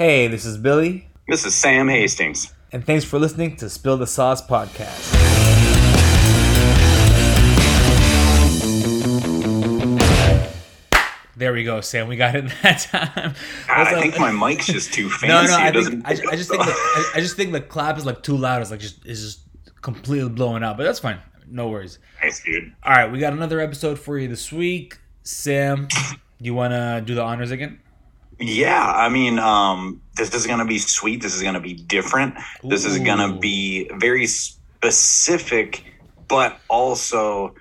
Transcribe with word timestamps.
Hey, 0.00 0.28
this 0.28 0.46
is 0.46 0.56
Billy, 0.56 1.10
This 1.28 1.44
is 1.44 1.54
Sam 1.54 1.88
Hastings. 1.88 2.54
and 2.72 2.82
thanks 2.82 3.04
for 3.04 3.18
listening 3.18 3.56
to 3.56 3.68
Spill 3.68 3.98
the 3.98 4.06
Sauce 4.06 4.40
podcast. 4.40 5.10
There 11.36 11.52
we 11.54 11.64
go, 11.64 11.82
Sam. 11.82 12.08
We 12.08 12.16
got 12.16 12.34
it 12.34 12.44
that 12.62 12.80
time. 12.80 13.34
God, 13.66 13.86
I 13.86 14.00
think 14.00 14.18
my 14.18 14.30
mic's 14.48 14.66
just 14.66 14.92
too 14.92 15.10
fancy. 15.10 15.28
no, 15.28 15.44
no. 15.44 15.56
I, 15.56 15.70
think, 15.72 16.02
I, 16.06 16.32
I 16.32 16.36
just 16.36 16.50
think 16.50 16.64
the, 16.64 16.70
I, 16.72 17.12
I 17.16 17.20
just 17.20 17.36
think 17.36 17.52
the 17.52 17.60
clap 17.60 17.96
is 17.98 18.04
like 18.06 18.22
too 18.22 18.36
loud. 18.36 18.60
It's 18.62 18.70
like 18.70 18.80
just 18.80 19.04
it's 19.06 19.20
just 19.20 19.40
completely 19.82 20.28
blowing 20.28 20.62
out. 20.62 20.76
But 20.76 20.84
that's 20.84 20.98
fine. 20.98 21.18
No 21.46 21.68
worries. 21.68 21.98
nice, 22.22 22.42
dude. 22.42 22.72
All 22.82 22.92
right, 22.92 23.10
we 23.12 23.18
got 23.18 23.34
another 23.34 23.60
episode 23.60 23.98
for 23.98 24.18
you 24.18 24.28
this 24.28 24.50
week. 24.50 24.98
Sam, 25.22 25.88
you 26.38 26.54
want 26.54 26.72
to 26.72 27.02
do 27.04 27.14
the 27.14 27.22
honors 27.22 27.50
again? 27.50 27.80
Yeah, 28.40 28.90
I 28.90 29.10
mean, 29.10 29.38
um, 29.38 30.00
this 30.16 30.34
is 30.34 30.46
gonna 30.46 30.64
be 30.64 30.78
sweet. 30.78 31.20
This 31.20 31.34
is 31.34 31.42
gonna 31.42 31.60
be 31.60 31.74
different. 31.74 32.34
This 32.64 32.86
is 32.86 32.98
gonna 32.98 33.36
be 33.38 33.90
very 33.98 34.26
specific, 34.26 35.84
but 36.26 36.58
also 36.68 37.54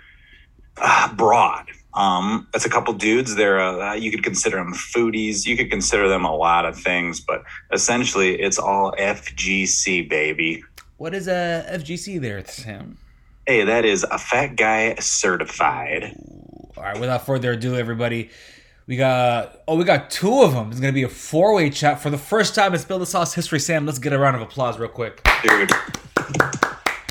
uh, 0.78 1.14
broad. 1.16 1.66
Um, 1.94 2.48
it's 2.54 2.66
a 2.66 2.70
couple 2.70 2.94
dudes. 2.94 3.36
They're 3.36 3.60
uh, 3.60 3.94
you 3.94 4.10
could 4.10 4.24
consider 4.24 4.56
them 4.56 4.74
foodies. 4.74 5.46
You 5.46 5.58
could 5.58 5.70
consider 5.70 6.08
them 6.08 6.24
a 6.24 6.34
lot 6.34 6.66
of 6.66 6.78
things, 6.78 7.20
but 7.20 7.44
essentially, 7.74 8.40
it's 8.40 8.58
all 8.58 8.94
FGC, 8.94 10.08
baby. 10.08 10.64
What 10.98 11.14
is 11.14 11.28
a 11.28 11.66
FGC 11.72 12.22
there, 12.22 12.46
Sam? 12.46 12.98
Hey, 13.46 13.66
that 13.66 13.84
is 13.84 14.04
a 14.04 14.18
fat 14.18 14.56
guy 14.56 14.96
certified. 14.96 16.16
All 16.78 16.84
right, 16.84 17.00
without 17.00 17.26
further 17.26 17.54
ado, 17.54 17.76
everybody, 17.76 18.30
we 18.90 18.96
got 18.98 19.62
oh, 19.68 19.76
we 19.76 19.84
got 19.84 20.10
two 20.10 20.42
of 20.42 20.54
them. 20.54 20.72
It's 20.72 20.80
gonna 20.80 20.92
be 20.92 21.04
a 21.04 21.10
four-way 21.10 21.70
chat 21.70 22.02
for 22.02 22.10
the 22.10 22.18
first 22.18 22.56
time 22.56 22.74
in 22.74 22.80
Spill 22.80 22.98
the 22.98 23.06
Sauce 23.06 23.36
history. 23.36 23.60
Sam, 23.60 23.86
let's 23.86 24.00
get 24.00 24.14
a 24.14 24.18
round 24.18 24.36
of 24.36 24.42
applause 24.42 24.80
real 24.80 24.90
quick. 24.90 25.22
Dude, 25.44 25.72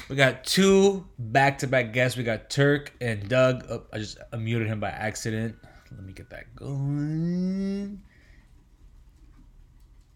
We 0.09 0.17
got 0.17 0.43
two 0.43 1.07
back-to-back 1.21 1.93
guests. 1.93 2.19
We 2.19 2.25
got 2.25 2.51
Turk 2.51 2.93
and 3.01 3.29
Doug. 3.29 3.65
Oh, 3.71 3.85
I 3.93 3.99
just 3.99 4.19
unmuted 4.33 4.67
him 4.67 4.81
by 4.81 4.89
accident. 4.89 5.55
Let 5.93 6.03
me 6.03 6.13
get 6.13 6.31
that 6.31 6.57
going. 6.57 8.03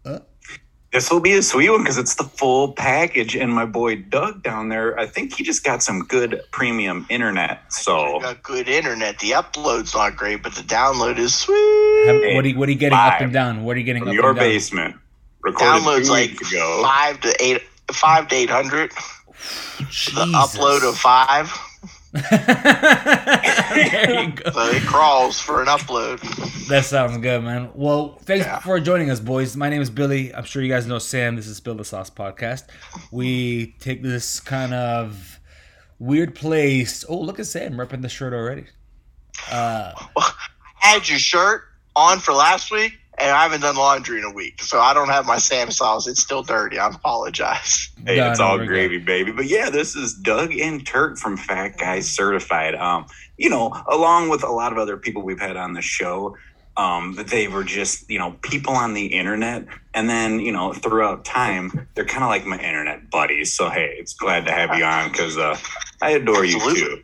Uh, 0.03 0.19
This 0.93 1.09
will 1.11 1.19
be 1.19 1.33
a 1.33 1.41
sweet 1.41 1.71
one 1.71 1.81
because 1.81 1.97
it's 1.97 2.13
the 2.15 2.23
full 2.23 2.71
package. 2.73 3.35
And 3.35 3.51
my 3.51 3.65
boy 3.65 3.95
Doug 3.95 4.43
down 4.43 4.69
there, 4.69 4.97
I 4.99 5.07
think 5.07 5.33
he 5.33 5.43
just 5.43 5.63
got 5.63 5.81
some 5.81 6.03
good 6.03 6.39
premium 6.51 7.07
internet. 7.09 7.73
So 7.73 8.19
got 8.19 8.43
good 8.43 8.69
internet. 8.69 9.17
The 9.17 9.31
upload's 9.31 9.95
not 9.95 10.15
great, 10.15 10.43
but 10.43 10.53
the 10.53 10.61
download 10.61 11.17
is 11.17 11.33
sweet. 11.33 11.55
how- 12.05 12.35
what 12.35 12.45
are 12.45 12.47
you, 12.47 12.57
what 12.59 12.69
are 12.69 12.71
you 12.71 12.77
getting 12.77 12.97
up 12.97 13.19
and 13.21 13.33
down? 13.33 13.63
What 13.63 13.75
are 13.75 13.79
you 13.79 13.85
getting 13.85 14.03
from 14.03 14.09
up 14.09 14.13
your 14.13 14.29
and 14.29 14.35
down? 14.37 14.45
Your 14.45 14.53
basement, 14.53 14.95
recorded 15.41 15.81
Download's 15.81 16.09
like 16.11 16.39
ago. 16.39 16.81
five 16.83 17.19
to 17.21 17.43
eight, 17.43 17.63
five 17.91 18.27
to 18.27 18.35
eight 18.35 18.49
hundred. 18.51 18.91
The 19.75 20.25
upload 20.35 20.87
of 20.87 20.97
five, 20.97 21.51
there 22.13 22.31
you 24.23 24.31
go. 24.31 24.51
so 24.51 24.67
it 24.69 24.83
crawls 24.83 25.39
for 25.39 25.61
an 25.61 25.67
upload. 25.67 26.19
That 26.67 26.85
sounds 26.85 27.17
good, 27.17 27.43
man. 27.43 27.69
Well, 27.73 28.19
thanks 28.23 28.45
Yeah. 28.45 28.59
for 28.59 28.79
joining 28.79 29.09
us, 29.09 29.19
boys. 29.19 29.55
My 29.57 29.69
name 29.69 29.81
is 29.81 29.89
Billy. 29.89 30.33
I'm 30.33 30.45
sure 30.45 30.61
you 30.61 30.71
guys 30.71 30.85
know 30.85 30.99
Sam. 30.99 31.35
This 31.35 31.47
is 31.47 31.57
Spill 31.57 31.75
the 31.75 31.85
Sauce 31.85 32.09
podcast. 32.09 32.63
We 33.11 33.75
take 33.79 34.03
this 34.03 34.39
kind 34.39 34.73
of 34.73 35.39
weird 35.99 36.35
place. 36.35 37.03
Oh, 37.07 37.17
look 37.19 37.39
at 37.39 37.47
Sam 37.47 37.73
repping 37.73 38.01
the 38.01 38.09
shirt 38.09 38.33
already. 38.33 38.65
Uh, 39.51 39.91
I 40.17 40.31
had 40.75 41.09
your 41.09 41.19
shirt 41.19 41.63
on 41.95 42.19
for 42.19 42.33
last 42.33 42.71
week, 42.71 42.93
and 43.19 43.31
I 43.31 43.43
haven't 43.43 43.61
done 43.61 43.75
laundry 43.75 44.19
in 44.19 44.25
a 44.25 44.31
week, 44.31 44.61
so 44.61 44.79
I 44.79 44.93
don't 44.93 45.09
have 45.09 45.25
my 45.25 45.37
Sam 45.37 45.71
sauce. 45.71 46.07
It's 46.07 46.21
still 46.21 46.43
dirty. 46.43 46.79
I 46.79 46.89
apologize. 46.89 47.89
Hey, 48.05 48.17
no, 48.17 48.31
it's 48.31 48.39
no, 48.39 48.45
all 48.47 48.53
we're 48.57 48.65
good. 48.65 48.67
gravy, 48.67 48.97
baby. 48.97 49.31
But 49.31 49.45
yeah, 49.45 49.69
this 49.69 49.95
is 49.95 50.13
Doug 50.13 50.51
and 50.53 50.85
Turk 50.85 51.17
from 51.17 51.37
Fat 51.37 51.77
Guys 51.77 52.05
Certified. 52.09 52.75
Um, 52.75 53.05
you 53.37 53.49
know, 53.49 53.73
along 53.89 54.27
with 54.27 54.43
a 54.43 54.49
lot 54.49 54.73
of 54.73 54.77
other 54.77 54.97
people 54.97 55.21
we've 55.21 55.39
had 55.39 55.55
on 55.55 55.71
the 55.71 55.81
show. 55.81 56.35
Um, 56.75 57.17
they 57.27 57.47
were 57.47 57.63
just, 57.63 58.09
you 58.09 58.19
know, 58.19 58.35
people 58.41 58.73
on 58.73 58.93
the 58.93 59.05
internet. 59.05 59.67
And 59.93 60.09
then, 60.09 60.39
you 60.41 60.51
know, 60.51 60.73
throughout 60.73 61.23
time, 61.23 61.87
they're 61.95 62.03
kind 62.03 62.23
of 62.25 62.29
like 62.29 62.45
my 62.45 62.57
internet 62.57 63.09
buddies. 63.09 63.53
So, 63.53 63.69
hey, 63.69 63.95
it's 63.97 64.13
glad 64.15 64.45
to 64.47 64.51
have 64.51 64.75
you 64.77 64.83
on 64.83 65.09
because 65.09 65.37
uh, 65.37 65.57
I 66.01 66.09
adore 66.11 66.43
you 66.43 66.55
Absolutely. 66.55 66.81
too. 66.81 67.03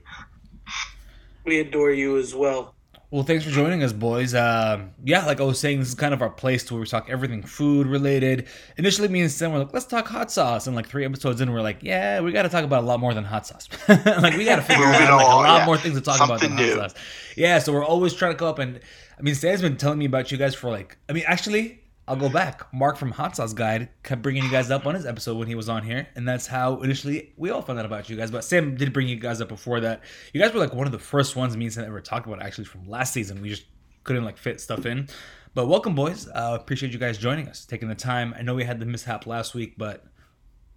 We 1.46 1.60
adore 1.62 1.92
you 1.92 2.18
as 2.18 2.36
well. 2.36 2.76
Well, 3.12 3.24
thanks 3.24 3.44
for 3.44 3.50
joining 3.50 3.82
us, 3.82 3.92
boys. 3.92 4.36
Um, 4.36 4.92
yeah, 5.04 5.26
like 5.26 5.42
I 5.42 5.44
was 5.44 5.60
saying, 5.60 5.80
this 5.80 5.88
is 5.88 5.96
kind 5.96 6.14
of 6.14 6.22
our 6.22 6.30
place 6.30 6.64
to 6.66 6.76
where 6.76 6.82
we 6.82 6.86
talk 6.86 7.10
everything 7.10 7.42
food 7.42 7.88
related. 7.88 8.48
Initially, 8.78 9.08
me 9.08 9.22
and 9.22 9.32
Sam 9.32 9.52
were 9.52 9.58
like, 9.58 9.74
let's 9.74 9.88
talk 9.88 10.08
hot 10.08 10.32
sauce. 10.32 10.68
And 10.68 10.76
like 10.76 10.88
three 10.88 11.06
episodes 11.06 11.42
in, 11.42 11.52
we're 11.52 11.64
like, 11.64 11.80
yeah, 11.82 12.20
we 12.20 12.32
got 12.32 12.44
to 12.44 12.50
talk 12.50 12.64
about 12.64 12.84
a 12.84 12.86
lot 12.86 13.00
more 13.00 13.16
than 13.16 13.24
hot 13.24 13.48
sauce. 13.48 13.68
like, 13.88 14.38
we 14.38 14.46
got 14.46 14.58
to 14.58 14.62
figure 14.62 14.86
out 14.86 14.92
like, 14.92 15.10
a 15.10 15.16
lot 15.16 15.58
yeah. 15.62 15.66
more 15.66 15.76
things 15.76 15.96
to 15.96 16.02
talk 16.02 16.18
about 16.18 16.40
than 16.40 16.50
Something 16.50 16.80
hot 16.80 16.92
sauce. 16.92 17.02
Yeah, 17.36 17.58
so 17.58 17.74
we're 17.74 17.84
always 17.84 18.14
trying 18.14 18.34
to 18.34 18.38
come 18.38 18.48
up. 18.48 18.60
And 18.60 18.80
I 19.18 19.24
mean, 19.24 19.34
Sam's 19.34 19.62
been 19.62 19.78
telling 19.78 19.98
me 19.98 20.06
about 20.06 20.32
you 20.32 20.38
guys 20.38 20.54
for 20.54 20.70
like, 20.70 20.96
I 21.10 21.14
mean, 21.14 21.24
actually, 21.26 21.79
I'll 22.10 22.16
go 22.16 22.28
back. 22.28 22.74
Mark 22.74 22.98
from 22.98 23.12
Hot 23.12 23.36
Sauce 23.36 23.54
Guide 23.54 23.88
kept 24.02 24.24
bringing 24.24 24.44
you 24.44 24.50
guys 24.50 24.72
up 24.72 24.88
on 24.88 24.96
his 24.96 25.06
episode 25.06 25.38
when 25.38 25.48
he 25.48 25.54
was 25.54 25.70
on 25.70 25.84
here, 25.84 26.08
and 26.16 26.28
that's 26.28 26.48
how 26.48 26.82
initially 26.82 27.34
we 27.38 27.52
all 27.52 27.62
found 27.62 27.78
out 27.78 27.86
about 27.86 28.10
you 28.10 28.18
guys. 28.18 28.32
But 28.32 28.44
Sam 28.44 28.76
did 28.76 28.92
bring 28.92 29.08
you 29.08 29.16
guys 29.16 29.42
up 29.42 29.48
before 29.48 29.80
that. 29.82 30.02
You 30.34 30.42
guys 30.42 30.52
were 30.52 30.60
like 30.60 30.74
one 30.74 30.88
of 30.88 30.92
the 30.92 30.98
first 30.98 31.36
ones 31.36 31.56
me 31.56 31.66
and 31.66 31.74
Sam 31.74 31.86
ever 31.86 32.02
talked 32.02 32.26
about 32.26 32.42
actually 32.42 32.66
from 32.66 32.90
last 32.90 33.14
season. 33.14 33.44
We 33.44 33.50
just 33.50 33.66
couldn't 34.04 34.26
like 34.26 34.38
fit 34.38 34.60
stuff 34.60 34.88
in. 34.88 35.08
But 35.54 35.68
welcome, 35.68 35.94
boys. 35.94 36.28
Uh, 36.28 36.58
appreciate 36.60 36.94
you 36.94 37.00
guys 37.00 37.20
joining 37.20 37.48
us, 37.48 37.64
taking 37.64 37.88
the 37.88 37.96
time. 37.96 38.34
I 38.36 38.42
know 38.42 38.56
we 38.56 38.64
had 38.64 38.80
the 38.80 38.88
mishap 38.88 39.28
last 39.28 39.54
week, 39.54 39.76
but 39.78 40.04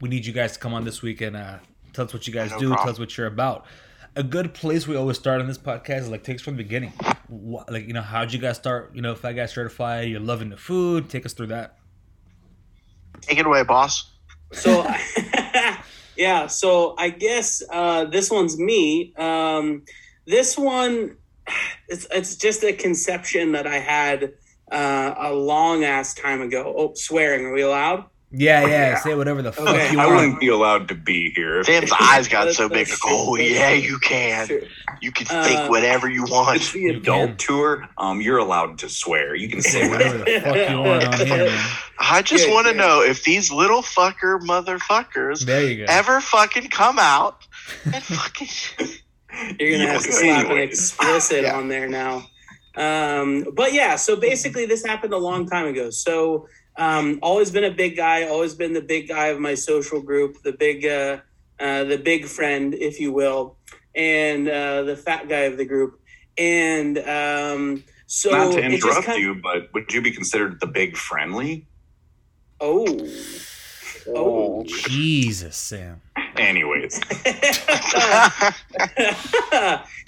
we 0.03 0.10
need 0.10 0.26
you 0.26 0.34
guys 0.34 0.53
to 0.53 0.59
come 0.59 0.75
on 0.75 0.84
this 0.84 1.00
week 1.00 1.22
and 1.22 1.34
uh, 1.34 1.59
tell 1.94 2.04
us 2.04 2.12
what 2.12 2.26
you 2.26 2.34
guys 2.34 2.50
No 2.50 2.59
do, 2.59 2.69
tell 2.75 2.91
us 2.91 2.99
what 2.99 3.16
you're 3.16 3.26
about. 3.26 3.64
A 4.15 4.23
good 4.23 4.53
place 4.53 4.87
we 4.87 4.95
always 4.95 5.17
start 5.17 5.41
on 5.41 5.47
this 5.47 5.56
podcast 5.56 6.00
is 6.00 6.11
like 6.11 6.23
takes 6.23 6.43
from 6.43 6.56
the 6.56 6.62
beginning. 6.62 6.93
What, 7.28 7.73
like 7.73 7.87
you 7.87 7.95
know, 7.95 8.03
how'd 8.03 8.31
you 8.31 8.39
guys 8.39 8.56
start? 8.56 8.91
You 8.95 9.00
know, 9.00 9.15
Fat 9.15 9.33
Guy 9.33 9.47
Certified. 9.47 10.09
You're 10.09 10.21
loving 10.21 10.50
the 10.50 10.59
food. 10.59 11.09
Take 11.09 11.25
us 11.25 11.33
through 11.33 11.47
that. 11.47 11.78
Take 13.23 13.39
it 13.39 13.47
away, 13.47 13.62
boss. 13.62 14.12
So, 14.53 14.87
yeah. 16.17 16.47
So 16.47 16.95
I 16.99 17.09
guess 17.09 17.62
uh, 17.71 18.05
this 18.05 18.31
one's 18.31 18.59
me. 18.59 19.15
Um, 19.17 19.84
this 20.27 20.59
one, 20.59 21.17
it's 21.89 22.06
it's 22.11 22.37
just 22.37 22.65
a 22.65 22.75
conception 22.75 23.53
that 23.53 23.67
I 23.67 23.79
had 23.79 24.34
uh, 24.71 25.15
a 25.17 25.33
long 25.33 25.84
ass 25.84 26.12
time 26.12 26.43
ago. 26.43 26.75
Oh, 26.77 26.93
swearing. 26.94 27.47
Are 27.47 27.53
we 27.55 27.62
allowed? 27.62 28.05
Yeah, 28.34 28.62
yeah. 28.62 28.66
Yeah. 28.69 28.98
Say 29.00 29.15
whatever 29.15 29.43
the 29.43 29.53
fuck 29.53 29.69
Okay. 29.69 29.93
you 29.93 30.00
I 30.00 30.06
want. 30.06 30.19
I 30.19 30.20
wouldn't 30.22 30.41
be 30.41 30.48
allowed 30.48 30.88
to 30.88 30.94
be 30.94 31.31
here. 31.37 31.62
Sam's 31.65 31.93
eyes 32.00 32.28
got 32.28 32.53
so 32.54 32.69
big. 32.69 32.88
Like, 32.88 32.98
oh 33.04 33.37
yeah, 33.37 33.70
you 33.72 33.98
can. 33.98 34.48
You 35.03 35.12
can 35.12 35.26
Uh, 35.31 35.44
think 35.44 35.70
whatever 35.70 36.09
you 36.09 36.22
want. 36.25 36.56
It's 36.56 36.72
the 36.72 36.81
You 36.81 36.97
adult 36.97 37.28
can. 37.31 37.37
tour. 37.37 37.88
Um, 37.98 38.20
you're 38.22 38.38
allowed 38.38 38.78
to 38.78 38.88
swear. 38.88 39.34
You 39.34 39.48
can 39.48 39.60
Say 39.60 39.82
say 39.82 39.88
whatever 39.91 40.19
the 40.19 40.41
fuck 40.41 40.70
you 40.70 40.78
want 40.81 41.04
on 41.04 41.26
here. 41.26 41.60
I 41.98 42.22
just 42.22 42.47
Good, 42.47 42.53
want 42.54 42.66
to 42.69 42.72
good. 42.72 42.78
know 42.78 43.03
if 43.03 43.22
these 43.22 43.50
little 43.53 43.82
fucker 43.82 44.41
motherfuckers 44.41 45.44
There 45.44 45.62
you 45.69 45.84
go. 45.87 45.93
ever 45.93 46.20
fucking 46.20 46.69
come 46.70 46.99
out 46.99 47.47
and 47.84 48.03
fucking. 48.03 48.49
You're 49.59 49.72
gonna 49.78 49.91
have 49.91 50.03
to 50.03 50.12
slap 50.12 50.47
an 50.50 50.59
explicit 50.59 51.43
Yeah. 51.44 51.56
on 51.56 51.69
there 51.69 51.88
now. 51.88 52.26
Um, 52.76 53.47
but 53.54 53.72
yeah, 53.75 53.97
so 53.97 54.16
basically, 54.16 54.64
this 54.66 54.84
happened 54.84 55.12
a 55.12 55.19
long 55.19 55.47
time 55.49 55.66
ago. 55.66 55.91
So 55.91 56.49
um, 56.77 57.19
always 57.22 57.50
been 57.50 57.65
a 57.65 57.71
big 57.71 57.97
guy, 57.97 58.27
always 58.27 58.55
been 58.55 58.72
the 58.72 58.81
big 58.81 59.09
guy 59.09 59.28
of 59.28 59.38
my 59.38 59.55
social 59.55 60.00
group, 60.00 60.43
the 60.43 60.53
big, 60.53 60.87
uh, 60.87 61.19
uh, 61.60 61.84
the 61.84 61.99
big 61.99 62.27
friend, 62.27 62.75
if 62.75 62.99
you 62.99 63.12
will, 63.12 63.56
and 63.94 64.49
uh, 64.49 64.82
the 64.82 64.97
fat 64.97 65.28
guy 65.28 65.41
of 65.41 65.56
the 65.56 65.65
group. 65.65 66.00
And 66.38 66.99
um, 66.99 67.84
so 68.06 68.31
Not 68.31 68.53
to 68.53 68.59
it 68.59 68.72
interrupt 68.72 69.06
kind- 69.06 69.21
you, 69.21 69.34
but 69.34 69.72
would 69.75 69.93
you 69.93 70.00
be 70.00 70.11
considered 70.12 70.61
the 70.61 70.66
big 70.66 70.97
friendly? 70.97 71.66
Oh. 72.61 72.87
Oh. 74.08 74.64
Jesus, 74.64 75.56
Sam. 75.56 76.00
Anyways, 76.37 76.99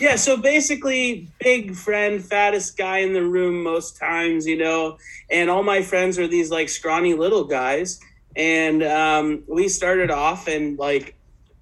yeah, 0.00 0.17
so 0.17 0.38
basically, 0.38 1.29
big 1.38 1.75
friend, 1.75 2.25
fattest 2.25 2.79
guy 2.79 2.99
in 2.99 3.12
the 3.12 3.23
room 3.23 3.62
most 3.62 3.99
times, 3.99 4.47
you 4.47 4.56
know, 4.56 4.97
and 5.31 5.50
all 5.50 5.62
my 5.62 5.82
friends 5.82 6.19
are 6.19 6.26
these 6.26 6.50
like 6.50 6.71
scrawny 6.71 7.12
little 7.12 7.44
guys. 7.44 8.00
And 8.37 8.82
um, 8.82 9.44
we 9.47 9.69
started 9.69 10.11
off 10.11 10.49
and 10.49 10.79
like, 10.79 11.15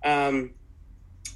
um, 0.05 0.53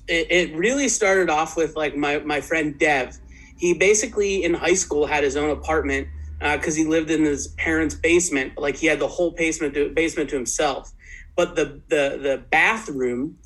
it, 0.08 0.30
it 0.30 0.56
really 0.56 0.88
started 0.88 1.28
off 1.28 1.56
with 1.56 1.74
like 1.74 1.96
my, 1.96 2.18
my 2.20 2.40
friend 2.40 2.78
Dev. 2.78 3.18
He 3.58 3.74
basically 3.74 4.44
in 4.44 4.54
high 4.54 4.74
school 4.74 5.06
had 5.06 5.24
his 5.24 5.36
own 5.36 5.50
apartment 5.50 6.08
because 6.40 6.76
he 6.76 6.84
lived 6.84 7.10
in 7.10 7.24
his 7.24 7.48
parents' 7.48 7.94
basement. 7.94 8.56
Like 8.56 8.76
he 8.76 8.86
had 8.86 9.00
the 9.00 9.08
whole 9.08 9.30
basement 9.32 9.74
to, 9.74 9.88
basement 9.90 10.30
to 10.30 10.36
himself. 10.36 10.92
But 11.36 11.54
the, 11.54 11.80
the, 11.88 12.18
the 12.20 12.42
bathroom 12.50 13.38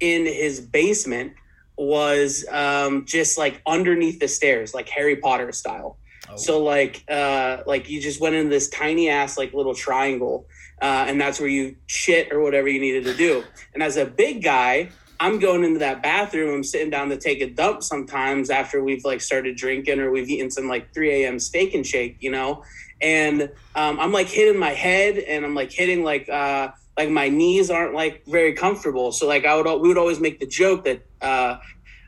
in 0.00 0.26
his 0.26 0.60
basement 0.60 1.32
was 1.78 2.44
um, 2.50 3.04
just 3.06 3.38
like 3.38 3.62
underneath 3.66 4.18
the 4.18 4.28
stairs, 4.28 4.74
like 4.74 4.88
Harry 4.88 5.16
Potter 5.16 5.52
style. 5.52 5.98
Oh. 6.28 6.36
So 6.36 6.62
like 6.62 7.04
uh 7.08 7.58
like 7.66 7.88
you 7.88 8.00
just 8.00 8.20
went 8.20 8.34
in 8.34 8.48
this 8.48 8.68
tiny 8.68 9.08
ass 9.08 9.38
like 9.38 9.54
little 9.54 9.74
triangle, 9.74 10.46
uh, 10.82 11.04
and 11.06 11.20
that's 11.20 11.38
where 11.38 11.48
you 11.48 11.76
shit 11.86 12.32
or 12.32 12.40
whatever 12.40 12.68
you 12.68 12.80
needed 12.80 13.04
to 13.04 13.14
do. 13.14 13.44
And 13.74 13.82
as 13.82 13.96
a 13.96 14.06
big 14.06 14.42
guy, 14.42 14.90
I'm 15.20 15.38
going 15.38 15.64
into 15.64 15.78
that 15.80 16.02
bathroom. 16.02 16.54
I'm 16.54 16.64
sitting 16.64 16.90
down 16.90 17.08
to 17.10 17.16
take 17.16 17.40
a 17.40 17.48
dump 17.48 17.82
sometimes 17.82 18.50
after 18.50 18.82
we've 18.82 19.04
like 19.04 19.20
started 19.20 19.56
drinking 19.56 20.00
or 20.00 20.10
we've 20.10 20.28
eaten 20.28 20.50
some 20.50 20.68
like 20.68 20.92
3 20.92 21.24
a.m. 21.24 21.38
steak 21.38 21.74
and 21.74 21.86
shake, 21.86 22.16
you 22.20 22.30
know. 22.30 22.64
And 23.00 23.42
um, 23.74 24.00
I'm 24.00 24.12
like 24.12 24.28
hitting 24.28 24.58
my 24.58 24.70
head 24.70 25.18
and 25.18 25.44
I'm 25.44 25.54
like 25.54 25.70
hitting 25.70 26.02
like 26.02 26.28
uh, 26.28 26.70
like 26.96 27.10
my 27.10 27.28
knees 27.28 27.70
aren't 27.70 27.94
like 27.94 28.24
very 28.26 28.52
comfortable. 28.54 29.12
So 29.12 29.26
like 29.26 29.44
I 29.44 29.54
would 29.54 29.80
we 29.80 29.88
would 29.88 29.98
always 29.98 30.20
make 30.20 30.40
the 30.40 30.46
joke 30.46 30.84
that 30.84 31.06
uh, 31.20 31.58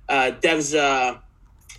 uh, 0.08 0.30
Dev's 0.30 0.74
uh, 0.74 1.18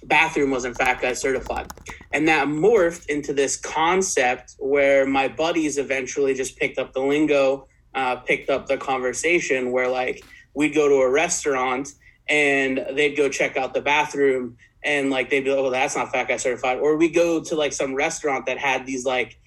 bathroom 0.03 0.51
was 0.51 0.65
in 0.65 0.73
fact 0.73 1.01
guy 1.01 1.13
certified, 1.13 1.71
and 2.11 2.27
that 2.27 2.47
morphed 2.47 3.07
into 3.07 3.33
this 3.33 3.57
concept 3.57 4.55
where 4.59 5.05
my 5.05 5.27
buddies 5.27 5.77
eventually 5.77 6.33
just 6.33 6.57
picked 6.57 6.77
up 6.77 6.93
the 6.93 7.01
lingo, 7.01 7.67
uh, 7.95 8.17
picked 8.17 8.49
up 8.49 8.67
the 8.67 8.77
conversation 8.77 9.71
where 9.71 9.87
like 9.87 10.23
we'd 10.53 10.73
go 10.73 10.87
to 10.87 10.95
a 10.95 11.09
restaurant 11.09 11.93
and 12.27 12.85
they'd 12.93 13.15
go 13.15 13.27
check 13.27 13.57
out 13.57 13.73
the 13.73 13.81
bathroom 13.81 14.55
and 14.83 15.09
like 15.09 15.29
they'd 15.29 15.41
be 15.41 15.49
like, 15.49 15.59
oh, 15.59 15.69
that's 15.69 15.95
not 15.95 16.11
fat 16.11 16.27
guy 16.27 16.37
certified. 16.37 16.79
Or 16.79 16.95
we 16.95 17.09
go 17.09 17.43
to 17.43 17.55
like 17.55 17.73
some 17.73 17.95
restaurant 17.95 18.45
that 18.45 18.57
had 18.57 18.85
these 18.85 19.05
like 19.05 19.39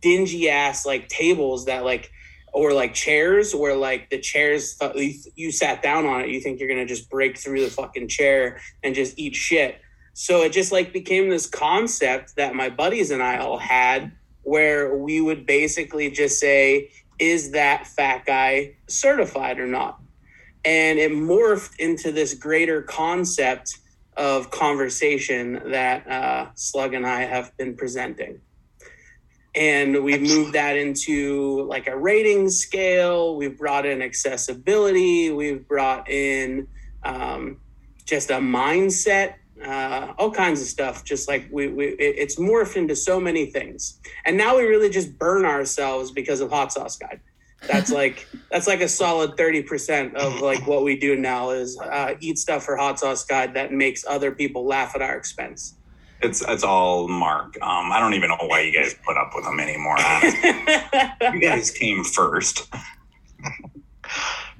dingy 0.00 0.48
ass 0.48 0.84
like 0.84 1.08
tables 1.08 1.66
that 1.66 1.84
like 1.84 2.10
or 2.52 2.72
like 2.72 2.94
chairs 2.94 3.54
where 3.54 3.76
like 3.76 4.10
the 4.10 4.18
chairs 4.18 4.76
you, 4.94 5.14
you 5.34 5.52
sat 5.52 5.82
down 5.82 6.06
on 6.06 6.20
it 6.20 6.28
you 6.28 6.40
think 6.40 6.58
you're 6.58 6.68
gonna 6.68 6.86
just 6.86 7.08
break 7.10 7.38
through 7.38 7.60
the 7.60 7.70
fucking 7.70 8.08
chair 8.08 8.60
and 8.82 8.94
just 8.94 9.18
eat 9.18 9.34
shit. 9.34 9.80
So 10.12 10.42
it 10.42 10.52
just 10.52 10.72
like 10.72 10.92
became 10.92 11.30
this 11.30 11.46
concept 11.46 12.36
that 12.36 12.54
my 12.54 12.68
buddies 12.68 13.10
and 13.10 13.22
i 13.22 13.38
all 13.38 13.58
had 13.58 14.12
where 14.42 14.96
we 14.96 15.20
would 15.20 15.46
basically 15.46 16.10
just 16.10 16.40
say 16.40 16.90
is 17.18 17.50
that 17.52 17.86
fat 17.86 18.24
guy 18.24 18.74
certified 18.88 19.58
or 19.58 19.66
not? 19.66 20.00
And 20.64 20.98
it 20.98 21.12
morphed 21.12 21.78
into 21.78 22.10
this 22.12 22.32
greater 22.32 22.80
concept 22.82 23.78
of 24.16 24.50
conversation 24.50 25.60
that 25.70 26.06
uh, 26.06 26.50
slug 26.54 26.94
and 26.94 27.06
i 27.06 27.22
have 27.22 27.56
been 27.56 27.76
presenting 27.76 28.40
and 29.54 30.02
we've 30.04 30.22
moved 30.22 30.52
that 30.52 30.76
into 30.76 31.62
like 31.62 31.86
a 31.88 31.96
rating 31.96 32.48
scale. 32.48 33.36
We've 33.36 33.58
brought 33.58 33.84
in 33.86 34.00
accessibility. 34.02 35.30
We've 35.32 35.66
brought 35.66 36.08
in 36.08 36.68
um, 37.02 37.60
just 38.04 38.30
a 38.30 38.34
mindset 38.34 39.34
uh, 39.64 40.14
all 40.18 40.30
kinds 40.30 40.62
of 40.62 40.66
stuff. 40.66 41.04
Just 41.04 41.28
like 41.28 41.46
we, 41.50 41.68
we 41.68 41.88
it's 41.98 42.36
morphed 42.36 42.76
into 42.76 42.96
so 42.96 43.20
many 43.20 43.46
things. 43.46 44.00
And 44.24 44.36
now 44.36 44.56
we 44.56 44.62
really 44.62 44.88
just 44.88 45.18
burn 45.18 45.44
ourselves 45.44 46.10
because 46.10 46.40
of 46.40 46.50
hot 46.50 46.72
sauce 46.72 46.96
guide 46.96 47.20
that's 47.66 47.90
like 47.90 48.26
that's 48.50 48.66
like 48.66 48.80
a 48.80 48.88
solid 48.88 49.36
30% 49.36 50.14
of 50.14 50.40
like 50.40 50.66
what 50.66 50.82
we 50.82 50.98
do 50.98 51.16
now 51.16 51.50
is 51.50 51.78
uh, 51.78 52.14
eat 52.20 52.38
stuff 52.38 52.64
for 52.64 52.76
hot 52.76 52.98
sauce 52.98 53.24
guide 53.24 53.54
that 53.54 53.72
makes 53.72 54.04
other 54.06 54.32
people 54.32 54.66
laugh 54.66 54.92
at 54.94 55.02
our 55.02 55.16
expense 55.16 55.76
It's 56.22 56.42
it's 56.46 56.62
all 56.64 57.08
Mark. 57.08 57.56
Um, 57.62 57.90
I 57.92 57.98
don't 58.00 58.14
even 58.14 58.28
know 58.30 58.38
why 58.46 58.60
you 58.60 58.72
guys 58.72 58.94
put 59.06 59.16
up 59.16 59.32
with 59.34 59.44
him 59.44 59.58
anymore. 59.60 59.96
you 61.34 61.40
guys 61.40 61.70
came 61.70 62.04
first. 62.04 62.68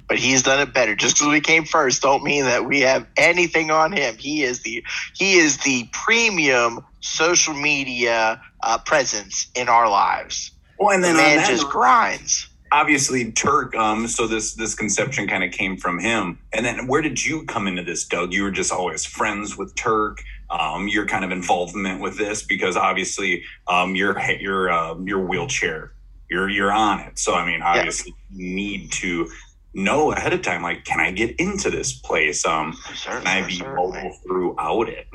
but 0.07 0.17
he's 0.17 0.43
done 0.43 0.59
it 0.59 0.73
better. 0.73 0.95
Just 0.95 1.15
because 1.15 1.27
we 1.31 1.39
came 1.39 1.63
first, 1.63 2.01
don't 2.01 2.23
mean 2.23 2.43
that 2.45 2.65
we 2.65 2.81
have 2.81 3.07
anything 3.17 3.71
on 3.71 3.91
him. 3.91 4.17
He 4.17 4.43
is 4.43 4.61
the 4.61 4.83
he 5.15 5.35
is 5.35 5.57
the 5.59 5.87
premium 5.93 6.81
social 7.01 7.53
media 7.53 8.41
uh, 8.63 8.77
presence 8.79 9.47
in 9.55 9.69
our 9.69 9.89
lives. 9.89 10.51
Well, 10.79 10.93
and 10.95 11.03
The 11.03 11.07
then 11.09 11.15
on 11.17 11.21
man 11.21 11.37
that 11.37 11.47
just 11.47 11.63
note, 11.63 11.71
grinds. 11.71 12.49
obviously 12.71 13.31
Turk. 13.31 13.75
Um, 13.75 14.07
so 14.07 14.27
this 14.27 14.55
this 14.55 14.73
conception 14.75 15.27
kind 15.27 15.43
of 15.43 15.51
came 15.51 15.77
from 15.77 15.99
him. 15.99 16.39
And 16.53 16.65
then 16.65 16.87
where 16.87 17.01
did 17.01 17.23
you 17.23 17.45
come 17.45 17.67
into 17.67 17.83
this, 17.83 18.05
Doug? 18.05 18.33
You 18.33 18.43
were 18.43 18.51
just 18.51 18.71
always 18.71 19.05
friends 19.05 19.57
with 19.57 19.75
Turk. 19.75 20.23
Um, 20.51 20.89
your 20.89 21.05
kind 21.05 21.23
of 21.23 21.31
involvement 21.31 22.01
with 22.01 22.17
this 22.17 22.43
because 22.43 22.75
obviously 22.75 23.45
um, 23.67 23.95
your 23.95 24.19
your 24.39 24.69
uh, 24.69 24.95
your 24.99 25.25
wheelchair, 25.25 25.93
you're 26.29 26.49
you're 26.49 26.73
on 26.73 26.99
it. 26.99 27.17
So 27.17 27.33
I 27.33 27.45
mean, 27.45 27.61
obviously 27.61 28.13
you 28.29 28.53
need 28.53 28.91
to 28.93 29.29
know 29.73 30.11
ahead 30.11 30.33
of 30.33 30.41
time. 30.41 30.61
Like, 30.61 30.83
can 30.83 30.99
I 30.99 31.11
get 31.11 31.35
into 31.39 31.69
this 31.69 31.93
place? 31.93 32.45
Um, 32.45 32.77
can 33.03 33.25
I 33.25 33.45
be 33.47 33.61
mobile 33.61 34.17
throughout 34.23 34.89
it? 34.89 35.07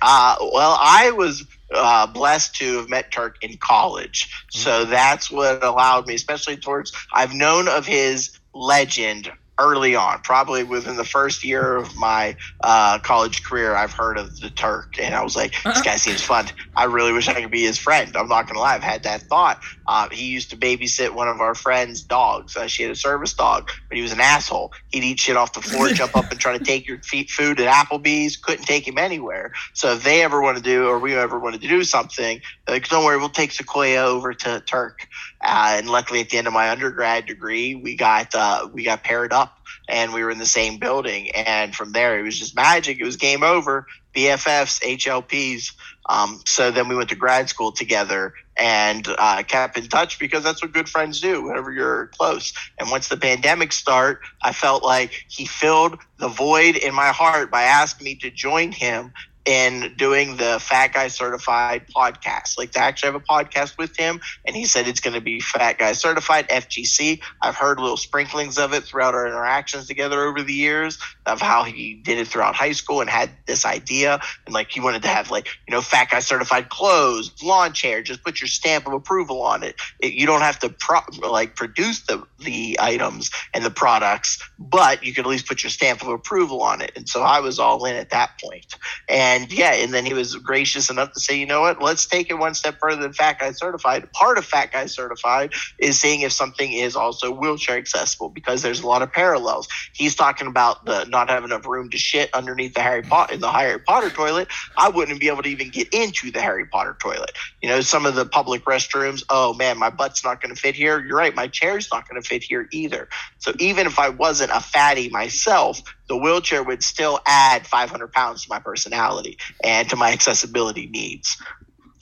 Uh, 0.00 0.36
well, 0.52 0.78
I 0.80 1.10
was 1.10 1.46
uh, 1.72 2.06
blessed 2.06 2.54
to 2.56 2.78
have 2.78 2.88
met 2.88 3.12
Turk 3.12 3.36
in 3.42 3.56
college, 3.58 4.30
so 4.50 4.84
that's 4.84 5.30
what 5.30 5.62
allowed 5.62 6.06
me, 6.06 6.14
especially 6.14 6.56
towards. 6.56 6.92
I've 7.12 7.34
known 7.34 7.68
of 7.68 7.84
his 7.86 8.38
legend 8.54 9.30
early 9.58 9.94
on, 9.94 10.20
probably 10.20 10.64
within 10.64 10.96
the 10.96 11.04
first 11.04 11.44
year 11.44 11.76
of 11.76 11.96
my 11.96 12.36
uh, 12.62 12.98
college 12.98 13.44
career. 13.44 13.74
I've 13.74 13.92
heard 13.92 14.18
of 14.18 14.38
the 14.40 14.50
Turk, 14.50 14.94
and 15.00 15.14
I 15.14 15.22
was 15.22 15.36
like, 15.36 15.54
this 15.64 15.82
guy 15.82 15.96
seems 15.96 16.22
fun. 16.22 16.46
I 16.76 16.84
really 16.84 17.12
wish 17.12 17.28
I 17.28 17.40
could 17.40 17.50
be 17.50 17.62
his 17.62 17.78
friend. 17.78 18.16
I'm 18.16 18.28
not 18.28 18.48
gonna 18.48 18.60
lie, 18.60 18.74
I've 18.74 18.82
had 18.82 19.04
that 19.04 19.22
thought. 19.22 19.62
Uh, 19.86 20.08
he 20.10 20.26
used 20.26 20.50
to 20.50 20.56
babysit 20.56 21.14
one 21.14 21.28
of 21.28 21.40
our 21.40 21.54
friends' 21.54 22.02
dogs. 22.02 22.56
Uh, 22.56 22.66
she 22.66 22.82
had 22.82 22.92
a 22.92 22.96
service 22.96 23.32
dog, 23.32 23.70
but 23.88 23.96
he 23.96 24.02
was 24.02 24.12
an 24.12 24.20
asshole. 24.20 24.72
He'd 24.88 25.04
eat 25.04 25.20
shit 25.20 25.36
off 25.36 25.52
the 25.52 25.62
floor, 25.62 25.88
jump 25.92 26.16
up 26.16 26.30
and 26.30 26.40
try 26.40 26.56
to 26.56 26.64
take 26.64 26.86
your 26.86 27.00
feet 27.02 27.30
food 27.30 27.60
at 27.60 27.72
Applebee's. 27.72 28.36
Couldn't 28.36 28.64
take 28.64 28.86
him 28.86 28.98
anywhere. 28.98 29.52
So 29.72 29.92
if 29.92 30.04
they 30.04 30.22
ever 30.22 30.40
want 30.40 30.56
to 30.56 30.62
do, 30.62 30.86
or 30.86 30.98
we 30.98 31.14
ever 31.14 31.38
wanted 31.38 31.60
to 31.62 31.68
do 31.68 31.84
something, 31.84 32.40
like, 32.68 32.88
don't 32.88 33.04
worry, 33.04 33.18
we'll 33.18 33.28
take 33.28 33.52
Sequoia 33.52 34.04
over 34.04 34.34
to 34.34 34.60
Turk. 34.66 35.06
Uh, 35.40 35.74
and 35.76 35.90
luckily, 35.90 36.20
at 36.20 36.30
the 36.30 36.38
end 36.38 36.46
of 36.46 36.52
my 36.52 36.70
undergrad 36.70 37.26
degree, 37.26 37.74
we 37.74 37.96
got 37.96 38.34
uh, 38.34 38.68
we 38.72 38.84
got 38.84 39.04
paired 39.04 39.32
up, 39.32 39.58
and 39.88 40.12
we 40.12 40.22
were 40.22 40.30
in 40.30 40.38
the 40.38 40.46
same 40.46 40.78
building. 40.78 41.30
And 41.30 41.74
from 41.74 41.92
there, 41.92 42.18
it 42.18 42.22
was 42.22 42.38
just 42.38 42.54
magic. 42.54 43.00
It 43.00 43.04
was 43.04 43.16
game 43.16 43.42
over. 43.42 43.86
BFFs, 44.14 44.80
HLPs. 44.80 45.72
Um, 46.06 46.40
so 46.46 46.70
then 46.70 46.88
we 46.88 46.96
went 46.96 47.08
to 47.10 47.16
grad 47.16 47.48
school 47.48 47.72
together 47.72 48.34
and 48.56 49.06
uh, 49.18 49.42
kept 49.42 49.76
in 49.76 49.88
touch 49.88 50.18
because 50.18 50.44
that's 50.44 50.62
what 50.62 50.72
good 50.72 50.88
friends 50.88 51.20
do 51.20 51.44
whenever 51.44 51.72
you're 51.72 52.08
close. 52.18 52.52
And 52.78 52.90
once 52.90 53.08
the 53.08 53.16
pandemic 53.16 53.72
start, 53.72 54.20
I 54.42 54.52
felt 54.52 54.84
like 54.84 55.24
he 55.28 55.46
filled 55.46 55.98
the 56.18 56.28
void 56.28 56.76
in 56.76 56.94
my 56.94 57.08
heart 57.08 57.50
by 57.50 57.62
asking 57.64 58.04
me 58.04 58.14
to 58.16 58.30
join 58.30 58.70
him 58.70 59.12
in 59.44 59.92
doing 59.96 60.36
the 60.36 60.58
Fat 60.60 60.92
Guy 60.92 61.08
Certified 61.08 61.86
podcast. 61.94 62.56
Like 62.56 62.72
to 62.72 62.78
actually 62.78 63.12
have 63.12 63.22
a 63.22 63.24
podcast 63.24 63.76
with 63.76 63.96
him, 63.96 64.20
and 64.44 64.56
he 64.56 64.64
said 64.64 64.88
it's 64.88 65.00
going 65.00 65.14
to 65.14 65.20
be 65.20 65.40
Fat 65.40 65.78
Guy 65.78 65.92
Certified 65.92 66.48
FGC. 66.48 67.20
I've 67.42 67.56
heard 67.56 67.78
little 67.78 67.96
sprinklings 67.96 68.58
of 68.58 68.72
it 68.72 68.84
throughout 68.84 69.14
our 69.14 69.26
interactions 69.26 69.86
together 69.86 70.22
over 70.24 70.42
the 70.42 70.54
years 70.54 70.98
of 71.26 71.40
how 71.40 71.64
he 71.64 71.94
did 71.94 72.18
it 72.18 72.28
throughout 72.28 72.54
high 72.54 72.72
school 72.72 73.00
and 73.00 73.10
had 73.10 73.30
this 73.46 73.64
idea, 73.66 74.20
and 74.46 74.54
like 74.54 74.70
he 74.70 74.80
wanted 74.80 75.02
to 75.02 75.08
have 75.08 75.30
like 75.30 75.48
you 75.66 75.74
know 75.74 75.80
Fat 75.80 76.10
Guy 76.10 76.20
Certified 76.20 76.68
clothes, 76.68 77.30
lawn 77.42 77.72
chair. 77.72 78.02
Just 78.02 78.22
put 78.24 78.40
your 78.40 78.48
stamp 78.48 78.86
of 78.86 78.94
approval 78.94 79.42
on 79.42 79.62
it. 79.62 79.76
it 80.00 80.14
you 80.14 80.26
don't 80.26 80.42
have 80.42 80.58
to 80.60 80.70
pro- 80.70 81.00
like 81.28 81.54
produce 81.54 82.02
the 82.02 82.22
the 82.40 82.78
items 82.80 83.30
and 83.52 83.64
the 83.64 83.70
products, 83.70 84.42
but 84.58 85.04
you 85.04 85.12
can 85.12 85.24
at 85.24 85.30
least 85.30 85.46
put 85.46 85.62
your 85.62 85.70
stamp 85.70 86.02
of 86.02 86.08
approval 86.08 86.62
on 86.62 86.80
it. 86.80 86.92
And 86.96 87.08
so 87.08 87.22
I 87.22 87.40
was 87.40 87.58
all 87.58 87.84
in 87.84 87.96
at 87.96 88.10
that 88.10 88.40
point. 88.40 88.76
And 89.08 89.33
yeah, 89.50 89.74
and 89.74 89.92
then 89.92 90.04
he 90.04 90.14
was 90.14 90.36
gracious 90.36 90.90
enough 90.90 91.12
to 91.12 91.20
say, 91.20 91.38
you 91.38 91.46
know 91.46 91.62
what, 91.62 91.82
let's 91.82 92.06
take 92.06 92.30
it 92.30 92.34
one 92.34 92.54
step 92.54 92.76
further 92.80 93.02
than 93.02 93.12
Fat 93.12 93.38
Guy 93.38 93.52
Certified. 93.52 94.12
Part 94.12 94.38
of 94.38 94.44
Fat 94.44 94.72
Guy 94.72 94.86
Certified 94.86 95.52
is 95.78 96.00
seeing 96.00 96.20
if 96.20 96.32
something 96.32 96.72
is 96.72 96.96
also 96.96 97.30
wheelchair 97.30 97.76
accessible 97.76 98.28
because 98.28 98.62
there's 98.62 98.80
a 98.80 98.86
lot 98.86 99.02
of 99.02 99.12
parallels. 99.12 99.68
He's 99.94 100.14
talking 100.14 100.46
about 100.46 100.84
the 100.84 101.04
not 101.04 101.28
having 101.28 101.50
enough 101.50 101.66
room 101.66 101.90
to 101.90 101.98
shit 101.98 102.30
underneath 102.34 102.74
the 102.74 102.82
Harry 102.82 103.02
Potter 103.02 103.34
in 103.34 103.40
the 103.40 103.50
Harry 103.50 103.78
Potter 103.80 104.10
toilet. 104.10 104.48
I 104.76 104.88
wouldn't 104.88 105.20
be 105.20 105.28
able 105.28 105.42
to 105.42 105.48
even 105.48 105.70
get 105.70 105.92
into 105.94 106.30
the 106.30 106.40
Harry 106.40 106.66
Potter 106.66 106.96
toilet. 107.00 107.32
You 107.62 107.68
know, 107.68 107.80
some 107.80 108.06
of 108.06 108.14
the 108.14 108.26
public 108.26 108.64
restrooms, 108.64 109.24
oh 109.30 109.54
man, 109.54 109.78
my 109.78 109.90
butt's 109.90 110.24
not 110.24 110.42
going 110.42 110.54
to 110.54 110.60
fit 110.60 110.74
here. 110.74 111.04
You're 111.04 111.18
right, 111.18 111.34
my 111.34 111.48
chair's 111.48 111.88
not 111.92 112.08
going 112.08 112.20
to 112.20 112.28
fit 112.28 112.42
here 112.42 112.68
either. 112.72 113.08
So 113.38 113.52
even 113.58 113.86
if 113.86 113.98
I 113.98 114.10
wasn't 114.10 114.50
a 114.52 114.60
fatty 114.60 115.08
myself, 115.08 115.80
the 116.08 116.16
wheelchair 116.16 116.62
would 116.62 116.82
still 116.82 117.20
add 117.26 117.66
500 117.66 118.12
pounds 118.12 118.42
to 118.42 118.48
my 118.50 118.58
personality 118.58 119.23
and 119.62 119.88
to 119.90 119.96
my 119.96 120.12
accessibility 120.12 120.86
needs. 120.86 121.36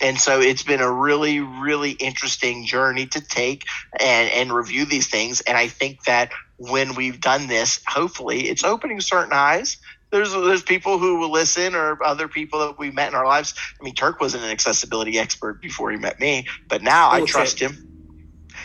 And 0.01 0.19
so 0.19 0.41
it's 0.41 0.65
been 0.65 0.81
a 0.81 0.91
really, 0.91 1.41
really 1.41 1.93
interesting 1.93 2.67
journey 2.67 3.07
to 3.07 3.21
take 3.21 3.65
and, 4.01 4.29
and 4.31 4.53
review 4.53 4.85
these 4.85 5.07
things. 5.07 5.41
And 5.43 5.57
I 5.57 5.69
think 5.69 6.05
that 6.05 6.31
when 6.57 6.95
we've 6.97 7.21
done 7.21 7.47
this, 7.47 7.81
hopefully 7.87 8.49
it's 8.49 8.65
opening 8.65 9.01
certain 9.01 9.33
eyes. 9.33 9.77
There's 10.11 10.33
there's 10.33 10.63
people 10.63 10.99
who 10.99 11.21
will 11.21 11.31
listen 11.31 11.75
or 11.75 12.03
other 12.05 12.29
people 12.29 12.59
that 12.61 12.79
we 12.79 12.91
met 12.91 13.09
in 13.09 13.15
our 13.15 13.27
lives. 13.27 13.55
I 13.81 13.85
mean, 13.85 13.95
Turk 13.95 14.21
wasn't 14.21 14.45
an 14.45 14.51
accessibility 14.51 15.19
expert 15.19 15.63
before 15.63 15.91
he 15.91 15.97
met 15.97 16.21
me, 16.21 16.47
but 16.69 16.83
now 16.83 17.11
I 17.11 17.25
trust 17.25 17.61
him. 17.61 17.92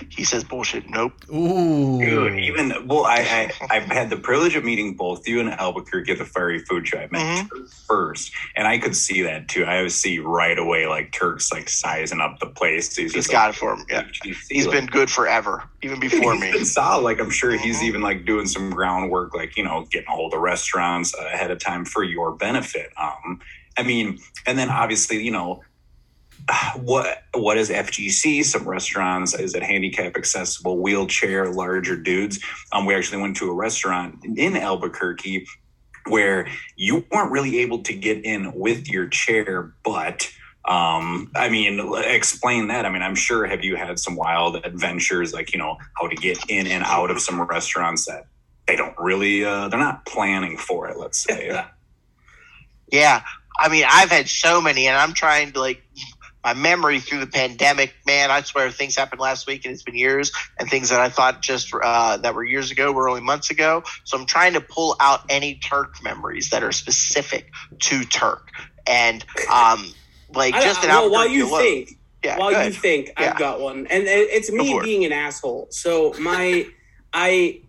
He 0.10 0.24
says 0.24 0.44
bullshit. 0.44 0.90
Nope. 0.90 1.14
Ooh. 1.34 2.00
Dude, 2.00 2.40
even 2.40 2.74
well, 2.88 3.06
I, 3.06 3.20
I 3.20 3.52
I've 3.78 3.84
had 3.86 4.10
the 4.10 4.18
privilege 4.18 4.56
of 4.56 4.64
meeting 4.64 4.96
both 4.96 5.28
you 5.28 5.40
and 5.40 5.50
Albuquerque 5.50 6.12
at 6.12 6.18
the 6.18 6.26
Fiery 6.26 6.60
Food 6.60 6.88
Show. 6.88 7.00
I 7.00 7.08
met 7.12 7.22
Mhm. 7.46 7.50
Turk 7.50 7.70
first, 7.88 8.32
and 8.56 8.68
I 8.68 8.78
could 8.78 8.96
see 8.96 9.22
that 9.24 9.48
too. 9.48 9.66
I 9.66 9.82
would 9.82 9.92
see 9.92 10.20
right 10.20 10.58
away 10.58 10.88
like 10.88 11.12
Turk's 11.12 11.52
like 11.52 11.70
sizing 11.70 12.20
up 12.22 12.40
the 12.40 12.48
place. 12.48 12.88
He's, 12.96 13.14
He's 13.14 13.14
just 13.14 13.32
got 13.32 13.48
like, 13.48 13.56
it 13.56 13.60
for 13.60 13.74
him. 13.74 13.86
Yeah. 13.90 14.04
He's 14.24 14.48
He's 14.48 14.68
been 14.68 14.86
good 14.86 15.10
forever, 15.10 15.64
even 15.82 16.00
before 16.00 16.34
he's 16.34 16.42
me. 16.42 16.52
been 16.52 16.66
solid. 16.66 17.04
Like 17.04 17.20
I'm 17.20 17.30
sure 17.30 17.52
he's 17.58 17.80
Mhm. 17.80 17.84
even 17.84 18.02
like 18.02 18.26
doing 18.26 18.46
some 18.48 18.70
groundwork, 18.70 19.34
like 19.36 19.58
you 19.58 19.64
know, 19.64 19.86
getting 19.92 20.08
a 20.10 20.12
hold 20.12 20.34
of 20.34 20.42
restaurants 20.42 21.14
ahead 21.16 21.52
of 21.52 21.60
time 21.60 21.86
for 21.86 22.04
your 22.04 22.32
benefit. 22.34 22.92
Um, 22.98 23.40
I 23.78 23.84
mean, 23.84 24.20
and 24.46 24.58
then 24.58 24.70
obviously, 24.70 25.24
you 25.24 25.32
know, 25.32 25.62
what 26.78 27.24
what 27.34 27.58
is 27.58 27.70
FGC? 27.70 28.44
Some 28.44 28.68
restaurants 28.68 29.34
is 29.34 29.54
it 29.54 29.64
handicap 29.64 30.16
accessible, 30.16 30.78
wheelchair, 30.80 31.52
larger 31.52 31.98
dudes. 31.98 32.40
Um, 32.72 32.86
we 32.86 32.96
actually 32.96 33.22
went 33.22 33.36
to 33.38 33.50
a 33.50 33.54
restaurant 33.54 34.20
in 34.24 34.56
Albuquerque 34.56 35.46
where 36.08 36.48
you 36.78 37.06
weren't 37.12 37.32
really 37.32 37.60
able 37.60 37.84
to 37.84 37.94
get 37.94 38.24
in 38.24 38.54
with 38.54 38.88
your 38.88 39.08
chair, 39.08 39.74
but 39.84 40.32
um, 40.66 41.32
I 41.36 41.50
mean, 41.50 41.80
explain 42.04 42.68
that. 42.68 42.86
I 42.86 42.90
mean, 42.90 43.02
I'm 43.02 43.16
sure 43.16 43.46
have 43.46 43.64
you 43.64 43.76
had 43.76 44.00
some 44.00 44.16
wild 44.16 44.58
adventures, 44.66 45.34
like 45.34 45.54
you 45.54 45.60
know 45.60 45.78
how 46.00 46.08
to 46.08 46.16
get 46.16 46.38
in 46.50 46.68
and 46.68 46.84
out 46.84 47.12
of 47.12 47.20
some 47.20 47.42
restaurants 47.42 48.06
that 48.06 48.28
they 48.68 48.76
don't 48.76 48.96
really, 48.98 49.46
uh, 49.46 49.70
they're 49.70 49.80
not 49.80 50.06
planning 50.06 50.58
for 50.58 50.90
it. 50.90 50.98
Let's 50.98 51.18
say. 51.18 51.64
Yeah. 52.90 53.22
I 53.60 53.68
mean, 53.68 53.84
I've 53.86 54.10
had 54.10 54.30
so 54.30 54.62
many, 54.62 54.88
and 54.88 54.96
I'm 54.96 55.14
trying 55.14 55.52
to 55.52 55.60
like 55.60 55.84
my 56.44 56.54
memory 56.54 57.00
through 57.00 57.20
the 57.20 57.28
pandemic. 57.28 57.94
Man, 58.06 58.32
I 58.32 58.42
swear 58.42 58.72
things 58.72 58.96
happened 58.96 59.20
last 59.20 59.48
week, 59.48 59.66
and 59.66 59.74
it's 59.74 59.84
been 59.84 59.96
years, 59.96 60.32
and 60.60 60.70
things 60.70 60.90
that 60.90 61.00
I 61.00 61.10
thought 61.10 61.42
just 61.42 61.74
uh, 61.74 62.18
that 62.18 62.36
were 62.36 62.44
years 62.44 62.72
ago 62.72 62.92
were 62.92 63.10
only 63.10 63.22
months 63.22 63.50
ago. 63.50 63.84
So 64.06 64.18
I'm 64.18 64.26
trying 64.26 64.54
to 64.54 64.62
pull 64.62 64.96
out 65.00 65.22
any 65.30 65.56
Turk 65.56 66.02
memories 66.04 66.50
that 66.52 66.64
are 66.64 66.72
specific 66.72 67.52
to 67.82 68.04
Turk, 68.06 68.50
and 68.86 69.26
um, 69.52 69.92
like 70.34 70.54
I- 70.54 70.64
just 70.64 70.84
in 70.84 70.90
well, 70.90 71.12
while 71.12 71.28
you 71.28 71.50
alone. 71.50 71.62
think, 71.62 71.90
yeah, 72.24 72.38
while 72.38 72.64
you 72.66 72.72
think, 72.72 73.12
Yeah. 73.20 73.32
I've 73.32 73.38
got 73.40 73.60
one, 73.60 73.88
and 73.88 74.04
it's 74.08 74.52
me 74.52 74.72
for 74.72 74.82
it. 74.82 74.86
being 74.86 75.04
an 75.06 75.12
asshole. 75.12 75.68
So 75.72 76.14
my, 76.20 76.66
I, 77.14 77.62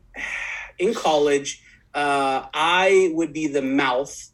in 0.79 0.95
college, 0.95 1.63
uh, 1.95 2.47
I 2.55 3.11
would 3.15 3.33
be 3.33 3.49
the 3.49 3.63
mouth 3.63 4.31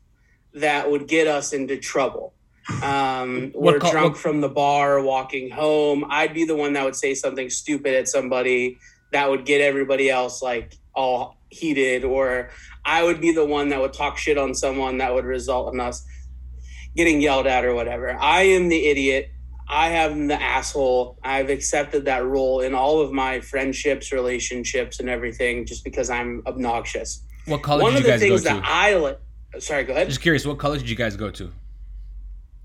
that 0.53 0.91
would 0.91 1.09
get 1.09 1.27
us 1.27 1.53
into 1.53 1.79
trouble. 1.79 2.34
Um, 2.83 3.53
we're 3.55 3.79
drunk 3.79 4.15
what- 4.15 4.17
from 4.19 4.41
the 4.41 4.49
bar, 4.49 5.03
walking 5.03 5.51
home. 5.51 6.05
I'd 6.09 6.35
be 6.35 6.45
the 6.45 6.57
one 6.57 6.73
that 6.75 6.85
would 6.85 6.97
say 6.97 7.15
something 7.15 7.51
stupid 7.51 7.95
at 7.95 8.09
somebody 8.09 8.79
that 9.13 9.29
would 9.31 9.45
get 9.45 9.61
everybody 9.61 10.11
else 10.11 10.43
like 10.43 10.75
all 10.95 11.37
heated, 11.51 12.05
or 12.05 12.51
I 12.85 13.03
would 13.05 13.21
be 13.21 13.33
the 13.33 13.45
one 13.45 13.69
that 13.69 13.81
would 13.81 13.93
talk 13.93 14.19
shit 14.19 14.39
on 14.39 14.55
someone 14.55 14.99
that 14.99 15.15
would 15.15 15.25
result 15.25 15.73
in 15.73 15.81
us 15.81 16.05
getting 16.97 17.21
yelled 17.21 17.47
at 17.47 17.65
or 17.65 17.75
whatever. 17.75 18.17
I 18.19 18.43
am 18.43 18.69
the 18.69 18.87
idiot. 18.87 19.31
I 19.69 19.91
am 19.91 20.27
the 20.27 20.41
asshole. 20.41 21.19
I've 21.23 21.49
accepted 21.49 22.05
that 22.05 22.25
role 22.25 22.61
in 22.61 22.75
all 22.75 23.01
of 23.01 23.13
my 23.13 23.41
friendships, 23.41 24.13
relationships, 24.13 25.01
and 25.01 25.09
everything 25.09 25.65
just 25.65 25.85
because 25.85 26.11
I'm 26.11 26.43
obnoxious. 26.47 27.23
What 27.47 27.63
college 27.63 27.83
One 27.83 27.93
of 27.95 27.99
you 28.01 28.05
the 28.05 28.11
guys 28.11 28.21
go 28.21 28.29
things 28.29 28.43
that 28.45 28.63
I 28.65 28.95
like. 28.95 29.19
Sorry, 29.59 29.85
go 29.85 29.93
ahead. 29.93 30.09
Just 30.09 30.21
curious, 30.21 30.45
what 30.45 30.59
college 30.59 30.81
did 30.81 30.91
you 30.91 30.97
guys 30.97 31.17
go 31.17 31.31
to? 31.31 31.51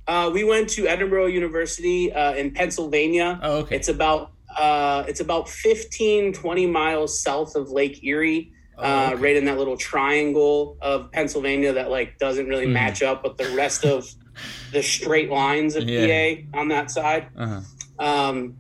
Uh, 0.09 0.27
we 0.33 0.43
went 0.43 0.67
to 0.67 0.85
Edinboro 0.85 1.31
University 1.31 2.11
uh, 2.11 2.33
in 2.33 2.49
Pennsylvania. 2.51 3.39
Oh, 3.43 3.57
okay. 3.59 3.75
It's 3.75 3.89
about 3.89 4.31
uh, 4.57 5.03
it's 5.07 5.19
about 5.19 5.47
15, 5.47 6.33
20 6.33 6.65
miles 6.65 7.21
south 7.21 7.55
of 7.55 7.69
Lake 7.69 8.03
Erie, 8.03 8.51
Oh, 8.79 8.81
uh, 8.83 9.09
okay. 9.13 9.21
right 9.21 9.35
in 9.35 9.45
that 9.45 9.59
little 9.59 9.77
triangle 9.77 10.77
of 10.81 11.11
Pennsylvania 11.11 11.73
that 11.73 11.91
like 11.91 12.17
doesn't 12.17 12.47
really 12.47 12.65
Mhm. 12.65 12.71
match 12.71 13.03
up 13.03 13.23
with 13.23 13.37
the 13.37 13.49
rest 13.55 13.85
of 13.85 14.07
the 14.71 14.81
straight 14.81 15.29
lines 15.29 15.75
of 15.75 15.87
Yeah. 15.87 16.07
PA 16.07 16.59
on 16.59 16.69
that 16.69 16.89
side. 16.89 17.27
Uh-huh. 17.37 17.59
Um, 17.99 18.57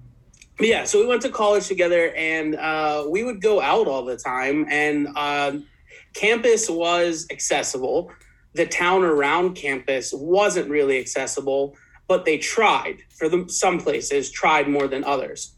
yeah, 0.59 0.83
so 0.83 0.99
we 0.99 1.07
went 1.07 1.23
to 1.23 1.29
college 1.29 1.67
together, 1.67 2.13
and 2.15 2.55
uh, 2.57 3.05
we 3.09 3.23
would 3.23 3.41
go 3.41 3.59
out 3.59 3.87
all 3.87 4.05
the 4.05 4.17
time. 4.17 4.67
And 4.69 5.07
um 5.17 5.65
campus 6.13 6.69
was 6.69 7.25
accessible. 7.31 8.11
The 8.59 8.65
town 8.65 9.03
around 9.05 9.53
campus 9.53 10.11
wasn't 10.11 10.69
really 10.69 10.99
accessible, 10.99 11.77
but 12.09 12.25
they 12.25 12.37
tried 12.37 12.97
for 13.17 13.29
the, 13.29 13.47
some 13.47 13.79
places, 13.79 14.29
tried 14.29 14.67
more 14.67 14.85
than 14.85 15.05
others. 15.05 15.53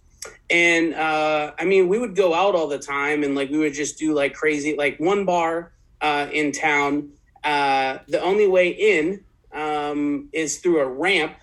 And 0.52 0.94
uh, 0.94 1.54
I 1.58 1.66
mean, 1.66 1.88
we 1.88 1.98
would 1.98 2.16
go 2.16 2.36
out 2.36 2.54
all 2.54 2.68
the 2.68 2.78
time, 2.78 3.24
and 3.24 3.34
like 3.34 3.50
we 3.50 3.58
would 3.58 3.74
just 3.74 3.98
do 3.98 4.14
like 4.14 4.36
crazy, 4.36 4.76
like 4.78 5.00
one 5.00 5.26
bar 5.26 5.72
uh, 6.00 6.28
in 6.32 6.52
town. 6.52 7.10
Uh, 7.44 7.98
the 8.08 8.22
only 8.22 8.48
way 8.48 8.68
in 8.70 9.24
um, 9.52 10.30
is 10.32 10.60
through 10.60 10.82
a 10.82 10.88
ramp 10.88 11.34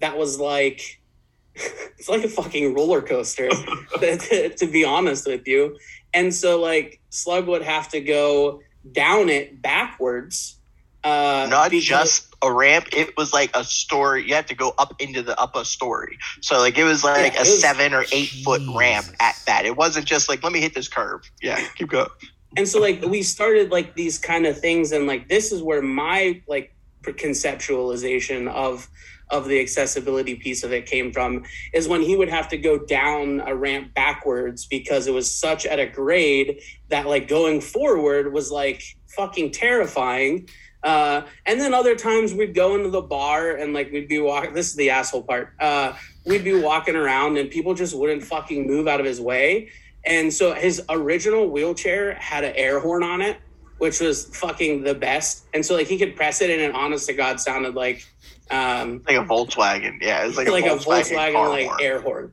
that 0.00 0.16
was 0.16 0.40
like 0.40 1.02
it's 1.54 2.08
like 2.08 2.24
a 2.24 2.28
fucking 2.30 2.72
roller 2.72 3.02
coaster 3.02 3.50
to, 4.00 4.54
to 4.56 4.66
be 4.66 4.86
honest 4.86 5.26
with 5.26 5.46
you 5.46 5.76
and 6.14 6.34
so 6.34 6.58
like 6.58 6.98
slug 7.10 7.46
would 7.46 7.62
have 7.62 7.90
to 7.90 8.00
go 8.00 8.62
down 8.92 9.28
it 9.28 9.60
backwards 9.60 10.56
uh 11.04 11.46
not 11.50 11.70
because- 11.70 11.84
just 11.86 12.26
a 12.42 12.52
ramp 12.52 12.86
it 12.92 13.16
was 13.16 13.32
like 13.32 13.50
a 13.56 13.64
story 13.64 14.26
you 14.28 14.34
had 14.34 14.46
to 14.48 14.54
go 14.54 14.74
up 14.76 14.94
into 15.00 15.22
the 15.22 15.38
upper 15.40 15.64
story. 15.64 16.18
So 16.42 16.58
like 16.58 16.76
it 16.76 16.84
was 16.84 17.02
like 17.02 17.32
Yeah, 17.32 17.38
a 17.38 17.40
was- 17.40 17.60
seven 17.60 17.94
or 17.94 18.04
eight 18.12 18.28
foot 18.44 18.60
ramp 18.76 19.06
at 19.20 19.40
that. 19.46 19.64
It 19.64 19.76
wasn't 19.76 20.04
just 20.06 20.28
like 20.28 20.42
let 20.42 20.52
me 20.52 20.60
hit 20.60 20.74
this 20.74 20.88
curve. 20.88 21.22
Yeah 21.40 21.58
keep 21.76 21.88
going. 21.88 22.08
And 22.56 22.68
so 22.68 22.80
like 22.80 23.02
we 23.02 23.22
started 23.22 23.70
like 23.70 23.94
these 23.94 24.18
kind 24.18 24.44
of 24.46 24.58
things 24.60 24.92
and 24.92 25.06
like 25.06 25.28
this 25.28 25.52
is 25.52 25.62
where 25.62 25.80
my 25.82 26.42
like 26.46 26.74
conceptualization 27.02 28.48
of 28.50 28.88
of 29.30 29.48
the 29.48 29.58
accessibility 29.58 30.34
piece 30.34 30.62
of 30.62 30.72
it 30.72 30.84
came 30.86 31.10
from 31.10 31.44
is 31.72 31.88
when 31.88 32.02
he 32.02 32.14
would 32.14 32.28
have 32.28 32.46
to 32.48 32.58
go 32.58 32.78
down 32.78 33.40
a 33.46 33.54
ramp 33.56 33.92
backwards 33.94 34.66
because 34.66 35.06
it 35.06 35.14
was 35.14 35.30
such 35.30 35.64
at 35.64 35.80
a 35.80 35.86
grade 35.86 36.60
that 36.88 37.06
like 37.06 37.26
going 37.26 37.60
forward 37.60 38.32
was 38.32 38.50
like 38.50 38.82
fucking 39.16 39.50
terrifying 39.50 40.46
uh, 40.84 41.26
and 41.46 41.60
then 41.60 41.74
other 41.74 41.96
times 41.96 42.32
we'd 42.32 42.54
go 42.54 42.76
into 42.76 42.90
the 42.90 43.02
bar 43.02 43.52
and 43.52 43.72
like 43.72 43.90
we'd 43.90 44.08
be 44.08 44.20
walking 44.20 44.54
this 44.54 44.68
is 44.68 44.76
the 44.76 44.90
asshole 44.90 45.22
part 45.22 45.54
uh, 45.60 45.92
we'd 46.26 46.44
be 46.44 46.54
walking 46.54 46.94
around 46.94 47.36
and 47.36 47.50
people 47.50 47.74
just 47.74 47.96
wouldn't 47.96 48.22
fucking 48.22 48.66
move 48.66 48.86
out 48.86 49.00
of 49.00 49.06
his 49.06 49.20
way 49.20 49.68
and 50.06 50.32
so 50.32 50.52
his 50.52 50.82
original 50.88 51.48
wheelchair 51.48 52.14
had 52.14 52.44
an 52.44 52.52
air 52.56 52.78
horn 52.78 53.02
on 53.02 53.22
it, 53.22 53.38
which 53.78 54.00
was 54.00 54.26
fucking 54.36 54.82
the 54.82 54.94
best. 54.94 55.46
And 55.54 55.64
so 55.64 55.74
like 55.74 55.86
he 55.86 55.98
could 55.98 56.14
press 56.14 56.42
it 56.42 56.50
and 56.50 56.60
it 56.60 56.74
honest 56.74 57.06
to 57.06 57.14
God 57.14 57.40
sounded 57.40 57.74
like 57.74 58.06
um 58.50 59.02
like 59.06 59.16
a 59.16 59.24
volkswagen 59.24 59.96
yeah 60.02 60.26
it's 60.26 60.36
like, 60.36 60.48
like, 60.48 60.66
a 60.66 60.74
a 60.74 60.76
volkswagen, 60.76 61.16
Volkswagen 61.16 61.48
like 61.48 61.66
horn. 61.66 61.78
air 61.80 62.00
horn. 62.00 62.32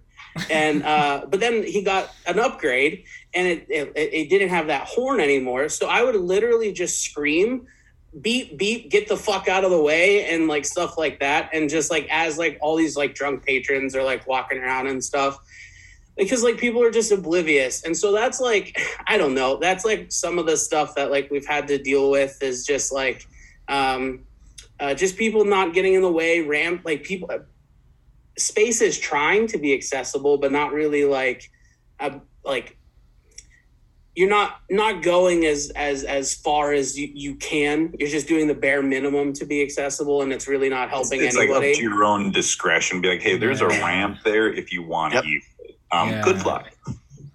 And 0.49 0.83
uh 0.83 1.25
but 1.29 1.39
then 1.39 1.63
he 1.63 1.81
got 1.81 2.13
an 2.27 2.39
upgrade 2.39 3.05
and 3.33 3.47
it, 3.47 3.65
it 3.69 3.93
it 3.95 4.29
didn't 4.29 4.49
have 4.49 4.67
that 4.67 4.87
horn 4.87 5.21
anymore. 5.21 5.69
So 5.69 5.87
I 5.87 6.03
would 6.03 6.15
literally 6.15 6.73
just 6.73 7.01
scream 7.01 7.67
beep 8.19 8.57
beep 8.57 8.89
get 8.89 9.07
the 9.07 9.15
fuck 9.15 9.47
out 9.47 9.63
of 9.63 9.71
the 9.71 9.81
way 9.81 10.25
and 10.25 10.47
like 10.47 10.65
stuff 10.65 10.97
like 10.97 11.19
that. 11.19 11.49
And 11.53 11.69
just 11.69 11.89
like 11.89 12.07
as 12.11 12.37
like 12.37 12.57
all 12.61 12.75
these 12.75 12.97
like 12.97 13.15
drunk 13.15 13.45
patrons 13.45 13.95
are 13.95 14.03
like 14.03 14.27
walking 14.27 14.57
around 14.57 14.87
and 14.87 15.03
stuff 15.03 15.39
because 16.17 16.43
like 16.43 16.57
people 16.57 16.83
are 16.83 16.91
just 16.91 17.11
oblivious. 17.11 17.83
And 17.83 17.95
so 17.95 18.11
that's 18.11 18.39
like 18.39 18.79
i 19.07 19.17
don't 19.17 19.33
know. 19.33 19.57
That's 19.57 19.85
like 19.85 20.11
some 20.11 20.39
of 20.39 20.45
the 20.45 20.57
stuff 20.57 20.95
that 20.95 21.11
like 21.11 21.31
we've 21.31 21.47
had 21.47 21.67
to 21.69 21.77
deal 21.77 22.11
with 22.11 22.41
is 22.41 22.65
just 22.65 22.91
like 22.91 23.25
um 23.67 24.25
uh, 24.79 24.95
just 24.95 25.15
people 25.15 25.45
not 25.45 25.75
getting 25.75 25.93
in 25.93 26.01
the 26.01 26.11
way 26.11 26.41
ramp 26.41 26.81
like 26.83 27.03
people 27.03 27.29
space 28.35 28.81
is 28.81 28.97
trying 28.97 29.45
to 29.45 29.59
be 29.59 29.73
accessible 29.75 30.39
but 30.39 30.51
not 30.51 30.73
really 30.73 31.05
like 31.05 31.51
uh, 31.99 32.17
like 32.43 32.75
you're 34.15 34.29
not 34.29 34.59
not 34.69 35.01
going 35.01 35.45
as 35.45 35.71
as 35.75 36.03
as 36.03 36.33
far 36.33 36.73
as 36.73 36.97
you, 36.99 37.09
you 37.13 37.35
can 37.35 37.93
you're 37.97 38.09
just 38.09 38.27
doing 38.27 38.47
the 38.47 38.53
bare 38.53 38.81
minimum 38.83 39.31
to 39.33 39.45
be 39.45 39.61
accessible 39.61 40.21
and 40.21 40.33
it's 40.33 40.47
really 40.47 40.69
not 40.69 40.89
helping 40.89 41.23
it's 41.23 41.35
like 41.35 41.45
anybody 41.47 41.71
up 41.71 41.77
to 41.77 41.81
your 41.81 42.03
own 42.03 42.31
discretion. 42.31 42.99
Be 43.01 43.09
like, 43.09 43.21
hey, 43.21 43.37
there's 43.37 43.61
a 43.61 43.67
ramp 43.67 44.17
there 44.25 44.51
if 44.51 44.71
you 44.73 44.83
want 44.83 45.13
Yep. 45.13 45.23
to 45.23 45.29
use 45.29 45.43
it. 45.59 45.77
Um, 45.91 46.09
Yeah. 46.09 46.21
Good 46.23 46.45
luck. 46.45 46.69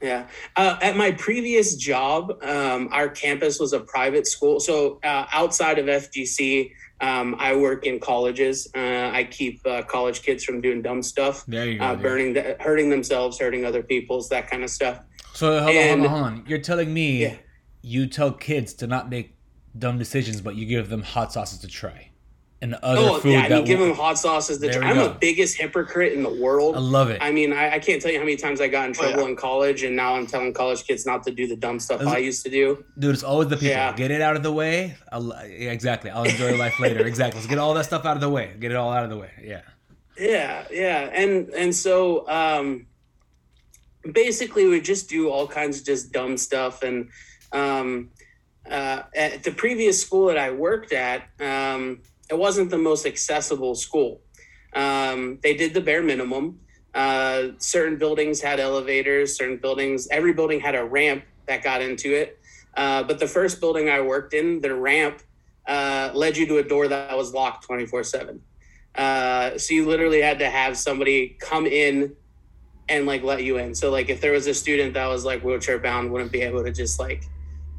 Yeah. 0.03 0.27
Uh, 0.55 0.77
at 0.83 0.97
my 0.97 1.13
previous 1.13 1.75
job, 1.77 2.39
um, 2.43 2.91
our 2.93 3.09
campus 3.09 3.59
was 3.59 3.73
a 3.73 3.81
private 3.81 4.27
school. 4.27 4.61
So 4.61 5.01
uh, 5.03 5.25
outside 5.33 5.79
of 5.79 5.87
FGC, 5.87 6.73
um, 7.01 7.35
I 7.39 7.57
work 7.57 7.87
in 7.87 7.99
colleges. 7.99 8.69
Uh, 8.77 9.11
I 9.13 9.25
keep 9.31 9.67
uh, 9.67 9.83
college 9.83 10.21
kids 10.23 10.45
from 10.45 10.61
doing 10.61 10.83
dumb 10.83 11.03
stuff, 11.03 11.45
There 11.47 11.67
you 11.67 11.79
go. 11.79 11.85
uh, 11.87 11.97
burning, 11.97 12.35
the, 12.35 12.57
hurting 12.61 12.91
themselves, 12.91 13.39
hurting 13.39 13.65
other 13.65 13.83
people's, 13.83 14.29
that 14.29 14.51
kind 14.51 14.63
of 14.63 14.69
stuff. 14.71 15.01
So 15.37 15.47
hold 15.47 15.59
on, 15.59 15.63
hold 15.65 15.77
And- 15.77 16.03
on, 16.03 16.09
hold 16.09 16.23
on. 16.25 16.45
You're 16.49 16.59
telling 16.59 16.93
me 16.93 17.23
Yeah. 17.23 17.35
you 17.83 18.07
tell 18.07 18.33
kids 18.33 18.73
to 18.75 18.87
not 18.87 19.11
make 19.11 19.37
dumb 19.79 19.99
decisions, 19.99 20.41
but 20.41 20.57
you 20.57 20.65
give 20.67 20.89
them 20.89 21.03
hot 21.03 21.33
sauces 21.33 21.59
to 21.61 21.69
try. 21.69 22.11
and 22.63 22.73
other 22.83 23.01
Oh 23.03 23.19
food 23.21 23.33
yeah, 23.33 23.43
I 23.45 23.49
that 23.51 23.55
mean, 23.57 23.65
give 23.67 23.79
them 23.79 23.93
hot 23.95 24.19
sauce 24.19 24.49
as 24.49 24.59
the. 24.61 24.69
There 24.69 24.81
we 24.81 24.87
I'm 24.87 24.97
go. 24.97 25.09
the 25.09 25.15
biggest 25.21 25.59
hypocrite 25.61 26.15
in 26.15 26.23
the 26.23 26.33
world. 26.43 26.75
I 26.75 26.79
love 26.79 27.11
it. 27.11 27.19
I 27.21 27.31
mean, 27.31 27.53
I, 27.53 27.75
I 27.75 27.79
can't 27.79 28.01
tell 28.01 28.11
you 28.11 28.17
how 28.19 28.25
many 28.25 28.37
times 28.37 28.63
I 28.63 28.67
got 28.69 28.89
in 28.89 28.97
Oh, 28.99 29.03
yeah. 29.05 29.11
trouble 29.13 29.27
in 29.29 29.37
college, 29.37 29.83
and 29.83 29.95
now 29.95 30.15
I'm 30.17 30.27
telling 30.27 30.55
college 30.55 30.87
kids 30.87 31.05
not 31.05 31.23
to 31.25 31.31
do 31.31 31.47
the 31.47 31.55
dumb 31.55 31.79
stuff 31.79 32.01
Is 32.01 32.07
it- 32.07 32.15
I 32.15 32.17
used 32.17 32.43
to 32.45 32.51
do. 32.51 32.83
Dude, 32.99 33.13
it's 33.13 33.23
always 33.23 33.49
the 33.49 33.57
people. 33.57 33.69
Yeah. 33.77 33.93
Get 33.95 34.11
it 34.11 34.23
out 34.23 34.37
of 34.37 34.43
the 34.43 34.53
way. 34.53 34.97
I'll, 35.13 35.27
yeah, 35.47 35.71
exactly. 35.71 36.09
I'll 36.11 36.25
enjoy 36.25 36.57
life 36.57 36.81
later. 36.81 37.07
Exactly. 37.07 37.39
Let's 37.41 37.47
get 37.47 37.59
all 37.59 37.75
that 37.75 37.85
stuff 37.85 38.07
out 38.07 38.17
of 38.17 38.23
the 38.23 38.31
way. 38.31 38.55
Get 38.59 38.71
it 38.71 38.77
all 38.79 38.91
out 38.91 39.05
of 39.05 39.11
the 39.11 39.19
way. 39.19 39.31
Yeah. 39.45 39.61
Yeah, 40.19 40.65
yeah, 40.73 41.11
and 41.13 41.51
and 41.51 41.75
so 41.75 42.27
um, 42.27 42.87
basically 44.13 44.67
we 44.67 44.81
just 44.81 45.09
do 45.09 45.31
all 45.31 45.47
kinds 45.47 45.81
of 45.81 45.87
just 45.87 46.13
dumb 46.13 46.37
stuff, 46.37 46.83
and 46.83 47.11
um, 47.53 48.11
uh, 48.71 49.03
at 49.15 49.43
the 49.43 49.53
previous 49.53 50.01
school 50.01 50.27
that 50.27 50.39
I 50.39 50.51
worked 50.51 50.93
at, 50.93 51.23
um, 51.41 52.03
it 52.31 52.39
wasn't 52.39 52.71
the 52.71 52.79
most 52.79 53.07
accessible 53.07 53.75
school. 53.75 54.21
Um, 54.73 55.39
they 55.43 55.55
did 55.55 55.75
the 55.75 55.81
bare 55.81 56.03
minimum. 56.03 56.61
Uh, 56.95 57.49
certain 57.59 57.99
buildings 57.99 58.41
had 58.41 58.59
elevators. 58.59 59.37
Certain 59.37 59.59
buildings, 59.59 60.09
every 60.11 60.33
building 60.33 60.61
had 60.61 60.75
a 60.75 60.85
ramp 60.85 61.25
that 61.47 61.63
got 61.63 61.83
into 61.83 62.15
it. 62.15 62.41
Uh, 62.77 63.03
but 63.03 63.19
the 63.19 63.27
first 63.27 63.61
building 63.61 63.89
I 63.89 64.01
worked 64.01 64.35
in, 64.35 64.61
the 64.61 64.75
ramp 64.75 65.23
uh, 65.67 66.11
led 66.15 66.37
you 66.37 66.47
to 66.47 66.59
a 66.59 66.63
door 66.63 66.89
that 66.89 67.17
was 67.17 67.33
locked 67.33 67.65
twenty 67.65 67.87
four 67.87 68.03
seven. 68.03 68.43
Uh, 68.95 69.59
so 69.59 69.75
you 69.75 69.87
literally 69.87 70.23
had 70.23 70.39
to 70.39 70.49
have 70.49 70.77
somebody 70.77 71.37
come 71.41 71.67
in 71.67 72.17
and 72.89 73.07
like 73.07 73.23
let 73.23 73.43
you 73.43 73.59
in. 73.59 73.75
So 73.75 73.91
like 73.91 74.09
if 74.09 74.21
there 74.21 74.33
was 74.33 74.47
a 74.47 74.55
student 74.55 74.95
that 74.95 75.07
was 75.07 75.25
like 75.25 75.43
wheelchair 75.43 75.79
bound, 75.79 76.13
wouldn't 76.13 76.33
be 76.33 76.43
able 76.43 76.63
to 76.65 76.73
just 76.73 76.99
like 76.99 77.25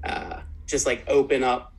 uh, 0.03 0.41
just 0.65 0.85
like 0.85 1.03
open 1.07 1.43
up 1.43 1.73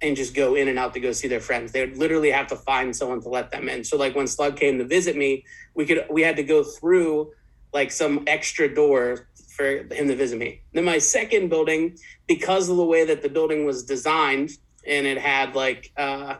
and 0.00 0.16
just 0.16 0.34
go 0.34 0.54
in 0.56 0.68
and 0.68 0.78
out 0.78 0.94
to 0.94 1.00
go 1.00 1.12
see 1.12 1.28
their 1.28 1.40
friends. 1.40 1.72
They 1.72 1.80
would 1.80 1.96
literally 1.96 2.30
have 2.30 2.48
to 2.48 2.56
find 2.56 2.94
someone 2.94 3.20
to 3.22 3.28
let 3.28 3.50
them 3.50 3.68
in. 3.68 3.84
So 3.84 3.96
like 3.96 4.14
when 4.14 4.26
Slug 4.26 4.56
came 4.56 4.78
to 4.78 4.84
visit 4.84 5.16
me, 5.16 5.44
we 5.74 5.86
could 5.86 6.06
we 6.10 6.22
had 6.22 6.36
to 6.36 6.42
go 6.42 6.62
through 6.62 7.32
like 7.72 7.90
some 7.90 8.24
extra 8.26 8.72
door 8.72 9.28
for 9.56 9.66
him 9.66 10.08
to 10.08 10.16
visit 10.16 10.38
me. 10.38 10.62
Then 10.72 10.84
my 10.84 10.98
second 10.98 11.48
building, 11.48 11.96
because 12.26 12.68
of 12.68 12.76
the 12.76 12.84
way 12.84 13.04
that 13.04 13.22
the 13.22 13.28
building 13.28 13.64
was 13.64 13.84
designed 13.84 14.50
and 14.86 15.06
it 15.06 15.18
had 15.18 15.54
like 15.54 15.92
uh, 15.96 16.36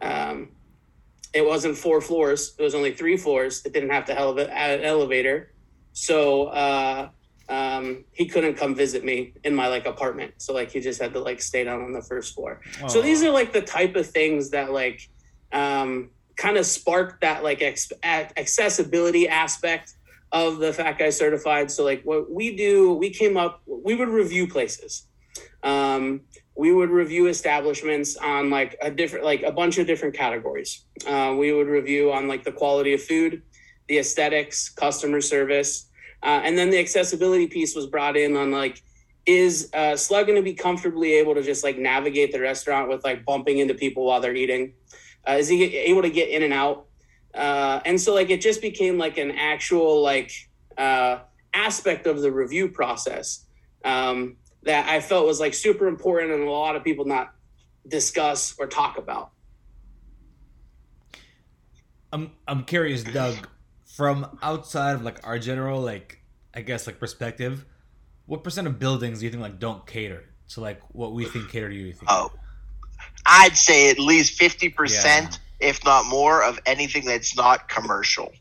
um, 0.00 0.50
it 1.32 1.44
wasn't 1.44 1.76
four 1.76 2.00
floors; 2.00 2.54
it 2.58 2.62
was 2.62 2.74
only 2.74 2.92
three 2.92 3.16
floors. 3.16 3.62
It 3.64 3.72
didn't 3.72 3.90
have 3.90 4.04
to 4.06 4.14
have 4.14 4.38
an 4.38 4.84
elevator, 4.84 5.52
so 5.92 6.46
uh, 6.46 7.08
um, 7.48 8.04
he 8.12 8.26
couldn't 8.26 8.54
come 8.54 8.74
visit 8.74 9.04
me 9.04 9.34
in 9.44 9.54
my 9.54 9.68
like 9.68 9.86
apartment. 9.86 10.34
So 10.38 10.52
like 10.52 10.70
he 10.70 10.80
just 10.80 11.00
had 11.00 11.12
to 11.12 11.20
like 11.20 11.40
stay 11.40 11.64
down 11.64 11.82
on 11.82 11.92
the 11.92 12.02
first 12.02 12.34
floor. 12.34 12.60
So 12.88 13.00
these 13.02 13.22
are 13.22 13.30
like 13.30 13.52
the 13.52 13.62
type 13.62 13.96
of 13.96 14.06
things 14.08 14.50
that 14.50 14.72
like 14.72 15.08
um, 15.52 16.10
kind 16.36 16.56
of 16.56 16.66
sparked 16.66 17.20
that 17.20 17.42
like 17.44 17.62
ex- 17.62 17.92
accessibility 18.02 19.28
aspect 19.28 19.94
of 20.32 20.58
the 20.58 20.72
Fat 20.72 20.98
Guy 20.98 21.10
Certified. 21.10 21.70
So 21.70 21.84
like 21.84 22.02
what 22.02 22.30
we 22.30 22.56
do, 22.56 22.94
we 22.94 23.10
came 23.10 23.36
up, 23.36 23.62
we 23.66 23.94
would 23.94 24.08
review 24.08 24.48
places. 24.48 25.06
Um, 25.62 26.22
we 26.56 26.72
would 26.72 26.90
review 26.90 27.26
establishments 27.26 28.16
on 28.16 28.50
like 28.50 28.76
a 28.80 28.90
different, 28.90 29.24
like 29.24 29.42
a 29.42 29.52
bunch 29.52 29.78
of 29.78 29.86
different 29.86 30.14
categories. 30.14 30.84
Uh, 31.06 31.34
we 31.38 31.52
would 31.52 31.66
review 31.68 32.12
on 32.12 32.28
like 32.28 32.44
the 32.44 32.52
quality 32.52 32.94
of 32.94 33.02
food, 33.02 33.42
the 33.88 33.98
aesthetics, 33.98 34.70
customer 34.70 35.20
service, 35.20 35.90
uh, 36.22 36.40
and 36.44 36.56
then 36.56 36.70
the 36.70 36.78
accessibility 36.78 37.46
piece 37.46 37.76
was 37.76 37.86
brought 37.86 38.16
in 38.16 38.36
on 38.36 38.50
like 38.50 38.82
is 39.26 39.70
uh, 39.74 39.96
Slug 39.96 40.26
going 40.26 40.36
to 40.36 40.42
be 40.42 40.54
comfortably 40.54 41.14
able 41.14 41.34
to 41.34 41.42
just 41.42 41.64
like 41.64 41.76
navigate 41.78 42.32
the 42.32 42.40
restaurant 42.40 42.88
with 42.88 43.04
like 43.04 43.24
bumping 43.24 43.58
into 43.58 43.74
people 43.74 44.06
while 44.06 44.20
they're 44.20 44.36
eating? 44.36 44.74
Uh, 45.28 45.32
is 45.32 45.48
he 45.48 45.76
able 45.76 46.02
to 46.02 46.10
get 46.10 46.30
in 46.30 46.42
and 46.42 46.52
out? 46.52 46.86
Uh, 47.34 47.80
and 47.84 48.00
so 48.00 48.14
like 48.14 48.30
it 48.30 48.40
just 48.40 48.62
became 48.62 48.96
like 48.96 49.18
an 49.18 49.32
actual 49.32 50.00
like 50.00 50.32
uh, 50.78 51.18
aspect 51.52 52.06
of 52.06 52.22
the 52.22 52.30
review 52.30 52.68
process 52.68 53.44
um, 53.84 54.36
that 54.66 54.88
I 54.88 55.00
felt 55.00 55.26
was 55.26 55.40
like 55.40 55.54
super 55.54 55.86
important 55.86 56.32
and 56.32 56.42
a 56.42 56.50
lot 56.50 56.76
of 56.76 56.84
people 56.84 57.04
not 57.04 57.32
discuss 57.88 58.54
or 58.58 58.66
talk 58.66 58.98
about. 58.98 59.30
I'm 62.12 62.32
I'm 62.46 62.64
curious, 62.64 63.02
Doug, 63.02 63.48
from 63.84 64.38
outside 64.42 64.96
of 64.96 65.02
like 65.02 65.26
our 65.26 65.38
general 65.38 65.80
like 65.80 66.20
I 66.52 66.60
guess 66.60 66.86
like 66.86 66.98
perspective, 66.98 67.64
what 68.26 68.44
percent 68.44 68.66
of 68.66 68.78
buildings 68.78 69.20
do 69.20 69.24
you 69.24 69.30
think 69.30 69.42
like 69.42 69.58
don't 69.58 69.86
cater 69.86 70.24
to 70.50 70.60
like 70.60 70.80
what 70.90 71.12
we 71.12 71.24
think 71.24 71.50
cater 71.50 71.68
to 71.68 71.74
you? 71.74 71.86
you 71.86 71.92
think? 71.92 72.10
Oh, 72.10 72.32
I'd 73.24 73.56
say 73.56 73.90
at 73.90 73.98
least 73.98 74.38
50%, 74.40 75.38
if 75.60 75.84
not 75.84 76.06
more, 76.06 76.42
of 76.42 76.58
anything 76.66 77.04
that's 77.04 77.36
not 77.36 77.68
commercial. 77.68 78.32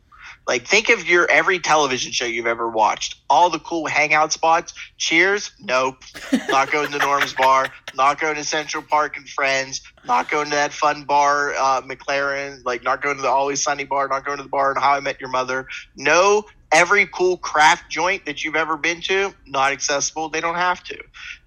Like, 0.48 0.68
think 0.68 0.90
of 0.90 1.08
your 1.08 1.30
every 1.30 1.60
television 1.60 2.12
show 2.12 2.26
you've 2.26 2.46
ever 2.46 2.70
watched. 2.70 3.16
All 3.30 3.50
the 3.50 3.60
cool 3.60 3.88
hangout 3.88 4.32
spots. 4.32 4.74
Cheers? 4.98 5.52
Nope. 5.60 6.04
not 6.50 6.72
going 6.72 6.92
to 6.92 7.00
Norm's 7.00 7.34
Bar. 7.38 7.70
Not 7.96 8.20
going 8.20 8.36
to 8.36 8.44
Central 8.44 8.84
Park 8.84 9.18
and 9.18 9.28
Friends. 9.28 9.82
Not 10.06 10.30
going 10.30 10.46
to 10.46 10.56
that 10.56 10.72
fun 10.72 11.04
bar, 11.04 11.54
uh, 11.56 11.82
McLaren. 11.82 12.64
Like, 12.64 12.84
not 12.84 13.02
going 13.02 13.16
to 13.16 13.22
the 13.22 13.30
Always 13.30 13.64
Sunny 13.64 13.86
bar. 13.86 14.08
Not 14.08 14.26
going 14.26 14.38
to 14.38 14.44
the 14.44 14.50
bar 14.50 14.72
in 14.72 14.78
How 14.78 14.94
I 14.94 15.00
Met 15.00 15.20
Your 15.20 15.30
Mother. 15.30 15.68
No, 15.96 16.46
every 16.72 17.08
cool 17.08 17.38
craft 17.38 17.90
joint 17.90 18.26
that 18.26 18.44
you've 18.44 18.56
ever 18.56 18.78
been 18.78 19.02
to, 19.02 19.34
not 19.48 19.72
accessible. 19.72 20.30
They 20.30 20.42
don't 20.42 20.56
have 20.56 20.84
to. 20.84 20.98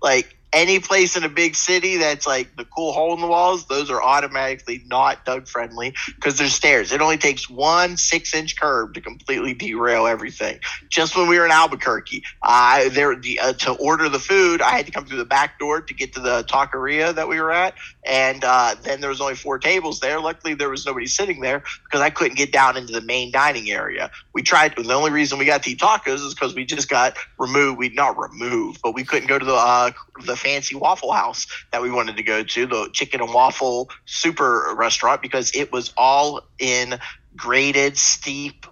Like, 0.03 0.38
any 0.53 0.81
place 0.81 1.17
in 1.17 1.25
a 1.25 1.29
big 1.29 1.55
city 1.55 1.97
that's 1.99 2.27
like 2.27 2.57
the 2.57 2.65
cool 2.65 2.93
hole 2.93 3.15
in 3.15 3.21
the 3.21 3.27
walls, 3.27 3.67
those 3.67 3.91
are 3.91 4.03
automatically 4.03 4.83
not 4.87 5.25
Doug 5.25 5.47
friendly 5.47 5.95
because 6.15 6.39
there's 6.39 6.55
stairs. 6.55 6.93
It 6.93 7.01
only 7.01 7.19
takes 7.19 7.49
one 7.49 7.97
six 7.97 8.35
inch 8.35 8.59
curb 8.59 8.95
to 8.95 9.01
completely 9.01 9.55
derail 9.55 10.07
everything. 10.07 10.61
Just 10.89 11.17
when 11.17 11.29
we 11.29 11.39
were 11.39 11.45
in 11.45 11.51
Albuquerque, 11.51 12.25
I 12.43 12.89
there 12.89 13.15
the, 13.15 13.39
uh, 13.41 13.53
to 13.55 13.73
order 13.73 14.09
the 14.09 14.19
food, 14.19 14.63
I 14.63 14.71
had 14.71 14.87
to 14.87 14.93
come 14.93 15.07
through 15.07 15.19
the 15.19 15.25
back 15.25 15.59
door 15.59 15.81
to 15.81 15.95
get 15.95 16.15
to 16.15 16.21
the 16.21 16.45
taqueria 16.45 17.15
that 17.15 17.29
we 17.29 17.41
were 17.41 17.53
at, 17.53 17.75
and 18.09 18.43
uh, 18.43 18.75
then 18.83 19.01
there 19.01 19.11
was 19.11 19.21
only 19.21 19.35
four 19.35 19.59
tables 19.59 20.01
there. 20.01 20.19
Luckily, 20.19 20.55
there 20.55 20.71
was 20.71 20.87
nobody 20.87 21.07
sitting 21.07 21.41
there 21.41 21.63
because 21.85 22.01
I 22.01 22.09
couldn't 22.09 22.37
get 22.37 22.51
down 22.51 22.77
into 22.77 22.93
the 22.93 23.03
main 23.03 23.31
dining 23.31 23.71
area. 23.71 24.11
We 24.33 24.43
tried. 24.43 24.75
The 24.77 24.93
only 24.95 25.11
reason 25.11 25.39
we 25.39 25.45
got 25.45 25.67
eat 25.69 25.79
tacos 25.79 26.27
is 26.27 26.35
because 26.35 26.55
we 26.55 26.65
just 26.65 26.89
got 26.89 27.17
removed. 27.39 27.79
We 27.79 27.91
not 27.91 28.19
removed, 28.19 28.81
but 28.83 28.95
we 28.95 29.05
couldn't 29.05 29.29
go 29.29 29.39
to 29.39 29.45
the 29.45 29.55
uh, 29.55 29.91
the 30.25 30.37
fancy 30.37 30.75
Waffle 30.75 31.13
House 31.13 31.47
that 31.71 31.83
we 31.83 31.91
wanted 31.91 32.17
to 32.17 32.23
go 32.23 32.43
to, 32.43 32.67
the 32.67 32.89
chicken 32.93 33.21
and 33.21 33.33
waffle 33.35 33.91
super 34.07 34.75
restaurant, 34.75 35.21
because 35.21 35.55
it 35.55 35.71
was 35.71 35.93
all 35.97 36.41
in 36.59 36.99
graded, 37.37 37.99
steep 37.99 38.67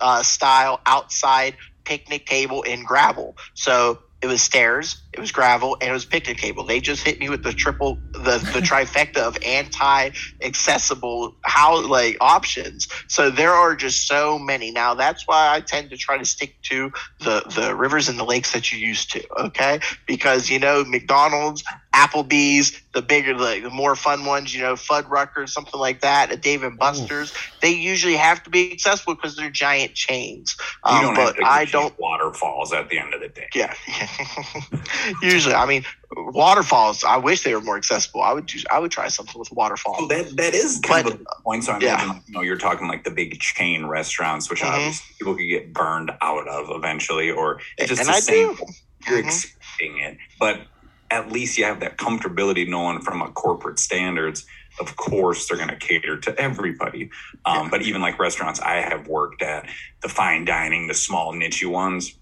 uh, 0.00 0.22
style 0.22 0.80
outside 0.86 1.56
picnic 1.84 2.26
table 2.26 2.62
in 2.62 2.84
gravel. 2.84 3.36
So 3.54 3.98
it 4.20 4.26
was 4.26 4.42
stairs, 4.42 5.00
it 5.18 5.20
was 5.20 5.32
gravel, 5.32 5.76
and 5.80 5.90
it 5.90 5.92
was 5.92 6.04
picnic 6.04 6.38
table. 6.38 6.64
They 6.64 6.80
just 6.80 7.02
hit 7.02 7.18
me 7.18 7.28
with 7.28 7.42
the 7.42 7.52
triple, 7.52 7.98
the 8.12 8.38
the 8.54 8.60
trifecta 8.70 9.16
of 9.18 9.36
anti-accessible 9.44 11.34
how 11.42 11.84
like 11.86 12.16
options. 12.20 12.86
So 13.08 13.30
there 13.30 13.52
are 13.52 13.74
just 13.74 14.06
so 14.06 14.38
many. 14.38 14.70
Now 14.70 14.94
that's 14.94 15.26
why 15.26 15.52
I 15.54 15.60
tend 15.60 15.90
to 15.90 15.96
try 15.96 16.18
to 16.18 16.24
stick 16.24 16.54
to 16.70 16.92
the 17.20 17.42
the 17.54 17.74
rivers 17.74 18.08
and 18.08 18.18
the 18.18 18.24
lakes 18.24 18.52
that 18.52 18.72
you 18.72 18.78
used 18.78 19.10
to. 19.12 19.24
Okay, 19.46 19.80
because 20.06 20.48
you 20.48 20.58
know 20.60 20.84
McDonald's, 20.84 21.64
Applebee's, 21.94 22.80
the 22.92 23.02
bigger, 23.02 23.34
the, 23.36 23.60
the 23.64 23.70
more 23.70 23.96
fun 23.96 24.24
ones, 24.24 24.54
you 24.54 24.62
know, 24.62 24.74
Fuddruckers, 24.74 25.48
something 25.50 25.78
like 25.80 26.00
that, 26.02 26.30
a 26.32 26.36
Dave 26.36 26.62
and 26.62 26.78
Buster's. 26.78 27.32
They 27.60 27.70
usually 27.70 28.16
have 28.16 28.42
to 28.44 28.50
be 28.50 28.70
accessible 28.72 29.14
because 29.16 29.34
they're 29.36 29.50
giant 29.50 29.94
chains. 29.94 30.56
You 30.86 30.92
Um, 30.92 31.02
don't 31.02 31.16
have 31.16 31.34
but 31.34 31.40
to 31.40 31.46
I 31.46 31.64
don't 31.64 31.98
waterfalls 31.98 32.72
at 32.72 32.88
the 32.88 32.98
end 32.98 33.14
of 33.14 33.20
the 33.20 33.28
day. 33.28 33.48
yeah. 33.54 33.74
Usually, 35.22 35.54
I 35.54 35.66
mean, 35.66 35.84
waterfalls. 36.16 37.04
I 37.04 37.16
wish 37.16 37.42
they 37.42 37.54
were 37.54 37.60
more 37.60 37.76
accessible. 37.76 38.22
I 38.22 38.32
would 38.32 38.46
do. 38.46 38.58
I 38.70 38.78
would 38.78 38.90
try 38.90 39.08
something 39.08 39.38
with 39.38 39.50
waterfall. 39.52 39.96
Well, 39.98 40.08
that 40.08 40.36
that 40.36 40.54
is 40.54 40.80
kind 40.82 41.04
But- 41.04 41.14
of 41.14 41.20
a 41.20 41.42
point. 41.42 41.64
So 41.64 41.72
I'm 41.72 41.82
yeah. 41.82 42.02
imagine, 42.02 42.22
you 42.26 42.34
know, 42.34 42.42
you're 42.42 42.58
talking 42.58 42.88
like 42.88 43.04
the 43.04 43.10
big 43.10 43.38
chain 43.40 43.86
restaurants, 43.86 44.50
which 44.50 44.60
Mhm. 44.60 44.70
obviously 44.70 45.06
people 45.18 45.34
could 45.36 45.48
get 45.48 45.72
burned 45.72 46.10
out 46.20 46.46
of 46.48 46.70
eventually, 46.70 47.30
or 47.30 47.60
just 47.78 48.00
And 48.00 48.08
the 48.08 48.12
I 48.12 48.20
same. 48.20 48.54
do. 48.54 48.66
You're 49.08 49.22
Mhm. 49.22 49.26
expecting 49.26 49.98
it, 49.98 50.18
but 50.40 50.62
at 51.10 51.30
least 51.32 51.56
you 51.56 51.64
have 51.64 51.80
that 51.80 51.96
comfortability 51.96 52.68
knowing 52.68 53.00
from 53.00 53.22
a 53.22 53.28
corporate 53.28 53.78
standards. 53.78 54.44
Of 54.80 54.94
course, 54.96 55.48
they're 55.48 55.56
going 55.56 55.70
to 55.70 55.76
cater 55.76 56.18
to 56.18 56.38
everybody. 56.38 57.10
Um, 57.46 57.64
Yeah. 57.64 57.68
But 57.70 57.82
even 57.82 58.00
like 58.02 58.18
restaurants 58.18 58.60
I 58.60 58.76
have 58.82 59.08
worked 59.08 59.40
at, 59.42 59.66
the 60.02 60.08
fine 60.08 60.44
dining, 60.44 60.86
the 60.86 60.94
small 60.94 61.32
niche 61.32 61.64
ones. 61.64 62.12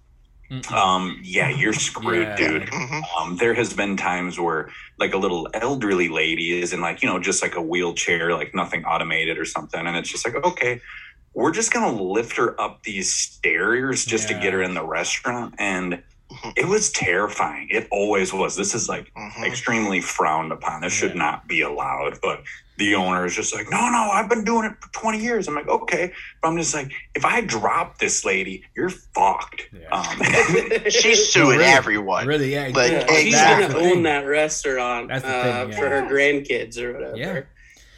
Um, 0.73 1.21
yeah, 1.23 1.49
you're 1.49 1.73
screwed, 1.73 2.27
Yeah. 2.29 2.37
dude. 2.37 2.63
Mhm. 2.67 3.03
Um, 3.19 3.37
there 3.37 3.55
has 3.55 3.73
been 3.73 3.97
times 3.97 4.39
where 4.39 4.71
like 4.99 5.13
a 5.15 5.19
little 5.19 5.49
elderly 5.55 6.09
lady 6.09 6.61
is 6.61 6.73
in 6.73 6.81
like, 6.81 7.03
you 7.03 7.09
know, 7.09 7.19
just 7.19 7.43
like 7.43 7.55
a 7.57 7.61
wheelchair, 7.63 8.33
like 8.35 8.55
nothing 8.55 8.85
automated 8.85 9.39
or 9.39 9.45
something. 9.45 9.87
And 9.87 9.97
it's 9.97 10.09
just 10.11 10.25
like, 10.27 10.37
okay, 10.45 10.81
we're 11.35 11.53
just 11.53 11.73
going 11.73 11.97
to 11.97 12.03
lift 12.03 12.37
her 12.37 12.59
up 12.61 12.83
these 12.85 13.13
stairs 13.13 14.05
just 14.05 14.29
to 14.29 14.35
get 14.35 14.53
her 14.53 14.63
in 14.63 14.75
the 14.75 14.85
restaurant. 14.87 15.55
And 15.59 16.03
it 16.57 16.67
was 16.67 16.91
terrifying. 16.91 17.69
It 17.71 17.87
always 17.91 18.33
was. 18.33 18.57
This 18.57 18.75
is 18.75 18.89
like 18.89 19.13
Mhm. 19.17 19.45
extremely 19.47 20.01
frowned 20.01 20.53
upon. 20.53 20.81
This 20.83 20.93
should 20.93 21.13
Yeah. 21.13 21.19
not 21.23 21.47
be 21.49 21.61
allowed. 21.63 22.19
But 22.21 22.43
the 22.79 22.95
owner 22.95 23.25
is 23.25 23.35
just 23.35 23.55
like, 23.55 23.71
no, 23.71 23.89
no, 23.89 24.11
I've 24.13 24.29
been 24.29 24.45
doing 24.45 24.65
it 24.67 24.73
for 24.81 24.93
20 24.93 25.19
years. 25.19 25.49
I'm 25.49 25.55
like, 25.55 25.69
okay. 25.69 26.13
But 26.43 26.49
I'm 26.49 26.59
just 26.59 26.75
like, 26.75 26.91
if 27.15 27.25
I 27.25 27.41
drop 27.41 27.99
this 27.99 28.25
lady, 28.25 28.65
you're 28.77 28.91
fucked. 28.91 29.69
Yeah. 29.73 29.89
Um, 29.89 30.21
She's 30.91 31.29
suing 31.33 31.59
Really? 31.59 31.65
everyone. 31.71 32.27
Really, 32.27 32.53
yeah. 32.53 32.71
But 32.73 32.91
Yeah, 32.91 32.99
exactly. 33.11 33.23
she's 33.31 33.41
gonna 33.73 33.79
own 33.79 34.03
that 34.03 34.27
restaurant 34.27 35.09
That's 35.09 35.23
the 35.25 35.29
uh, 35.35 35.43
thing, 35.63 35.73
yeah. 35.73 35.79
for 35.79 35.89
her 35.89 36.03
grandkids 36.03 36.79
or 36.79 36.93
whatever. 36.93 37.17
Yeah. 37.17 37.41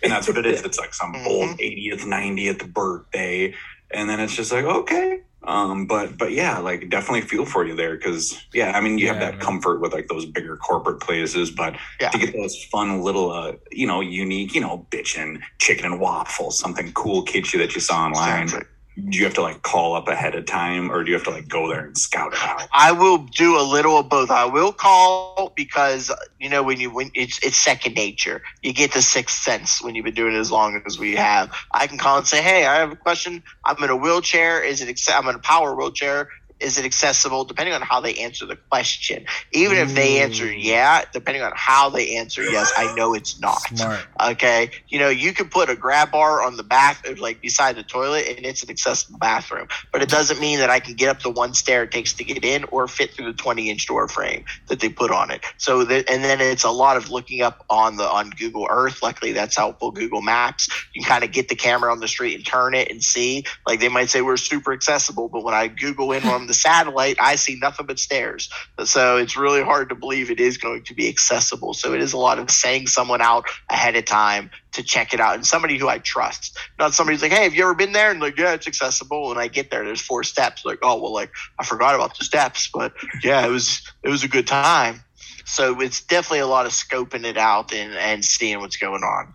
and 0.00 0.12
that's 0.12 0.28
what 0.28 0.38
it 0.38 0.46
is. 0.46 0.62
It's 0.62 0.78
like 0.78 0.94
some 0.94 1.12
Mhm. 1.12 1.26
old 1.26 1.58
80th, 1.60 2.04
90th 2.06 2.72
birthday. 2.72 3.52
And 3.90 4.08
then 4.08 4.20
it's 4.20 4.36
just 4.36 4.52
like, 4.52 4.64
okay. 4.64 5.22
Um, 5.44 5.86
but 5.86 6.18
but 6.18 6.32
yeah, 6.32 6.58
like 6.58 6.88
definitely 6.90 7.20
feel 7.22 7.44
for 7.44 7.64
you 7.64 7.74
there 7.76 7.96
because 7.96 8.36
yeah, 8.52 8.72
I 8.76 8.80
mean 8.80 8.98
you 8.98 9.06
have 9.06 9.20
that 9.20 9.34
man. 9.34 9.40
comfort 9.40 9.80
with 9.80 9.92
like 9.92 10.08
those 10.08 10.26
bigger 10.26 10.56
corporate 10.56 11.00
places, 11.00 11.50
but 11.50 11.76
Yeah. 12.00 12.10
to 12.10 12.18
get 12.18 12.32
those 12.34 12.62
fun 12.64 13.00
little 13.02 13.30
uh 13.30 13.52
you 13.70 13.86
know, 13.86 14.00
unique, 14.00 14.54
you 14.54 14.60
know, 14.60 14.86
bitchin' 14.90 15.40
chicken 15.58 15.84
and 15.86 16.00
waffles, 16.00 16.58
something 16.58 16.92
cool 16.92 17.24
kitschy 17.24 17.56
that 17.58 17.74
you 17.74 17.80
saw 17.80 18.04
online. 18.06 18.42
Exactly. 18.42 18.68
Do 19.10 19.16
you 19.16 19.24
have 19.24 19.34
to 19.34 19.42
like 19.42 19.62
call 19.62 19.94
up 19.94 20.08
ahead 20.08 20.34
of 20.34 20.46
time 20.46 20.90
or 20.90 21.04
do 21.04 21.10
you 21.10 21.16
have 21.16 21.24
to 21.24 21.30
like 21.30 21.46
go 21.48 21.68
there 21.68 21.86
and 21.86 21.96
scout 21.96 22.32
it 22.32 22.40
out? 22.40 22.68
I 22.72 22.92
will 22.92 23.18
do 23.18 23.58
a 23.58 23.62
little 23.62 23.98
of 23.98 24.08
both. 24.08 24.30
I 24.30 24.44
will 24.44 24.72
call 24.72 25.52
because 25.56 26.10
you 26.38 26.48
know 26.48 26.62
when 26.62 26.80
you 26.80 26.90
when 26.90 27.10
it's 27.14 27.38
it's 27.44 27.56
second 27.56 27.94
nature. 27.94 28.42
You 28.62 28.72
get 28.72 28.92
the 28.92 29.02
sixth 29.02 29.40
sense 29.40 29.82
when 29.82 29.94
you've 29.94 30.04
been 30.04 30.14
doing 30.14 30.34
it 30.34 30.38
as 30.38 30.50
long 30.50 30.82
as 30.84 30.98
we 30.98 31.14
have. 31.14 31.54
I 31.72 31.86
can 31.86 31.98
call 31.98 32.18
and 32.18 32.26
say, 32.26 32.42
"Hey, 32.42 32.66
I 32.66 32.76
have 32.76 32.90
a 32.90 32.96
question. 32.96 33.42
I'm 33.64 33.82
in 33.82 33.90
a 33.90 33.96
wheelchair. 33.96 34.62
Is 34.62 34.82
it? 34.82 35.00
I'm 35.08 35.28
in 35.28 35.36
a 35.36 35.40
power 35.40 35.76
wheelchair. 35.76 36.28
Is 36.60 36.78
it 36.78 36.84
accessible?" 36.84 37.44
Depending 37.44 37.74
on 37.74 37.82
how 37.82 38.00
they 38.00 38.14
answer 38.14 38.46
the 38.46 38.56
question. 38.56 39.24
Even 39.52 39.76
if 39.78 39.94
they 39.94 40.20
answer 40.20 40.50
yeah, 40.50 41.04
depending 41.12 41.42
on 41.42 41.52
how 41.54 41.88
they 41.88 42.16
answer 42.16 42.42
yes, 42.42 42.72
I 42.76 42.94
know 42.94 43.14
it's 43.14 43.40
not. 43.40 43.60
Smart. 43.68 44.00
Okay, 44.30 44.70
you 44.88 44.98
know, 44.98 45.08
you 45.08 45.32
could 45.32 45.50
put 45.50 45.70
a 45.70 45.76
grab 45.76 46.10
bar 46.10 46.42
on 46.42 46.56
the 46.56 46.62
bath, 46.62 47.02
like 47.18 47.40
beside 47.40 47.76
the 47.76 47.82
toilet, 47.82 48.26
and 48.28 48.44
it's 48.44 48.62
an 48.62 48.70
accessible 48.70 49.18
bathroom. 49.18 49.68
But 49.92 50.02
it 50.02 50.08
doesn't 50.08 50.40
mean 50.40 50.58
that 50.58 50.70
I 50.70 50.80
can 50.80 50.94
get 50.94 51.08
up 51.08 51.22
the 51.22 51.30
one 51.30 51.54
stair 51.54 51.84
it 51.84 51.90
takes 51.90 52.12
to 52.14 52.24
get 52.24 52.44
in, 52.44 52.64
or 52.64 52.88
fit 52.88 53.12
through 53.12 53.26
the 53.26 53.38
twenty-inch 53.38 53.86
door 53.86 54.08
frame 54.08 54.44
that 54.68 54.80
they 54.80 54.88
put 54.88 55.10
on 55.10 55.30
it. 55.30 55.44
So, 55.56 55.84
that, 55.84 56.10
and 56.10 56.24
then 56.24 56.40
it's 56.40 56.64
a 56.64 56.70
lot 56.70 56.96
of 56.96 57.10
looking 57.10 57.42
up 57.42 57.64
on 57.70 57.96
the 57.96 58.04
on 58.04 58.30
Google 58.30 58.66
Earth. 58.68 59.02
Luckily, 59.02 59.32
that's 59.32 59.56
helpful. 59.56 59.90
Google 59.90 60.22
Maps, 60.22 60.68
you 60.94 61.02
can 61.02 61.08
kind 61.08 61.24
of 61.24 61.32
get 61.32 61.48
the 61.48 61.54
camera 61.54 61.92
on 61.92 62.00
the 62.00 62.08
street 62.08 62.34
and 62.34 62.44
turn 62.44 62.74
it 62.74 62.90
and 62.90 63.02
see. 63.02 63.44
Like 63.66 63.80
they 63.80 63.88
might 63.88 64.10
say 64.10 64.22
we're 64.22 64.36
super 64.36 64.72
accessible, 64.72 65.28
but 65.28 65.44
when 65.44 65.54
I 65.54 65.68
Google 65.68 66.12
in 66.12 66.24
on 66.24 66.47
the 66.48 66.54
satellite, 66.54 67.16
I 67.20 67.36
see 67.36 67.56
nothing 67.60 67.86
but 67.86 67.98
stairs. 67.98 68.50
So 68.84 69.16
it's 69.16 69.36
really 69.36 69.62
hard 69.62 69.88
to 69.90 69.94
believe 69.94 70.30
it 70.30 70.40
is 70.40 70.56
going 70.56 70.84
to 70.84 70.94
be 70.94 71.08
accessible. 71.08 71.74
So 71.74 71.94
it 71.94 72.02
is 72.02 72.12
a 72.12 72.18
lot 72.18 72.38
of 72.38 72.50
saying 72.50 72.88
someone 72.88 73.20
out 73.20 73.44
ahead 73.70 73.94
of 73.96 74.04
time 74.04 74.50
to 74.72 74.82
check 74.82 75.14
it 75.14 75.20
out 75.20 75.34
and 75.34 75.46
somebody 75.46 75.78
who 75.78 75.88
I 75.88 75.98
trust. 75.98 76.58
Not 76.78 76.94
somebody 76.94 77.14
who's 77.14 77.22
like, 77.22 77.32
Hey, 77.32 77.44
have 77.44 77.54
you 77.54 77.62
ever 77.62 77.74
been 77.74 77.92
there? 77.92 78.10
And 78.10 78.20
like, 78.20 78.38
yeah, 78.38 78.54
it's 78.54 78.66
accessible. 78.66 79.30
And 79.30 79.40
I 79.40 79.48
get 79.48 79.70
there, 79.70 79.84
there's 79.84 80.00
four 80.00 80.24
steps. 80.24 80.64
Like, 80.64 80.78
oh 80.82 81.00
well, 81.00 81.12
like 81.12 81.30
I 81.58 81.64
forgot 81.64 81.94
about 81.94 82.18
the 82.18 82.24
steps, 82.24 82.68
but 82.72 82.92
yeah, 83.22 83.46
it 83.46 83.50
was 83.50 83.82
it 84.02 84.08
was 84.08 84.24
a 84.24 84.28
good 84.28 84.46
time. 84.46 85.02
So 85.44 85.80
it's 85.80 86.02
definitely 86.02 86.40
a 86.40 86.46
lot 86.46 86.66
of 86.66 86.72
scoping 86.72 87.24
it 87.24 87.38
out 87.38 87.72
and, 87.72 87.94
and 87.94 88.22
seeing 88.22 88.60
what's 88.60 88.76
going 88.76 89.02
on. 89.02 89.34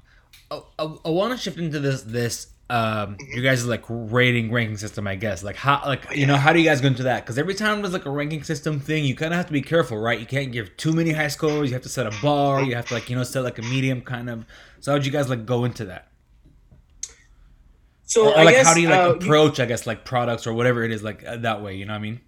Oh, 0.51 0.67
I, 0.77 0.83
I, 0.83 0.95
I 1.05 1.09
want 1.09 1.33
to 1.33 1.39
shift 1.39 1.57
into 1.57 1.79
this 1.79 2.03
this 2.03 2.52
um 2.73 3.17
you 3.33 3.43
guys 3.43 3.65
like 3.67 3.83
rating 3.87 4.51
ranking 4.51 4.77
system 4.77 5.05
i 5.05 5.15
guess. 5.15 5.43
Like 5.43 5.55
how 5.55 5.81
like 5.85 6.15
you 6.15 6.25
know 6.25 6.35
how 6.35 6.53
do 6.53 6.59
you 6.59 6.65
guys 6.65 6.81
go 6.81 6.87
into 6.87 7.03
that? 7.03 7.23
Because 7.23 7.37
every 7.37 7.53
time 7.53 7.81
there's 7.81 7.93
like 7.93 8.07
a 8.07 8.09
ranking 8.09 8.43
system 8.43 8.79
thing 8.79 9.05
you 9.05 9.15
kind 9.15 9.31
of 9.31 9.37
have 9.37 9.45
to 9.45 9.53
be 9.53 9.61
careful 9.61 9.97
right? 9.97 10.19
You 10.19 10.25
can't 10.25 10.51
give 10.51 10.75
too 10.75 10.91
many 10.91 11.11
high 11.11 11.27
scores. 11.27 11.69
You 11.69 11.75
have 11.75 11.83
to 11.83 11.89
set 11.89 12.07
a 12.07 12.21
bar. 12.21 12.63
You 12.63 12.75
have 12.75 12.87
to 12.87 12.95
like 12.95 13.09
you 13.09 13.15
know 13.15 13.23
set 13.23 13.43
like 13.43 13.59
a 13.59 13.61
medium 13.61 14.01
kind 14.01 14.29
of. 14.29 14.45
So 14.79 14.91
how'd 14.91 15.05
you 15.05 15.11
guys 15.11 15.29
like 15.29 15.45
go 15.45 15.65
into 15.65 15.85
that? 15.85 16.07
So 18.05 18.25
or, 18.25 18.29
or, 18.29 18.37
I 18.39 18.43
like 18.43 18.55
guess 18.55 18.67
how 18.67 18.73
do 18.73 18.81
you 18.81 18.89
like 18.89 18.99
uh, 18.99 19.15
approach 19.15 19.59
i 19.59 19.65
guess 19.65 19.87
like 19.87 20.03
products 20.03 20.45
or 20.45 20.53
whatever 20.53 20.83
it 20.83 20.91
is 20.91 21.01
like 21.03 21.25
uh, 21.25 21.37
that 21.37 21.63
way 21.63 21.75
you 21.75 21.85
know 21.85 21.93
what 21.93 21.99
i 21.99 22.01
mean? 22.01 22.21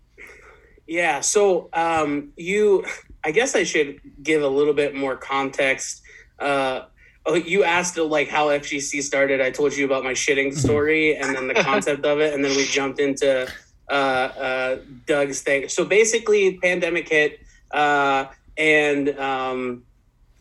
Yeah. 0.87 1.21
So 1.21 1.69
um, 1.73 2.33
you, 2.37 2.85
I 3.23 3.31
guess 3.31 3.55
I 3.55 3.63
should 3.63 3.99
give 4.21 4.43
a 4.43 4.47
little 4.47 4.73
bit 4.73 4.95
more 4.95 5.15
context. 5.15 6.03
Uh, 6.39 6.83
oh, 7.25 7.35
you 7.35 7.63
asked 7.63 7.97
like 7.97 8.29
how 8.29 8.47
FGC 8.47 9.01
started. 9.01 9.41
I 9.41 9.51
told 9.51 9.75
you 9.75 9.85
about 9.85 10.03
my 10.03 10.13
shitting 10.13 10.47
Mm-hmm. 10.49 10.57
story 10.57 11.15
and 11.15 11.35
then 11.35 11.47
the 11.47 11.55
concept 11.55 12.05
of 12.05 12.19
it, 12.19 12.33
and 12.33 12.43
then 12.43 12.55
we 12.55 12.65
jumped 12.65 12.99
into 12.99 13.47
uh, 13.89 13.93
uh, 13.93 14.77
Doug's 15.05 15.41
thing. 15.41 15.69
So 15.69 15.85
basically, 15.85 16.57
pandemic 16.59 17.09
hit, 17.09 17.39
uh, 17.71 18.25
and 18.57 19.09
um, 19.19 19.83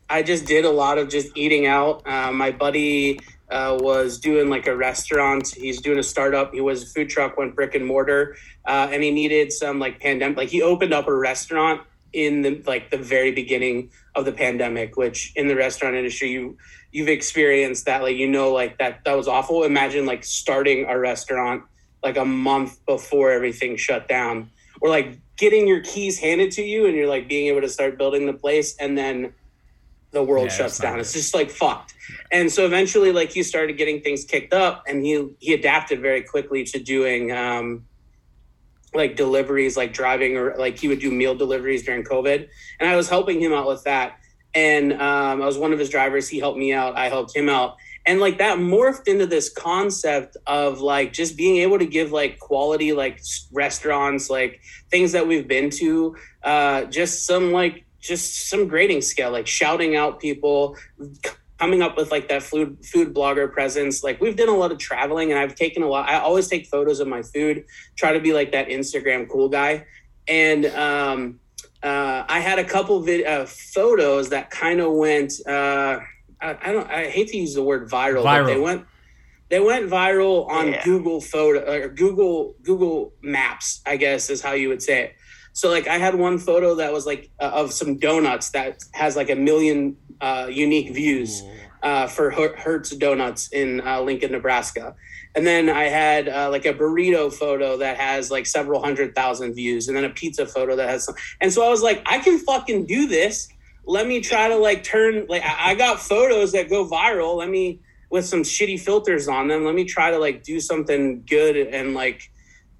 I 0.09 0.23
just 0.23 0.47
did 0.47 0.64
a 0.64 0.70
lot 0.70 0.99
of 0.99 1.09
just 1.09 1.37
eating 1.37 1.66
out. 1.66 2.07
Uh, 2.07 2.33
my 2.33 2.51
buddy 2.51 3.20
uh, 3.51 3.77
was 3.81 4.18
doing 4.18 4.49
like 4.51 4.66
a 4.66 4.77
restaurant. 4.77 5.55
He's 5.55 5.81
doing 5.81 5.99
a 5.99 6.03
startup. 6.03 6.53
He 6.53 6.61
was 6.61 6.83
a 6.83 6.87
food 6.87 7.09
truck, 7.09 7.37
went 7.37 7.55
brick 7.55 7.75
and 7.75 7.87
mortar, 7.87 8.37
uh, 8.66 8.88
and 8.90 9.03
he 9.03 9.11
needed 9.11 9.53
some 9.53 9.79
like 9.79 10.01
pandemic. 10.01 10.37
Like 10.37 10.49
he 10.49 10.62
opened 10.62 10.92
up 10.92 11.09
a 11.09 11.14
restaurant 11.14 11.83
in 12.12 12.42
the 12.42 12.62
like 12.66 12.90
the 12.90 12.99
very 12.99 13.33
beginning 13.33 13.90
of 14.14 14.24
the 14.24 14.33
pandemic, 14.33 14.96
which 14.96 15.33
in 15.37 15.48
the 15.48 15.57
restaurant 15.57 15.94
industry 15.96 16.31
you 16.31 16.57
you've 16.92 17.09
experienced 17.09 17.87
that. 17.87 18.03
Like 18.03 18.16
you 18.16 18.29
know, 18.29 18.53
like 18.53 18.79
that 18.79 19.05
that 19.05 19.16
was 19.16 19.29
awful. 19.29 19.64
Imagine 19.64 20.07
like 20.07 20.24
starting 20.24 20.87
a 20.88 20.98
restaurant 20.98 21.64
like 22.03 22.16
a 22.16 22.24
month 22.24 22.85
before 22.87 23.31
everything 23.31 23.77
shut 23.77 24.09
down, 24.09 24.50
or 24.81 24.88
like 24.90 25.18
getting 25.37 25.66
your 25.66 25.81
keys 25.81 26.18
handed 26.18 26.53
to 26.53 26.62
you 26.62 26.87
and 26.87 26.94
you're 26.94 27.09
like 27.09 27.27
being 27.29 27.48
able 27.48 27.61
to 27.61 27.68
start 27.68 27.98
building 27.98 28.27
the 28.27 28.33
place 28.33 28.77
and 28.79 28.96
then 28.96 29.33
the 30.12 30.22
world 30.22 30.44
Yeah, 30.46 30.53
shuts 30.53 30.74
it's 30.74 30.79
down. 30.81 30.94
good. 30.94 31.00
It's 31.00 31.12
just 31.12 31.35
like 31.35 31.50
fucked. 31.50 31.92
And 32.31 32.53
so 32.53 32.64
eventually, 32.66 33.11
like 33.11 33.31
he 33.31 33.42
started 33.42 33.77
getting 33.77 34.00
things 34.00 34.24
kicked 34.24 34.53
up, 34.53 34.85
and 34.87 35.05
he 35.05 35.29
he 35.40 35.55
adapted 35.55 36.00
very 36.00 36.22
quickly 36.22 36.62
to 36.64 36.79
doing 36.79 37.33
um, 37.33 37.85
like 38.94 39.16
deliveries, 39.16 39.76
like 39.76 39.92
driving, 39.92 40.37
or 40.37 40.54
like 40.57 40.78
he 40.78 40.88
would 40.88 41.00
do 41.00 41.11
meal 41.11 41.35
deliveries 41.35 41.83
during 41.83 42.04
COVID. 42.04 42.48
And 42.80 42.88
I 42.88 42.96
was 42.96 43.09
helping 43.09 43.40
him 43.40 43.52
out 43.52 43.66
with 43.66 43.85
that. 43.85 44.18
And 44.54 44.92
um, 44.92 45.42
I 45.42 45.46
was 45.46 45.59
one 45.59 45.72
of 45.72 45.78
his 45.78 45.90
drivers. 45.90 46.28
He 46.28 46.38
helped 46.38 46.59
me 46.59 46.72
out. 46.72 46.96
I 46.96 47.09
helped 47.09 47.35
him 47.35 47.48
out. 47.48 47.76
And 48.07 48.20
like 48.20 48.38
that 48.38 48.59
morphed 48.59 49.09
into 49.09 49.26
this 49.26 49.48
concept 49.48 50.37
of 50.46 50.80
like 50.80 51.12
just 51.12 51.37
being 51.37 51.57
able 51.59 51.78
to 51.78 51.87
give 51.87 52.12
like 52.12 52.38
quality 52.38 52.92
like 52.92 53.20
restaurants, 53.50 54.28
like 54.28 54.61
things 54.90 55.12
that 55.12 55.26
we've 55.26 55.48
been 55.48 55.70
to, 55.70 56.14
uh, 56.42 56.85
just 56.85 57.26
some 57.26 57.50
like 57.50 57.85
just 58.00 58.48
some 58.50 58.68
grading 58.68 59.00
scale, 59.00 59.30
like 59.30 59.46
shouting 59.46 59.96
out 59.96 60.20
people, 60.20 60.76
coming 61.64 61.81
up 61.81 61.96
with 61.96 62.11
like 62.11 62.29
that 62.29 62.42
food 62.42 62.85
food 62.85 63.14
blogger 63.14 63.50
presence. 63.50 64.05
Like 64.05 64.20
we've 64.20 64.37
done 64.37 64.50
a 64.50 64.55
lot 64.62 64.70
of 64.70 64.79
traveling, 64.79 65.31
and 65.31 65.38
I've 65.40 65.55
taken 65.55 65.83
a 65.83 65.88
lot. 65.88 66.09
I 66.09 66.18
always 66.18 66.46
take 66.46 66.66
photos 66.66 67.00
of 67.00 67.09
my 67.09 67.22
food, 67.22 67.64
try 67.96 68.12
to 68.12 68.20
be 68.20 68.35
like 68.35 68.53
that 68.53 68.68
Instagram 68.68 69.27
cool 69.31 69.48
guy, 69.48 69.87
and 70.29 70.66
um, 70.66 71.40
uh, 71.83 72.24
I 72.29 72.40
had 72.40 72.59
a 72.59 72.64
couple 72.64 73.00
vid- 73.00 73.27
uh, 73.27 73.46
photos 73.46 74.29
that 74.29 74.50
kind 74.50 74.81
of 74.81 74.92
went. 74.92 75.33
Uh, 75.46 76.00
I, 76.42 76.59
I 76.62 76.72
don't. 76.72 76.90
I 76.90 77.09
hate 77.09 77.29
to 77.29 77.37
use 77.38 77.55
the 77.55 77.62
word 77.62 77.88
viral, 77.88 78.24
but 78.24 78.44
they 78.44 78.59
went. 78.61 78.85
They 79.50 79.61
went 79.61 79.88
viral 79.90 80.48
on 80.48 80.72
Yeah. 80.72 80.85
Google 80.85 81.20
photo 81.22 81.61
or 81.72 81.88
Google 81.88 82.57
Google 82.62 83.14
Maps, 83.22 83.81
I 83.87 83.96
guess 83.96 84.29
is 84.29 84.42
how 84.42 84.53
you 84.53 84.68
would 84.68 84.83
say 84.83 84.96
it. 85.05 85.14
So 85.55 85.71
like 85.71 85.87
I 85.87 85.99
had 85.99 86.17
one 86.17 86.38
photo 86.38 86.75
that 86.77 86.93
was 86.93 87.07
like 87.07 87.31
uh, 87.40 87.51
of 87.55 87.73
some 87.73 87.97
donuts 87.97 88.51
that 88.51 88.83
has 88.93 89.17
like 89.17 89.31
a 89.31 89.37
million 89.37 89.97
uh, 90.21 90.49
unique 90.51 90.93
views 90.93 91.43
uh, 91.83 92.09
for 92.09 92.31
Hurts 92.31 92.90
Donuts 92.90 93.49
in 93.53 93.81
uh, 93.87 94.01
Lincoln, 94.01 94.33
Nebraska. 94.33 94.97
And 95.37 95.47
then 95.47 95.69
I 95.69 95.85
had 95.85 96.29
uh, 96.29 96.49
like 96.51 96.67
a 96.67 96.75
burrito 96.75 97.33
photo 97.33 97.77
that 97.79 97.99
has 97.99 98.31
like 98.31 98.47
several 98.47 98.83
hundred 98.83 99.14
thousand 99.14 99.55
views, 99.55 99.87
and 99.87 99.97
then 99.97 100.05
a 100.05 100.11
pizza 100.11 100.45
photo 100.45 100.75
that 100.77 100.88
has 100.88 101.05
some. 101.05 101.14
And 101.40 101.53
so 101.53 101.64
I 101.64 101.69
was 101.69 101.83
like, 101.83 102.03
I 102.07 102.19
can 102.19 102.38
fucking 102.38 102.87
do 102.87 103.07
this. 103.07 103.49
Let 103.87 104.07
me 104.07 104.21
try 104.21 104.49
to 104.49 104.57
like 104.57 104.83
turn 104.83 105.27
like 105.29 105.43
I 105.43 105.71
I 105.71 105.75
got 105.77 106.01
photos 106.01 106.53
that 106.53 106.69
go 106.69 106.88
viral. 106.88 107.37
Let 107.37 107.49
me 107.49 107.81
with 108.11 108.27
some 108.27 108.43
shitty 108.43 108.81
filters 108.81 109.29
on 109.29 109.49
them. 109.49 109.64
Let 109.64 109.75
me 109.75 109.85
try 109.85 110.11
to 110.11 110.19
like 110.19 110.43
do 110.43 110.61
something 110.61 111.25
good 111.29 111.57
and 111.57 111.95
like 111.95 112.31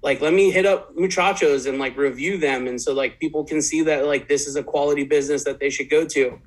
like 0.05 0.21
let 0.21 0.33
me 0.33 0.51
hit 0.51 0.67
up 0.67 0.95
muchachos 0.95 1.65
and 1.65 1.79
like 1.79 1.97
review 1.97 2.37
them. 2.37 2.67
And 2.67 2.79
so 2.79 2.93
like 2.93 3.19
people 3.19 3.43
can 3.43 3.59
see 3.59 3.81
that 3.81 4.05
like 4.05 4.29
this 4.29 4.45
is 4.45 4.55
a 4.55 4.61
quality 4.61 5.03
business 5.03 5.43
that 5.45 5.59
they 5.59 5.71
should 5.71 5.89
go 5.89 6.05
to. 6.05 6.39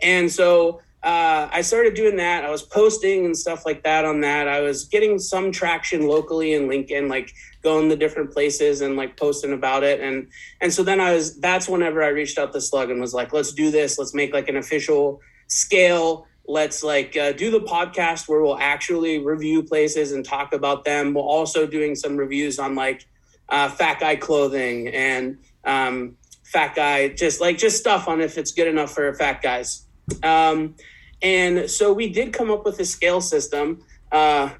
And 0.00 0.32
so 0.32 0.80
uh, 1.02 1.50
i 1.52 1.60
started 1.60 1.92
doing 1.92 2.16
that. 2.16 2.46
I 2.46 2.50
was 2.50 2.62
posting 2.62 3.26
and 3.26 3.36
stuff 3.36 3.66
like 3.66 3.82
that 3.82 4.06
on 4.06 4.22
that. 4.22 4.48
I 4.48 4.62
was 4.62 4.86
getting 4.86 5.18
some 5.18 5.52
traction 5.52 6.08
locally 6.08 6.54
in 6.54 6.66
lincoln 6.66 7.08
like 7.08 7.30
going 7.62 7.90
to 7.90 7.96
different 7.96 8.32
places 8.32 8.80
and 8.80 8.96
like 8.96 9.18
posting 9.18 9.52
about 9.52 9.82
it. 9.82 10.00
And 10.00 10.26
and 10.62 10.72
so 10.72 10.82
then 10.82 10.98
i 10.98 11.14
was 11.14 11.38
that's 11.40 11.68
whenever 11.68 12.02
i 12.02 12.08
reached 12.08 12.38
out 12.38 12.54
to 12.54 12.60
slug 12.60 12.90
and 12.90 13.02
was 13.02 13.12
like 13.12 13.34
let's 13.34 13.52
do 13.52 13.70
this. 13.70 13.98
Let's 13.98 14.14
make 14.14 14.32
like 14.32 14.48
an 14.48 14.56
official 14.56 15.20
scale 15.48 16.26
let's 16.46 16.82
like 16.82 17.16
uh, 17.16 17.32
do 17.32 17.50
the 17.50 17.60
podcast 17.60 18.28
where 18.28 18.42
we'll 18.42 18.58
actually 18.58 19.18
review 19.18 19.62
places 19.62 20.12
and 20.12 20.24
talk 20.24 20.52
about 20.52 20.84
them 20.84 21.14
we're 21.14 21.22
also 21.22 21.66
doing 21.66 21.94
some 21.94 22.16
reviews 22.16 22.58
on 22.58 22.74
like 22.74 23.06
uh, 23.48 23.68
fat 23.68 24.00
guy 24.00 24.16
clothing 24.16 24.88
and 24.88 25.38
um, 25.64 26.16
fat 26.44 26.74
guy, 26.74 27.08
just 27.08 27.40
like 27.40 27.58
just 27.58 27.76
stuff 27.76 28.08
on 28.08 28.20
if 28.20 28.38
it's 28.38 28.52
good 28.52 28.68
enough 28.68 28.92
for 28.94 29.12
fat 29.14 29.42
guys. 29.42 29.86
Um, 30.22 30.76
and 31.22 31.70
so 31.70 31.92
we 31.92 32.08
did 32.08 32.32
come 32.32 32.50
up 32.50 32.64
with 32.64 32.78
a 32.80 32.84
scale 32.84 33.20
system. 33.20 33.84
Uh, 34.12 34.50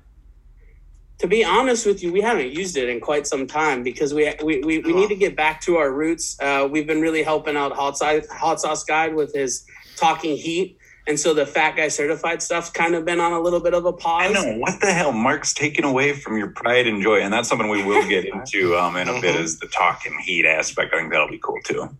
to 1.19 1.29
be 1.29 1.45
honest 1.45 1.87
with 1.87 2.03
you, 2.03 2.13
we 2.13 2.21
haven't 2.21 2.53
used 2.53 2.77
it 2.77 2.89
in 2.89 3.01
quite 3.01 3.27
some 3.27 3.47
time 3.47 3.83
because 3.83 4.13
we 4.13 4.35
we, 4.43 4.61
we, 4.61 4.79
we 4.81 4.93
need 4.93 5.09
to 5.09 5.17
get 5.17 5.37
back 5.37 5.61
to 5.63 5.77
our 5.77 5.93
roots. 5.93 6.37
Uh, 6.41 6.69
we've 6.71 6.87
been 6.87 7.01
really 7.01 7.23
helping 7.23 7.57
out 7.57 7.73
Hot 7.73 7.97
Sauce, 7.97 8.27
Hot 8.29 8.61
Sauce 8.61 8.83
Guide 8.85 9.15
with 9.15 9.33
his 9.33 9.65
talking 9.97 10.37
heat. 10.37 10.77
And 11.07 11.21
so 11.21 11.35
the 11.35 11.45
fat 11.45 11.77
guy 11.77 11.89
certified 11.89 12.41
stuff's 12.41 12.71
kind 12.71 12.95
of 12.95 13.05
been 13.05 13.21
on 13.21 13.33
a 13.33 13.41
little 13.41 13.61
bit 13.61 13.75
of 13.75 13.85
a 13.85 13.93
pause. 13.93 14.31
I 14.31 14.33
know 14.33 14.59
what 14.59 14.81
the 14.81 14.93
hell 14.93 15.13
Mark's 15.13 15.53
taken 15.53 15.85
away 15.85 16.15
from 16.15 16.39
your 16.39 16.49
pride 16.49 16.87
and 16.87 17.03
joy, 17.03 17.21
and 17.21 17.33
that's 17.33 17.49
something 17.49 17.69
we 17.69 17.85
will 17.85 18.09
get 18.09 18.25
into 18.33 18.77
um, 18.77 18.97
in 18.97 19.09
a 19.09 19.21
bit. 19.21 19.37
Is 19.37 19.59
the 19.59 19.67
talk 19.67 20.07
and 20.07 20.19
heat 20.21 20.47
aspect? 20.47 20.95
I 20.95 20.99
think 20.99 21.13
that'll 21.13 21.29
be 21.29 21.39
cool 21.39 21.59
too. 21.65 21.95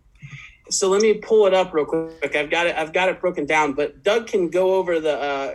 So 0.69 0.89
let 0.89 1.01
me 1.01 1.13
pull 1.13 1.45
it 1.45 1.53
up 1.53 1.73
real 1.73 1.85
quick. 1.85 2.35
I've 2.35 2.49
got 2.49 2.65
it. 2.65 2.75
I've 2.75 2.93
got 2.93 3.09
it 3.09 3.21
broken 3.21 3.45
down. 3.45 3.73
But 3.73 4.01
Doug 4.01 4.25
can 4.25 4.49
go 4.49 4.75
over 4.75 4.99
the 4.99 5.15
uh, 5.15 5.53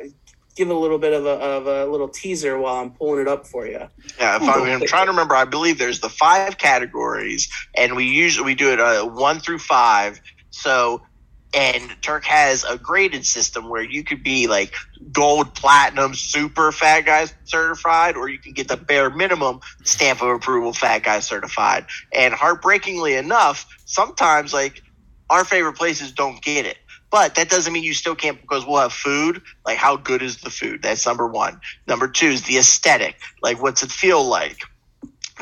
give 0.57 0.69
a 0.69 0.75
little 0.75 0.99
bit 0.99 1.13
of 1.13 1.27
a, 1.27 1.31
of 1.31 1.67
a 1.67 1.87
little 1.87 2.09
teaser 2.09 2.59
while 2.59 2.77
I'm 2.77 2.91
pulling 2.91 3.21
it 3.21 3.29
up 3.29 3.47
for 3.47 3.67
you. 3.67 3.81
Yeah, 4.19 4.37
if 4.37 4.43
I, 4.43 4.69
am 4.69 4.81
trying 4.83 5.07
to 5.07 5.13
remember, 5.13 5.35
I 5.35 5.45
believe 5.45 5.79
there's 5.79 6.01
the 6.01 6.09
five 6.09 6.59
categories, 6.59 7.49
and 7.75 7.97
we 7.97 8.05
usually 8.05 8.45
we 8.45 8.55
do 8.55 8.73
it 8.73 8.81
uh, 8.81 9.05
one 9.07 9.41
through 9.41 9.59
five. 9.59 10.21
So, 10.51 11.03
and 11.53 11.91
Turk 12.03 12.25
has 12.25 12.65
a 12.65 12.79
graded 12.79 13.27
system 13.27 13.69
where 13.69 13.83
you 13.83 14.05
could 14.05 14.23
be 14.23 14.47
like 14.47 14.75
gold, 15.13 15.55
platinum, 15.55 16.15
super 16.15 16.71
fat 16.71 17.03
guy 17.03 17.27
certified, 17.45 18.17
or 18.17 18.29
you 18.29 18.39
can 18.39 18.53
get 18.53 18.69
the 18.69 18.77
bare 18.77 19.11
minimum 19.11 19.61
stamp 19.85 20.23
of 20.23 20.29
approval 20.29 20.73
fat 20.73 21.03
guy 21.03 21.21
certified. 21.21 21.87
And 22.13 22.35
heartbreakingly 22.35 23.15
enough, 23.15 23.67
sometimes 23.85 24.53
like 24.53 24.83
our 25.29 25.45
favorite 25.45 25.77
places 25.77 26.13
don't 26.13 26.41
get 26.43 26.67
it. 26.67 26.79
But 27.11 27.35
that 27.35 27.51
doesn't 27.51 27.73
mean 27.73 27.83
you 27.83 27.95
still 27.95 28.15
can't 28.15 28.41
because 28.41 28.65
we'll 28.65 28.81
have 28.81 28.93
food. 28.93 29.43
Like, 29.67 29.79
how 29.79 29.97
good 29.97 30.23
is 30.23 30.39
the 30.39 30.51
food? 30.51 30.83
That's 30.83 31.05
number 31.05 31.27
one. 31.27 31.61
Number 31.89 32.07
two 32.07 32.29
is 32.29 32.43
the 32.43 32.59
aesthetic. 32.59 33.17
Like, 33.43 33.61
what's 33.61 33.83
it 33.83 33.91
feel 33.91 34.25
like? 34.25 34.59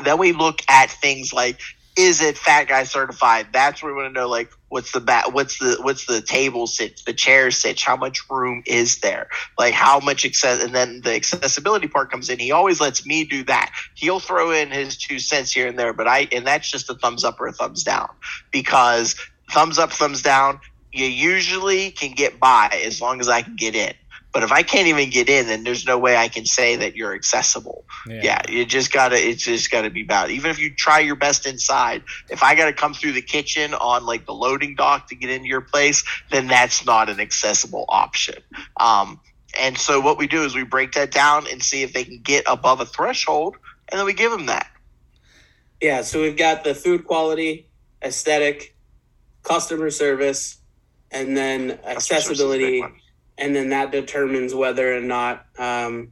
Then 0.03 0.17
we 0.17 0.31
look 0.31 0.61
at 0.67 0.89
things 0.89 1.31
like, 1.31 1.59
is 1.99 2.21
it 2.21 2.37
fat 2.37 2.69
guy 2.69 2.85
certified? 2.85 3.47
That's 3.51 3.83
where 3.83 3.93
we 3.93 4.01
want 4.01 4.13
to 4.13 4.19
know, 4.19 4.29
like, 4.29 4.49
what's 4.69 4.91
the 4.93 5.01
bat, 5.01 5.33
what's 5.33 5.59
the 5.59 5.77
what's 5.81 6.05
the 6.05 6.21
table 6.21 6.65
sit, 6.65 7.01
the 7.05 7.13
chair 7.13 7.51
sit, 7.51 7.81
how 7.81 7.97
much 7.97 8.21
room 8.29 8.63
is 8.65 8.99
there, 8.99 9.27
like 9.57 9.73
how 9.73 9.99
much 9.99 10.25
access, 10.25 10.63
and 10.63 10.73
then 10.73 11.01
the 11.01 11.13
accessibility 11.13 11.87
part 11.87 12.09
comes 12.09 12.29
in. 12.29 12.39
He 12.39 12.51
always 12.51 12.79
lets 12.79 13.05
me 13.05 13.25
do 13.25 13.43
that. 13.45 13.73
He'll 13.95 14.19
throw 14.19 14.51
in 14.51 14.71
his 14.71 14.97
two 14.97 15.19
cents 15.19 15.51
here 15.51 15.67
and 15.67 15.77
there, 15.77 15.93
but 15.93 16.07
I 16.07 16.27
and 16.31 16.47
that's 16.47 16.71
just 16.71 16.89
a 16.89 16.95
thumbs 16.95 17.23
up 17.23 17.39
or 17.39 17.47
a 17.47 17.51
thumbs 17.51 17.83
down 17.83 18.09
because 18.51 19.15
thumbs 19.51 19.77
up, 19.77 19.91
thumbs 19.91 20.21
down 20.21 20.59
you 20.91 21.05
usually 21.05 21.91
can 21.91 22.13
get 22.13 22.39
by 22.39 22.81
as 22.83 23.01
long 23.01 23.19
as 23.19 23.29
I 23.29 23.41
can 23.41 23.55
get 23.55 23.75
in. 23.75 23.93
But 24.31 24.43
if 24.43 24.51
I 24.51 24.61
can't 24.61 24.87
even 24.87 25.09
get 25.09 25.27
in, 25.27 25.47
then 25.47 25.63
there's 25.63 25.85
no 25.85 25.97
way 25.97 26.15
I 26.15 26.27
can 26.27 26.45
say 26.45 26.75
that 26.75 26.95
you're 26.95 27.15
accessible. 27.15 27.83
Yeah, 28.07 28.21
yeah 28.23 28.41
you 28.47 28.65
just 28.65 28.91
gotta. 28.91 29.15
It's 29.15 29.43
just 29.43 29.71
gotta 29.71 29.89
be 29.89 30.03
bad. 30.03 30.29
Even 30.29 30.51
if 30.51 30.59
you 30.59 30.73
try 30.73 30.99
your 30.99 31.15
best 31.15 31.47
inside, 31.47 32.03
if 32.29 32.43
I 32.43 32.53
gotta 32.53 32.73
come 32.73 32.93
through 32.93 33.13
the 33.13 33.21
kitchen 33.21 33.73
on 33.73 34.05
like 34.05 34.25
the 34.25 34.33
loading 34.33 34.75
dock 34.75 35.07
to 35.09 35.15
get 35.15 35.31
into 35.31 35.47
your 35.47 35.61
place, 35.61 36.03
then 36.29 36.47
that's 36.47 36.85
not 36.85 37.09
an 37.09 37.19
accessible 37.19 37.85
option. 37.89 38.35
Um, 38.79 39.19
and 39.59 39.77
so 39.77 39.99
what 39.99 40.17
we 40.19 40.27
do 40.27 40.43
is 40.43 40.55
we 40.55 40.63
break 40.63 40.91
that 40.91 41.11
down 41.11 41.45
and 41.51 41.63
see 41.63 41.81
if 41.81 41.93
they 41.93 42.03
can 42.03 42.21
get 42.21 42.43
above 42.47 42.81
a 42.81 42.85
threshold, 42.85 43.55
and 43.91 43.97
then 43.97 44.05
we 44.05 44.13
give 44.13 44.31
them 44.31 44.45
that. 44.45 44.67
Yeah. 45.81 46.01
So 46.03 46.21
we've 46.21 46.37
got 46.37 46.63
the 46.63 46.75
food 46.75 47.05
quality, 47.05 47.67
aesthetic, 48.03 48.75
customer 49.43 49.89
service, 49.89 50.57
and 51.11 51.35
then 51.35 51.79
accessibility, 51.83 52.83
and 53.39 53.55
then 53.55 53.69
that 53.69 53.91
determines 53.91 54.53
whether 54.53 54.95
or 54.95 55.01
not 55.01 55.45
um, 55.57 56.11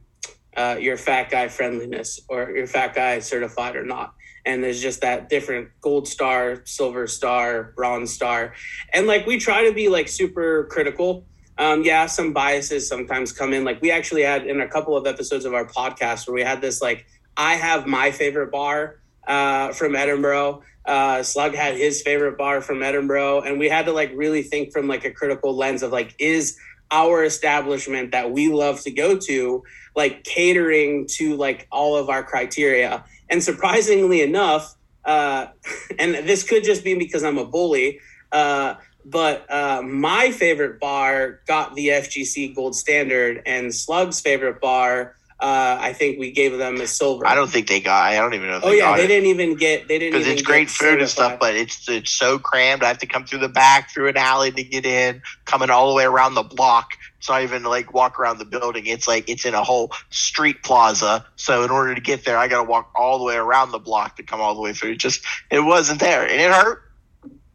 uh, 0.56 0.76
your 0.80 0.96
fat 0.96 1.30
guy 1.30 1.46
friendliness 1.48 2.20
or 2.28 2.50
your 2.50 2.66
fat 2.66 2.94
guy 2.94 3.20
certified 3.20 3.76
or 3.76 3.84
not. 3.84 4.14
And 4.44 4.64
there's 4.64 4.80
just 4.80 5.02
that 5.02 5.28
different 5.28 5.68
gold 5.80 6.08
star, 6.08 6.62
silver 6.64 7.06
star, 7.06 7.74
bronze 7.76 8.12
star, 8.12 8.54
and 8.94 9.06
like 9.06 9.26
we 9.26 9.38
try 9.38 9.68
to 9.68 9.74
be 9.74 9.88
like 9.88 10.08
super 10.08 10.64
critical. 10.70 11.26
Um, 11.58 11.82
yeah, 11.82 12.06
some 12.06 12.32
biases 12.32 12.88
sometimes 12.88 13.32
come 13.32 13.52
in. 13.52 13.64
Like 13.64 13.82
we 13.82 13.90
actually 13.90 14.22
had 14.22 14.46
in 14.46 14.60
a 14.60 14.68
couple 14.68 14.96
of 14.96 15.06
episodes 15.06 15.44
of 15.44 15.54
our 15.54 15.66
podcast 15.66 16.26
where 16.26 16.34
we 16.34 16.42
had 16.42 16.60
this 16.60 16.80
like 16.80 17.06
I 17.36 17.54
have 17.54 17.86
my 17.86 18.10
favorite 18.10 18.50
bar 18.50 19.00
uh, 19.26 19.72
from 19.72 19.92
Edinboro. 19.92 20.62
uh, 20.86 21.22
Slug 21.22 21.54
had 21.54 21.76
his 21.76 22.00
favorite 22.02 22.38
bar 22.38 22.62
from 22.62 22.78
Edinboro, 22.78 23.46
and 23.46 23.58
we 23.58 23.68
had 23.68 23.84
to 23.86 23.92
like 23.92 24.10
really 24.14 24.42
think 24.42 24.72
from 24.72 24.88
like 24.88 25.04
a 25.04 25.10
critical 25.10 25.54
lens 25.54 25.82
of 25.82 25.92
like, 25.92 26.14
is 26.18 26.56
our 26.90 27.24
establishment 27.24 28.12
that 28.12 28.30
we 28.30 28.48
love 28.48 28.80
to 28.82 28.90
go 28.90 29.18
to 29.18 29.62
like 29.94 30.24
catering 30.24 31.06
to 31.06 31.36
like 31.36 31.66
all 31.70 31.96
of 31.96 32.08
our 32.08 32.22
criteria? 32.22 33.04
And 33.28 33.42
surprisingly 33.42 34.22
enough, 34.22 34.74
uh, 35.04 35.48
and 35.98 36.14
this 36.14 36.42
could 36.42 36.64
just 36.64 36.84
be 36.84 36.94
because 36.94 37.24
I'm 37.24 37.38
a 37.38 37.44
bully, 37.44 38.00
uh, 38.32 38.74
but 39.04 39.50
uh, 39.50 39.82
my 39.82 40.30
favorite 40.32 40.80
bar 40.80 41.40
got 41.46 41.74
the 41.74 41.88
FGC 41.88 42.54
gold 42.54 42.76
standard, 42.76 43.42
and 43.46 43.74
Slug's 43.74 44.20
favorite 44.20 44.60
bar 44.60 45.14
uh, 45.40 45.78
I 45.80 45.92
think 45.92 46.18
we 46.18 46.32
gave 46.32 46.58
them 46.58 46.80
a 46.80 46.86
silver. 46.88 47.24
I 47.24 47.36
don't 47.36 47.48
think 47.48 47.68
they 47.68 47.78
got. 47.78 48.12
I 48.12 48.16
don't 48.16 48.34
even 48.34 48.48
know. 48.48 48.60
oh 48.60 48.72
yeah, 48.72 48.96
they 48.96 49.04
it. 49.04 49.06
didn't 49.06 49.28
even 49.28 49.54
get. 49.54 49.86
They 49.86 50.00
didn't 50.00 50.14
because 50.14 50.26
it's 50.26 50.42
great 50.42 50.68
food 50.68 51.00
and 51.00 51.08
stuff, 51.08 51.38
but 51.38 51.54
it's 51.54 51.88
it's 51.88 52.10
so 52.10 52.40
crammed. 52.40 52.82
I 52.82 52.88
have 52.88 52.98
to 52.98 53.06
come 53.06 53.24
through 53.24 53.38
the 53.38 53.48
back, 53.48 53.92
through 53.92 54.08
an 54.08 54.16
alley 54.16 54.50
to 54.50 54.64
get 54.64 54.84
in, 54.84 55.22
coming 55.44 55.70
all 55.70 55.90
the 55.90 55.94
way 55.94 56.04
around 56.04 56.34
the 56.34 56.42
block. 56.42 56.90
It's 57.18 57.28
not 57.28 57.42
even 57.42 57.62
like 57.62 57.94
walk 57.94 58.18
around 58.18 58.38
the 58.38 58.46
building. 58.46 58.86
It's 58.86 59.06
like 59.06 59.28
it's 59.28 59.44
in 59.44 59.54
a 59.54 59.62
whole 59.62 59.92
street 60.10 60.64
plaza. 60.64 61.24
So 61.36 61.62
in 61.62 61.70
order 61.70 61.94
to 61.94 62.00
get 62.00 62.24
there, 62.24 62.36
I 62.36 62.48
got 62.48 62.64
to 62.64 62.68
walk 62.68 62.90
all 62.96 63.18
the 63.18 63.24
way 63.24 63.36
around 63.36 63.70
the 63.70 63.78
block 63.78 64.16
to 64.16 64.24
come 64.24 64.40
all 64.40 64.56
the 64.56 64.60
way 64.60 64.72
through. 64.72 64.92
It 64.92 64.98
just 64.98 65.24
it 65.52 65.60
wasn't 65.60 66.00
there, 66.00 66.22
and 66.22 66.40
it 66.40 66.50
hurt. 66.50 66.82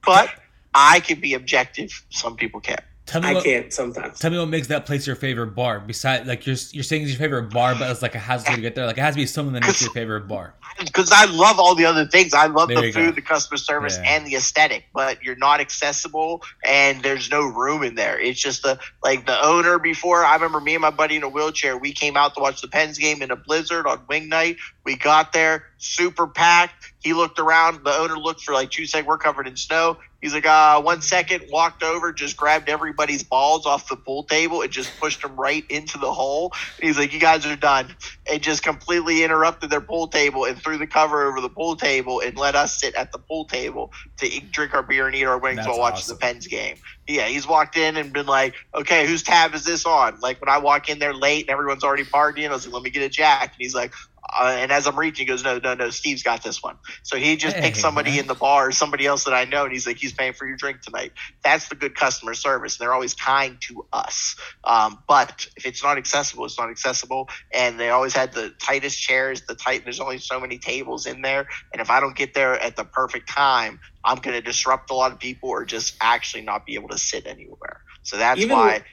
But 0.05 0.29
I 0.73 1.01
can 1.01 1.19
be 1.19 1.33
objective. 1.33 2.05
Some 2.11 2.37
people 2.37 2.61
can't. 2.61 2.79
Tell 3.05 3.21
me 3.21 3.27
I 3.27 3.33
what, 3.33 3.43
can't 3.43 3.73
sometimes. 3.73 4.17
Tell 4.19 4.31
me 4.31 4.39
what 4.39 4.47
makes 4.47 4.67
that 4.67 4.85
place 4.85 5.05
your 5.05 5.17
favorite 5.17 5.47
bar. 5.47 5.81
Besides, 5.81 6.25
like 6.25 6.45
you're 6.45 6.55
you're 6.71 6.83
saying 6.83 7.01
it's 7.01 7.11
your 7.11 7.19
favorite 7.19 7.49
bar, 7.49 7.75
but 7.77 7.91
it's 7.91 8.01
like 8.01 8.15
a 8.15 8.19
hassle 8.19 8.55
to 8.55 8.61
get 8.61 8.75
there. 8.75 8.85
Like 8.85 8.97
it 8.97 9.01
has 9.01 9.15
to 9.15 9.19
be 9.19 9.25
something 9.25 9.53
that 9.53 9.63
makes 9.63 9.81
your 9.81 9.91
favorite 9.91 10.27
bar. 10.27 10.53
Because 10.79 11.11
I 11.11 11.25
love 11.25 11.59
all 11.59 11.75
the 11.75 11.85
other 11.85 12.05
things. 12.05 12.33
I 12.33 12.45
love 12.45 12.69
there 12.69 12.81
the 12.81 12.91
food, 12.93 13.05
go. 13.07 13.11
the 13.11 13.21
customer 13.21 13.57
service, 13.57 13.97
yeah. 14.01 14.15
and 14.15 14.25
the 14.25 14.35
aesthetic. 14.35 14.85
But 14.93 15.21
you're 15.21 15.35
not 15.35 15.59
accessible, 15.59 16.43
and 16.63 17.03
there's 17.03 17.29
no 17.29 17.41
room 17.45 17.83
in 17.83 17.95
there. 17.95 18.17
It's 18.17 18.39
just 18.39 18.63
the 18.63 18.79
like 19.03 19.25
the 19.25 19.43
owner. 19.45 19.79
Before 19.79 20.23
I 20.23 20.35
remember, 20.35 20.61
me 20.61 20.75
and 20.75 20.81
my 20.81 20.89
buddy 20.89 21.17
in 21.17 21.23
a 21.23 21.29
wheelchair. 21.29 21.77
We 21.77 21.91
came 21.91 22.15
out 22.15 22.35
to 22.35 22.41
watch 22.41 22.61
the 22.61 22.69
Pens 22.69 22.97
game 22.97 23.21
in 23.21 23.31
a 23.31 23.35
blizzard 23.35 23.85
on 23.85 24.01
wing 24.07 24.29
night. 24.29 24.57
We 24.85 24.95
got 24.95 25.33
there, 25.33 25.65
super 25.77 26.25
packed. 26.25 26.93
He 27.01 27.11
looked 27.11 27.37
around. 27.37 27.83
The 27.83 27.91
owner 27.91 28.17
looked 28.17 28.41
for 28.41 28.53
like 28.53 28.71
two 28.71 28.85
seconds. 28.85 29.07
We're 29.09 29.17
covered 29.17 29.47
in 29.47 29.57
snow. 29.57 29.97
He's 30.23 30.33
like, 30.33 30.45
uh, 30.45 30.81
one 30.81 31.01
second, 31.01 31.43
walked 31.49 31.83
over, 31.83 32.13
just 32.13 32.37
grabbed 32.37 32.69
everybody's 32.69 33.23
balls 33.23 33.65
off 33.65 33.89
the 33.89 33.97
pool 33.97 34.23
table 34.23 34.61
and 34.61 34.71
just 34.71 34.97
pushed 34.97 35.21
them 35.21 35.35
right 35.35 35.65
into 35.69 35.97
the 35.97 36.13
hole. 36.13 36.53
And 36.79 36.87
he's 36.87 36.97
like, 36.97 37.11
you 37.11 37.19
guys 37.19 37.45
are 37.45 37.57
done. 37.57 37.93
And 38.31 38.41
just 38.41 38.63
completely 38.63 39.25
interrupted 39.25 39.69
their 39.69 39.81
pool 39.81 40.07
table 40.07 40.45
and 40.45 40.57
threw 40.57 40.77
the 40.77 40.87
cover 40.87 41.27
over 41.27 41.41
the 41.41 41.49
pool 41.49 41.75
table 41.75 42.21
and 42.21 42.37
let 42.37 42.55
us 42.55 42.79
sit 42.79 42.95
at 42.95 43.11
the 43.11 43.19
pool 43.19 43.43
table 43.43 43.91
to 44.19 44.25
eat, 44.25 44.49
drink 44.53 44.73
our 44.73 44.81
beer 44.81 45.07
and 45.07 45.15
eat 45.15 45.25
our 45.25 45.37
wings 45.37 45.57
That's 45.57 45.67
while 45.67 45.79
watching 45.79 45.97
awesome. 45.97 46.15
the 46.15 46.19
Pens 46.21 46.47
game. 46.47 46.77
Yeah, 47.05 47.27
he's 47.27 47.45
walked 47.45 47.75
in 47.75 47.97
and 47.97 48.13
been 48.13 48.25
like, 48.25 48.55
okay, 48.73 49.05
whose 49.05 49.23
tab 49.23 49.53
is 49.53 49.65
this 49.65 49.85
on? 49.85 50.21
Like 50.21 50.39
when 50.39 50.47
I 50.47 50.59
walk 50.59 50.87
in 50.87 50.99
there 50.99 51.13
late 51.13 51.47
and 51.47 51.49
everyone's 51.49 51.83
already 51.83 52.05
partying, 52.05 52.47
I 52.47 52.53
was 52.53 52.65
like, 52.65 52.73
let 52.73 52.83
me 52.83 52.91
get 52.91 53.03
a 53.03 53.09
jack. 53.09 53.41
And 53.41 53.57
he's 53.59 53.75
like, 53.75 53.93
uh, 54.39 54.55
and 54.57 54.71
as 54.71 54.87
I'm 54.87 54.97
reaching, 54.97 55.25
he 55.25 55.29
goes, 55.29 55.43
no, 55.43 55.59
no, 55.59 55.73
no, 55.73 55.89
Steve's 55.89 56.23
got 56.23 56.43
this 56.43 56.63
one. 56.63 56.77
So 57.03 57.17
he 57.17 57.35
just 57.35 57.55
hey, 57.55 57.61
picks 57.61 57.79
somebody 57.79 58.11
man. 58.11 58.21
in 58.21 58.27
the 58.27 58.35
bar, 58.35 58.71
somebody 58.71 59.05
else 59.05 59.25
that 59.25 59.33
I 59.33 59.45
know, 59.45 59.63
and 59.63 59.73
he's 59.73 59.85
like, 59.85 59.97
he's 59.97 60.12
paying 60.13 60.33
for 60.33 60.45
your 60.45 60.55
drink 60.55 60.81
tonight. 60.81 61.11
That's 61.43 61.69
the 61.69 61.75
good 61.75 61.95
customer 61.95 62.33
service. 62.33 62.77
And 62.77 62.85
they're 62.85 62.93
always 62.93 63.13
kind 63.13 63.59
to 63.67 63.85
us. 63.91 64.35
Um, 64.63 65.03
but 65.07 65.47
if 65.57 65.65
it's 65.65 65.83
not 65.83 65.97
accessible, 65.97 66.45
it's 66.45 66.57
not 66.57 66.69
accessible. 66.69 67.29
And 67.51 67.79
they 67.79 67.89
always 67.89 68.13
had 68.13 68.33
the 68.33 68.53
tightest 68.61 69.01
chairs, 69.01 69.41
the 69.41 69.55
tight. 69.55 69.83
There's 69.83 69.99
only 69.99 70.17
so 70.17 70.39
many 70.39 70.57
tables 70.57 71.05
in 71.05 71.21
there, 71.21 71.47
and 71.71 71.81
if 71.81 71.89
I 71.89 71.99
don't 71.99 72.15
get 72.15 72.33
there 72.33 72.59
at 72.61 72.75
the 72.75 72.85
perfect 72.85 73.29
time, 73.29 73.79
I'm 74.03 74.17
going 74.17 74.35
to 74.35 74.41
disrupt 74.41 74.89
a 74.91 74.93
lot 74.93 75.11
of 75.11 75.19
people 75.19 75.49
or 75.49 75.65
just 75.65 75.95
actually 76.01 76.43
not 76.43 76.65
be 76.65 76.75
able 76.75 76.89
to 76.89 76.97
sit 76.97 77.25
anywhere. 77.27 77.81
So 78.03 78.17
that's 78.17 78.39
even 78.39 78.55
why, 78.55 78.83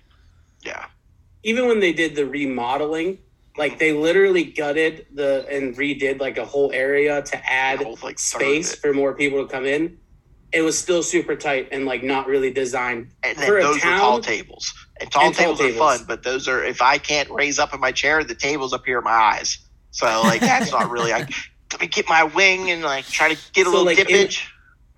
yeah. 0.62 0.86
Even 1.42 1.66
when 1.68 1.80
they 1.80 1.92
did 1.92 2.14
the 2.14 2.26
remodeling 2.26 3.18
like 3.56 3.78
they 3.78 3.92
literally 3.92 4.44
gutted 4.44 5.06
the 5.12 5.46
and 5.50 5.76
redid 5.76 6.20
like 6.20 6.38
a 6.38 6.44
whole 6.44 6.72
area 6.72 7.22
to 7.22 7.50
add 7.50 7.82
whole, 7.82 7.98
like, 8.02 8.18
space 8.18 8.74
for 8.74 8.92
more 8.92 9.14
people 9.14 9.44
to 9.44 9.52
come 9.52 9.66
in. 9.66 9.98
It 10.52 10.62
was 10.62 10.78
still 10.78 11.02
super 11.02 11.36
tight 11.36 11.68
and 11.70 11.86
like 11.86 12.02
not 12.02 12.26
really 12.26 12.52
designed 12.52 13.12
and 13.22 13.36
for 13.36 13.62
those 13.62 13.80
town, 13.80 13.98
tall 13.98 14.20
tables. 14.20 14.72
And 15.00 15.10
tall, 15.10 15.26
and 15.26 15.34
tables, 15.34 15.58
tall 15.58 15.66
tables 15.66 15.76
are 15.76 15.98
fun, 15.98 16.06
but 16.08 16.22
those 16.22 16.48
are 16.48 16.64
if 16.64 16.82
I 16.82 16.98
can't 16.98 17.30
raise 17.30 17.58
up 17.58 17.72
in 17.72 17.80
my 17.80 17.92
chair, 17.92 18.24
the 18.24 18.34
table's 18.34 18.72
up 18.72 18.84
here 18.84 18.98
in 18.98 19.04
my 19.04 19.10
eyes. 19.10 19.58
So 19.92 20.06
like 20.22 20.40
that's 20.40 20.72
not 20.72 20.90
really. 20.90 21.12
I 21.12 21.18
let 21.72 21.80
me 21.80 21.86
get 21.86 22.08
my 22.08 22.24
wing 22.24 22.70
and 22.70 22.82
like 22.82 23.06
try 23.06 23.32
to 23.32 23.40
get 23.52 23.62
a 23.62 23.64
so, 23.64 23.70
little 23.70 23.86
like, 23.86 23.98
dippage. 23.98 24.46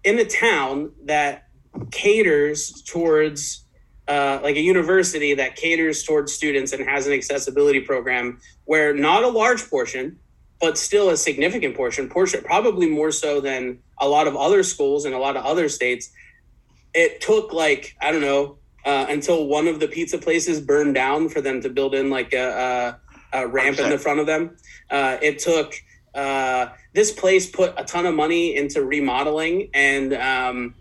in 0.04 0.18
a 0.18 0.24
town 0.24 0.92
that 1.04 1.48
caters 1.90 2.82
towards 2.82 3.64
uh, 4.08 4.40
like 4.42 4.56
a 4.56 4.60
university 4.60 5.34
that 5.34 5.56
caters 5.56 6.02
towards 6.02 6.32
students 6.32 6.72
and 6.72 6.88
has 6.88 7.06
an 7.06 7.12
accessibility 7.12 7.80
program 7.80 8.40
where 8.64 8.94
not 8.94 9.22
a 9.22 9.28
large 9.28 9.68
portion, 9.68 10.18
but 10.62 10.78
still 10.78 11.10
a 11.10 11.16
significant 11.16 11.74
portion, 11.74 12.08
portion 12.08 12.40
probably 12.44 12.88
more 12.88 13.10
so 13.10 13.40
than 13.40 13.80
a 13.98 14.08
lot 14.08 14.28
of 14.28 14.36
other 14.36 14.62
schools 14.62 15.04
in 15.04 15.12
a 15.12 15.18
lot 15.18 15.36
of 15.36 15.44
other 15.44 15.68
states. 15.68 16.10
It 16.94 17.20
took 17.20 17.52
like 17.52 17.96
I 18.00 18.12
don't 18.12 18.20
know 18.20 18.58
uh, 18.84 19.06
until 19.08 19.48
one 19.48 19.66
of 19.66 19.80
the 19.80 19.88
pizza 19.88 20.18
places 20.18 20.60
burned 20.60 20.94
down 20.94 21.28
for 21.28 21.40
them 21.40 21.60
to 21.62 21.68
build 21.68 21.96
in 21.96 22.10
like 22.10 22.32
a, 22.32 22.98
a, 23.32 23.40
a 23.40 23.46
ramp 23.48 23.80
in 23.80 23.90
the 23.90 23.98
front 23.98 24.20
of 24.20 24.26
them. 24.26 24.56
Uh, 24.88 25.18
it 25.20 25.40
took 25.40 25.74
uh, 26.14 26.68
this 26.94 27.10
place 27.10 27.50
put 27.50 27.74
a 27.76 27.82
ton 27.82 28.06
of 28.06 28.14
money 28.14 28.56
into 28.56 28.82
remodeling 28.82 29.68
and. 29.74 30.14
Um, 30.14 30.74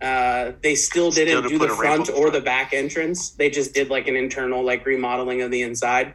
uh, 0.00 0.52
they 0.62 0.76
still 0.76 1.10
didn't 1.10 1.44
Still 1.44 1.58
do 1.58 1.66
the 1.66 1.74
front 1.74 2.08
or 2.08 2.30
the 2.30 2.40
back 2.40 2.72
entrance. 2.72 3.30
They 3.30 3.50
just 3.50 3.74
did 3.74 3.90
like 3.90 4.06
an 4.06 4.14
internal 4.14 4.64
like 4.64 4.86
remodeling 4.86 5.42
of 5.42 5.50
the 5.50 5.62
inside. 5.62 6.14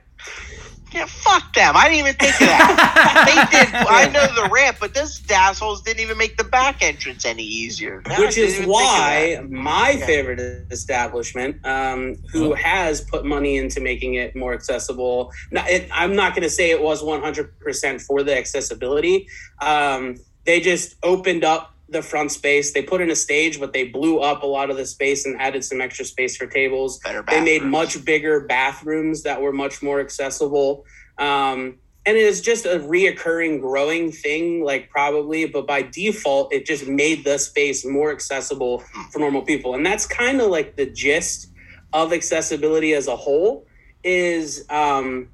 Yeah, 0.94 1.06
fuck 1.06 1.54
them. 1.54 1.76
I 1.76 1.90
didn't 1.90 2.00
even 2.00 2.14
think 2.16 2.34
of 2.34 2.48
that. 2.48 3.50
they 3.52 3.58
did. 3.58 3.74
I 3.74 4.10
know 4.10 4.28
the 4.36 4.50
ramp, 4.54 4.78
but 4.80 4.94
those 4.94 5.22
assholes 5.32 5.82
didn't 5.82 6.02
even 6.02 6.18
make 6.18 6.38
the 6.38 6.44
back 6.44 6.84
entrance 6.84 7.26
any 7.26 7.44
easier. 7.44 8.04
No, 8.08 8.16
I 8.16 8.20
which 8.20 8.38
is 8.38 8.56
even 8.60 8.66
think 8.66 8.66
of 8.66 8.70
why 8.70 9.46
my 9.50 9.92
Okay. 9.94 10.06
favorite 10.06 10.40
establishment, 10.72 11.66
um, 11.66 12.16
who 12.32 12.54
has 12.54 13.02
put 13.02 13.26
money 13.26 13.58
into 13.58 13.82
making 13.82 14.16
it 14.16 14.36
more 14.36 14.54
accessible. 14.54 15.32
Now, 15.52 15.66
it, 15.68 15.90
I'm 15.92 16.16
not 16.16 16.34
going 16.36 16.44
to 16.44 16.50
say 16.50 16.70
it 16.72 16.82
was 16.82 17.02
100% 17.02 18.02
for 18.02 18.24
the 18.24 18.38
accessibility. 18.38 19.28
Um, 19.62 20.16
they 20.46 20.60
just 20.60 20.96
opened 21.04 21.44
up 21.44 21.73
the 21.94 22.02
front 22.02 22.32
space. 22.32 22.74
They 22.74 22.82
put 22.82 23.02
in 23.02 23.10
a 23.10 23.16
stage, 23.16 23.60
but 23.60 23.74
they 23.74 23.86
blew 23.86 24.20
up 24.20 24.44
a 24.44 24.46
lot 24.46 24.70
of 24.70 24.78
the 24.78 24.86
space 24.86 25.26
and 25.26 25.40
added 25.40 25.64
some 25.64 25.80
extra 25.80 26.06
space 26.06 26.36
for 26.36 26.48
tables. 26.48 27.00
They 27.24 27.42
made 27.42 27.64
much 27.64 28.04
bigger 28.04 28.42
bathrooms 28.42 29.24
that 29.24 29.42
were 29.42 29.54
much 29.54 29.82
more 29.82 30.00
accessible. 30.00 30.86
Um, 31.18 31.78
and 32.06 32.18
it 32.18 32.24
is 32.26 32.42
just 32.42 32.66
a 32.66 32.80
reoccurring 32.80 33.62
growing 33.62 34.12
thing, 34.12 34.64
like 34.64 34.90
probably, 34.90 35.46
but 35.46 35.66
by 35.66 35.84
default, 35.84 36.54
it 36.54 36.66
just 36.66 36.86
made 36.86 37.24
the 37.24 37.38
space 37.38 37.86
more 37.86 38.12
accessible 38.12 38.84
for 39.12 39.20
normal 39.20 39.42
people. 39.42 39.74
And 39.76 39.86
that's 39.86 40.06
kind 40.06 40.42
of 40.42 40.50
like 40.50 40.76
the 40.76 40.86
gist 40.86 41.48
of 41.94 42.12
accessibility 42.12 42.94
as 42.94 43.08
a 43.08 43.16
whole 43.16 43.66
is 44.04 44.66
um, 44.70 45.30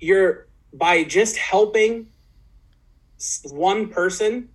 you're 0.00 0.48
by 0.72 1.04
just 1.04 1.36
helping 1.36 2.08
one 3.44 3.88
person, 3.88 4.48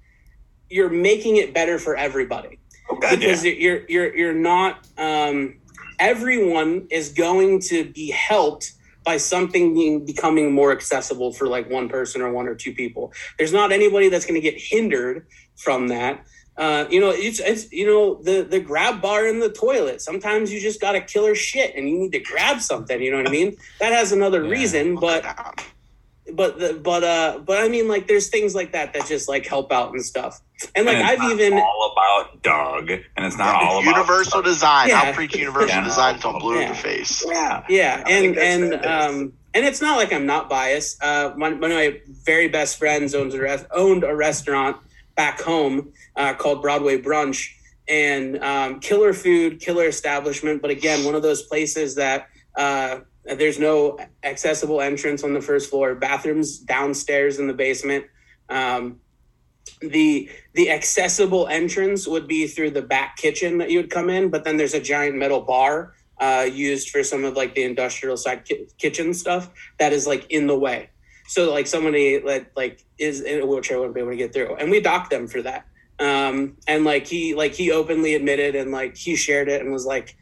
you're 0.74 0.90
making 0.90 1.36
it 1.38 1.54
better 1.54 1.78
for 1.86 1.96
everybody. 1.96 2.60
Oh, 2.90 2.96
God, 2.96 3.12
yeah. 3.12 3.16
because 3.18 3.46
you're 3.46 3.82
you're 3.88 4.16
you're 4.16 4.34
not 4.54 4.72
um, 4.98 5.38
everyone 6.00 6.88
is 6.90 7.10
going 7.14 7.60
to 7.72 7.86
be 7.92 8.10
helped 8.12 8.72
by 9.06 9.18
something 9.18 9.74
being 9.74 10.06
becoming 10.06 10.52
more 10.54 10.72
accessible 10.72 11.32
for 11.32 11.46
like 11.48 11.70
one 11.70 11.88
person 11.90 12.22
or 12.22 12.32
one 12.32 12.48
or 12.48 12.56
two 12.56 12.74
people. 12.74 13.14
There's 13.38 13.54
not 13.54 13.72
anybody 13.72 14.10
that's 14.10 14.26
going 14.26 14.40
to 14.42 14.48
get 14.50 14.56
hindered 14.60 15.28
from 15.56 15.90
that. 15.90 16.26
Uh, 16.56 16.86
you 16.90 17.00
know 17.00 17.10
it's, 17.10 17.40
it's 17.40 17.72
you 17.72 17.86
know 17.88 18.22
the 18.24 18.44
the 18.44 18.60
grab 18.60 19.02
bar 19.02 19.26
in 19.28 19.40
the 19.40 19.50
toilet. 19.50 20.02
Sometimes 20.02 20.52
you 20.54 20.60
just 20.60 20.80
got 20.82 20.92
to 20.94 21.02
killer 21.02 21.36
shit 21.36 21.76
and 21.76 21.90
you 21.90 21.98
need 21.98 22.12
to 22.12 22.20
grab 22.20 22.62
something 22.62 23.02
you 23.02 23.10
know 23.12 23.18
what 23.18 23.28
i 23.28 23.32
mean? 23.32 23.56
That 23.80 23.92
has 23.94 24.12
another 24.12 24.44
Yeah. 24.44 24.52
reason 24.52 24.96
but 24.96 25.26
but 26.32 26.58
the, 26.60 26.74
but 26.74 27.04
uh 27.04 27.40
but 27.46 27.58
i 27.64 27.68
mean 27.68 27.88
like 27.88 28.08
there's 28.08 28.30
things 28.30 28.56
like 28.56 28.72
that 28.72 28.94
that 28.94 29.06
just 29.08 29.28
like 29.28 29.46
help 29.46 29.72
out 29.72 29.92
and 29.92 30.04
stuff 30.04 30.40
and 30.76 30.86
like 30.86 30.96
And 30.96 31.02
it's 31.04 31.12
i've 31.12 31.20
not 31.20 31.32
even 31.34 31.54
all 31.54 31.92
about 31.94 32.42
Doug, 32.42 32.90
and 32.92 33.26
it's 33.26 33.38
not 33.38 33.62
all 33.62 33.80
about 33.82 33.96
universal 33.96 34.42
design. 34.42 34.90
Yeah. 34.90 35.02
I'll 35.02 35.14
preach 35.14 35.36
universal 35.36 35.68
Yeah. 35.70 35.84
design 35.84 36.16
until 36.16 36.32
I'm 36.32 36.40
blue 36.40 36.56
in 36.56 36.62
Yeah. 36.62 36.70
the 36.70 36.76
face. 36.76 37.24
Yeah, 37.28 37.64
yeah 37.70 38.04
I 38.06 38.12
and 38.12 38.38
and 38.38 38.86
um 38.86 39.34
and 39.54 39.66
it's 39.66 39.82
not 39.82 39.98
like 39.98 40.12
i'm 40.14 40.26
not 40.26 40.50
biased 40.50 41.04
uh 41.04 41.32
one, 41.32 41.60
one 41.60 41.72
of 41.72 41.78
my 41.78 42.00
very 42.26 42.48
best 42.48 42.78
friends 42.78 43.14
owns 43.14 43.34
a 43.34 43.42
res- 43.42 43.66
owned 43.72 44.04
a 44.04 44.16
restaurant 44.16 44.78
back 45.16 45.42
home 45.42 45.92
uh, 46.16 46.34
called 46.34 46.62
broadway 46.62 47.00
brunch 47.02 47.50
and 47.88 48.42
um, 48.44 48.80
killer 48.80 49.14
food 49.14 49.60
killer 49.60 49.86
establishment 49.88 50.62
but 50.62 50.72
again 50.72 51.04
one 51.06 51.14
of 51.16 51.22
those 51.22 51.44
places 51.44 51.96
that 51.96 52.28
uh 52.56 53.00
there's 53.26 53.60
no 53.60 53.98
accessible 54.24 54.82
entrance 54.82 55.24
on 55.24 55.34
the 55.34 55.42
first 55.42 55.70
floor 55.70 55.96
bathrooms 55.96 56.60
downstairs 56.60 57.40
in 57.40 57.48
the 57.48 57.54
basement 57.54 58.06
um 58.50 59.00
the 59.82 60.30
the 60.54 60.70
accessible 60.70 61.48
entrance 61.48 62.08
would 62.08 62.28
be 62.28 62.48
through 62.48 62.70
the 62.70 62.82
back 62.82 63.16
kitchen 63.16 63.58
that 63.58 63.72
you 63.72 63.78
would 63.78 63.90
come 63.90 64.10
in 64.10 64.30
but 64.30 64.44
then 64.44 64.58
there's 64.58 64.74
a 64.74 64.82
giant 64.82 65.16
metal 65.16 65.42
bar 65.42 65.94
uh, 66.24 66.44
used 66.44 66.90
for 66.90 67.04
some 67.04 67.24
of 67.24 67.36
like 67.36 67.56
the 67.56 67.64
industrial 67.64 68.18
side 68.18 68.46
ki- 68.46 68.68
kitchen 68.78 69.14
stuff 69.14 69.50
that 69.80 69.94
is 69.94 70.08
like 70.08 70.26
in 70.30 70.48
the 70.48 70.58
way. 70.58 70.90
So 71.28 71.52
like 71.52 71.68
somebody 71.68 72.18
that 72.20 72.52
like 72.56 72.84
is 72.98 73.22
in 73.22 73.42
a 73.42 73.46
wheelchair 73.46 73.78
wouldn't 73.78 73.96
be 73.96 74.02
able 74.02 74.12
to 74.12 74.18
get 74.18 74.34
through, 74.34 74.56
and 74.56 74.70
we 74.70 74.80
docked 74.80 75.10
them 75.10 75.28
for 75.28 75.42
that. 75.42 75.66
Um, 76.00 76.58
and 76.68 76.86
like 76.86 77.08
he 77.08 77.34
like 77.34 77.54
he 77.54 77.72
openly 77.72 78.16
admitted 78.16 78.56
and 78.56 78.72
like 78.72 78.96
he 78.96 79.16
shared 79.16 79.48
it 79.48 79.62
and 79.62 79.72
was 79.72 79.86
like, 79.86 80.16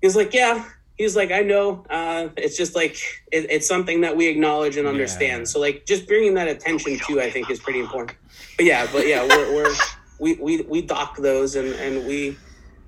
he 0.00 0.06
was 0.06 0.16
like, 0.16 0.34
yeah. 0.34 0.64
He's 1.02 1.16
like, 1.16 1.32
I 1.32 1.42
know. 1.42 1.84
Uh, 1.90 2.28
it's 2.36 2.56
just 2.56 2.76
like 2.76 2.96
it, 3.32 3.50
it's 3.50 3.66
something 3.66 4.02
that 4.02 4.16
we 4.16 4.28
acknowledge 4.28 4.76
and 4.76 4.86
understand. 4.86 5.40
Yeah. 5.40 5.46
So 5.46 5.58
like, 5.58 5.84
just 5.84 6.06
bringing 6.06 6.34
that 6.34 6.46
attention 6.46 7.00
to, 7.06 7.20
I 7.20 7.28
think, 7.28 7.50
is 7.50 7.58
pretty 7.58 7.80
important. 7.80 8.16
But 8.56 8.66
yeah, 8.66 8.86
but 8.92 9.08
yeah, 9.08 9.26
we're, 9.26 9.52
we're 9.52 9.74
we 10.20 10.34
we 10.34 10.62
we 10.62 10.82
dock 10.82 11.16
those 11.16 11.56
and 11.56 11.74
and 11.74 12.06
we 12.06 12.36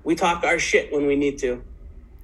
we 0.05 0.15
talk 0.15 0.45
our 0.45 0.59
shit 0.59 0.93
when 0.93 1.05
we 1.07 1.17
need 1.17 1.37
to. 1.39 1.61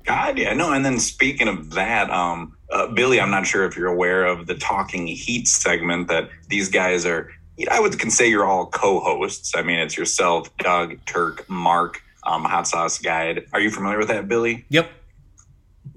God, 0.06 0.38
yeah, 0.38 0.54
no. 0.54 0.71
And 0.71 0.86
then 0.86 0.97
speaking 0.97 1.49
of 1.49 1.71
that, 1.71 2.10
um, 2.10 2.56
uh, 2.71 2.88
Billy, 2.88 3.19
I'm 3.19 3.30
not 3.30 3.45
sure 3.45 3.65
if 3.65 3.75
you're 3.75 3.89
aware 3.89 4.25
of 4.25 4.47
the 4.47 4.56
Talking 4.56 5.08
Heat 5.08 5.49
segment 5.49 6.08
that 6.08 6.30
these 6.47 6.69
guys 6.69 7.06
are. 7.06 7.32
you 7.58 7.65
know, 7.65 7.73
I 7.75 7.82
would 7.82 7.99
consider 7.99 8.30
you're 8.30 8.45
all 8.45 8.67
co-hosts. 8.67 9.54
I 9.58 9.62
mean, 9.62 9.80
it's 9.80 9.97
yourself, 9.97 10.56
Doug, 10.58 11.06
Turk, 11.06 11.49
Mark, 11.49 12.01
um, 12.23 12.45
Hot 12.45 12.65
Sauce 12.65 12.97
Guide. 12.97 13.45
Are 13.51 13.60
you 13.60 13.69
familiar 13.69 13.99
with 13.99 14.08
that, 14.08 14.30
Billy? 14.30 14.65
Yep. 14.69 14.89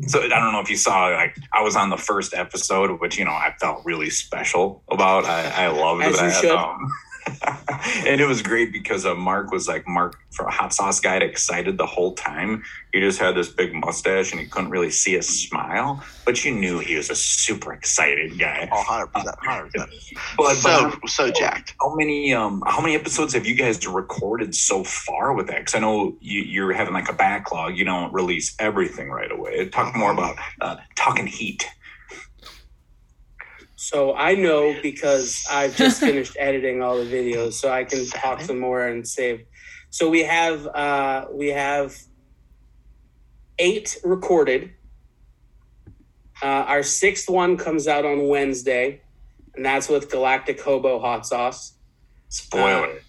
So 0.07 0.23
I 0.23 0.29
don't 0.29 0.53
know 0.53 0.61
if 0.61 0.71
you 0.71 0.77
saw. 0.77 1.07
Like, 1.07 1.37
I 1.53 1.63
was 1.63 1.77
on 1.77 1.91
the 1.91 1.97
first 1.97 2.35
episode, 2.35 3.01
which 3.01 3.19
you 3.19 3.25
know 3.25 3.31
I 3.31 3.55
felt 3.61 3.85
really 3.85 4.11
special 4.11 4.83
about. 4.91 5.25
I, 5.25 5.67
I 5.67 5.69
loved 5.69 6.03
As 6.03 6.19
that. 6.19 6.45
Um, 6.51 6.93
and 8.07 8.21
it 8.21 8.27
was 8.27 8.43
great 8.43 8.73
because 8.73 9.07
uh, 9.07 9.15
Mark 9.15 9.51
was 9.51 9.69
like 9.69 9.87
Mark 9.87 10.17
for 10.31 10.49
Hot 10.49 10.73
Sauce 10.73 11.01
Guide, 11.01 11.23
excited 11.23 11.79
the 11.79 11.87
whole 11.87 12.15
time. 12.15 12.63
He 12.93 13.01
just 13.01 13.19
had 13.19 13.35
this 13.35 13.49
big 13.49 13.75
mustache, 13.75 14.33
and 14.33 14.41
you 14.41 14.49
couldn't 14.49 14.71
really 14.71 14.91
see 14.91 15.13
his 15.13 15.29
smile, 15.29 16.03
but 16.25 16.45
you 16.45 16.53
knew 16.53 16.79
he 16.81 16.97
was 16.97 17.11
a 17.11 17.15
super 17.15 17.73
excited 17.73 18.39
guy. 18.39 18.69
Oh, 18.73 19.07
100%. 19.13 19.37
100%. 19.39 20.17
But, 20.37 20.57
So, 20.57 20.93
but 21.01 21.11
so 21.11 21.31
jacked. 21.31 21.75
how 21.81 21.95
many 21.95 22.35
um 22.35 22.63
how 22.67 22.81
many 22.81 22.95
episodes 22.95 23.35
have 23.35 23.47
you 23.47 23.55
guys 23.55 23.85
recorded 23.87 24.55
so 24.55 24.85
far 24.85 25.33
with 25.35 25.47
that? 25.49 25.59
Because 25.59 25.75
I 25.75 25.79
know 25.79 26.17
you, 26.21 26.41
you're 26.43 26.73
having 26.73 26.95
like 26.95 27.09
a 27.09 27.13
backlog. 27.13 27.77
You 27.77 27.85
don't 27.85 28.13
release 28.13 28.55
everything 28.59 29.11
right 29.11 29.31
away. 29.31 29.69
Talk 29.69 29.95
more 29.97 30.13
about 30.13 30.37
uh, 30.61 30.77
talking 30.97 31.27
heat. 31.27 31.67
So 33.85 34.15
I 34.15 34.35
know 34.35 34.75
because 34.81 35.45
I've 35.51 35.77
just 35.77 36.01
finished 36.01 36.39
editing 36.39 36.81
all 36.81 36.97
the 36.97 37.05
videos, 37.05 37.53
so 37.53 37.71
I 37.71 37.85
can 37.85 38.07
talk 38.07 38.41
some 38.41 38.59
more 38.59 38.87
and 38.87 39.07
save. 39.07 39.45
So 39.91 40.09
we 40.09 40.23
have 40.23 40.67
uh, 40.69 41.27
we 41.31 41.49
have 41.49 41.95
eight 43.59 43.99
recorded. 44.03 44.73
Uh, 46.43 46.47
our 46.47 46.83
sixth 46.83 47.29
one 47.29 47.59
comes 47.59 47.87
out 47.87 48.07
on 48.07 48.27
Wednesday, 48.27 49.03
and 49.55 49.67
that's 49.67 49.91
with 49.91 50.11
Galactic 50.11 50.63
Hobo 50.63 50.99
Hot 50.99 51.27
Sauce. 51.27 51.75
Spoiler. 52.31 53.03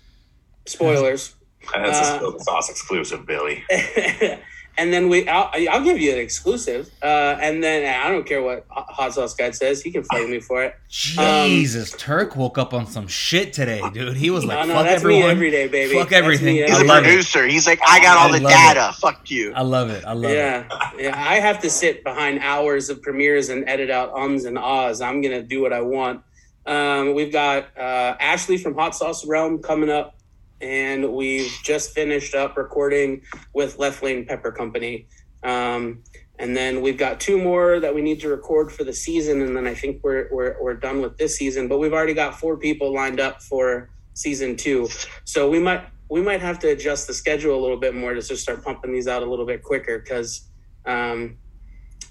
Spoilers. 0.66 1.36
That's 1.74 1.98
uh, 1.98 2.02
a 2.02 2.18
Spill 2.18 2.32
the 2.34 2.44
sauce 2.44 2.70
exclusive, 2.70 3.26
Billy. 3.26 3.64
and 4.78 4.92
then 4.94 5.10
we, 5.10 5.28
I'll, 5.28 5.50
I'll 5.70 5.84
give 5.84 6.00
you 6.00 6.12
an 6.12 6.18
exclusive. 6.20 6.90
Uh, 7.02 7.38
and 7.40 7.64
then 7.64 7.86
I 8.04 8.10
don't 8.10 8.26
care 8.26 8.42
what 8.42 8.66
Hot 8.70 9.14
Sauce 9.14 9.34
Guy 9.34 9.52
says; 9.52 9.82
he 9.82 9.92
can 9.92 10.04
fight 10.04 10.30
me 10.30 10.40
for 10.40 10.64
it. 10.64 10.76
Jesus, 10.90 11.92
Turk 11.98 12.36
woke 12.36 12.58
up 12.58 12.74
on 12.74 12.86
some 12.88 13.08
shit 13.08 13.54
today, 13.54 13.82
dude. 13.94 14.18
He 14.18 14.30
was 14.30 14.46
like, 14.46 14.60
no, 14.60 14.66
no, 14.68 14.74
"Fuck 14.76 14.84
that's 14.86 15.02
everyone." 15.02 15.24
me 15.24 15.32
every 15.32 15.52
day, 15.52 15.68
baby. 15.68 15.94
Fuck 15.96 16.10
That's 16.10 16.22
everything. 16.24 16.56
me 16.56 16.64
I 16.64 16.68
He's 16.68 16.76
every 16.76 16.90
a 16.90 16.98
it. 16.98 17.02
producer. 17.04 17.48
He's 17.48 17.68
like, 17.68 17.80
I 17.88 18.00
got 18.02 18.18
all 18.18 18.34
I 18.34 18.38
the 18.40 18.44
love 18.44 18.52
data. 18.54 18.94
Fuck 19.00 19.32
you. 19.32 19.54
I 19.54 19.62
love 19.62 19.90
it. 19.90 20.04
I 20.06 20.14
love 20.14 20.32
it. 20.32 20.36
Yeah, 20.36 20.90
yeah. 20.98 21.14
I 21.16 21.36
have 21.40 21.60
to 21.62 21.70
sit 21.70 22.04
behind 22.04 22.40
hours 22.40 22.90
of 22.90 23.02
premieres 23.02 23.50
and 23.50 23.68
edit 23.70 23.90
out 23.90 24.14
ums 24.14 24.46
and 24.46 24.58
ahs. 24.58 25.02
I'm 25.02 25.22
gonna 25.22 25.44
do 25.44 25.62
what 25.62 25.74
I 25.74 25.82
want. 25.82 26.22
Um, 26.66 27.14
we've 27.14 27.32
got 27.32 27.66
uh, 27.78 28.16
Ashley 28.20 28.58
from 28.58 28.74
Hot 28.76 28.96
Sauce 28.96 29.26
Realm 29.28 29.62
coming 29.62 29.90
up, 29.92 30.15
and 30.62 31.14
we've 31.14 31.52
just 31.64 31.92
finished 31.92 32.34
up 32.36 32.58
recording 32.58 33.22
with 33.54 33.78
Left 33.78 34.02
Lane 34.02 34.26
Pepper 34.26 34.52
Company. 34.52 35.08
Um, 35.44 36.04
and 36.38 36.56
then 36.56 36.82
we've 36.82 36.98
got 36.98 37.20
two 37.20 37.38
more 37.42 37.80
that 37.80 37.94
we 37.94 38.02
need 38.02 38.20
to 38.22 38.30
record 38.30 38.72
for 38.72 38.84
the 38.84 38.94
season, 38.94 39.42
and 39.42 39.56
then 39.56 39.68
I 39.68 39.74
think 39.74 40.04
we're 40.04 40.28
we're 40.32 40.62
we're 40.62 40.74
done 40.74 41.02
with 41.02 41.18
this 41.18 41.38
season. 41.38 41.68
But 41.68 41.80
we've 41.80 41.94
already 41.94 42.14
got 42.14 42.40
four 42.40 42.58
people 42.58 42.94
lined 42.94 43.20
up 43.20 43.42
for 43.42 43.90
season 44.14 44.58
two, 44.58 44.90
so 45.24 45.50
we 45.50 45.60
might 45.60 45.86
we 46.10 46.22
might 46.22 46.42
have 46.42 46.60
to 46.60 46.70
adjust 46.70 47.08
the 47.08 47.14
schedule 47.14 47.58
a 47.58 47.62
little 47.62 47.78
bit 47.78 47.96
more 47.96 48.14
to 48.14 48.22
just 48.22 48.42
start 48.42 48.64
pumping 48.64 48.92
these 48.92 49.08
out 49.08 49.24
a 49.24 49.26
little 49.26 49.46
bit 49.46 49.64
quicker 49.64 50.00
because, 50.00 50.50
um, 50.86 51.38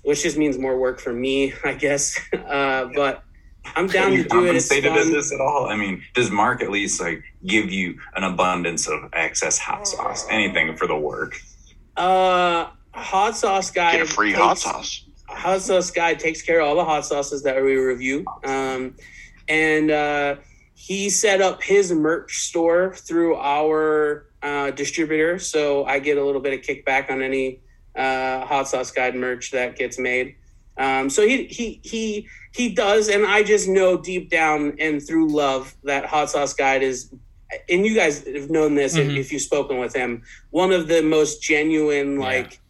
which 0.03 0.23
just 0.23 0.37
means 0.37 0.59
more 0.59 0.79
work 0.79 1.01
for 1.01 1.13
me, 1.13 1.53
I 1.65 1.75
guess. 1.75 2.19
Uh, 2.33 2.87
but 2.95 3.23
I'm 3.77 3.87
down 3.87 4.13
Are 4.13 4.17
you 4.17 4.23
to 4.23 4.29
do 4.29 4.45
it. 4.47 4.57
It's 4.57 4.69
compensated 4.69 4.93
in 4.93 4.99
fun. 5.05 5.13
this 5.13 5.33
at 5.33 5.41
all? 5.41 5.67
I 5.67 5.77
mean, 5.77 6.03
does 6.15 6.31
Mark 6.31 6.63
at 6.63 6.71
least 6.71 7.01
like 7.01 7.25
give 7.47 7.71
you 7.71 7.99
an 8.15 8.25
abundance 8.25 8.89
of 8.89 9.11
excess 9.13 9.59
hot 9.59 9.89
sauce? 9.89 10.27
Anything 10.31 10.77
for 10.77 10.87
the 10.87 10.97
work? 10.97 11.41
Uh, 11.97 12.69
hot 12.93 13.37
sauce 13.37 13.71
guy. 13.71 13.93
Get 13.93 14.03
a 14.03 14.07
free 14.07 14.33
hot 14.33 14.59
sauce. 14.59 15.05
hot 15.27 15.61
sauce 15.61 15.91
guy 15.91 16.15
takes 16.15 16.43
care 16.43 16.61
of 16.61 16.69
all 16.69 16.77
the 16.77 16.85
hot 16.85 17.05
sauces 17.05 17.43
that 17.43 17.63
we 17.63 17.77
review. 17.77 18.25
Um, 18.45 18.97
and 19.49 19.91
uh, 19.91 20.37
he 20.75 21.11
set 21.11 21.41
up 21.41 21.63
his 21.63 21.93
merch 21.93 22.39
store 22.39 22.95
through 22.95 23.37
our 23.37 24.27
uh, 24.43 24.71
distributor. 24.71 25.39
So 25.39 25.85
I 25.85 25.99
get 25.99 26.19
a 26.19 26.25
little 26.25 26.41
bit 26.41 26.53
of 26.53 26.61
kickback 26.61 27.11
on 27.11 27.23
any 27.23 27.61
uh, 27.97 28.45
hot 28.45 28.69
sauce 28.69 28.91
guide 28.91 29.15
merch 29.15 29.51
that 29.53 29.77
gets 29.77 29.99
made. 29.99 30.37
Um, 30.77 31.09
so 31.11 31.27
he, 31.27 31.45
he, 31.47 31.81
he, 31.85 32.29
he 32.53 32.75
does. 32.75 33.09
And 33.09 33.25
I 33.27 33.43
just 33.43 33.69
know 33.69 33.97
deep 33.97 34.31
down 34.31 34.75
and 34.79 35.01
through 35.05 35.29
love 35.31 35.75
that 35.85 36.07
hot 36.07 36.31
sauce 36.31 36.53
guide 36.55 36.83
is, 36.83 37.13
and 37.69 37.87
you 37.87 37.95
guys 37.95 38.27
have 38.27 38.51
known 38.51 38.75
this 38.75 38.97
if, 38.97 39.07
Mhm. 39.07 39.17
if 39.19 39.33
you've 39.33 39.43
spoken 39.43 39.79
with 39.79 39.95
him, 39.95 40.23
one 40.51 40.73
of 40.73 40.89
the 40.89 41.03
most 41.03 41.43
genuine, 41.43 42.15
Yeah. 42.15 42.27
like, 42.27 42.61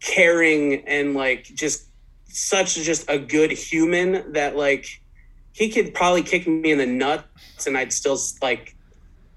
caring 0.00 0.86
and 0.86 1.14
like 1.14 1.44
just 1.54 1.86
such 2.28 2.74
just 2.74 3.08
a 3.08 3.18
good 3.18 3.50
human 3.50 4.32
that 4.32 4.54
like 4.56 4.86
he 5.52 5.70
could 5.70 5.94
probably 5.94 6.22
kick 6.22 6.46
me 6.46 6.72
in 6.72 6.78
the 6.78 6.84
nuts 6.86 7.66
and 7.66 7.78
I'd 7.78 7.92
still 7.92 8.18
like 8.42 8.74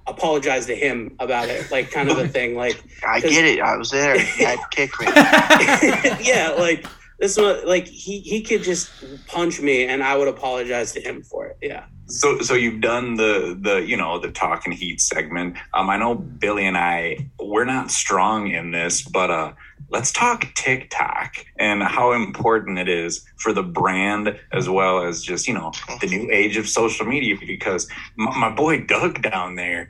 apologize 0.07 0.65
to 0.65 0.75
him 0.75 1.15
about 1.19 1.47
it, 1.47 1.69
like 1.71 1.91
kind 1.91 2.09
of 2.09 2.17
a 2.17 2.27
thing. 2.35 2.55
Like 2.55 2.83
I 3.07 3.21
get 3.21 3.45
it. 3.45 3.61
I 3.61 3.77
was 3.77 3.91
there. 3.91 4.15
That 4.39 4.59
kicked 4.71 4.99
me. 4.99 5.07
yeah, 6.27 6.49
like 6.57 6.85
this 7.19 7.37
one 7.37 7.65
like 7.65 7.87
he 7.87 8.19
he 8.19 8.41
could 8.41 8.63
just 8.63 8.91
punch 9.27 9.59
me 9.59 9.85
and 9.85 10.03
I 10.03 10.15
would 10.15 10.27
apologize 10.27 10.91
to 10.93 11.01
him 11.01 11.23
for 11.23 11.47
it. 11.47 11.57
Yeah. 11.61 11.85
So, 12.09 12.39
so 12.39 12.53
you've 12.53 12.79
done 12.79 13.15
the 13.15 13.57
the 13.59 13.77
you 13.77 13.97
know 13.97 14.19
the 14.19 14.31
Talking 14.31 14.71
Heat 14.71 15.01
segment. 15.01 15.57
Um, 15.73 15.89
I 15.89 15.97
know 15.97 16.15
Billy 16.15 16.65
and 16.65 16.77
I 16.77 17.29
we're 17.39 17.65
not 17.65 17.91
strong 17.91 18.49
in 18.49 18.71
this, 18.71 19.01
but 19.01 19.31
uh, 19.31 19.53
let's 19.89 20.11
talk 20.11 20.53
TikTok 20.53 21.45
and 21.57 21.81
how 21.81 22.13
important 22.13 22.77
it 22.77 22.87
is 22.87 23.25
for 23.37 23.51
the 23.51 23.63
brand 23.63 24.39
as 24.51 24.69
well 24.69 25.03
as 25.03 25.23
just 25.23 25.47
you 25.47 25.53
know 25.53 25.71
the 26.01 26.07
new 26.07 26.29
age 26.31 26.55
of 26.55 26.69
social 26.69 27.05
media. 27.05 27.35
Because 27.45 27.89
my, 28.15 28.37
my 28.37 28.49
boy 28.49 28.85
Doug 28.85 29.23
down 29.23 29.55
there, 29.55 29.89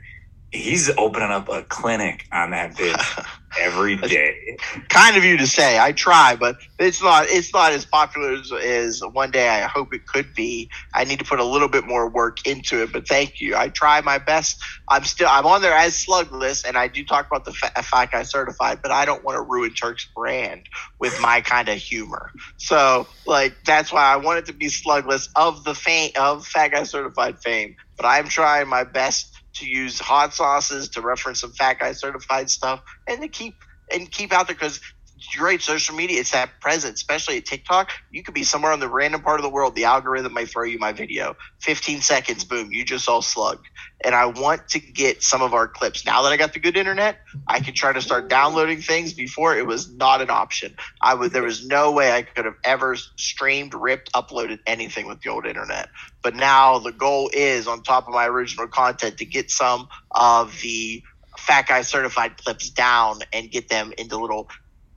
he's 0.50 0.90
opening 0.96 1.30
up 1.30 1.48
a 1.50 1.62
clinic 1.64 2.26
on 2.32 2.50
that 2.50 2.74
bitch 2.74 3.26
every 3.60 3.96
day. 3.96 4.34
kind 4.88 5.16
of 5.16 5.24
you 5.24 5.36
to 5.38 5.46
say. 5.46 5.78
I 5.78 5.92
try, 5.92 6.36
but 6.36 6.56
it's 6.78 7.02
not. 7.02 7.26
It's 7.28 7.52
not 7.52 7.72
as 7.72 7.84
popular 7.84 8.32
as, 8.32 8.52
as 8.52 9.00
one 9.12 9.30
day 9.30 9.48
I 9.48 9.62
hope 9.62 9.94
it 9.94 10.06
could 10.06 10.34
be. 10.34 10.70
I 10.94 11.04
need 11.04 11.18
to 11.20 11.24
put 11.24 11.40
a 11.40 11.44
little 11.44 11.68
bit 11.68 11.86
more 11.86 12.08
work 12.08 12.46
into 12.46 12.82
it. 12.82 12.92
But 12.92 13.08
thank 13.08 13.40
you. 13.40 13.56
I 13.56 13.68
try 13.68 14.00
my 14.00 14.18
best. 14.18 14.62
I'm 14.88 15.04
still. 15.04 15.28
I'm 15.30 15.46
on 15.46 15.62
there 15.62 15.74
as 15.74 16.04
Slugless, 16.04 16.64
and 16.66 16.76
I 16.76 16.88
do 16.88 17.04
talk 17.04 17.26
about 17.30 17.44
the 17.44 17.52
fa- 17.52 17.82
Fat 17.82 18.10
Guy 18.12 18.22
Certified, 18.22 18.80
but 18.82 18.92
I 18.92 19.04
don't 19.04 19.24
want 19.24 19.36
to 19.36 19.42
ruin 19.42 19.72
Turk's 19.74 20.08
brand 20.14 20.62
with 20.98 21.18
my 21.20 21.40
kind 21.40 21.68
of 21.68 21.78
humor. 21.78 22.30
So, 22.56 23.06
like, 23.26 23.54
that's 23.64 23.92
why 23.92 24.02
I 24.02 24.16
want 24.16 24.38
it 24.40 24.46
to 24.46 24.52
be 24.52 24.66
Slugless 24.66 25.28
of 25.36 25.64
the 25.64 25.74
fame 25.74 26.12
of 26.18 26.46
Fat 26.46 26.72
Guy 26.72 26.84
Certified 26.84 27.38
fame. 27.40 27.76
But 27.96 28.06
I'm 28.06 28.28
trying 28.28 28.68
my 28.68 28.84
best 28.84 29.37
to 29.58 29.66
use 29.68 30.00
hot 30.00 30.34
sauces 30.34 30.90
to 30.90 31.02
reference 31.02 31.42
some 31.42 31.52
Fat 31.52 31.80
Guy 31.80 31.92
Certified 31.92 32.50
stuff 32.50 32.82
and 33.08 33.22
to 33.22 33.28
keep 33.28 33.56
and 33.92 34.10
keep 34.10 34.32
out 34.32 34.48
there 34.48 34.56
because 34.56 34.80
great 35.36 35.62
social 35.62 35.94
media. 35.94 36.20
It's 36.20 36.32
that 36.32 36.60
present 36.60 36.94
especially 36.94 37.38
at 37.38 37.46
tiktok. 37.46 37.90
You 38.10 38.22
could 38.22 38.34
be 38.34 38.42
somewhere 38.42 38.72
on 38.72 38.80
the 38.80 38.88
random 38.88 39.22
part 39.22 39.40
of 39.40 39.44
the 39.44 39.50
world. 39.50 39.74
The 39.74 39.84
algorithm 39.84 40.34
might 40.34 40.48
throw 40.48 40.64
you 40.64 40.78
my 40.78 40.92
video. 40.92 41.36
15 41.60 42.00
seconds 42.00 42.44
boom 42.44 42.70
you 42.72 42.84
just 42.84 43.08
all 43.08 43.22
slugged 43.22 43.66
and 44.04 44.14
i 44.14 44.26
want 44.26 44.68
to 44.68 44.78
get 44.78 45.22
some 45.22 45.42
of 45.42 45.54
our 45.54 45.68
clips. 45.68 46.04
Now 46.06 46.22
that 46.22 46.32
i 46.32 46.36
got 46.36 46.52
the 46.52 46.60
good 46.60 46.76
internet 46.76 47.18
i 47.46 47.60
can 47.60 47.74
try 47.74 47.92
to 47.92 48.00
start 48.00 48.28
downloading 48.28 48.80
things. 48.80 49.12
Before 49.12 49.56
it 49.56 49.66
was 49.66 49.92
not 49.92 50.20
an 50.20 50.30
option. 50.30 50.74
I 51.00 51.14
would 51.14 51.32
there 51.32 51.42
was 51.42 51.66
no 51.66 51.92
way 51.92 52.12
i 52.12 52.22
could 52.22 52.44
have 52.44 52.56
ever 52.64 52.96
streamed 53.16 53.74
ripped 53.74 54.12
uploaded 54.12 54.60
anything 54.66 55.06
with 55.06 55.20
the 55.22 55.30
old 55.30 55.46
internet. 55.46 55.88
But 56.22 56.34
now 56.34 56.78
the 56.78 56.92
goal 56.92 57.30
is 57.32 57.66
on 57.66 57.82
top 57.82 58.06
of 58.06 58.14
my 58.14 58.26
original 58.26 58.68
content 58.68 59.18
to 59.18 59.24
get 59.24 59.50
some 59.50 59.88
of 60.10 60.60
the 60.60 61.02
fat 61.38 61.66
guy 61.68 61.82
certified 61.82 62.36
clips 62.36 62.70
down 62.70 63.20
and 63.32 63.50
get 63.50 63.68
them 63.68 63.92
into 63.96 64.18
little 64.18 64.48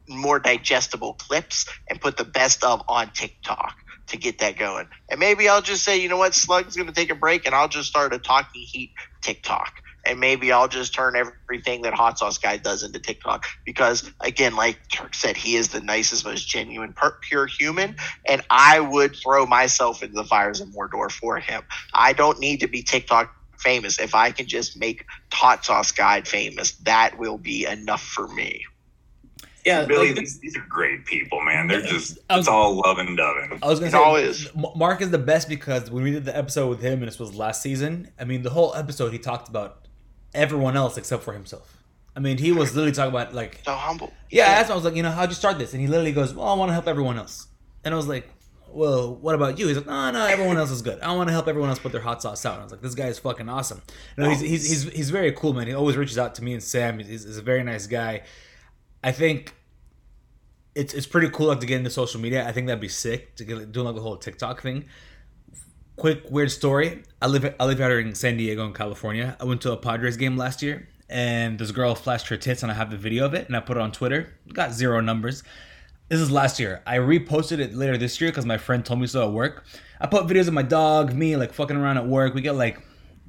more 0.08 0.39
digestible 0.39 1.14
clips 1.16 1.68
and 1.89 2.02
put 2.02 2.18
the 2.18 2.26
best 2.26 2.64
of 2.64 2.82
on 2.88 3.12
TikTok 3.12 3.76
to 4.08 4.18
get 4.18 4.39
that 4.39 4.58
going. 4.58 4.88
And 5.10 5.20
maybe 5.20 5.47
I'll 5.47 5.62
just 5.62 5.84
say, 5.84 5.99
you 6.02 6.10
know 6.10 6.18
what, 6.18 6.36
Slug's 6.36 6.76
going 6.76 6.88
to 6.88 6.93
take 6.93 7.12
a 7.12 7.16
break 7.16 7.45
and 7.45 7.56
I'll 7.56 7.68
just 7.70 7.89
start 7.89 8.14
a 8.14 8.20
Talking 8.20 8.64
Heat 8.66 8.91
TikTok. 9.22 9.72
And 10.06 10.20
maybe 10.20 10.52
I'll 10.52 10.68
just 10.68 10.95
turn 10.95 11.16
everything 11.16 11.84
that 11.84 11.93
Hot 11.93 12.18
Sauce 12.18 12.39
Guy 12.39 12.58
does 12.58 12.84
into 12.84 12.99
TikTok 12.99 13.45
because, 13.66 14.12
again, 14.20 14.56
like 14.56 14.80
Turk 14.91 15.14
said, 15.14 15.38
he 15.38 15.56
is 15.56 15.70
the 15.70 15.80
nicest, 15.82 16.26
most 16.26 16.47
genuine, 16.47 16.95
pure 17.22 17.45
human. 17.45 17.95
And 18.28 18.41
I 18.49 18.80
would 18.80 19.16
throw 19.16 19.45
myself 19.45 20.02
into 20.02 20.16
the 20.16 20.24
fires 20.24 20.60
of 20.60 20.70
Mordor 20.70 21.12
for 21.12 21.38
him. 21.38 21.64
I 21.93 22.14
don't 22.14 22.39
need 22.39 22.62
to 22.62 22.68
be 22.68 22.82
TikTok 22.82 23.32
famous. 23.60 23.99
If 23.99 24.16
I 24.16 24.32
can 24.32 24.47
just 24.47 24.78
make 24.80 25.06
Hot 25.34 25.64
Sauce 25.64 25.91
Guy 25.91 26.22
famous, 26.22 26.76
that 26.80 27.20
will 27.20 27.38
be 27.38 27.68
enough 27.68 28.02
for 28.02 28.28
me. 28.28 28.64
Yeah. 29.66 29.86
Billy, 29.86 30.07
like, 30.07 30.16
these, 30.20 30.39
these 30.39 30.57
are 30.57 30.66
great 30.70 31.05
people, 31.05 31.41
man. 31.41 31.68
They're 31.68 31.82
just 31.82 32.18
was- 32.30 32.39
it's 32.39 32.47
um, 32.47 32.53
all 32.53 32.76
love 32.86 32.97
and 32.97 33.18
dovin. 33.18 33.59
I 33.62 33.68
was 33.68 33.80
gonna 33.80 33.88
It 33.89 33.91
say 33.91 33.97
always- 33.97 34.47
Mark 34.76 35.01
is 35.01 35.12
the 35.12 35.18
best 35.18 35.47
because 35.49 35.89
when 35.91 36.03
we 36.03 36.12
did 36.12 36.26
the 36.26 36.36
episode 36.36 36.68
with 36.70 36.82
him 36.82 36.99
and 36.99 37.07
this 37.07 37.20
was 37.20 37.34
last 37.36 37.62
season, 37.62 38.09
I 38.20 38.24
mean 38.26 38.41
the 38.43 38.49
whole 38.51 38.74
episode 38.76 39.12
he 39.14 39.20
talked 39.20 39.49
about 39.49 39.88
everyone 40.34 40.76
else 40.78 40.97
except 40.97 41.24
for 41.24 41.34
himself. 41.34 41.78
I 42.16 42.20
mean 42.20 42.38
he 42.38 42.51
was 42.51 42.76
literally 42.76 42.91
talking 42.93 43.09
about 43.14 43.34
like 43.34 43.59
So 43.64 43.74
humble. 43.74 44.12
yeah, 44.30 44.55
that's 44.55 44.70
why 44.70 44.74
I 44.74 44.76
was 44.76 44.84
like, 44.86 44.95
you 44.95 45.03
know, 45.03 45.12
how'd 45.12 45.30
you 45.30 45.36
start 45.36 45.57
this? 45.57 45.74
And 45.74 45.82
he 45.82 45.88
literally 45.88 46.12
goes, 46.12 46.34
Well, 46.34 46.47
I 46.47 46.55
want 46.55 46.70
to 46.70 46.74
help 46.74 46.88
everyone 46.88 47.18
else. 47.18 47.47
And 47.84 47.93
I 47.93 47.97
was 47.97 48.07
like, 48.07 48.30
Well, 48.70 49.16
what 49.16 49.34
about 49.36 49.57
you? 49.59 49.68
He's 49.68 49.78
like, 49.78 49.86
No, 49.86 50.12
no, 50.12 50.26
everyone 50.26 50.57
else 50.57 50.72
is 50.72 50.82
good. 50.82 50.99
I 51.01 51.14
want 51.16 51.28
to 51.30 51.34
help 51.34 51.47
everyone 51.47 51.70
else 51.70 51.80
put 51.80 51.91
their 51.93 52.01
hot 52.01 52.22
sauce 52.22 52.45
out. 52.45 52.53
And 52.55 52.62
I 52.62 52.64
was 52.66 52.72
like, 52.74 52.82
This 52.82 52.95
guy 52.95 53.07
is 53.07 53.20
fucking 53.20 53.47
awesome. 53.47 53.82
You 54.18 54.24
know, 54.24 54.30
he's, 54.32 54.39
he's, 54.41 54.70
he's, 54.70 54.84
he's 54.93 55.09
very 55.09 55.32
cool, 55.32 55.53
man. 55.53 55.68
He 55.68 55.74
always 55.74 55.95
reaches 55.95 56.18
out 56.18 56.36
to 56.36 56.43
me 56.43 56.53
and 56.53 56.62
Sam. 56.64 56.99
He's, 56.99 57.24
he's 57.24 57.38
a 57.38 57.41
very 57.41 57.64
nice 57.64 57.88
guy. 57.88 58.24
I 59.04 59.12
think 59.12 59.56
it's 60.76 60.93
it's 60.93 61.08
pretty 61.08 61.30
cool 61.30 61.47
like 61.47 61.60
to 61.60 61.66
get 61.66 61.78
into 61.78 61.89
social 61.89 62.20
media. 62.20 62.47
I 62.47 62.52
think 62.52 62.68
that'd 62.68 62.80
be 62.80 62.88
sick 62.88 63.36
to 63.36 63.43
get 63.43 63.72
doing 63.72 63.86
like 63.86 63.95
the 63.95 64.02
whole 64.02 64.18
TikTok 64.18 64.62
thing. 64.62 64.86
Quick 65.97 66.24
weird 66.30 66.52
story. 66.52 67.04
I 67.22 67.28
live 67.28 67.54
I 67.60 67.66
live 67.66 67.82
out 67.82 67.89
here 67.89 67.99
in 67.99 68.16
San 68.16 68.38
Diego 68.38 68.66
in 68.66 68.74
California. 68.74 69.36
I 69.39 69.45
went 69.45 69.62
to 69.62 69.72
a 69.72 69.78
Padres 69.78 70.18
game 70.18 70.38
last 70.38 70.62
year 70.62 70.88
and 71.10 71.60
this 71.60 71.72
girl 71.72 71.93
flashed 71.93 72.30
her 72.30 72.38
tits 72.38 72.64
and 72.64 72.72
I 72.72 72.76
have 72.76 72.89
the 72.89 72.97
video 72.97 73.26
of 73.26 73.34
it 73.34 73.47
and 73.47 73.56
I 73.56 73.60
put 73.60 73.78
it 73.78 73.82
on 73.82 73.91
Twitter. 73.91 74.34
Got 74.54 74.72
zero 74.72 75.02
numbers. 75.02 75.43
This 76.08 76.20
is 76.20 76.32
last 76.32 76.60
year. 76.60 76.82
I 76.86 76.97
reposted 76.97 77.60
it 77.60 77.74
later 77.74 77.97
this 77.97 78.20
year 78.20 78.32
because 78.32 78.45
my 78.45 78.58
friend 78.58 78.84
told 78.86 78.99
me 78.99 79.08
so 79.08 79.28
at 79.28 79.34
work. 79.34 79.66
I 79.99 80.08
put 80.08 80.26
videos 80.28 80.47
of 80.47 80.54
my 80.54 80.62
dog, 80.62 81.14
me 81.14 81.36
like 81.36 81.54
fucking 81.54 81.76
around 81.78 81.97
at 81.97 82.08
work. 82.08 82.34
We 82.34 82.41
get 82.41 82.56
like 82.56 82.82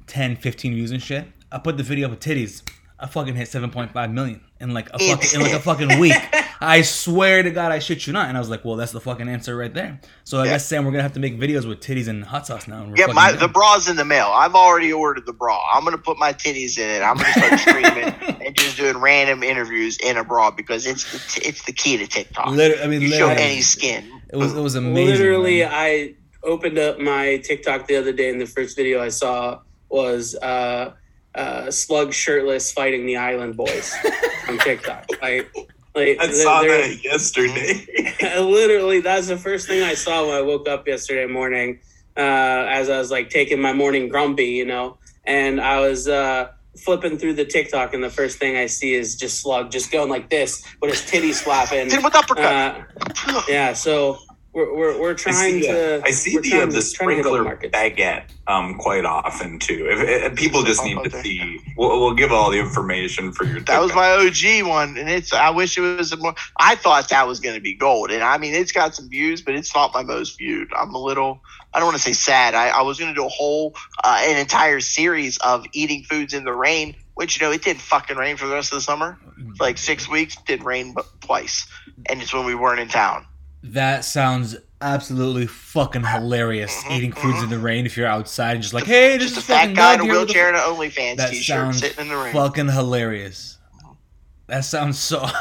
10, 0.07 0.37
15 0.37 0.73
views 0.73 0.91
and 0.91 1.01
shit. 1.01 1.27
I 1.51 1.59
put 1.59 1.77
the 1.77 1.83
video 1.83 2.11
of 2.11 2.19
titties. 2.19 2.63
I 3.03 3.07
fucking 3.07 3.35
hit 3.35 3.49
7.5 3.49 4.13
million 4.13 4.39
in 4.61 4.73
like 4.73 4.89
a 4.93 4.97
fucking 4.97 5.35
in 5.35 5.41
like 5.41 5.51
a 5.51 5.59
fucking 5.59 5.99
week. 5.99 6.13
I 6.61 6.83
swear 6.83 7.43
to 7.43 7.51
God, 7.51 7.73
I 7.73 7.79
shit 7.79 8.07
you 8.07 8.13
not. 8.13 8.29
And 8.29 8.37
I 8.37 8.39
was 8.39 8.49
like, 8.49 8.63
well, 8.63 8.77
that's 8.77 8.93
the 8.93 9.01
fucking 9.01 9.27
answer 9.27 9.57
right 9.57 9.73
there. 9.73 9.99
So 10.23 10.39
I 10.39 10.45
Yeah. 10.45 10.51
guess 10.51 10.65
Sam, 10.69 10.85
we're 10.85 10.91
gonna 10.91 11.03
have 11.03 11.11
to 11.15 11.19
make 11.19 11.37
videos 11.37 11.67
with 11.67 11.81
titties 11.81 12.07
and 12.07 12.23
hot 12.23 12.47
sauce 12.47 12.65
now. 12.65 12.83
and 12.83 12.97
Yeah, 12.97 13.07
my 13.07 13.31
done. 13.31 13.39
the 13.41 13.49
bra's 13.49 13.89
in 13.89 13.97
the 13.97 14.05
mail. 14.05 14.27
I've 14.33 14.55
already 14.55 14.93
ordered 14.93 15.25
the 15.25 15.33
bra. 15.33 15.59
I'm 15.73 15.83
gonna 15.83 15.97
put 15.97 16.17
my 16.17 16.31
titties 16.31 16.77
in 16.77 16.89
it. 16.89 17.01
I'm 17.03 17.17
gonna 17.17 17.33
start 17.33 17.59
streaming 17.59 18.37
and 18.45 18.57
just 18.57 18.77
doing 18.77 18.95
random 18.97 19.43
interviews 19.43 19.97
in 19.97 20.15
a 20.15 20.23
bra 20.23 20.51
because 20.51 20.85
it's 20.87 21.35
the, 21.35 21.45
it's 21.45 21.63
the 21.65 21.73
key 21.73 21.97
to 21.97 22.07
TikTok. 22.07 22.47
Liter- 22.47 22.81
I 22.81 22.87
mean, 22.87 23.01
you 23.01 23.09
show 23.09 23.27
literally, 23.27 23.43
any 23.51 23.61
skin. 23.61 24.21
it 24.29 24.37
was 24.37 24.53
it 24.55 24.61
was 24.61 24.75
amazing. 24.75 25.13
Literally, 25.17 25.59
man. 25.59 25.71
I 25.73 26.13
opened 26.41 26.77
up 26.79 26.99
my 26.99 27.35
TikTok 27.43 27.87
the 27.87 27.97
other 27.97 28.13
day, 28.13 28.29
and 28.29 28.39
the 28.39 28.45
first 28.45 28.77
video 28.77 29.01
I 29.03 29.09
saw 29.09 29.59
was 29.89 30.35
uh, 30.35 30.93
uh, 31.35 31.71
Slug 31.71 32.13
shirtless 32.13 32.71
fighting 32.71 33.05
the 33.05 33.17
Island 33.17 33.57
Boys 33.57 33.93
on 34.47 34.57
TikTok. 34.59 35.05
Like, 35.21 35.51
like 35.95 36.17
I 36.19 36.27
they're- 36.27 36.33
saw 36.33 36.61
that 36.63 36.99
yesterday. 37.03 37.85
literally 38.41 38.99
that's 39.01 39.27
the 39.27 39.37
first 39.37 39.67
thing 39.67 39.83
i 39.83 39.93
saw 39.93 40.25
when 40.25 40.35
i 40.35 40.41
woke 40.41 40.67
up 40.67 40.87
yesterday 40.87 41.25
morning 41.31 41.79
uh, 42.17 42.19
as 42.69 42.89
i 42.89 42.97
was 42.97 43.11
like 43.11 43.29
taking 43.29 43.61
my 43.61 43.73
morning 43.73 44.07
grumpy 44.09 44.45
you 44.47 44.65
know 44.65 44.97
and 45.25 45.61
i 45.61 45.79
was 45.79 46.07
uh, 46.07 46.49
flipping 46.83 47.17
through 47.17 47.33
the 47.33 47.45
tiktok 47.45 47.93
and 47.93 48.03
the 48.03 48.09
first 48.09 48.39
thing 48.39 48.55
i 48.57 48.65
see 48.65 48.93
is 48.95 49.15
just 49.15 49.39
slug 49.41 49.69
just 49.71 49.91
going 49.91 50.09
like 50.09 50.29
this 50.29 50.63
with 50.81 50.89
his 50.91 51.01
titties 51.01 51.41
flapping 51.43 51.89
Hit 51.89 51.99
him 51.99 52.05
uppercut. 52.05 52.37
uh, 53.27 53.41
yeah 53.47 53.73
so 53.73 54.17
we're, 54.53 54.75
we're, 54.75 55.01
we're 55.01 55.11
I 55.11 55.15
trying 55.15 55.61
see, 55.61 55.67
to. 55.67 56.01
I 56.05 56.11
see 56.11 56.37
the, 56.37 56.49
trying 56.49 56.61
uh, 56.61 56.65
the 56.67 56.91
trying 56.93 57.09
to 57.09 57.15
hit 57.15 57.25
all 57.25 57.33
the 57.33 57.39
sprinkler 57.39 57.69
baguette 57.69 58.25
um, 58.45 58.75
quite 58.75 59.03
often 59.03 59.57
too. 59.57 59.87
If, 59.89 60.31
if 60.31 60.37
people 60.37 60.63
just 60.63 60.83
need 60.83 61.03
to 61.03 61.09
see, 61.09 61.59
we'll, 61.75 61.99
we'll 61.99 62.13
give 62.13 62.31
all 62.31 62.51
the 62.51 62.59
information 62.59 63.31
for 63.31 63.45
your. 63.45 63.61
That 63.61 63.81
was 63.81 63.91
pickup. 63.91 63.95
my 63.95 64.27
OG 64.27 64.67
one, 64.67 64.97
and 64.97 65.09
it's. 65.09 65.33
I 65.33 65.49
wish 65.49 65.77
it 65.77 65.81
was 65.81 66.11
a 66.11 66.17
more. 66.17 66.35
I 66.57 66.75
thought 66.75 67.09
that 67.09 67.27
was 67.27 67.39
going 67.39 67.55
to 67.55 67.61
be 67.61 67.73
gold, 67.73 68.11
and 68.11 68.23
I 68.23 68.37
mean, 68.37 68.53
it's 68.53 68.71
got 68.71 68.93
some 68.93 69.09
views, 69.09 69.41
but 69.41 69.55
it's 69.55 69.73
not 69.73 69.91
my 69.93 70.03
most 70.03 70.37
viewed. 70.37 70.71
I'm 70.73 70.93
a 70.93 70.99
little. 70.99 71.41
I 71.73 71.79
don't 71.79 71.87
want 71.87 71.97
to 71.97 72.03
say 72.03 72.13
sad. 72.13 72.53
I, 72.53 72.69
I 72.69 72.81
was 72.83 72.99
going 72.99 73.09
to 73.09 73.15
do 73.15 73.25
a 73.25 73.29
whole, 73.29 73.73
uh, 74.03 74.19
an 74.21 74.37
entire 74.37 74.79
series 74.81 75.37
of 75.39 75.65
eating 75.73 76.03
foods 76.03 76.35
in 76.35 76.43
the 76.43 76.53
rain, 76.53 76.95
which 77.15 77.39
you 77.39 77.47
know 77.47 77.51
it 77.51 77.63
didn't 77.63 77.81
fucking 77.81 78.17
rain 78.17 78.37
for 78.37 78.45
the 78.45 78.53
rest 78.53 78.71
of 78.71 78.77
the 78.77 78.81
summer. 78.81 79.17
For 79.57 79.63
like 79.63 79.79
six 79.79 80.07
weeks, 80.07 80.37
it 80.37 80.45
did 80.45 80.63
rain 80.63 80.93
but 80.93 81.07
twice, 81.21 81.67
and 82.05 82.21
it's 82.21 82.31
when 82.31 82.45
we 82.45 82.53
weren't 82.53 82.79
in 82.79 82.87
town. 82.87 83.25
That 83.63 84.03
sounds 84.05 84.55
absolutely 84.81 85.47
fucking 85.47 86.03
hilarious. 86.03 86.75
Mhm, 86.83 86.91
Eating 86.97 87.11
foods 87.13 87.41
in 87.41 87.49
the 87.49 87.57
rain 87.59 87.85
if 87.85 87.95
you're 87.95 88.07
outside 88.07 88.55
and 88.55 88.61
just 88.61 88.73
like, 88.73 88.83
hey, 88.85 89.17
this 89.17 89.33
Just 89.33 89.37
a 89.37 89.39
is 89.39 89.45
fat 89.45 89.59
fucking 89.61 89.75
guy 89.75 89.93
in 89.95 90.01
a 90.01 90.03
here 90.03 90.11
with 90.11 90.19
the 90.21 90.25
wheelchair 90.33 90.47
and 90.49 90.57
an 90.57 90.63
OnlyFans 90.63 91.17
That 91.17 91.29
t-shirt 91.31 91.45
sounds 91.45 91.79
sitting 91.79 92.01
in 92.01 92.07
the 92.09 92.17
rain. 92.17 92.33
fucking 92.33 92.67
hilarious. 92.69 93.57
That 94.47 94.65
sounds 94.65 94.99
so. 94.99 95.25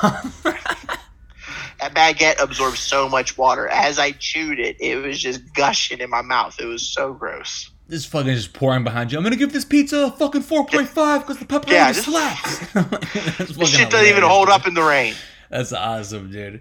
That 1.81 1.95
baguette 1.95 2.41
absorbed 2.41 2.77
so 2.79 3.09
much 3.09 3.37
water. 3.37 3.67
As 3.69 3.99
I 3.99 4.13
chewed 4.13 4.61
it, 4.61 4.77
it 4.79 4.97
was 5.05 5.21
just 5.21 5.53
gushing 5.53 5.99
in 5.99 6.11
my 6.11 6.23
mouth. 6.23 6.55
It 6.61 6.67
was 6.67 6.87
so 6.87 7.13
gross. 7.13 7.71
this 7.89 8.07
fucking 8.07 8.33
just 8.35 8.53
pouring 8.53 8.85
behind 8.85 9.11
you. 9.11 9.19
I'm 9.19 9.25
gonna 9.25 9.35
give 9.35 9.53
this 9.53 9.65
pizza 9.65 10.05
a 10.07 10.11
fucking 10.13 10.43
4.5 10.43 11.19
because 11.21 11.39
the 11.39 11.45
pepperoni 11.45 11.73
Yeah, 11.73 11.91
this- 11.93 12.05
slaps. 12.05 12.59
This 13.59 13.69
shit 13.71 13.91
doesn't 13.91 14.07
even 14.09 14.23
hold 14.23 14.49
up 14.49 14.67
in 14.69 14.75
the 14.75 14.83
rain. 14.83 15.15
That's 15.51 15.73
awesome, 15.73 16.31
dude. 16.31 16.61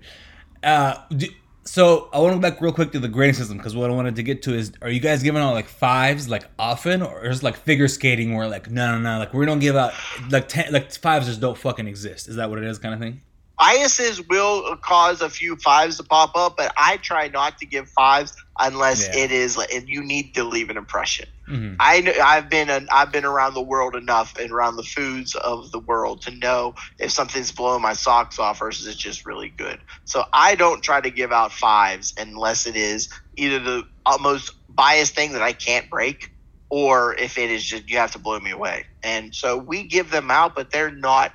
Uh, 0.63 0.95
do, 1.15 1.27
so 1.63 2.09
I 2.11 2.19
want 2.19 2.33
to 2.33 2.37
go 2.37 2.41
back 2.41 2.61
real 2.61 2.73
quick 2.73 2.91
to 2.93 2.99
the 2.99 3.07
grading 3.07 3.35
system 3.35 3.57
because 3.57 3.75
what 3.75 3.91
I 3.91 3.93
wanted 3.93 4.15
to 4.15 4.23
get 4.23 4.41
to 4.43 4.53
is: 4.53 4.71
Are 4.81 4.89
you 4.89 4.99
guys 4.99 5.21
giving 5.21 5.41
out 5.41 5.53
like 5.53 5.67
fives 5.67 6.27
like 6.27 6.45
often, 6.57 7.01
or 7.01 7.25
is 7.25 7.43
like 7.43 7.55
figure 7.55 7.87
skating 7.87 8.33
where 8.33 8.47
like 8.47 8.69
no, 8.69 8.97
no, 8.97 8.99
no, 8.99 9.19
like 9.19 9.33
we 9.33 9.45
don't 9.45 9.59
give 9.59 9.75
out 9.75 9.93
like 10.29 10.47
ten, 10.47 10.73
like 10.73 10.91
fives 10.91 11.27
just 11.27 11.39
don't 11.39 11.57
fucking 11.57 11.87
exist? 11.87 12.27
Is 12.27 12.35
that 12.37 12.49
what 12.49 12.59
it 12.59 12.65
is, 12.65 12.79
kind 12.79 12.93
of 12.93 12.99
thing? 12.99 13.21
Biases 13.61 14.27
will 14.27 14.75
cause 14.77 15.21
a 15.21 15.29
few 15.29 15.55
fives 15.55 15.97
to 15.97 16.03
pop 16.03 16.31
up, 16.35 16.55
but 16.57 16.73
I 16.77 16.97
try 16.97 17.27
not 17.27 17.59
to 17.59 17.67
give 17.67 17.87
fives 17.89 18.33
unless 18.59 19.07
Yeah. 19.07 19.23
it 19.25 19.31
is 19.31 19.57
you 19.85 20.03
need 20.03 20.33
to 20.33 20.43
leave 20.43 20.69
an 20.71 20.77
impression. 20.77 21.27
hmm 21.47 21.75
I 21.79 22.01
know, 22.01 22.13
I've 22.23 22.49
been 22.49 22.69
an, 22.69 22.87
I've 22.91 23.11
been 23.11 23.25
around 23.25 23.53
the 23.53 23.61
world 23.61 23.95
enough 23.95 24.33
and 24.39 24.51
around 24.51 24.77
the 24.77 24.83
foods 24.83 25.35
of 25.35 25.71
the 25.71 25.79
world 25.79 26.21
to 26.23 26.31
know 26.31 26.73
if 26.99 27.11
something's 27.11 27.51
blowing 27.51 27.81
my 27.81 27.93
socks 27.93 28.39
off 28.39 28.59
versus 28.59 28.87
it's 28.87 28.97
just 28.97 29.25
really 29.25 29.49
good. 29.49 29.79
So 30.05 30.25
I 30.33 30.55
don't 30.55 30.83
try 30.83 30.99
to 31.01 31.11
give 31.11 31.31
out 31.31 31.51
fives 31.51 32.13
unless 32.17 32.65
it 32.65 32.75
is 32.75 33.09
either 33.37 33.59
the 33.59 33.83
most 34.19 34.51
biased 34.69 35.13
thing 35.15 35.33
that 35.33 35.41
I 35.43 35.53
can't 35.53 35.89
break, 35.89 36.29
or 36.69 37.15
if 37.15 37.37
it 37.37 37.51
is 37.51 37.63
just 37.63 37.89
you 37.89 37.97
have 37.97 38.11
to 38.13 38.19
blow 38.19 38.39
me 38.39 38.51
away. 38.51 38.85
And 39.03 39.35
so 39.35 39.57
we 39.57 39.87
give 39.87 40.09
them 40.09 40.31
out, 40.31 40.55
but 40.55 40.71
they're 40.71 40.91
not 40.91 41.31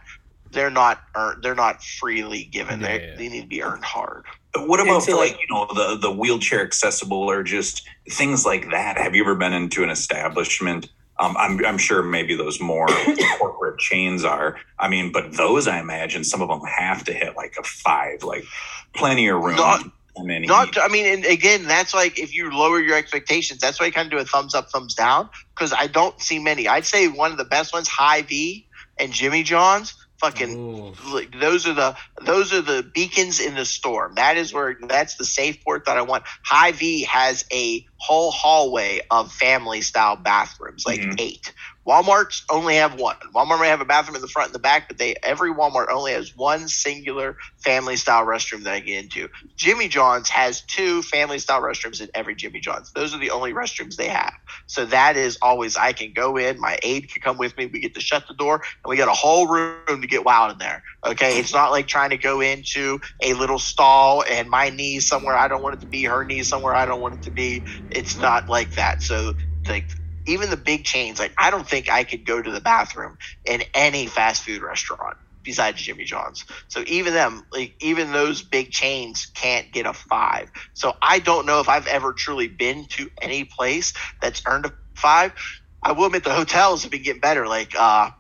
they're 0.57 0.71
not 0.71 1.03
earned, 1.15 1.43
they're 1.43 1.55
not 1.55 1.83
freely 1.85 2.45
given. 2.45 2.81
Yeah, 2.81 2.87
they 2.99 3.07
yeah. 3.07 3.17
they 3.17 3.29
need 3.29 3.43
to 3.43 3.47
be 3.47 3.63
earned 3.63 3.85
hard. 3.85 4.25
What 4.57 4.81
about 4.81 5.05
for 5.05 5.13
like- 5.13 5.33
like 5.33 5.41
you 5.41 5.55
know 5.55 5.67
the 5.73 5.99
the 6.01 6.11
wheelchair 6.11 6.63
accessible 6.63 7.31
or 7.31 7.43
just 7.43 7.87
things 8.11 8.45
like 8.45 8.71
that? 8.71 8.99
Have 8.99 9.15
you 9.15 9.23
ever 9.23 9.35
been 9.35 9.53
into 9.53 9.85
an 9.85 9.91
establishment? 9.91 10.89
Um, 11.19 11.37
I'm 11.39 11.65
I'm 11.65 11.79
sure 11.79 12.03
maybe 12.03 12.37
those 12.37 12.61
more 12.61 12.87
corporate 13.39 13.79
chains 13.79 14.25
are. 14.25 14.57
I 14.79 14.89
mean, 14.89 15.13
but 15.13 15.33
those 15.35 15.69
I 15.69 15.79
imagine 15.79 16.25
some 16.25 16.43
of 16.43 16.49
them 16.49 16.61
have 16.67 17.05
to 17.05 17.13
hit 17.13 17.37
like 17.37 17.55
a 17.59 17.63
five, 17.63 18.23
like 18.23 18.45
plenty 18.95 19.29
of 19.29 19.43
room. 19.43 19.57
Not- 19.57 19.85
and 20.19 20.31
then 20.31 20.43
Not, 20.43 20.79
I 20.79 20.89
mean, 20.89 21.05
and 21.05 21.27
again, 21.27 21.65
that's 21.65 21.93
like 21.93 22.19
if 22.19 22.35
you 22.35 22.51
lower 22.51 22.81
your 22.81 22.97
expectations, 22.97 23.61
that's 23.61 23.79
why 23.79 23.87
I 23.87 23.91
kind 23.91 24.07
of 24.07 24.13
do 24.13 24.17
a 24.19 24.25
thumbs 24.25 24.55
up, 24.55 24.71
thumbs 24.71 24.95
down 24.95 25.29
because 25.55 25.75
I 25.75 25.87
don't 25.89 26.19
see 26.21 26.39
many. 26.39 26.67
I'd 26.67 26.87
say 26.87 27.09
one 27.09 27.33
of 27.33 27.37
the 27.37 27.45
best 27.45 27.75
ones, 27.75 27.87
Hy-Vee 27.87 28.67
and 28.99 29.13
Jimmy 29.13 29.43
John's, 29.43 29.95
fucking 30.21 30.59
like, 31.13 31.33
those 31.41 31.67
are 31.67 31.75
the 31.75 31.97
those 32.25 32.53
are 32.53 32.63
the 32.63 32.89
beacons 32.95 33.41
in 33.41 33.55
the 33.55 33.65
storm. 33.65 34.15
That 34.17 34.37
is 34.37 34.53
where 34.53 34.77
that's 34.89 35.17
the 35.17 35.25
safe 35.25 35.59
port 35.65 35.85
that 35.87 35.97
I 35.99 36.03
want. 36.03 36.25
Hy-Vee 36.47 37.05
has 37.05 37.45
a 37.53 37.85
whole 38.01 38.31
hallway 38.31 39.01
of 39.11 39.33
family 39.33 39.83
style 39.83 40.17
bathrooms, 40.17 40.85
like 40.87 41.01
Mhm. 41.01 41.17
eight. 41.19 41.53
Walmart's 41.87 42.45
only 42.51 42.77
have 42.77 42.99
one. 42.99 43.17
Walmart 43.35 43.61
may 43.61 43.69
have 43.69 43.81
a 43.81 43.85
bathroom 43.85 44.17
in 44.17 44.23
the 44.23 44.29
front 44.29 44.49
and 44.49 44.55
the 44.55 44.61
back, 44.61 44.89
but 44.89 44.99
they 44.99 45.15
every 45.23 45.53
Walmart 45.53 45.87
only 45.91 46.13
has 46.13 46.35
one 46.37 46.69
singular 46.69 47.37
family 47.59 47.97
style 47.97 48.27
restroom 48.27 48.65
that 48.65 48.75
I 48.75 48.81
get 48.81 49.05
into. 49.05 49.29
Jimmy 49.57 49.87
John's 49.89 50.29
has 50.31 50.63
two 50.63 51.03
family 51.03 51.39
style 51.39 51.63
restrooms 51.63 52.01
in 52.01 52.09
every 52.15 52.35
Jimmy 52.35 52.61
John's. 52.61 52.93
Those 52.93 53.15
are 53.15 53.19
the 53.19 53.31
only 53.31 53.53
restrooms 53.53 53.97
they 53.97 54.09
have. 54.09 54.33
So 54.67 54.85
that 54.87 55.17
is 55.17 55.39
always 55.41 55.77
I 55.77 55.93
can 55.93 56.13
go 56.13 56.37
in, 56.37 56.61
my 56.61 56.79
aide 56.83 57.09
can 57.13 57.23
come 57.23 57.39
with 57.39 57.57
me, 57.57 57.67
we 57.67 57.81
get 57.81 57.95
to 57.95 58.01
shut 58.01 58.27
the 58.27 58.35
door, 58.35 58.57
and 58.57 58.91
we 58.91 58.97
got 58.97 59.09
a 59.09 59.13
whole 59.13 59.47
room 59.47 60.01
to 60.01 60.07
get 60.09 60.25
wild 60.25 60.53
in 60.53 60.59
there. 60.59 60.83
Okay. 61.07 61.39
It's 61.39 61.55
not 61.55 61.71
like 61.71 61.87
trying 61.87 62.11
to 62.11 62.19
go 62.19 62.41
into 62.41 63.01
a 63.23 63.35
little 63.35 63.61
stall 63.61 64.25
and 64.29 64.51
my 64.51 64.71
knee 64.71 64.99
somewhere 64.99 65.37
I 65.37 65.47
don't 65.47 65.63
want 65.63 65.77
it 65.77 65.81
to 65.83 65.87
be, 65.87 66.05
her 66.05 66.25
knee 66.25 66.43
somewhere 66.43 66.75
I 66.75 66.85
don't 66.85 67.01
want 67.01 67.15
it 67.15 67.23
to 67.23 67.31
be. 67.31 67.65
It's 67.91 68.21
not 68.21 68.49
like 68.49 68.75
that. 68.75 69.03
So 69.03 69.35
like 69.69 69.89
even 70.27 70.51
the 70.51 70.57
big 70.57 70.85
chains, 70.85 71.19
like 71.19 71.33
I 71.39 71.51
don't 71.51 71.69
think 71.69 71.91
I 71.91 72.05
could 72.05 72.27
go 72.27 72.41
to 72.41 72.51
the 72.51 72.61
bathroom 72.61 73.17
in 73.45 73.63
any 73.75 74.07
fast 74.07 74.43
food 74.43 74.63
restaurant 74.63 75.17
besides 75.47 75.81
Jimmy 75.81 76.05
John's. 76.05 76.45
So 76.69 76.83
even 76.87 77.15
them, 77.15 77.47
like 77.53 77.75
even 77.81 78.13
those 78.13 78.43
big 78.43 78.71
chains 78.71 79.31
can't 79.35 79.73
get 79.73 79.87
a 79.87 79.93
five. 79.95 80.51
So 80.75 80.95
I 81.01 81.21
don't 81.21 81.47
know 81.47 81.61
if 81.61 81.69
I've 81.69 81.87
ever 81.87 82.13
truly 82.13 82.49
been 82.49 82.87
to 82.91 83.09
any 83.23 83.45
place 83.45 83.95
that's 84.21 84.43
earned 84.47 84.67
a 84.67 84.73
five. 84.97 85.33
I 85.83 85.93
will 85.93 86.07
admit 86.07 86.25
the 86.25 86.35
hotels 86.35 86.83
have 86.83 86.91
been 86.91 87.03
getting 87.03 87.21
better. 87.21 87.47
Like 87.47 87.75
uh 87.79 88.11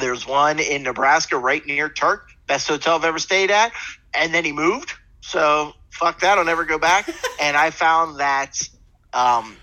there's 0.00 0.26
one 0.26 0.58
in 0.58 0.82
Nebraska 0.82 1.38
right 1.38 1.64
near 1.64 1.88
Turk, 1.88 2.26
best 2.48 2.66
hotel 2.66 2.96
I've 2.96 3.04
ever 3.04 3.20
stayed 3.20 3.52
at. 3.52 3.72
And 4.12 4.34
then 4.34 4.44
he 4.44 4.52
moved. 4.52 4.92
So 5.20 5.72
fuck 5.92 6.20
that, 6.20 6.36
I'll 6.36 6.44
never 6.44 6.64
go 6.64 6.78
back. 6.78 7.08
and 7.40 7.56
I 7.56 7.70
found 7.70 8.18
that 8.18 8.58
um 9.12 9.60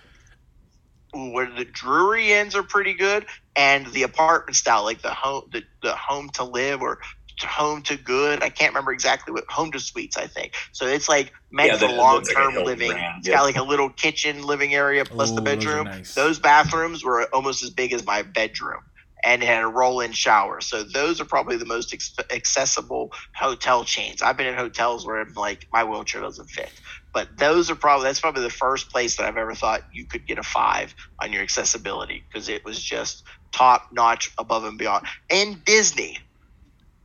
where 1.13 1.51
the 1.51 1.65
Drury 1.65 2.33
Inns 2.33 2.55
are 2.55 2.63
pretty 2.63 2.93
good, 2.93 3.25
and 3.55 3.87
the 3.87 4.03
apartment 4.03 4.55
style, 4.55 4.83
like 4.83 5.01
the 5.01 5.13
home, 5.13 5.43
the, 5.51 5.63
the 5.83 5.95
home 5.95 6.29
to 6.35 6.43
live 6.45 6.81
or 6.81 6.99
home 7.41 7.81
to 7.83 7.97
good. 7.97 8.43
I 8.43 8.49
can't 8.49 8.71
remember 8.73 8.93
exactly 8.93 9.33
what 9.33 9.47
Home2 9.47 9.81
Suites. 9.81 10.17
I 10.17 10.27
think 10.27 10.53
so. 10.73 10.87
It's 10.87 11.09
like 11.09 11.33
meant 11.51 11.73
Yeah, 11.73 11.77
for 11.77 11.87
long 11.89 12.17
that's 12.17 12.29
like 12.29 12.37
term 12.37 12.55
living. 12.65 12.87
brand, 12.87 13.15
It's 13.19 13.29
yeah. 13.29 13.35
got 13.37 13.43
like 13.43 13.57
a 13.57 13.63
little 13.63 13.89
kitchen 13.91 14.43
living 14.43 14.73
area 14.75 15.05
plus 15.05 15.31
Ooh, 15.31 15.35
the 15.35 15.41
those 15.41 15.55
bedroom. 15.59 15.85
nice. 15.85 16.13
Those 16.15 16.39
bathrooms 16.39 17.03
were 17.05 17.27
almost 17.33 17.63
as 17.63 17.71
big 17.71 17.93
as 17.93 18.05
my 18.05 18.23
bedroom. 18.23 18.81
And 19.25 19.43
it 19.43 19.47
had 19.47 19.63
a 19.63 19.67
roll-in 19.67 20.13
shower, 20.13 20.61
so 20.61 20.83
those 20.83 21.21
are 21.21 21.25
probably 21.25 21.57
the 21.57 21.65
most 21.65 21.93
ex- 21.93 22.13
accessible 22.31 23.11
hotel 23.35 23.83
chains. 23.85 24.21
I've 24.21 24.37
been 24.37 24.47
in 24.47 24.55
hotels 24.55 25.05
where 25.07 25.21
I'm 25.21 25.33
like 25.35 25.65
my 25.73 25.83
wheelchair 25.83 26.21
doesn't 26.21 26.49
fit, 26.49 26.71
but 27.13 27.37
those 27.37 27.71
are 27.71 27.75
probably 27.75 28.05
that's 28.05 28.19
probably 28.19 28.43
the 28.43 28.49
first 28.49 28.91
place 28.91 29.17
that 29.17 29.25
I've 29.27 29.37
ever 29.37 29.55
thought 29.55 29.81
you 29.93 30.07
could 30.07 30.27
get 30.27 30.37
a 30.37 30.43
five 30.43 30.95
on 31.21 31.33
your 31.33 31.43
accessibility 31.43 32.23
because 32.31 32.49
it 32.49 32.65
was 32.65 32.81
just 32.81 33.23
top 33.53 33.89
notch, 33.91 34.31
above 34.39 34.63
and 34.63 34.77
beyond. 34.77 35.05
And 35.29 35.63
Disney, 35.65 36.17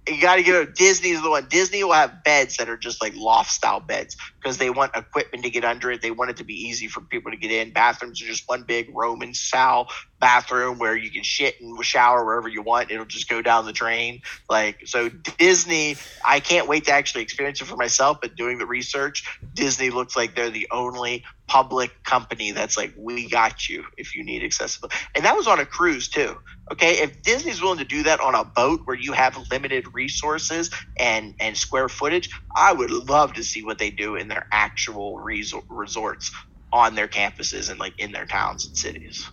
you 0.09 0.21
got 0.21 0.37
to 0.37 0.43
get 0.43 0.55
a 0.55 0.67
Disney's 0.73 1.23
the 1.23 1.31
one. 1.31 1.49
Disney 1.51 1.83
will 1.85 1.93
have 1.93 2.25
beds 2.25 2.59
that 2.59 2.69
are 2.69 2.77
just 2.77 3.03
like 3.03 3.15
loft 3.17 3.51
style 3.51 3.81
beds 3.81 4.17
because 4.43 4.59
they 4.59 4.71
want 4.71 4.97
equipment 4.97 5.45
to 5.45 5.51
get 5.51 5.65
under 5.65 5.91
it. 5.91 6.03
They 6.03 6.13
want 6.13 6.31
it 6.31 6.37
to 6.39 6.45
be 6.45 6.55
easy 6.55 6.89
for 6.89 7.01
people 7.03 7.33
to 7.33 7.39
get 7.39 7.51
in. 7.51 7.73
Bathrooms 7.73 8.23
are 8.23 8.27
just 8.27 8.45
one 8.47 8.65
big 8.65 8.89
Roman 8.95 9.35
style 9.35 9.89
bathroom 10.21 10.79
where 10.79 10.97
you 10.97 11.11
can 11.11 11.23
shit 11.23 11.57
and 11.61 11.85
shower 11.85 12.25
wherever 12.25 12.49
you 12.49 12.63
want. 12.63 12.91
It'll 12.91 13.07
just 13.07 13.29
go 13.29 13.43
down 13.43 13.67
the 13.67 13.73
drain. 13.73 14.21
Like 14.49 14.81
so, 14.87 15.09
Disney. 15.39 15.97
I 16.25 16.41
can't 16.41 16.69
wait 16.69 16.87
to 16.87 16.93
actually 16.93 17.23
experience 17.23 17.61
it 17.61 17.67
for 17.67 17.77
myself. 17.77 18.19
But 18.23 18.37
doing 18.37 18.59
the 18.59 18.67
research, 18.67 19.25
Disney 19.55 19.91
looks 19.91 20.17
like 20.17 20.35
they're 20.35 20.51
the 20.51 20.69
only 20.71 21.25
public 21.49 21.93
company 22.05 22.53
that's 22.53 22.77
like, 22.77 22.93
we 22.99 23.29
got 23.29 23.69
you 23.69 23.85
if 23.97 24.15
you 24.17 24.25
need 24.25 24.43
accessibility. 24.43 24.97
And 25.15 25.25
that 25.25 25.37
was 25.37 25.47
on 25.47 25.61
a 25.61 25.67
cruise 25.67 26.09
too. 26.09 26.37
Okay, 26.73 27.03
if 27.03 27.23
Disney's 27.23 27.63
willing 27.63 27.79
to 27.79 27.85
do 27.85 28.05
that 28.05 28.21
on 28.21 28.35
a 28.35 28.45
boat 28.45 28.81
where 28.87 28.97
you 28.97 29.13
have 29.13 29.39
limited 29.51 29.87
resources 29.95 30.71
and 30.99 31.35
and 31.41 31.57
square 31.57 31.89
footage, 31.89 32.29
I 32.57 32.73
would 32.73 32.91
love 32.91 33.35
to 33.35 33.45
see 33.45 33.65
what 33.65 33.79
they 33.79 33.91
do 33.91 34.17
in 34.17 34.29
their 34.29 34.47
actual 34.53 35.19
resor- 35.19 35.63
resorts 35.71 36.33
on 36.73 36.95
their 36.97 37.09
campuses 37.09 37.71
and 37.71 37.79
like 37.81 37.95
in 37.99 38.13
their 38.13 38.27
towns 38.27 38.67
and 38.67 38.77
cities. 38.77 39.31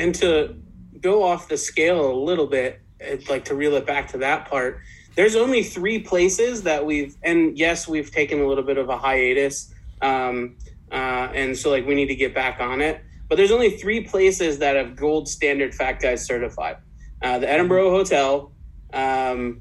And 0.00 0.14
to 0.14 0.56
go 1.02 1.22
off 1.22 1.48
the 1.48 1.58
scale 1.58 2.10
a 2.10 2.16
little 2.16 2.46
bit, 2.46 2.80
it's 2.98 3.28
like 3.28 3.44
to 3.46 3.54
reel 3.54 3.74
it 3.74 3.86
back 3.86 4.08
to 4.12 4.18
that 4.18 4.48
part, 4.48 4.80
there's 5.14 5.36
only 5.36 5.62
three 5.62 5.98
places 5.98 6.62
that 6.62 6.86
we've, 6.86 7.16
and 7.22 7.58
yes, 7.58 7.86
we've 7.86 8.10
taken 8.10 8.40
a 8.40 8.46
little 8.46 8.64
bit 8.64 8.78
of 8.78 8.88
a 8.88 8.96
hiatus. 8.96 9.74
Um, 10.00 10.56
uh, 10.90 11.28
and 11.34 11.54
so, 11.54 11.68
like, 11.68 11.86
we 11.86 11.94
need 11.94 12.06
to 12.06 12.14
get 12.14 12.34
back 12.34 12.60
on 12.60 12.80
it. 12.80 13.02
But 13.28 13.36
there's 13.36 13.50
only 13.50 13.76
three 13.76 14.00
places 14.02 14.58
that 14.60 14.74
have 14.74 14.96
gold 14.96 15.28
standard 15.28 15.74
Fat 15.74 16.00
Guys 16.00 16.24
certified 16.26 16.78
uh, 17.20 17.38
the 17.38 17.46
Edinboro 17.46 17.90
Hotel, 17.90 18.52
um, 18.94 19.60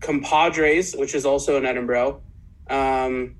Compadres, 0.00 0.94
which 0.94 1.14
is 1.14 1.24
also 1.24 1.56
in 1.56 1.62
Edinboro, 1.62 2.20
um, 2.68 3.34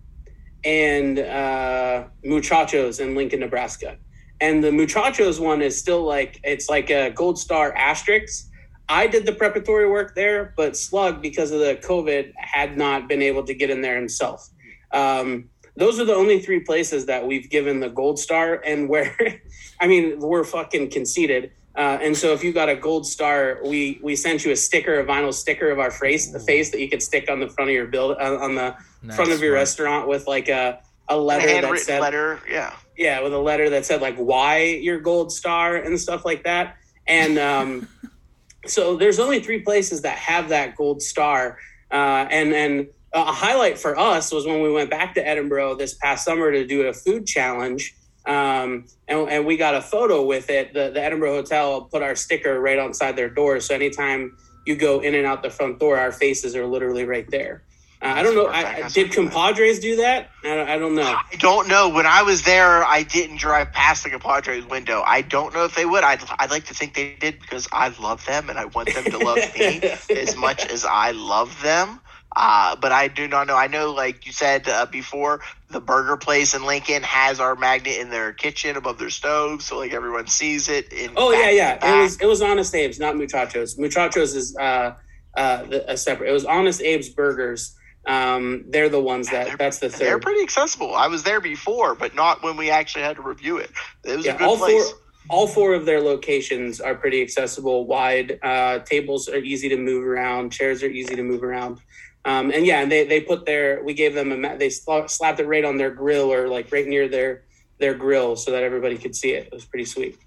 and 0.64 1.18
uh, 1.18 2.04
Muchachos 2.24 2.98
in 2.98 3.14
Lincoln, 3.14 3.40
Nebraska. 3.40 3.98
And 4.40 4.64
the 4.64 4.70
Muchachos 4.70 5.38
one 5.38 5.60
is 5.62 5.78
still 5.78 6.02
like 6.02 6.40
it's 6.44 6.68
like 6.68 6.90
a 6.90 7.10
gold 7.10 7.38
star 7.38 7.74
asterisk. 7.74 8.46
I 8.88 9.06
did 9.06 9.24
the 9.24 9.32
preparatory 9.32 9.88
work 9.88 10.14
there, 10.14 10.52
but 10.56 10.76
Slug, 10.76 11.22
because 11.22 11.52
of 11.52 11.60
the 11.60 11.76
COVID, 11.76 12.32
had 12.36 12.76
not 12.76 13.08
been 13.08 13.22
able 13.22 13.44
to 13.44 13.54
get 13.54 13.70
in 13.70 13.82
there 13.82 13.94
himself. 13.96 14.48
Um, 14.92 15.48
those 15.76 16.00
are 16.00 16.04
the 16.04 16.14
only 16.14 16.40
three 16.40 16.60
places 16.60 17.06
that 17.06 17.24
we've 17.24 17.48
given 17.48 17.78
the 17.78 17.88
gold 17.88 18.18
star, 18.18 18.54
and 18.66 18.88
where, 18.88 19.16
I 19.80 19.86
mean, 19.86 20.18
we're 20.18 20.42
fucking 20.44 20.90
conceited. 20.90 21.52
Uh, 21.76 21.98
and 22.02 22.16
so 22.16 22.32
if 22.32 22.42
you 22.42 22.52
got 22.52 22.68
a 22.68 22.74
gold 22.74 23.06
star, 23.06 23.60
we 23.64 24.00
we 24.02 24.16
sent 24.16 24.44
you 24.44 24.50
a 24.50 24.56
sticker, 24.56 24.98
a 24.98 25.04
vinyl 25.04 25.32
sticker 25.32 25.70
of 25.70 25.78
our 25.78 25.92
face, 25.92 26.32
the 26.32 26.40
face 26.40 26.70
that 26.72 26.80
you 26.80 26.88
could 26.88 27.00
stick 27.02 27.30
on 27.30 27.38
the 27.38 27.48
front 27.48 27.70
of 27.70 27.74
your 27.74 27.86
build 27.86 28.16
uh, 28.20 28.38
on 28.40 28.54
the 28.56 28.74
Nice, 29.02 29.16
front 29.16 29.30
of 29.30 29.40
your 29.40 29.52
smart. 29.52 29.60
restaurant 29.60 30.08
with 30.08 30.26
like 30.26 30.48
a 30.48 30.80
a 31.08 31.14
A 31.14 31.16
letter 31.16 31.46
that 31.46 31.78
said 31.78 32.00
letter, 32.00 32.40
yeah. 32.50 32.74
Yeah 33.00 33.22
with 33.22 33.32
a 33.32 33.38
letter 33.38 33.70
that 33.70 33.86
said 33.86 34.02
like 34.02 34.16
why 34.16 34.62
your 34.62 35.00
gold 35.00 35.32
star 35.32 35.74
and 35.74 35.98
stuff 35.98 36.26
like 36.26 36.44
that. 36.44 36.76
And 37.06 37.38
um 37.38 37.88
so 38.66 38.94
there's 38.94 39.18
only 39.18 39.40
three 39.40 39.60
places 39.60 40.02
that 40.02 40.18
have 40.18 40.50
that 40.50 40.76
gold 40.76 41.00
star. 41.00 41.58
Uh 41.90 42.26
and 42.30 42.52
and 42.52 42.88
a 43.14 43.24
highlight 43.32 43.78
for 43.78 43.98
us 43.98 44.30
was 44.30 44.44
when 44.44 44.60
we 44.60 44.70
went 44.70 44.90
back 44.90 45.14
to 45.14 45.24
edinboro 45.24 45.78
this 45.78 45.94
past 45.94 46.26
summer 46.26 46.52
to 46.52 46.66
do 46.66 46.82
a 46.82 46.92
food 46.92 47.26
challenge 47.26 47.96
um 48.26 48.84
and, 49.08 49.28
and 49.30 49.46
we 49.46 49.56
got 49.56 49.74
a 49.74 49.80
photo 49.80 50.22
with 50.22 50.50
it. 50.50 50.74
The, 50.74 50.90
the 50.90 51.00
edinboro 51.00 51.36
hotel 51.36 51.80
put 51.84 52.02
our 52.02 52.14
sticker 52.14 52.60
right 52.60 52.78
outside 52.78 53.16
their 53.16 53.30
door. 53.30 53.60
So 53.60 53.74
anytime 53.74 54.36
you 54.66 54.76
go 54.76 55.00
in 55.00 55.14
and 55.14 55.24
out 55.26 55.42
the 55.42 55.48
front 55.48 55.80
door 55.80 55.96
our 55.96 56.12
faces 56.12 56.54
are 56.54 56.66
literally 56.66 57.06
right 57.06 57.28
there 57.30 57.64
uh, 58.02 58.06
i 58.06 58.22
don't 58.22 58.34
know 58.34 58.48
I, 58.48 58.88
did 58.88 59.12
compadres 59.12 59.78
do 59.78 59.96
that 59.96 60.30
I 60.44 60.54
don't, 60.54 60.68
I 60.68 60.78
don't 60.78 60.94
know 60.94 61.02
I 61.02 61.36
don't 61.36 61.68
know. 61.68 61.88
When 61.88 62.06
I 62.06 62.22
was 62.22 62.42
there, 62.42 62.84
I 62.84 63.02
didn't 63.02 63.36
drive 63.36 63.72
past 63.72 64.04
the 64.04 64.10
Compadres 64.10 64.64
window. 64.66 65.02
I 65.06 65.22
don't 65.22 65.54
know 65.54 65.64
if 65.64 65.74
they 65.74 65.84
would. 65.84 66.02
I'd, 66.02 66.20
I'd 66.38 66.50
like 66.50 66.64
to 66.66 66.74
think 66.74 66.94
they 66.94 67.16
did 67.20 67.40
because 67.40 67.68
I 67.72 67.88
love 68.00 68.24
them 68.26 68.50
and 68.50 68.58
I 68.58 68.64
want 68.66 68.92
them 68.94 69.04
to 69.04 69.18
love 69.18 69.38
me 69.54 69.80
as 70.10 70.36
much 70.36 70.66
as 70.66 70.84
I 70.84 71.12
love 71.12 71.60
them. 71.62 72.00
Uh, 72.36 72.76
but 72.76 72.92
I 72.92 73.08
do 73.08 73.26
not 73.26 73.48
know. 73.48 73.56
I 73.56 73.66
know, 73.66 73.92
like 73.92 74.24
you 74.24 74.32
said 74.32 74.68
uh, 74.68 74.86
before, 74.86 75.40
the 75.68 75.80
burger 75.80 76.16
place 76.16 76.54
in 76.54 76.64
Lincoln 76.64 77.02
has 77.02 77.40
our 77.40 77.56
magnet 77.56 77.98
in 77.98 78.10
their 78.10 78.32
kitchen 78.32 78.76
above 78.76 78.98
their 78.98 79.10
stove, 79.10 79.62
so 79.62 79.78
like 79.78 79.92
everyone 79.92 80.28
sees 80.28 80.68
it. 80.68 80.92
In 80.92 81.12
Oh 81.16 81.32
yeah, 81.32 81.50
yeah. 81.50 81.96
It 81.98 82.02
was 82.02 82.20
it 82.20 82.26
was 82.26 82.40
Honest 82.40 82.72
Abe's, 82.72 83.00
not 83.00 83.16
Muchachos. 83.16 83.76
Muchachos 83.78 84.36
is 84.36 84.56
uh, 84.56 84.94
uh, 85.36 85.64
a 85.88 85.96
separate. 85.96 86.30
It 86.30 86.32
was 86.32 86.44
Honest 86.44 86.80
Abe's 86.80 87.08
Burgers. 87.08 87.76
Um, 88.06 88.64
they're 88.68 88.88
the 88.88 89.00
ones 89.00 89.28
that 89.30 89.58
that's 89.58 89.78
the 89.78 89.88
They're 89.88 90.18
pretty 90.18 90.42
accessible. 90.42 90.94
I 90.94 91.06
was 91.06 91.22
there 91.22 91.40
before, 91.40 91.94
but 91.94 92.14
not 92.14 92.42
when 92.42 92.56
we 92.56 92.70
actually 92.70 93.02
had 93.02 93.16
to 93.16 93.22
review 93.22 93.58
it. 93.58 93.70
It 94.04 94.16
was 94.16 94.26
Yeah, 94.26 94.34
a 94.34 94.38
good 94.38 94.48
all 94.48 94.56
place. 94.56 94.90
four. 94.90 94.98
All 95.28 95.46
four 95.46 95.74
of 95.74 95.84
their 95.86 96.00
locations 96.00 96.80
are 96.80 96.94
pretty 96.94 97.22
accessible. 97.22 97.86
Wide 97.86 98.38
uh, 98.42 98.80
tables 98.80 99.28
are 99.28 99.36
easy 99.38 99.68
to 99.68 99.76
move 99.76 100.04
around. 100.04 100.50
Chairs 100.50 100.82
are 100.82 100.88
easy 100.88 101.14
to 101.14 101.22
move 101.22 101.44
around. 101.44 101.78
Um, 102.24 102.50
and 102.50 102.66
yeah, 102.66 102.80
and 102.80 102.90
they, 102.90 103.06
they 103.06 103.20
put 103.20 103.46
their 103.46 103.82
we 103.84 103.94
gave 103.94 104.14
them 104.14 104.32
a 104.32 104.56
they 104.56 104.68
sla- 104.68 105.08
slapped 105.08 105.38
it 105.40 105.46
right 105.46 105.64
on 105.64 105.76
their 105.76 105.90
grill 105.90 106.32
or 106.32 106.48
like 106.48 106.72
right 106.72 106.86
near 106.86 107.06
their 107.08 107.44
their 107.78 107.94
grill 107.94 108.34
so 108.34 108.50
that 108.50 108.62
everybody 108.62 108.98
could 108.98 109.14
see 109.14 109.32
it. 109.32 109.46
It 109.46 109.52
was 109.52 109.64
pretty 109.64 109.84
sweet. 109.84 110.18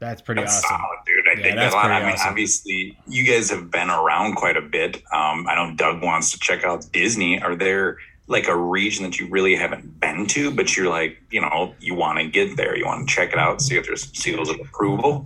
That's 0.00 0.22
pretty 0.22 0.42
That's 0.42 0.62
awesome. 0.64 0.76
solid, 0.78 0.98
dude. 1.06 1.26
I 1.26 1.30
Yeah, 1.38 1.42
think 1.42 1.56
that's 1.56 1.56
that's 1.56 1.74
a 1.74 1.76
lot. 1.76 1.84
pretty 1.86 1.96
I 1.96 2.04
mean, 2.06 2.14
awesome. 2.14 2.28
obviously, 2.30 2.98
you 3.08 3.24
guys 3.24 3.50
have 3.50 3.70
been 3.70 3.90
around 3.90 4.36
quite 4.36 4.56
a 4.56 4.60
bit. 4.62 4.96
Um, 5.12 5.46
I 5.48 5.54
know 5.56 5.74
Doug 5.74 6.02
wants 6.02 6.30
to 6.32 6.38
check 6.38 6.62
out 6.64 6.86
Disney. 6.92 7.40
Are 7.42 7.56
there 7.56 7.98
like 8.28 8.46
a 8.46 8.56
region 8.56 9.04
that 9.04 9.18
you 9.18 9.26
really 9.28 9.56
haven't 9.56 9.98
been 10.00 10.26
to, 10.26 10.50
but 10.54 10.76
you're 10.76 10.88
like, 10.90 11.20
you 11.30 11.40
know, 11.40 11.74
you 11.80 11.94
want 11.94 12.18
to 12.18 12.28
get 12.28 12.56
there, 12.56 12.76
you 12.76 12.84
want 12.84 13.08
to 13.08 13.12
check 13.14 13.32
it 13.32 13.38
out, 13.38 13.60
see 13.62 13.76
if 13.76 13.86
there's 13.86 14.04
some 14.04 14.14
seals 14.14 14.50
of 14.50 14.60
approval? 14.60 15.24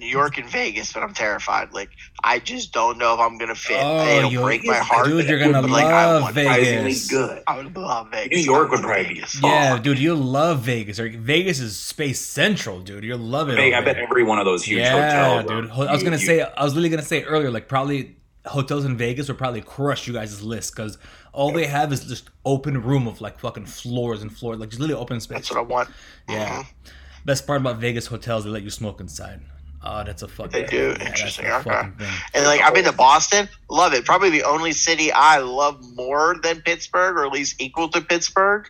New 0.00 0.06
York 0.06 0.38
and 0.38 0.48
Vegas, 0.48 0.92
but 0.94 1.02
I'm 1.02 1.12
terrified. 1.12 1.72
Like 1.74 1.90
I 2.24 2.38
just 2.38 2.72
don't 2.72 2.96
know 2.98 3.12
if 3.14 3.20
I'm 3.20 3.36
gonna 3.38 3.54
fit. 3.54 3.78
Oh, 3.80 4.06
It'll 4.18 4.32
you- 4.32 4.40
break 4.40 4.64
my 4.64 4.78
heart. 4.78 5.06
dude, 5.06 5.28
you're 5.28 5.38
gonna 5.38 5.60
but, 5.60 5.70
like, 5.70 5.84
love 5.84 6.22
want- 6.22 6.34
Vegas. 6.34 7.06
good. 7.08 7.42
I 7.46 7.58
would 7.58 7.76
love 7.76 8.10
Vegas. 8.10 8.38
New 8.38 8.44
York 8.44 8.70
would 8.70 8.80
probably 8.80 9.14
be 9.14 9.22
Yeah, 9.42 9.78
dude, 9.78 9.98
you 9.98 10.14
love 10.14 10.60
Vegas. 10.62 10.98
Vegas 10.98 11.60
is 11.60 11.76
space 11.76 12.18
central, 12.20 12.80
dude. 12.80 13.04
You'll 13.04 13.18
love 13.18 13.50
it. 13.50 13.58
I 13.58 13.80
bet 13.82 13.98
every 13.98 14.24
one 14.24 14.38
of 14.38 14.46
those 14.46 14.64
huge 14.64 14.80
hotels. 14.88 15.12
yeah, 15.12 15.42
hotels. 15.42 15.62
dude. 15.76 15.88
I 15.88 15.92
was 15.92 16.02
gonna 16.02 16.18
say, 16.18 16.40
I 16.42 16.64
was 16.64 16.72
literally 16.74 16.88
gonna 16.88 17.02
say 17.02 17.22
earlier, 17.24 17.50
like 17.50 17.68
probably 17.68 18.16
hotels 18.46 18.86
in 18.86 18.96
Vegas 18.96 19.28
would 19.28 19.36
probably 19.36 19.60
crush 19.60 20.06
you 20.06 20.14
guys' 20.14 20.42
list 20.42 20.74
because 20.74 20.96
all 21.34 21.52
they 21.52 21.66
have 21.66 21.92
is 21.92 22.06
just 22.06 22.30
open 22.46 22.82
room 22.82 23.06
of 23.06 23.20
like 23.20 23.38
fucking 23.38 23.66
floors 23.66 24.22
and 24.22 24.34
floors, 24.34 24.58
like 24.58 24.70
just 24.70 24.80
literally 24.80 24.98
open 24.98 25.20
space. 25.20 25.36
That's 25.36 25.50
what 25.50 25.58
I 25.58 25.62
want. 25.62 25.90
Yeah. 26.26 26.48
Mm-hmm. 26.62 26.90
Best 27.26 27.46
part 27.46 27.60
about 27.60 27.76
Vegas 27.76 28.06
hotels, 28.06 28.44
they 28.44 28.50
let 28.50 28.62
you 28.62 28.70
smoke 28.70 28.98
inside. 28.98 29.40
Oh, 29.82 30.04
that's 30.04 30.22
a 30.22 30.28
fucking. 30.28 30.52
They 30.52 30.66
do? 30.66 30.94
Yeah, 30.98 31.06
Interesting. 31.06 31.46
Okay. 31.46 31.88
And 32.34 32.44
like 32.44 32.60
I've 32.60 32.74
been 32.74 32.84
to 32.84 32.92
Boston, 32.92 33.48
love 33.70 33.94
it. 33.94 34.04
Probably 34.04 34.28
the 34.28 34.42
only 34.42 34.72
city 34.72 35.10
I 35.10 35.38
love 35.38 35.82
more 35.94 36.36
than 36.42 36.60
Pittsburgh, 36.60 37.16
or 37.16 37.24
at 37.24 37.32
least 37.32 37.60
equal 37.60 37.88
to 37.90 38.00
Pittsburgh. 38.00 38.68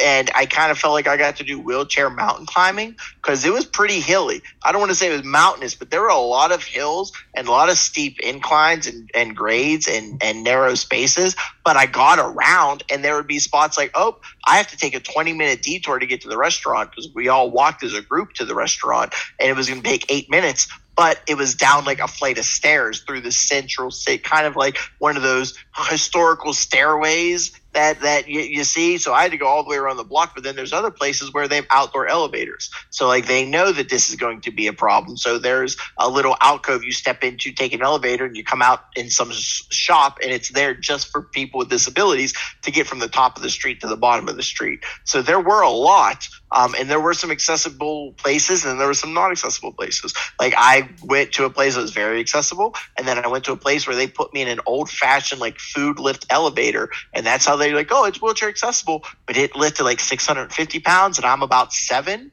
And 0.00 0.30
I 0.34 0.46
kind 0.46 0.70
of 0.70 0.78
felt 0.78 0.94
like 0.94 1.06
I 1.06 1.16
got 1.16 1.36
to 1.36 1.44
do 1.44 1.58
wheelchair 1.58 2.10
mountain 2.10 2.46
climbing 2.46 2.96
because 3.16 3.44
it 3.44 3.52
was 3.52 3.64
pretty 3.64 4.00
hilly. 4.00 4.42
I 4.62 4.72
don't 4.72 4.80
want 4.80 4.90
to 4.90 4.94
say 4.94 5.08
it 5.08 5.12
was 5.12 5.24
mountainous, 5.24 5.74
but 5.74 5.90
there 5.90 6.00
were 6.00 6.08
a 6.08 6.18
lot 6.18 6.52
of 6.52 6.62
hills 6.62 7.12
and 7.34 7.48
a 7.48 7.50
lot 7.50 7.68
of 7.68 7.78
steep 7.78 8.20
inclines 8.20 8.86
and, 8.86 9.10
and 9.14 9.36
grades 9.36 9.88
and, 9.88 10.22
and 10.22 10.44
narrow 10.44 10.74
spaces. 10.74 11.36
But 11.64 11.76
I 11.76 11.86
got 11.86 12.18
around, 12.18 12.84
and 12.90 13.04
there 13.04 13.16
would 13.16 13.26
be 13.26 13.38
spots 13.38 13.76
like, 13.76 13.90
oh, 13.94 14.18
I 14.46 14.56
have 14.56 14.68
to 14.68 14.76
take 14.76 14.94
a 14.94 15.00
20 15.00 15.32
minute 15.32 15.62
detour 15.62 15.98
to 15.98 16.06
get 16.06 16.22
to 16.22 16.28
the 16.28 16.38
restaurant 16.38 16.90
because 16.90 17.12
we 17.14 17.28
all 17.28 17.50
walked 17.50 17.82
as 17.82 17.94
a 17.94 18.02
group 18.02 18.32
to 18.34 18.44
the 18.44 18.54
restaurant, 18.54 19.14
and 19.38 19.48
it 19.48 19.56
was 19.56 19.68
going 19.68 19.82
to 19.82 19.88
take 19.88 20.10
eight 20.10 20.30
minutes 20.30 20.68
but 20.98 21.20
it 21.28 21.36
was 21.36 21.54
down 21.54 21.84
like 21.84 22.00
a 22.00 22.08
flight 22.08 22.38
of 22.38 22.44
stairs 22.44 23.02
through 23.02 23.20
the 23.20 23.30
central 23.30 23.88
state, 23.88 24.24
kind 24.24 24.48
of 24.48 24.56
like 24.56 24.78
one 24.98 25.16
of 25.16 25.22
those 25.22 25.56
historical 25.88 26.52
stairways 26.52 27.52
that 27.78 28.00
that 28.00 28.28
you, 28.28 28.40
you 28.40 28.64
see. 28.64 28.98
So 28.98 29.12
I 29.12 29.22
had 29.22 29.30
to 29.30 29.36
go 29.36 29.46
all 29.46 29.62
the 29.62 29.70
way 29.70 29.76
around 29.76 29.98
the 29.98 30.04
block, 30.04 30.34
but 30.34 30.42
then 30.42 30.56
there's 30.56 30.72
other 30.72 30.90
places 30.90 31.32
where 31.32 31.46
they 31.46 31.56
have 31.56 31.66
outdoor 31.70 32.08
elevators. 32.08 32.70
So 32.90 33.06
like 33.06 33.26
they 33.26 33.46
know 33.46 33.70
that 33.72 33.88
this 33.88 34.08
is 34.10 34.16
going 34.16 34.40
to 34.42 34.50
be 34.50 34.66
a 34.66 34.72
problem. 34.72 35.16
So 35.16 35.38
there's 35.38 35.76
a 35.96 36.08
little 36.08 36.36
alcove 36.40 36.82
you 36.82 36.92
step 36.92 37.22
into, 37.22 37.52
take 37.52 37.72
an 37.72 37.82
elevator, 37.82 38.24
and 38.24 38.36
you 38.36 38.42
come 38.42 38.62
out 38.62 38.80
in 38.96 39.10
some 39.10 39.30
shop, 39.32 40.18
and 40.22 40.32
it's 40.32 40.50
there 40.50 40.74
just 40.74 41.08
for 41.08 41.22
people 41.22 41.58
with 41.58 41.68
disabilities 41.68 42.34
to 42.62 42.70
get 42.72 42.86
from 42.86 42.98
the 42.98 43.08
top 43.08 43.36
of 43.36 43.42
the 43.42 43.50
street 43.50 43.80
to 43.80 43.86
the 43.86 43.96
bottom 43.96 44.28
of 44.28 44.36
the 44.36 44.42
street. 44.42 44.80
So 45.04 45.22
there 45.22 45.40
were 45.40 45.62
a 45.62 45.70
lot, 45.70 46.26
um, 46.50 46.74
and 46.78 46.90
there 46.90 47.00
were 47.00 47.14
some 47.14 47.30
accessible 47.30 48.12
places, 48.14 48.64
and 48.64 48.80
there 48.80 48.88
were 48.88 48.94
some 48.94 49.14
not 49.14 49.30
accessible 49.30 49.72
places. 49.72 50.12
Like 50.40 50.54
I 50.56 50.88
went 51.04 51.32
to 51.32 51.44
a 51.44 51.50
place 51.50 51.74
that 51.74 51.82
was 51.82 51.92
very 51.92 52.18
accessible, 52.18 52.74
and 52.96 53.06
then 53.06 53.18
I 53.18 53.28
went 53.28 53.44
to 53.44 53.52
a 53.52 53.56
place 53.56 53.86
where 53.86 53.96
they 53.96 54.08
put 54.08 54.34
me 54.34 54.42
in 54.42 54.48
an 54.48 54.60
old 54.66 54.90
fashioned 54.90 55.40
like 55.40 55.58
food 55.58 55.98
lift 56.00 56.26
elevator, 56.30 56.90
and 57.14 57.24
that's 57.24 57.46
how 57.46 57.56
they 57.56 57.67
like, 57.74 57.88
oh, 57.90 58.04
it's 58.04 58.20
wheelchair 58.20 58.48
accessible, 58.48 59.04
but 59.26 59.36
it 59.36 59.54
lifted 59.56 59.84
like 59.84 60.00
650 60.00 60.80
pounds, 60.80 61.18
and 61.18 61.26
I'm 61.26 61.42
about 61.42 61.72
seven, 61.72 62.30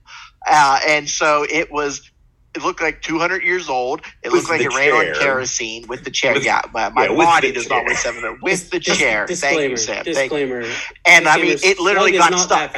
uh, 0.47 0.79
and 0.87 1.09
so 1.09 1.45
it 1.49 1.71
was. 1.71 2.11
It 2.55 2.63
looked 2.63 2.81
like 2.81 3.01
200 3.01 3.43
years 3.43 3.67
old. 3.67 3.99
It 4.23 4.31
With 4.31 4.47
looked 4.47 4.49
like 4.49 4.59
the 4.59 4.67
it 4.67 4.77
ran 4.77 4.93
on 4.93 5.13
kerosene 5.19 5.87
with 5.89 6.05
the 6.05 6.09
chair. 6.09 6.35
With- 6.35 6.45
yeah, 6.45 6.61
my, 6.73 6.87
my 6.87 7.07
yeah, 7.07 7.13
body 7.13 7.49
the 7.49 7.55
does 7.55 7.69
not 7.69 7.85
weigh 7.85 7.95
700 7.95 8.41
with 8.41 8.69
the 8.69 8.79
Dis- 8.79 8.97
chair. 8.97 9.27
Thank 9.27 9.29
you, 9.59 9.75
disclaimer, 9.75 9.75
Sam. 9.75 10.05
Thank 10.05 10.07
you. 10.07 10.13
Disclaimer. 10.13 10.63
And 11.05 11.27
I 11.27 11.35
mean, 11.35 11.57
it 11.61 11.79
literally 11.79 12.13
got 12.13 12.39
stuck. 12.39 12.73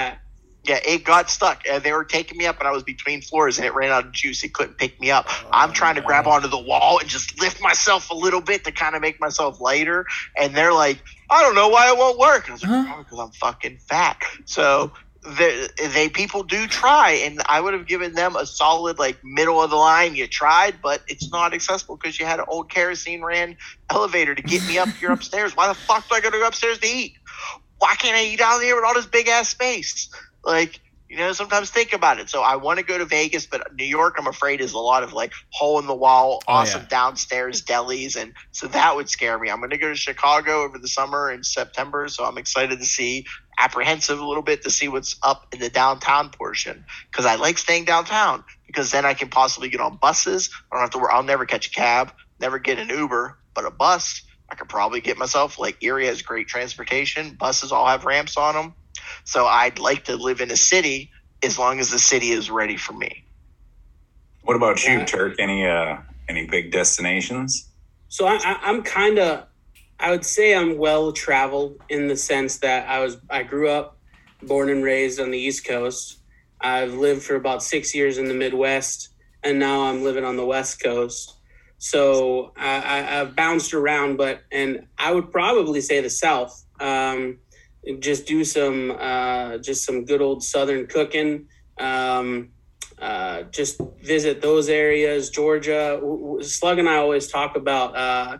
Yeah, 0.68 0.80
it 0.86 1.06
got 1.06 1.30
stuck. 1.30 1.62
And 1.70 1.82
they 1.84 1.94
were 1.94 2.04
taking 2.04 2.38
me 2.38 2.46
up, 2.46 2.60
and 2.60 2.68
I 2.68 2.72
was 2.72 2.84
between 2.84 3.22
floors, 3.22 3.58
and 3.58 3.66
it 3.66 3.74
ran 3.74 3.92
out 3.92 4.06
of 4.06 4.12
juice. 4.12 4.44
It 4.44 4.54
couldn't 4.54 4.78
pick 4.78 5.00
me 5.00 5.12
up. 5.12 5.28
I'm 5.52 5.72
trying 5.72 5.96
to 5.96 6.02
grab 6.02 6.28
onto 6.28 6.48
the 6.50 6.60
wall 6.60 7.00
and 7.00 7.08
just 7.08 7.40
lift 7.40 7.62
myself 7.62 8.10
a 8.10 8.16
little 8.16 8.42
bit 8.42 8.66
to 8.66 8.72
kind 8.72 8.96
of 8.96 9.02
make 9.02 9.22
myself 9.22 9.62
lighter. 9.62 10.06
And 10.36 10.56
they're 10.56 10.74
like, 10.74 11.02
I 11.30 11.42
don't 11.44 11.56
know 11.56 11.68
why 11.70 11.90
it 11.90 11.98
won't 11.98 12.18
work. 12.20 12.50
I 12.50 12.54
was 12.54 12.64
like, 12.64 12.72
Huh? 12.72 12.96
Oh, 12.96 13.04
because 13.04 13.20
I'm 13.20 13.32
fucking 13.32 13.80
fat. 13.90 14.22
So 14.46 14.92
they, 15.26 15.68
they 15.78 16.10
people 16.10 16.44
do 16.44 16.68
try, 16.68 17.12
and 17.12 17.42
I 17.48 17.60
would 17.60 17.74
have 17.74 17.88
given 17.88 18.14
them 18.14 18.36
a 18.36 18.46
solid 18.46 18.98
like 19.00 19.18
middle 19.24 19.62
of 19.62 19.70
the 19.70 19.76
line. 19.76 20.16
You 20.16 20.28
tried, 20.28 20.82
but 20.82 21.02
it's 21.08 21.32
not 21.32 21.54
accessible 21.54 21.98
because 21.98 22.20
you 22.20 22.26
had 22.26 22.40
an 22.40 22.46
old 22.48 22.70
kerosene 22.70 23.22
ran 23.24 23.58
elevator 23.90 24.36
to 24.36 24.42
get 24.42 24.66
me 24.68 24.78
up 24.78 24.96
here 25.00 25.12
upstairs. 25.14 25.56
Why 25.56 25.68
the 25.68 25.76
fuck 25.76 26.08
do 26.08 26.16
I 26.16 26.22
got 26.22 26.34
to 26.34 26.40
go 26.40 26.48
upstairs 26.48 26.80
to 26.80 26.88
eat? 26.88 27.14
Why 27.80 27.96
can't 27.96 28.16
I 28.16 28.24
eat 28.26 28.40
down 28.40 28.62
here 28.62 28.76
with 28.76 28.86
all 28.86 28.94
this 28.94 29.06
big 29.06 29.28
ass 29.28 29.50
space? 29.50 30.10
Like, 30.44 30.80
you 31.10 31.18
know, 31.18 31.32
sometimes 31.34 31.70
think 31.70 31.94
about 31.94 32.20
it. 32.20 32.30
So 32.30 32.42
I 32.42 32.58
want 32.58 32.80
to 32.80 32.86
go 32.86 32.98
to 32.98 33.06
Vegas, 33.06 33.48
but 33.48 33.68
New 33.76 33.86
York, 33.86 34.16
I'm 34.20 34.28
afraid, 34.28 34.62
is 34.62 34.74
a 34.74 34.80
lot 34.80 35.04
of 35.04 35.14
like 35.14 35.34
hole 35.54 35.80
in 35.80 35.88
the 35.88 35.96
wall, 35.96 36.42
Oh, 36.48 36.54
awesome 36.54 36.82
yeah. 36.82 36.88
downstairs 36.90 37.64
delis, 37.64 38.16
and 38.22 38.34
so 38.52 38.68
that 38.68 38.96
would 38.96 39.10
scare 39.10 39.38
me. 39.40 39.50
I'm 39.50 39.60
going 39.60 39.72
to 39.72 39.78
go 39.78 39.90
to 39.90 39.96
Chicago 39.96 40.64
over 40.64 40.80
the 40.80 40.88
summer 40.88 41.32
in 41.32 41.44
September, 41.44 42.08
so 42.10 42.26
I'm 42.26 42.38
excited 42.38 42.80
to 42.80 42.86
see, 42.86 43.26
apprehensive 43.60 44.20
a 44.20 44.26
little 44.26 44.44
bit 44.44 44.64
to 44.64 44.72
see 44.72 44.88
what's 44.88 45.18
up 45.24 45.46
in 45.54 45.60
the 45.60 45.70
downtown 45.70 46.30
portion 46.32 46.86
because 47.12 47.26
I 47.26 47.36
like 47.36 47.58
staying 47.58 47.86
downtown 47.86 48.44
because 48.68 48.92
then 48.92 49.06
I 49.06 49.14
can 49.14 49.30
possibly 49.30 49.70
get 49.70 49.82
on 49.82 49.98
buses. 50.02 50.50
I 50.72 50.76
don't 50.76 50.84
have 50.84 50.92
to 50.92 51.00
worry. 51.00 51.12
I'll 51.14 51.24
never 51.24 51.46
catch 51.46 51.68
a 51.68 51.72
cab, 51.72 52.14
never 52.40 52.60
get 52.60 52.80
an 52.80 52.90
Uber, 52.90 53.40
but 53.56 53.66
a 53.66 53.72
bus. 53.72 54.24
I 54.52 54.56
could 54.56 54.70
probably 54.70 55.02
get 55.02 55.18
myself 55.18 55.60
like 55.60 55.84
Erie 55.84 56.08
has 56.08 56.22
great 56.22 56.48
transportation. 56.48 57.36
Buses 57.40 57.72
all 57.72 57.88
have 57.88 58.06
ramps 58.06 58.38
on 58.38 58.56
them. 58.56 58.76
So 59.24 59.46
I'd 59.46 59.80
like 59.80 60.06
to 60.06 60.16
live 60.16 60.42
in 60.42 60.52
a 60.52 60.58
city 60.58 61.12
as 61.44 61.58
long 61.58 61.80
as 61.80 61.92
the 61.92 62.00
city 62.00 62.32
is 62.32 62.50
ready 62.50 62.78
for 62.78 62.94
me. 62.94 63.26
What 64.44 64.56
about 64.56 64.86
you, 64.86 65.04
Turk? 65.06 65.36
Any 65.40 65.66
uh 65.66 65.98
any 66.30 66.46
big 66.46 66.72
destinations? 66.72 67.70
So 68.10 68.26
I, 68.26 68.36
I, 68.36 68.60
I'm 68.64 68.84
kind 68.84 69.20
of, 69.20 69.46
I 70.00 70.12
would 70.12 70.26
say 70.26 70.56
I'm 70.56 70.78
well 70.78 71.12
traveled 71.12 71.82
in 71.90 72.08
the 72.08 72.16
sense 72.16 72.58
that 72.60 72.88
I 72.88 73.00
was, 73.00 73.18
I 73.30 73.44
grew 73.44 73.70
up, 73.70 73.98
born 74.42 74.70
and 74.70 74.84
raised 74.84 75.20
on 75.20 75.32
the 75.32 75.38
East 75.38 75.66
Coast. 75.66 76.20
I've 76.62 76.94
lived 76.94 77.24
for 77.24 77.36
about 77.36 77.64
six 77.64 77.94
years 77.94 78.18
in 78.18 78.28
the 78.28 78.34
Midwest, 78.34 79.10
and 79.44 79.60
now 79.60 79.84
I'm 79.84 80.04
living 80.04 80.24
on 80.24 80.38
the 80.38 80.46
West 80.46 80.82
Coast. 80.82 81.36
So 81.78 82.54
I, 82.58 82.80
I, 82.80 83.22
I've 83.22 83.36
bounced 83.36 83.74
around, 83.74 84.18
but 84.18 84.42
and 84.52 84.88
I 84.98 85.12
would 85.12 85.32
probably 85.32 85.82
say 85.82 86.02
the 86.02 86.10
South. 86.10 86.64
Um, 86.80 87.40
just 88.00 88.26
do 88.26 88.44
some, 88.44 88.92
uh, 89.00 89.58
just 89.60 89.84
some 89.86 90.06
good 90.06 90.22
old 90.22 90.44
Southern 90.44 90.88
cooking. 90.88 91.48
Um, 91.80 92.50
uh, 93.00 93.44
just 93.52 93.80
visit 94.02 94.42
those 94.42 94.70
areas. 94.70 95.30
Georgia, 95.30 95.98
W- 96.02 96.20
w- 96.22 96.44
Slug 96.44 96.80
and 96.80 96.90
I 96.90 96.98
always 96.98 97.28
talk 97.28 97.56
about. 97.56 97.96
Uh, 97.96 98.38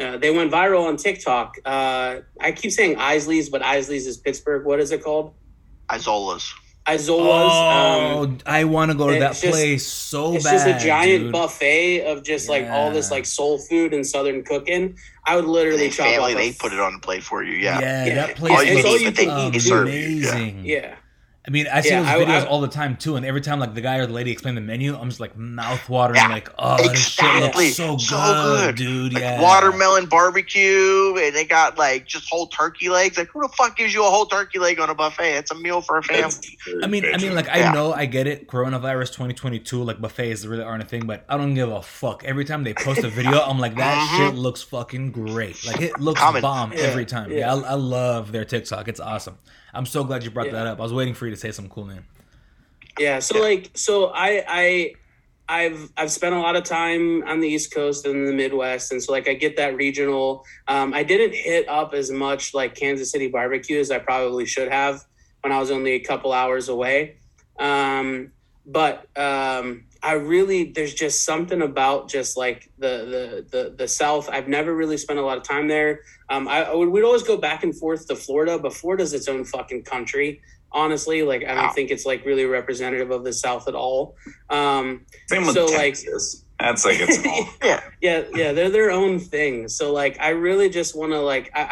uh, 0.00 0.16
they 0.16 0.30
went 0.30 0.50
viral 0.50 0.86
on 0.86 0.96
TikTok. 0.96 1.56
Uh, 1.64 2.20
I 2.40 2.52
keep 2.52 2.72
saying 2.72 2.98
Isaly's, 2.98 3.48
but 3.50 3.62
Isaly's 3.62 4.06
is 4.06 4.16
Pittsburgh. 4.16 4.64
What 4.66 4.80
is 4.80 4.90
it 4.90 5.04
called? 5.04 5.34
Isola's. 5.88 6.52
Isola's. 6.84 7.52
Oh, 7.54 8.22
um, 8.24 8.38
I 8.44 8.64
want 8.64 8.90
to 8.90 8.96
go 8.96 9.08
to 9.12 9.20
that 9.20 9.32
just- 9.36 9.44
place 9.44 9.86
so 9.86 10.34
it's 10.34 10.44
bad. 10.44 10.52
just 10.52 10.66
a 10.82 10.84
giant 10.86 11.24
dude. 11.24 11.32
buffet 11.32 12.04
of 12.06 12.24
just 12.24 12.48
like 12.48 12.66
all 12.68 12.90
this 12.90 13.10
like 13.12 13.24
soul 13.26 13.58
food 13.58 13.94
and 13.94 14.04
southern 14.04 14.42
cooking. 14.42 14.96
I 15.24 15.36
would 15.36 15.44
literally 15.44 15.88
chop 15.90 16.06
family, 16.06 16.32
up 16.32 16.38
they 16.38 16.52
put 16.52 16.72
it 16.72 16.80
on 16.80 16.94
the 16.94 16.98
plate 17.00 17.22
for 17.22 17.42
you. 17.44 17.54
Yeah, 17.54 17.80
Yeah. 17.80 18.04
Yeah. 18.06 18.14
that 18.26 18.36
place 18.36 18.52
All 18.52 18.64
you 18.64 18.78
is 18.78 18.84
need, 18.84 19.04
but 19.04 19.16
they 19.16 19.22
eat, 19.24 19.28
amazing. 19.28 19.60
serve 19.60 19.88
you, 19.88 19.94
yeah. 20.00 20.36
Yeah, 20.62 20.96
I 21.44 21.50
mean, 21.50 21.66
I 21.66 21.80
see 21.80 21.88
Yeah, 21.88 22.02
those 22.16 22.24
videos 22.28 22.42
I- 22.42 22.46
all 22.46 22.60
the 22.60 22.68
time 22.68 22.96
too, 22.96 23.16
and 23.16 23.26
every 23.26 23.40
time 23.40 23.58
like 23.58 23.74
the 23.74 23.80
guy 23.80 23.96
or 23.96 24.06
the 24.06 24.12
lady 24.12 24.30
explain 24.30 24.54
the 24.54 24.60
menu, 24.60 24.96
I'm 24.96 25.08
just 25.08 25.18
like 25.18 25.36
mouth 25.36 25.88
watering, 25.88 26.20
Yeah, 26.20 26.28
like, 26.28 26.48
oh, 26.56 26.76
this 26.88 26.98
shit 27.00 27.42
looks 27.56 27.74
so, 27.74 27.98
So 27.98 28.16
good, 28.16 28.66
good. 28.66 28.76
dude. 28.76 29.12
Like 29.14 29.22
yeah, 29.24 29.42
watermelon 29.42 30.06
barbecue, 30.06 31.16
and 31.16 31.34
they 31.34 31.44
got 31.44 31.76
like 31.78 32.06
just 32.06 32.28
whole 32.28 32.46
turkey 32.46 32.88
legs. 32.88 33.18
Like, 33.18 33.28
who 33.28 33.42
the 33.42 33.48
fuck 33.48 33.76
gives 33.76 33.92
you 33.94 34.02
a 34.06 34.10
whole 34.10 34.26
turkey 34.26 34.58
leg 34.58 34.78
on 34.78 34.90
a 34.90 34.94
buffet? 34.94 35.32
It's 35.38 35.50
a 35.50 35.54
meal 35.54 35.80
for 35.80 35.98
a 35.98 36.02
family. 36.02 36.34
I 36.82 36.86
mean, 36.86 37.04
I 37.12 37.16
mean, 37.18 37.34
like 37.34 37.48
I 37.48 37.58
Yeah. 37.58 37.72
know, 37.72 37.92
I 37.92 38.06
get 38.06 38.26
it. 38.26 38.46
Coronavirus 38.48 39.12
2022, 39.12 39.82
like 39.82 40.00
buffets 40.00 40.44
really 40.44 40.62
aren't 40.62 40.82
a 40.82 40.86
thing, 40.86 41.06
but 41.06 41.24
I 41.28 41.36
don't 41.36 41.54
give 41.54 41.70
a 41.70 41.82
fuck. 41.82 42.22
Every 42.24 42.44
time 42.44 42.64
they 42.64 42.74
post 42.74 43.02
a 43.04 43.08
video, 43.10 43.40
I'm 43.40 43.58
like, 43.58 43.74
that 43.76 44.08
Mhm. 44.10 44.16
shit 44.16 44.34
looks 44.36 44.62
fucking 44.62 45.12
great. 45.12 45.64
Like 45.66 45.80
it 45.80 45.98
looks 46.00 46.20
Common. 46.20 46.42
bomb 46.42 46.72
every 46.76 47.04
time. 47.06 47.32
Yeah. 47.32 47.52
I, 47.52 47.58
I 47.58 47.74
love 47.74 48.32
their 48.32 48.44
TikTok. 48.44 48.88
It's 48.88 49.00
awesome. 49.00 49.38
I'm 49.74 49.86
so 49.86 50.04
glad 50.04 50.22
you 50.22 50.30
brought 50.30 50.50
that 50.50 50.66
up. 50.66 50.78
I 50.80 50.82
was 50.82 50.92
waiting 50.92 51.14
for 51.14 51.24
you 51.24 51.31
to 51.32 51.40
say 51.40 51.50
some 51.50 51.68
cool 51.68 51.86
name. 51.86 52.04
yeah. 52.98 53.18
So 53.18 53.36
Yeah. 53.36 53.42
like, 53.42 53.70
so 53.74 54.06
I, 54.14 54.44
I, 54.46 54.94
I've 55.48 55.90
I've 55.96 56.10
spent 56.10 56.34
a 56.34 56.38
lot 56.38 56.56
of 56.56 56.64
time 56.64 57.24
on 57.24 57.40
the 57.40 57.48
East 57.48 57.74
Coast 57.74 58.06
and 58.06 58.26
the 58.26 58.32
Midwest, 58.32 58.92
and 58.92 59.02
so 59.02 59.12
like 59.12 59.28
I 59.28 59.34
get 59.34 59.56
that 59.56 59.76
regional. 59.76 60.44
Um, 60.68 60.94
I 60.94 61.02
didn't 61.02 61.34
hit 61.34 61.68
up 61.68 61.92
as 61.94 62.10
much 62.10 62.54
like 62.54 62.74
Kansas 62.74 63.10
City 63.10 63.28
barbecue 63.28 63.78
as 63.80 63.90
I 63.90 63.98
probably 63.98 64.46
should 64.46 64.70
have 64.70 65.04
when 65.42 65.52
I 65.52 65.58
was 65.58 65.70
only 65.70 65.92
a 65.92 66.00
couple 66.00 66.32
hours 66.32 66.68
away. 66.68 67.16
Um, 67.58 68.32
but 68.64 69.06
um, 69.18 69.84
I 70.02 70.12
really 70.12 70.70
there's 70.72 70.94
just 70.94 71.24
something 71.24 71.60
about 71.60 72.08
just 72.08 72.36
like 72.36 72.70
the 72.78 73.44
the 73.50 73.58
the 73.58 73.74
the 73.76 73.88
South. 73.88 74.30
I've 74.30 74.48
never 74.48 74.72
really 74.74 74.96
spent 74.96 75.18
a 75.18 75.22
lot 75.22 75.36
of 75.36 75.42
time 75.42 75.66
there. 75.68 76.00
Um, 76.30 76.46
I, 76.48 76.62
I 76.64 76.74
would 76.74 76.88
we'd 76.88 77.02
always 77.04 77.24
go 77.24 77.36
back 77.36 77.62
and 77.64 77.76
forth 77.76 78.06
to 78.08 78.16
Florida, 78.16 78.58
but 78.58 78.72
Florida's 78.72 79.12
its 79.12 79.28
own 79.28 79.44
fucking 79.44 79.82
country. 79.82 80.40
Honestly, 80.72 81.22
like 81.22 81.42
I 81.44 81.54
don't 81.54 81.64
Wow. 81.66 81.72
think 81.72 81.90
it's 81.90 82.06
like 82.06 82.24
really 82.24 82.44
representative 82.46 83.10
of 83.10 83.24
the 83.24 83.32
South 83.32 83.68
at 83.68 83.74
all. 83.74 84.16
Um, 84.50 85.04
Same 85.28 85.46
with 85.46 85.54
So, 85.54 85.66
like- 85.66 85.94
Texas. 85.94 86.44
That's 86.60 86.84
like 86.84 86.98
it's 87.00 87.18
all. 87.26 87.48
Yeah. 87.64 87.80
yeah 88.00 88.22
yeah 88.34 88.52
they're 88.52 88.70
their 88.70 88.92
own 88.92 89.18
thing 89.18 89.66
so 89.66 89.92
like 89.92 90.16
i 90.20 90.28
really 90.28 90.70
just 90.70 90.94
want 90.96 91.10
to 91.10 91.18
like 91.18 91.50
i, 91.56 91.62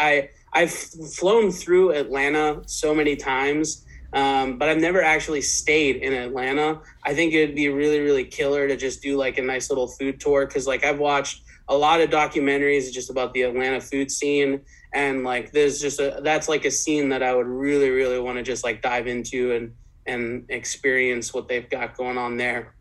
I 0.53 0.63
i've 0.63 0.73
flown 0.73 1.53
through 1.53 1.93
atlanta 1.93 2.63
so 2.67 2.93
many 2.93 3.15
times 3.15 3.85
um, 4.15 4.59
but 4.59 4.69
i've 4.69 4.81
never 4.81 5.01
actually 5.01 5.43
stayed 5.43 5.97
in 5.97 6.13
atlanta 6.13 6.81
i 7.05 7.15
think 7.15 7.33
it 7.35 7.47
would 7.47 7.55
be 7.55 7.69
really 7.69 8.01
really 8.01 8.25
killer 8.25 8.67
to 8.67 8.77
just 8.77 9.01
do 9.01 9.17
like 9.17 9.39
a 9.39 9.43
nice 9.43 9.71
little 9.71 9.87
food 9.87 10.19
tour 10.19 10.45
because 10.45 10.67
like 10.67 10.83
i've 10.85 10.99
watched 10.99 11.43
a 11.69 11.77
lot 11.77 12.01
of 12.01 12.11
documentaries 12.11 12.91
just 12.91 13.11
about 13.11 13.33
the 13.33 13.43
atlanta 13.43 13.81
food 13.81 14.11
scene 14.11 14.61
and 14.93 15.24
like 15.24 15.53
there's 15.53 15.80
just 15.80 16.01
a 16.01 16.20
that's 16.22 16.49
like 16.49 16.64
a 16.64 16.70
scene 16.70 17.09
that 17.11 17.22
i 17.22 17.34
would 17.34 17.47
really 17.47 17.91
really 17.91 18.18
want 18.18 18.36
to 18.36 18.43
just 18.43 18.64
like 18.64 18.82
dive 18.82 19.07
into 19.07 19.53
and 19.53 19.74
and 20.07 20.45
experience 20.49 21.32
what 21.32 21.47
they've 21.49 21.68
got 21.70 21.97
going 21.97 22.18
on 22.18 22.36
there 22.36 22.74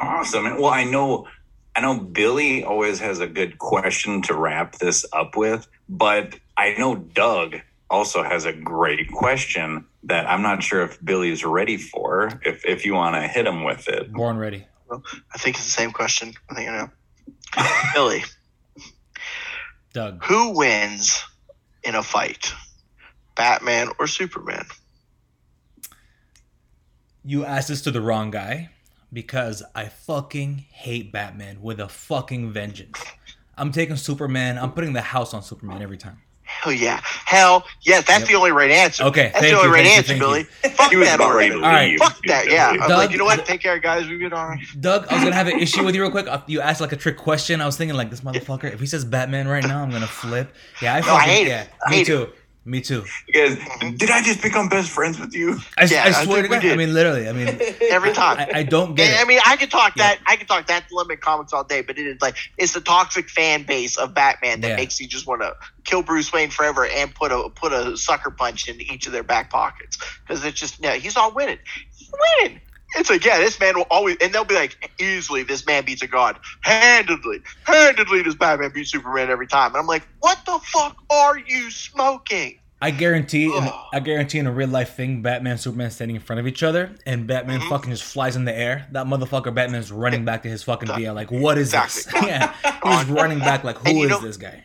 Awesome. 0.00 0.44
Well, 0.58 0.72
I 0.72 0.84
know, 0.84 1.28
I 1.76 1.82
know 1.82 1.98
Billy 2.00 2.64
always 2.64 2.98
has 3.00 3.20
a 3.20 3.26
good 3.26 3.58
question 3.58 4.22
to 4.22 4.34
wrap 4.34 4.76
this 4.76 5.04
up 5.12 5.36
with, 5.36 5.68
but 5.90 6.38
I 6.56 6.74
know 6.78 6.96
Doug 6.96 7.56
also 7.90 8.22
has 8.22 8.46
a 8.46 8.52
great 8.52 9.12
question 9.12 9.84
that 10.04 10.26
I'm 10.26 10.40
not 10.40 10.62
sure 10.62 10.82
if 10.82 11.04
Billy's 11.04 11.44
ready 11.44 11.76
for. 11.76 12.40
If 12.46 12.64
if 12.64 12.86
you 12.86 12.94
want 12.94 13.16
to 13.16 13.28
hit 13.28 13.46
him 13.46 13.62
with 13.62 13.88
it, 13.88 14.10
Born 14.10 14.38
ready. 14.38 14.66
I 14.90 15.38
think 15.38 15.56
it's 15.56 15.66
the 15.66 15.70
same 15.70 15.90
question. 15.90 16.32
I 16.48 16.54
think 16.54 16.70
I 16.70 16.78
know. 16.78 16.90
Billy, 17.92 18.22
Doug. 19.92 20.24
who 20.24 20.56
wins 20.56 21.22
in 21.84 21.94
a 21.94 22.02
fight? 22.02 22.52
Batman 23.34 23.88
or 23.98 24.06
Superman? 24.06 24.66
You 27.24 27.44
asked 27.44 27.68
this 27.68 27.82
to 27.82 27.90
the 27.90 28.00
wrong 28.00 28.30
guy 28.30 28.70
because 29.12 29.62
I 29.74 29.86
fucking 29.86 30.64
hate 30.70 31.12
Batman 31.12 31.60
with 31.60 31.80
a 31.80 31.88
fucking 31.88 32.52
vengeance. 32.52 33.02
I'm 33.56 33.72
taking 33.72 33.96
Superman. 33.96 34.58
I'm 34.58 34.72
putting 34.72 34.94
the 34.94 35.02
house 35.02 35.34
on 35.34 35.42
Superman 35.42 35.82
every 35.82 35.98
time. 35.98 36.20
Hell 36.62 36.72
yeah. 36.72 37.00
Hell 37.24 37.64
yes, 37.82 38.04
that's 38.06 38.20
Yep. 38.20 38.28
the 38.28 38.34
only 38.34 38.50
right 38.50 38.70
answer. 38.70 39.04
Okay, 39.04 39.30
That's 39.32 39.38
thank 39.38 39.52
the 39.52 39.56
only 39.56 39.68
you, 39.68 39.74
right 39.74 39.84
thank 39.86 39.92
you, 39.94 39.96
answer, 39.98 40.08
thank 40.08 40.20
Billy. 40.20 40.40
you. 40.64 40.70
Fuck 40.76 40.90
he 40.92 40.96
that 40.98 41.20
already. 41.20 41.54
All 41.54 41.60
right. 41.60 41.98
Fuck 41.98 42.20
that, 42.26 42.50
yeah. 42.50 42.68
I 42.68 42.72
was 42.72 42.80
Doug- 42.80 42.90
like, 42.98 43.10
you 43.12 43.18
know 43.18 43.24
what? 43.24 43.46
Take 43.46 43.62
care, 43.62 43.78
guys. 43.78 44.06
We 44.08 44.18
get 44.18 44.32
on. 44.32 44.60
Doug, 44.78 45.06
I 45.08 45.14
was 45.14 45.22
gonna 45.24 45.34
have 45.36 45.46
an 45.48 45.58
issue 45.58 45.84
with 45.84 45.94
you 45.94 46.02
real 46.02 46.10
quick. 46.10 46.26
Uh, 46.28 46.40
You 46.46 46.60
asked 46.60 46.80
like 46.82 46.92
a 46.92 46.96
trick 46.96 47.16
question. 47.16 47.60
I 47.62 47.66
was 47.66 47.76
thinking 47.78 47.96
like 47.96 48.10
this 48.10 48.20
motherfucker. 48.26 48.72
If 48.72 48.80
he 48.80 48.86
says 48.86 49.04
Batman 49.04 49.48
right 49.48 49.64
now, 49.66 49.82
I'm 49.82 49.90
gonna 49.90 50.06
flip. 50.06 50.54
Yeah, 50.82 50.94
I 50.96 51.00
No, 51.00 51.14
I 51.14 51.18
fucking 51.20 51.32
hate 51.34 51.46
it. 51.46 51.50
yeah. 51.50 51.64
I 51.86 51.90
Me 51.90 51.96
hate 51.98 52.06
too. 52.06 52.28
Me 52.66 52.82
too. 52.82 53.04
You 53.26 53.56
guys, 53.56 53.58
did 53.96 54.10
I 54.10 54.22
just 54.22 54.42
become 54.42 54.68
best 54.68 54.90
friends 54.90 55.18
with 55.18 55.34
you? 55.34 55.58
I, 55.78 55.84
Yeah, 55.86 56.04
I 56.04 56.08
I 56.08 56.24
swear 56.24 56.42
to 56.42 56.48
God. 56.48 56.60
did. 56.60 56.72
I 56.72 56.76
mean, 56.76 56.92
literally. 56.92 57.26
I 57.26 57.32
mean, 57.32 57.48
Every 57.90 58.12
time. 58.12 58.38
I, 58.38 58.58
I 58.58 58.62
don't 58.64 58.94
get 58.94 59.08
And, 59.08 59.18
I 59.18 59.24
mean, 59.24 59.40
I 59.46 59.56
could 59.56 59.70
talk 59.70 59.94
Yeah. 59.96 60.08
that. 60.10 60.18
I 60.26 60.36
could 60.36 60.46
talk 60.46 60.66
that 60.66 60.84
limit 60.92 61.22
comics 61.22 61.54
all 61.54 61.64
day, 61.64 61.80
but 61.80 61.98
it 61.98 62.06
is 62.06 62.20
like 62.20 62.36
it's 62.58 62.74
the 62.74 62.82
toxic 62.82 63.30
fan 63.30 63.62
base 63.64 63.96
of 63.96 64.12
Batman 64.12 64.60
that 64.60 64.68
Yeah. 64.68 64.76
makes 64.76 65.00
you 65.00 65.08
just 65.08 65.26
want 65.26 65.40
to 65.40 65.54
kill 65.84 66.02
Bruce 66.02 66.32
Wayne 66.34 66.50
forever 66.50 66.86
and 66.86 67.14
put 67.14 67.32
a 67.32 67.48
put 67.48 67.72
a 67.72 67.96
sucker 67.96 68.30
punch 68.30 68.68
in 68.68 68.78
each 68.80 69.06
of 69.06 69.12
their 69.12 69.22
back 69.24 69.48
pockets 69.50 69.96
because 70.26 70.44
it's 70.44 70.60
just 70.60 70.82
no, 70.82 70.90
he's 70.90 71.16
all 71.16 71.32
winning. 71.34 71.58
He's 71.96 72.10
winning. 72.42 72.60
It's 72.96 73.08
like 73.10 73.24
yeah, 73.24 73.38
this 73.38 73.58
man 73.60 73.76
will 73.76 73.86
always, 73.90 74.16
and 74.20 74.32
they'll 74.32 74.44
be 74.44 74.54
like 74.54 74.90
easily, 75.00 75.42
this 75.42 75.64
man 75.66 75.84
beats 75.84 76.02
a 76.02 76.06
god 76.06 76.38
handedly, 76.62 77.40
handedly. 77.64 78.22
Does 78.22 78.34
Batman 78.34 78.72
beat 78.74 78.86
Superman 78.88 79.30
every 79.30 79.46
time? 79.46 79.68
And 79.72 79.76
I'm 79.78 79.86
like, 79.86 80.06
what 80.20 80.38
the 80.46 80.58
fuck 80.64 80.96
are 81.10 81.38
you 81.38 81.70
smoking? 81.70 82.58
I 82.82 82.90
guarantee, 82.90 83.44
in, 83.54 83.68
I 83.92 84.00
guarantee 84.00 84.38
in 84.38 84.46
a 84.46 84.52
real 84.52 84.68
life 84.70 84.94
thing, 84.96 85.20
Batman, 85.20 85.58
Superman 85.58 85.90
standing 85.90 86.16
in 86.16 86.22
front 86.22 86.40
of 86.40 86.46
each 86.46 86.62
other, 86.62 86.90
and 87.04 87.26
Batman 87.26 87.60
Mhm. 87.60 87.68
fucking 87.68 87.90
just 87.90 88.04
flies 88.04 88.36
in 88.36 88.46
the 88.46 88.56
air. 88.56 88.86
That 88.92 89.04
motherfucker, 89.06 89.54
Batman's 89.54 89.92
running 89.92 90.24
back 90.24 90.42
to 90.44 90.48
his 90.48 90.62
fucking 90.62 90.88
VL. 90.88 91.14
Like, 91.14 91.30
what 91.30 91.58
is 91.58 91.72
this? 91.72 92.08
Yeah, 92.22 92.54
he's 92.82 93.06
running 93.10 93.38
back. 93.40 93.64
Like, 93.64 93.76
who 93.86 94.02
is 94.04 94.08
know- 94.10 94.20
this 94.20 94.36
guy? 94.38 94.64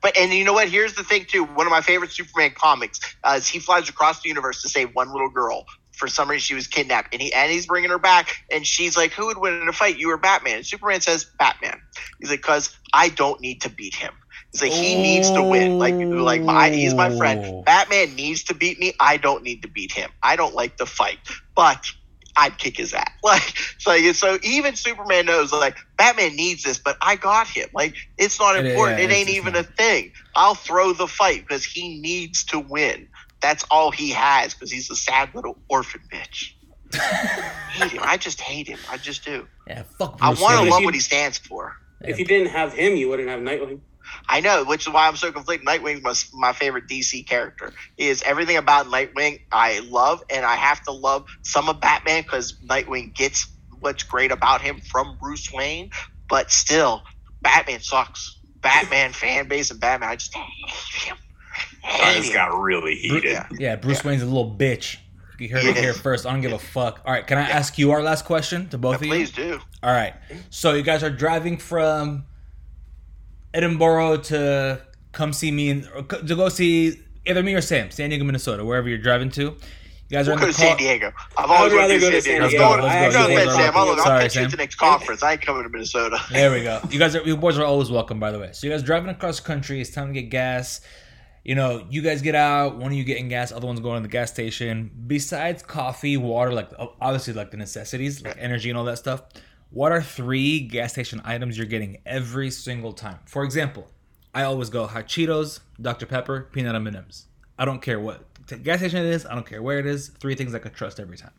But 0.00 0.16
and 0.16 0.32
you 0.32 0.44
know 0.44 0.54
what? 0.54 0.68
Here's 0.70 0.94
the 0.94 1.02
thing 1.04 1.26
too. 1.26 1.44
One 1.44 1.66
of 1.66 1.70
my 1.72 1.82
favorite 1.82 2.10
Superman 2.10 2.52
comics 2.56 3.00
uh, 3.22 3.34
is 3.36 3.46
he 3.48 3.58
flies 3.58 3.86
across 3.90 4.22
the 4.22 4.28
universe 4.30 4.62
to 4.62 4.68
save 4.70 4.94
one 4.94 5.12
little 5.12 5.28
girl. 5.28 5.66
For 6.00 6.08
some 6.08 6.30
reason, 6.30 6.40
she 6.40 6.54
was 6.54 6.66
kidnapped, 6.66 7.12
and 7.12 7.20
he 7.20 7.32
and 7.32 7.52
he's 7.52 7.66
bringing 7.66 7.90
her 7.90 7.98
back, 7.98 8.34
and 8.50 8.66
she's 8.66 8.96
like, 8.96 9.12
"Who 9.12 9.26
would 9.26 9.36
win 9.36 9.60
in 9.60 9.68
a 9.68 9.72
fight, 9.72 9.98
you 9.98 10.10
or 10.10 10.16
Batman?" 10.16 10.56
And 10.56 10.66
Superman 10.66 11.02
says, 11.02 11.26
"Batman." 11.38 11.78
He's 12.18 12.30
like, 12.30 12.40
"Cause 12.40 12.76
I 12.94 13.10
don't 13.10 13.38
need 13.42 13.60
to 13.62 13.68
beat 13.68 13.94
him." 13.94 14.14
He's 14.52 14.62
like, 14.62 14.72
"He 14.72 14.94
needs 14.96 15.30
to 15.32 15.42
win. 15.42 15.78
Like, 15.78 15.94
like 16.00 16.42
my, 16.42 16.70
he's 16.70 16.94
my 16.94 17.10
friend. 17.10 17.64
Batman 17.66 18.16
needs 18.16 18.44
to 18.44 18.54
beat 18.54 18.80
me. 18.80 18.94
I 18.98 19.18
don't 19.18 19.44
need 19.44 19.60
to 19.62 19.68
beat 19.68 19.92
him. 19.92 20.10
I 20.22 20.36
don't 20.36 20.54
like 20.54 20.78
the 20.78 20.86
fight, 20.86 21.18
but." 21.54 21.84
I'd 22.36 22.58
kick 22.58 22.76
his 22.76 22.94
ass. 22.94 23.06
Like, 23.22 23.54
so, 23.78 24.12
so 24.12 24.38
even 24.42 24.76
Superman 24.76 25.26
knows, 25.26 25.52
like, 25.52 25.76
Batman 25.98 26.36
needs 26.36 26.62
this, 26.62 26.78
but 26.78 26.96
I 27.02 27.16
got 27.16 27.48
him. 27.48 27.68
Like, 27.74 27.94
it's 28.16 28.40
not 28.40 28.56
important. 28.56 28.98
yeah, 28.98 29.04
it 29.04 29.10
ain't 29.12 29.28
even 29.28 29.52
not. 29.52 29.64
a 29.64 29.68
thing. 29.68 30.12
I'll 30.34 30.54
throw 30.54 30.92
the 30.94 31.06
fight 31.06 31.42
because 31.46 31.64
he 31.64 32.00
needs 32.00 32.44
to 32.46 32.58
win. 32.58 33.08
That's 33.40 33.64
all 33.70 33.90
he 33.90 34.10
has 34.10 34.54
because 34.54 34.70
he's 34.70 34.90
a 34.90 34.96
sad 34.96 35.34
little 35.34 35.58
orphan 35.68 36.02
bitch. 36.12 36.52
hate 37.70 37.92
him. 37.92 38.02
I 38.04 38.16
just 38.16 38.40
hate 38.40 38.66
him. 38.66 38.78
I 38.90 38.96
just 38.96 39.24
do. 39.24 39.46
Yeah, 39.66 39.84
fuck 39.98 40.18
I 40.20 40.30
want 40.30 40.64
to 40.64 40.70
love 40.70 40.80
you- 40.80 40.84
what 40.86 40.94
he 40.94 41.00
stands 41.00 41.38
for. 41.38 41.76
if 42.02 42.18
you 42.18 42.24
didn't 42.24 42.48
have 42.48 42.72
him 42.72 42.96
you 42.96 43.08
wouldn't 43.08 43.28
have 43.28 43.40
nightwing 43.40 43.80
I 44.28 44.40
know, 44.40 44.64
which 44.64 44.86
is 44.86 44.92
why 44.92 45.06
I'm 45.06 45.16
so 45.16 45.32
conflicted. 45.32 45.66
Nightwing's 45.66 46.02
my, 46.02 46.14
my 46.48 46.52
favorite 46.52 46.86
DC 46.88 47.26
character. 47.26 47.72
He 47.96 48.08
is 48.08 48.22
everything 48.22 48.56
about 48.56 48.86
Nightwing 48.86 49.40
I 49.52 49.80
love, 49.80 50.22
and 50.30 50.44
I 50.44 50.56
have 50.56 50.82
to 50.82 50.92
love 50.92 51.26
some 51.42 51.68
of 51.68 51.80
Batman 51.80 52.22
because 52.22 52.58
Nightwing 52.66 53.14
gets 53.14 53.46
what's 53.78 54.02
great 54.02 54.32
about 54.32 54.60
him 54.60 54.80
from 54.80 55.16
Bruce 55.20 55.52
Wayne. 55.52 55.90
But 56.28 56.50
still, 56.50 57.02
Batman 57.42 57.80
sucks. 57.80 58.38
Batman 58.56 59.12
fan 59.12 59.48
base 59.48 59.70
and 59.70 59.80
Batman, 59.80 60.10
I 60.10 60.16
just 60.16 60.34
hate 60.34 61.08
him. 61.08 61.16
I 61.84 62.14
just 62.14 62.32
got 62.32 62.58
really 62.60 62.94
heated. 62.94 63.24
Yeah. 63.24 63.46
Yeah, 63.58 63.76
Bruce 63.76 64.04
Wayne's 64.04 64.22
a 64.22 64.26
little 64.26 64.54
bitch. 64.56 64.96
You 65.38 65.48
heard 65.48 65.64
it 65.64 65.74
He 65.74 65.80
here 65.80 65.90
is. 65.92 65.98
first. 65.98 66.26
I 66.26 66.32
don't 66.32 66.42
give 66.42 66.52
a 66.52 66.58
fuck. 66.58 67.00
All 67.06 67.12
right, 67.12 67.26
can 67.26 67.38
I 67.38 67.48
ask 67.48 67.78
you 67.78 67.92
our 67.92 68.02
last 68.02 68.26
question 68.26 68.68
to 68.68 68.78
both 68.78 68.96
of 68.96 69.02
you? 69.04 69.08
Please 69.10 69.30
do. 69.30 69.58
All 69.82 69.90
right. 69.92 70.12
So 70.50 70.74
you 70.74 70.82
guys 70.82 71.02
are 71.02 71.08
driving 71.10 71.56
from 71.56 72.24
Edinboro 73.54 74.22
to 74.24 74.82
come 75.12 75.32
see 75.32 75.50
me 75.50 75.70
and 75.70 75.84
to 76.08 76.36
go 76.36 76.48
see 76.48 77.00
either 77.26 77.42
me 77.42 77.54
or 77.54 77.60
Sam, 77.60 77.90
San 77.90 78.10
Diego, 78.10 78.24
Minnesota, 78.24 78.64
wherever 78.64 78.88
you're 78.88 78.98
driving 78.98 79.30
to. 79.30 79.42
You 79.42 80.16
guys 80.16 80.28
are 80.28 80.32
We'll 80.32 80.38
in 80.38 80.40
go 80.40 80.46
the 80.48 80.52
to 80.52 80.58
San. 80.58 80.76
Diego. 80.76 81.12
I've 81.38 81.50
I 81.50 81.56
always 81.56 81.72
would 81.72 81.78
wanted 81.80 81.92
rather 81.92 81.94
to 81.94 82.00
go 82.00 82.10
go 82.10 82.16
to 82.16 82.22
San 82.22 82.40
San 82.40 82.48
Diego. 82.50 82.76
Diego. 82.76 82.82
Let's 82.82 83.14
Let's 83.14 83.16
go. 83.16 83.22
go. 83.28 83.34
Let's 83.34 83.46
Let's 83.46 83.56
go. 83.56 83.62
Sam. 83.62 83.72
I'll, 83.76 83.88
I'll 83.88 83.98
Sorry, 83.98 84.22
catch 84.22 84.36
you 84.36 84.42
at 84.42 84.50
the 84.50 84.56
next 84.56 84.74
conference. 84.74 85.22
I 85.22 85.32
ain't 85.32 85.40
coming 85.42 85.62
to 85.62 85.68
Minnesota. 85.68 86.18
There 86.32 86.50
we 86.52 86.62
go. 86.64 86.80
You 86.90 86.98
guys 86.98 87.16
are 87.16 87.22
you 87.22 87.36
boys 87.36 87.58
are 87.58 87.64
always 87.64 87.90
welcome, 87.90 88.18
by 88.20 88.30
the 88.32 88.38
way. 88.38 88.50
So 88.52 88.66
you 88.66 88.72
guys 88.72 88.82
driving 88.82 89.08
across 89.10 89.40
country. 89.40 89.80
It's 89.80 89.90
time 89.90 90.08
to 90.08 90.12
get 90.20 90.28
gas. 90.28 90.80
You 91.44 91.54
know, 91.54 91.86
you 91.88 92.02
guys 92.02 92.20
get 92.20 92.34
out. 92.34 92.76
One 92.76 92.92
of 92.92 92.98
you 92.98 93.04
getting 93.04 93.28
gas. 93.28 93.50
Other 93.50 93.66
one's 93.66 93.80
going 93.80 93.96
to 93.96 94.02
the 94.02 94.12
gas 94.12 94.30
station. 94.30 94.90
Besides 95.06 95.62
coffee, 95.62 96.16
water, 96.16 96.52
like 96.52 96.70
obviously 97.00 97.32
like 97.32 97.50
the 97.50 97.56
necessities, 97.56 98.22
like 98.22 98.36
energy 98.38 98.68
and 98.68 98.78
all 98.78 98.84
that 98.84 98.98
stuff. 98.98 99.22
What 99.70 99.92
are 99.92 100.02
three 100.02 100.60
gas 100.60 100.92
station 100.92 101.22
items 101.24 101.56
you're 101.56 101.66
getting 101.66 102.02
every 102.04 102.50
single 102.50 102.92
time? 102.92 103.20
For 103.24 103.44
example, 103.44 103.88
I 104.34 104.42
always 104.42 104.68
go 104.68 104.86
hot 104.86 105.06
Cheetos, 105.06 105.60
Dr 105.80 106.06
Pepper, 106.06 106.48
peanut 106.52 106.74
M 106.74 106.86
and 106.86 106.96
M's. 106.96 107.26
I 107.58 107.64
don't 107.64 107.80
care 107.80 108.00
what 108.00 108.24
gas 108.62 108.78
station 108.78 108.98
it 108.98 109.06
is. 109.06 109.24
I 109.26 109.34
don't 109.34 109.46
care 109.46 109.62
where 109.62 109.78
it 109.78 109.86
is. 109.86 110.08
Three 110.08 110.34
things 110.34 110.54
I 110.54 110.58
could 110.58 110.74
trust 110.74 111.00
every 111.00 111.16
time. 111.16 111.32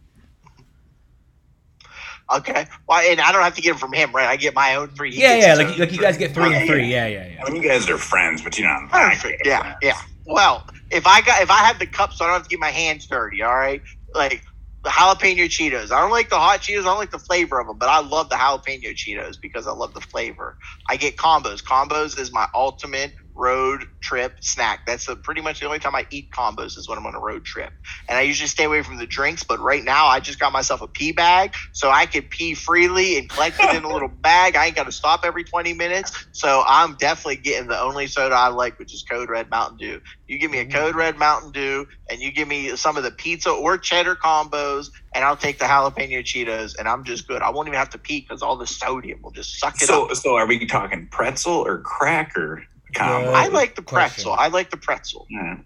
Okay. 2.38 2.66
Well, 2.88 3.02
and 3.10 3.20
I 3.20 3.32
don't 3.32 3.44
have 3.44 3.56
to 3.56 3.62
get 3.62 3.72
them 3.72 3.78
from 3.78 3.94
him, 3.94 4.12
right? 4.14 4.28
I 4.28 4.36
get 4.38 4.54
my 4.54 4.76
own 4.76 4.90
three. 4.90 5.12
He 5.12 5.22
Yeah, 5.22 5.36
yeah. 5.36 5.56
Like 5.56 5.78
like 5.78 5.92
you 5.92 6.00
guys 6.00 6.18
get 6.18 6.34
three 6.34 6.54
and 6.54 6.68
three. 6.68 6.86
Yeah, 6.86 7.08
yeah, 7.08 7.28
yeah. 7.28 7.44
I 7.46 7.50
mean, 7.50 7.62
you 7.62 7.68
guys 7.70 7.90
are 7.90 7.98
friends, 7.98 8.42
but 8.42 8.58
you're 8.58 8.68
not. 8.68 8.90
Perfect. 8.90 9.42
Yeah, 9.46 9.76
yeah. 9.82 9.98
Well, 10.26 10.66
if 10.92 11.08
I 11.08 11.22
got 11.22 11.42
if 11.42 11.52
I 11.52 11.58
have 11.58 11.80
the 11.80 11.88
cup, 11.88 12.14
so 12.14 12.26
I 12.26 12.28
don't 12.30 12.38
have 12.38 12.44
to 12.44 12.50
get 12.50 12.60
my 12.60 12.72
hands 12.72 13.08
dirty. 13.08 13.42
All 13.42 13.56
right, 13.56 13.82
like 14.14 14.44
the 14.84 14.90
jalapeno 14.90 15.46
Cheetos. 15.46 15.92
I 15.92 16.02
don't 16.02 16.12
like 16.12 16.30
the 16.30 16.38
hot 16.38 16.62
Cheetos. 16.62 16.82
I 16.82 16.86
don't 16.86 16.98
like 16.98 17.12
the 17.12 17.20
flavor 17.20 17.60
of 17.60 17.68
them, 17.68 17.78
but 17.78 17.90
I 17.90 18.00
love 18.00 18.30
the 18.30 18.36
jalapeno 18.36 18.96
Cheetos 18.96 19.36
because 19.42 19.68
I 19.68 19.72
love 19.72 19.94
the 19.94 20.02
flavor. 20.02 20.58
I 20.90 20.96
get 20.96 21.18
combos. 21.18 21.64
Combos 21.64 22.20
is 22.20 22.32
my 22.32 22.48
ultimate 22.56 23.14
road 23.36 23.86
trip 24.02 24.36
snack. 24.42 24.82
That's 24.86 25.06
the, 25.06 25.16
pretty 25.16 25.42
much 25.42 25.60
the 25.60 25.66
only 25.68 25.80
time 25.80 25.96
I 25.96 26.06
eat 26.12 26.32
combos 26.32 26.78
is 26.78 26.88
when 26.90 26.98
I'm 26.98 27.06
on 27.06 27.16
a 27.16 27.20
road 27.20 27.46
trip. 27.46 27.72
And 28.10 28.18
I 28.18 28.22
usually 28.22 28.48
stay 28.48 28.66
away 28.66 28.84
from 28.84 28.98
the 28.98 29.06
drinks, 29.08 29.44
but 29.44 29.60
right 29.60 29.84
now 29.84 30.08
I 30.08 30.20
just 30.20 30.40
got 30.40 30.52
myself 30.54 30.82
a 30.82 30.88
pee 30.88 31.12
bag 31.12 31.54
so 31.74 31.90
I 31.90 32.06
can 32.06 32.24
pee 32.24 32.54
freely 32.56 33.18
and 33.18 33.30
collect 33.30 33.58
it 33.62 33.76
in 33.76 33.84
a 33.84 33.90
little 33.92 34.10
bag. 34.22 34.56
I 34.56 34.68
ain't 34.68 34.76
got 34.76 34.86
to 34.86 34.92
stop 34.92 35.22
every 35.24 35.44
20 35.44 35.74
minutes. 35.74 36.12
So 36.32 36.64
I'm 36.68 36.96
definitely 36.98 37.38
getting 37.38 37.68
the 37.70 37.80
only 37.80 38.08
soda 38.08 38.36
I 38.36 38.50
like, 38.50 38.80
which 38.80 38.94
is 38.94 39.04
Code 39.10 39.30
Red 39.30 39.50
Mountain 39.50 39.78
Dew. 39.78 40.02
You 40.28 40.40
give 40.40 40.52
me 40.52 40.60
a 40.60 40.66
Code 40.66 40.96
Red 40.96 41.18
Mountain 41.18 41.52
Dew 41.52 41.88
and 42.10 42.22
you 42.22 42.32
give 42.32 42.48
me 42.48 42.76
some 42.76 42.98
of 42.98 43.04
the 43.04 43.12
pizza 43.12 43.50
or 43.52 43.78
cheddar 43.78 44.16
combos, 44.16 44.88
and 45.16 45.24
I'll 45.24 45.38
take 45.38 45.60
the 45.60 45.66
jalapeno 45.66 46.20
Cheetos, 46.24 46.74
and 46.78 46.88
I'm 46.88 47.04
just 47.04 47.28
good. 47.28 47.42
I 47.42 47.50
won't 47.50 47.68
even 47.68 47.80
have 47.80 47.90
to 47.92 47.98
pee 47.98 48.22
because 48.22 48.42
all 48.42 48.58
the 48.58 48.68
sodium 48.68 49.22
will 49.22 49.32
just 49.32 49.60
suck 49.60 49.76
it 49.82 49.86
So, 49.86 50.06
up. 50.08 50.16
so 50.16 50.36
are 50.36 50.46
we 50.48 50.66
talking 50.66 51.08
pretzel 51.12 51.54
or 51.54 51.80
cracker 51.80 52.64
combo? 52.94 53.32
Yeah. 53.32 53.38
I 53.38 53.48
like 53.48 53.76
the 53.76 53.82
Question. 53.82 54.24
pretzel. 54.24 54.34
I 54.34 54.48
like 54.48 54.70
the 54.72 54.78
pretzel. 54.78 55.26
Yeah. 55.30 55.58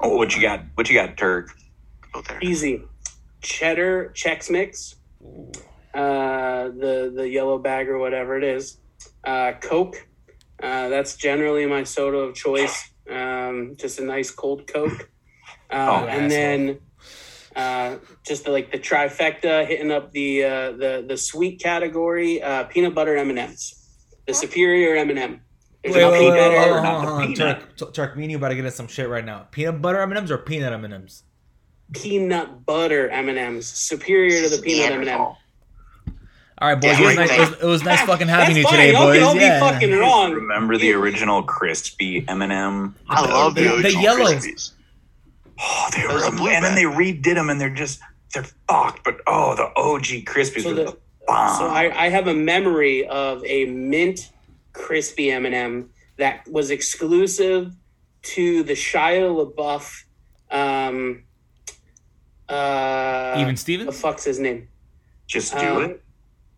Oh, 0.00 0.16
what 0.16 0.34
you 0.34 0.42
got? 0.42 0.60
What 0.74 0.88
you 0.88 0.94
got, 0.94 1.16
Turk? 1.16 1.50
Go 2.12 2.22
there. 2.22 2.38
Easy. 2.42 2.82
Cheddar 3.40 4.12
Chex 4.14 4.50
Mix, 4.50 4.96
uh, 5.94 6.64
the 6.68 7.12
the 7.14 7.28
yellow 7.28 7.58
bag 7.58 7.88
or 7.88 7.98
whatever 7.98 8.36
it 8.36 8.44
is. 8.44 8.78
Uh, 9.24 9.52
Coke. 9.60 10.06
Uh, 10.62 10.88
that's 10.88 11.16
generally 11.16 11.66
my 11.66 11.84
soda 11.84 12.18
of 12.18 12.34
choice. 12.34 12.90
Um, 13.08 13.74
just 13.76 14.00
a 14.00 14.04
nice 14.04 14.30
cold 14.30 14.66
Coke. 14.66 15.10
Uh, 15.70 16.00
Oh, 16.02 16.06
and 16.06 16.30
then 16.30 16.78
uh, 17.54 17.96
just 18.26 18.44
the, 18.46 18.50
like 18.50 18.72
the 18.72 18.78
trifecta, 18.78 19.66
hitting 19.66 19.90
up 19.90 20.12
the 20.12 20.42
uh, 20.44 20.72
the 20.72 21.04
the 21.06 21.16
sweet 21.18 21.60
category. 21.60 22.42
Uh, 22.42 22.64
peanut 22.64 22.94
butter 22.94 23.14
M 23.18 23.28
and 23.28 23.38
M's, 23.38 23.74
the 24.26 24.32
superior 24.32 24.96
M 24.96 25.10
and 25.10 25.18
M. 25.18 25.40
There's 25.82 25.94
Wait, 25.94 26.02
wait, 26.04 26.10
nothing 26.10 26.28
wait, 26.28 26.30
wait, 26.32 26.36
better. 26.38 26.72
hold 26.72 26.82
not 26.82 27.04
hold 27.04 27.20
on, 27.22 27.26
peanut. 27.34 27.76
Turk, 27.76 27.94
Turk, 27.94 28.16
me 28.16 28.24
and 28.24 28.30
you 28.32 28.38
about 28.38 28.48
to 28.48 28.56
get 28.56 28.64
us 28.64 28.74
some 28.74 28.88
shit 28.88 29.08
right 29.08 29.24
now. 29.24 29.46
Peanut 29.52 29.80
butter 29.80 30.00
M 30.00 30.10
and 30.10 30.18
M's 30.18 30.30
or 30.30 30.38
peanut 30.38 30.72
M 30.72 30.84
and 30.84 30.92
M's? 30.94 31.22
Peanut 31.94 32.66
butter 32.66 33.08
M 33.08 33.28
and 33.28 33.38
M's, 33.38 33.66
superior 33.66 34.42
to 34.42 34.48
the 34.56 34.60
peanut 34.62 34.92
M 34.92 35.00
and 35.00 35.08
M. 35.08 35.20
All 35.20 35.36
right, 36.60 36.74
boys. 36.74 36.98
Yeah, 36.98 36.98
it, 36.98 37.06
was 37.06 37.16
right 37.16 37.28
nice, 37.28 37.30
it, 37.30 37.38
was, 37.50 37.60
it 37.60 37.66
was 37.66 37.82
nice 37.84 38.00
fucking 38.06 38.26
having 38.26 38.56
you 38.56 38.64
That's 38.64 38.72
today, 38.74 38.92
fine. 38.92 39.00
Y'all 39.02 39.06
boys. 39.12 39.18
can 39.18 39.24
all 39.28 39.34
be 39.34 39.40
yeah. 39.40 39.60
fucking 39.60 39.92
wrong. 39.92 40.32
Remember 40.32 40.76
the 40.76 40.92
original 40.92 41.42
crispy 41.44 42.24
M&M? 42.28 42.96
I 43.08 43.20
love 43.30 43.54
the, 43.54 43.62
The- 43.62 43.68
the 43.68 43.74
original 43.76 44.02
yellow. 44.02 44.32
Krispies. 44.32 44.72
Oh, 45.60 45.88
they 45.94 46.02
Those 46.02 46.22
were, 46.22 46.28
are 46.28 46.32
blue 46.32 46.48
and 46.50 46.64
then 46.64 46.74
they 46.74 46.82
redid 46.82 47.34
them, 47.34 47.50
and 47.50 47.60
they're 47.60 47.70
just 47.70 48.00
they're 48.34 48.44
fucked. 48.68 49.04
But 49.04 49.20
oh, 49.28 49.54
the 49.54 49.66
OG 49.80 50.24
crispies 50.24 50.62
So 50.62 50.70
were 50.70 50.74
the- 50.74 50.84
the 50.86 50.98
bomb. 51.28 51.58
So 51.58 51.68
I, 51.68 52.04
I 52.06 52.08
have 52.08 52.26
a 52.26 52.34
memory 52.34 53.06
of 53.06 53.44
a 53.44 53.66
mint 53.66 54.30
crispy 54.72 55.30
M&M 55.30 55.90
that 56.16 56.46
was 56.48 56.70
exclusive 56.70 57.72
to 58.22 58.62
the 58.64 58.72
Shia 58.74 59.28
LaBeouf. 59.54 60.04
Um, 60.50 61.24
uh, 62.48 63.34
Even 63.38 63.54
the 63.54 63.60
Stevens? 63.60 64.00
fuck's 64.00 64.24
his 64.24 64.38
name? 64.38 64.68
just 65.26 65.52
do 65.52 65.58
Uh, 65.58 65.78
it. 65.80 66.02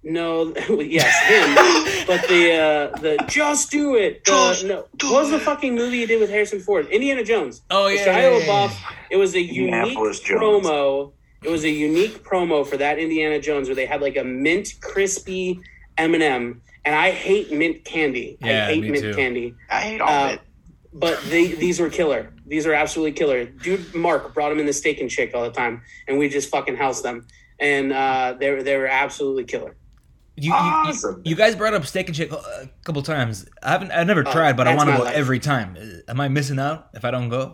No, 0.03 0.55
yes, 0.71 1.13
him. 1.29 2.07
but 2.07 2.27
the 2.29 2.53
uh, 2.53 2.99
the 3.01 3.23
just 3.29 3.71
do 3.71 3.97
it. 3.97 4.25
The, 4.25 4.31
Just 4.31 4.65
no, 4.65 4.87
do 4.97 5.13
what 5.13 5.23
was 5.25 5.31
the 5.31 5.39
fucking 5.41 5.75
movie 5.75 5.99
he 5.99 6.07
did 6.07 6.21
with 6.21 6.31
Harrison 6.31 6.61
Ford? 6.61 6.87
Indiana 6.89 7.23
Jones. 7.23 7.61
Oh 7.71 7.87
The 7.89 7.97
yeah. 7.97 8.07
Shia 8.07 8.07
yeah, 8.07 8.39
yeah, 8.39 8.47
LaBeouf. 8.47 8.71
yeah. 8.71 8.97
It 9.11 9.17
was 9.19 9.35
a 9.35 9.43
unique 9.43 9.99
Jones. 9.99 10.21
promo. 10.65 11.13
It 11.43 11.51
was 11.51 11.65
a 11.65 11.69
unique 11.71 12.23
promo 12.25 12.67
for 12.67 12.79
that 12.79 12.99
Indiana 12.99 13.41
Jones 13.41 13.69
where 13.69 13.75
they 13.75 13.85
had 13.85 14.01
like 14.01 14.17
a 14.17 14.25
mint 14.25 14.69
crispy 14.81 15.61
M 15.99 16.15
and 16.15 16.23
m 16.23 16.63
and 16.85 16.95
I 16.95 17.11
hate 17.11 17.53
mint 17.53 17.85
candy. 17.85 18.39
Yeah, 18.41 18.67
I 18.67 18.75
hate 18.75 18.83
me 18.83 18.91
mint 18.91 19.03
too. 19.05 19.15
candy. 19.15 19.55
I 19.71 19.81
hate 19.81 20.01
all 20.01 20.09
Uh, 20.09 20.27
of 20.29 20.33
it. 20.35 20.41
But 20.93 21.21
they 21.29 21.47
these 21.49 21.79
were 21.79 21.89
killer. 21.89 22.33
These 22.47 22.67
are 22.67 22.73
absolutely 22.75 23.13
killer. 23.13 23.45
Dude, 23.45 23.95
Mark 23.95 24.35
brought 24.35 24.49
them 24.49 24.59
in 24.59 24.67
the 24.67 24.73
steak 24.73 25.01
and 25.01 25.11
shake 25.11 25.35
all 25.35 25.45
the 25.45 25.53
time, 25.53 25.83
and 26.09 26.19
we 26.19 26.29
just 26.29 26.51
fucking 26.51 26.77
housed 26.77 27.05
them, 27.05 27.27
and 27.61 27.93
uh, 27.93 28.35
they 28.41 28.51
were 28.51 28.63
they 28.65 28.77
were 28.77 28.89
absolutely 28.89 29.45
killer. 29.45 29.77
You, 30.37 30.49
you, 30.51 30.55
Awesome. 30.57 31.21
you, 31.25 31.31
you 31.31 31.37
guys 31.37 31.55
brought 31.55 31.75
up 31.75 31.85
steak 31.87 32.09
and 32.09 32.17
shake 32.17 32.33
a 32.33 32.69
couple 32.85 33.03
times. 33.03 33.47
I 33.63 33.71
haven't. 33.73 33.93
I've 33.93 34.07
never 34.07 34.27
Oh, 34.27 34.33
tried, 34.33 34.57
but 34.57 34.67
I 34.67 34.75
want 34.75 34.89
to 34.91 34.97
go 34.97 35.03
life. 35.05 35.15
every 35.15 35.39
time. 35.39 35.77
Uh, 35.79 36.11
Am 36.11 36.21
I 36.21 36.29
missing 36.29 36.59
out 36.59 36.89
if 36.95 37.05
I 37.05 37.11
don't 37.13 37.29
go? 37.29 37.53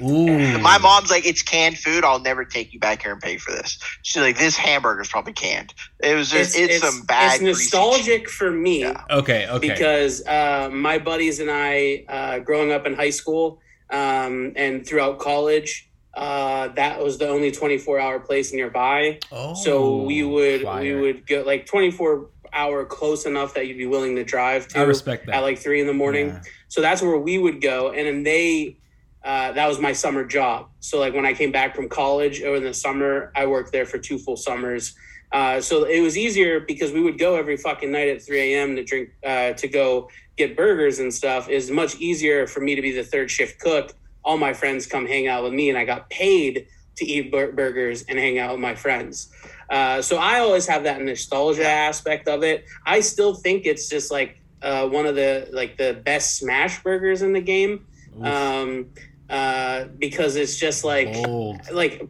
No. 0.00 0.08
Ooh. 0.08 0.58
My 0.58 0.78
mom's 0.78 1.10
like, 1.10 1.26
it's 1.26 1.42
canned 1.42 1.78
food. 1.78 2.04
I'll 2.04 2.20
never 2.20 2.44
take 2.44 2.72
you 2.72 2.80
back 2.80 3.02
here 3.02 3.12
and 3.12 3.20
pay 3.20 3.36
for 3.36 3.52
this. 3.52 3.78
She's 4.02 4.22
like, 4.22 4.38
this 4.38 4.56
hamburger's 4.56 5.08
probably 5.08 5.32
canned. 5.32 5.74
It 6.00 6.14
was 6.14 6.30
just, 6.30 6.56
it's, 6.56 6.80
some 6.80 7.02
bad. 7.06 7.34
It's 7.34 7.42
nostalgic 7.42 8.28
for 8.28 8.50
me. 8.50 8.80
Yeah. 8.80 9.04
Okay. 9.10 9.46
Okay. 9.48 9.68
because 9.68 10.26
uh, 10.26 10.70
my 10.72 10.98
buddies 10.98 11.40
and 11.40 11.50
I, 11.50 12.04
uh, 12.08 12.38
growing 12.40 12.72
up 12.72 12.86
in 12.86 12.94
high 12.94 13.10
school 13.10 13.60
um, 13.90 14.52
and 14.56 14.86
throughout 14.86 15.18
college, 15.18 15.88
uh, 16.14 16.68
that 16.68 17.02
was 17.02 17.18
the 17.18 17.28
only 17.28 17.50
24 17.50 17.98
hour 17.98 18.20
place 18.20 18.52
nearby. 18.52 19.18
oh, 19.32 19.54
so 19.54 20.02
we 20.02 20.22
would 20.22 20.62
we 20.62 20.94
would 20.94 21.26
go 21.26 21.42
like 21.44 21.66
24 21.66 22.28
hour 22.52 22.84
close 22.84 23.26
enough 23.26 23.54
that 23.54 23.66
you'd 23.66 23.78
be 23.78 23.86
willing 23.86 24.14
to 24.16 24.24
drive 24.24 24.68
to 24.68 24.78
I 24.78 24.82
respect 24.82 25.26
that. 25.26 25.34
at 25.34 25.40
like 25.40 25.58
three 25.58 25.80
in 25.80 25.86
the 25.86 25.92
morning. 25.92 26.28
Yeah. 26.28 26.42
So 26.68 26.80
that's 26.80 27.02
where 27.02 27.18
we 27.18 27.38
would 27.38 27.60
go, 27.60 27.90
and 27.90 28.06
then 28.06 28.22
they. 28.22 28.78
Uh, 29.24 29.52
that 29.52 29.66
was 29.66 29.80
my 29.80 29.92
summer 29.92 30.22
job. 30.22 30.68
So 30.80 30.98
like 31.00 31.14
when 31.14 31.24
I 31.24 31.32
came 31.32 31.50
back 31.50 31.74
from 31.74 31.88
college 31.88 32.42
over 32.42 32.60
the 32.60 32.74
summer, 32.74 33.32
I 33.34 33.46
worked 33.46 33.72
there 33.72 33.86
for 33.86 33.98
two 33.98 34.18
full 34.18 34.36
summers. 34.36 34.94
Uh, 35.32 35.60
so 35.60 35.84
it 35.84 36.00
was 36.00 36.16
easier 36.18 36.60
because 36.60 36.92
we 36.92 37.00
would 37.00 37.18
go 37.18 37.34
every 37.34 37.56
fucking 37.56 37.90
night 37.90 38.08
at 38.08 38.22
3 38.22 38.54
a.m. 38.54 38.76
to 38.76 38.84
drink 38.84 39.10
uh, 39.26 39.54
to 39.54 39.66
go 39.66 40.08
get 40.36 40.56
burgers 40.56 40.98
and 40.98 41.12
stuff. 41.12 41.48
Is 41.48 41.70
much 41.70 41.96
easier 41.96 42.46
for 42.46 42.60
me 42.60 42.74
to 42.74 42.82
be 42.82 42.92
the 42.92 43.02
third 43.02 43.30
shift 43.30 43.58
cook. 43.60 43.94
All 44.24 44.36
my 44.36 44.52
friends 44.52 44.86
come 44.86 45.06
hang 45.06 45.26
out 45.26 45.42
with 45.42 45.52
me, 45.52 45.70
and 45.70 45.78
I 45.78 45.84
got 45.84 46.08
paid 46.10 46.66
to 46.96 47.04
eat 47.04 47.32
bur- 47.32 47.52
burgers 47.52 48.04
and 48.08 48.18
hang 48.18 48.38
out 48.38 48.52
with 48.52 48.60
my 48.60 48.74
friends. 48.74 49.32
Uh, 49.68 50.02
so 50.02 50.18
I 50.18 50.38
always 50.38 50.66
have 50.68 50.84
that 50.84 51.00
nostalgia 51.00 51.66
aspect 51.66 52.28
of 52.28 52.44
it. 52.44 52.66
I 52.86 53.00
still 53.00 53.34
think 53.34 53.66
it's 53.66 53.88
just 53.88 54.12
like 54.12 54.38
uh, 54.62 54.86
one 54.86 55.06
of 55.06 55.14
the 55.16 55.48
like 55.50 55.78
the 55.78 56.00
best 56.04 56.36
smash 56.36 56.82
burgers 56.82 57.22
in 57.22 57.32
the 57.32 57.40
game 57.40 57.86
um, 58.22 58.90
uh, 59.34 59.88
because 59.98 60.36
it's 60.36 60.56
just 60.56 60.84
like 60.84 61.12
bold. 61.12 61.60
like 61.72 62.06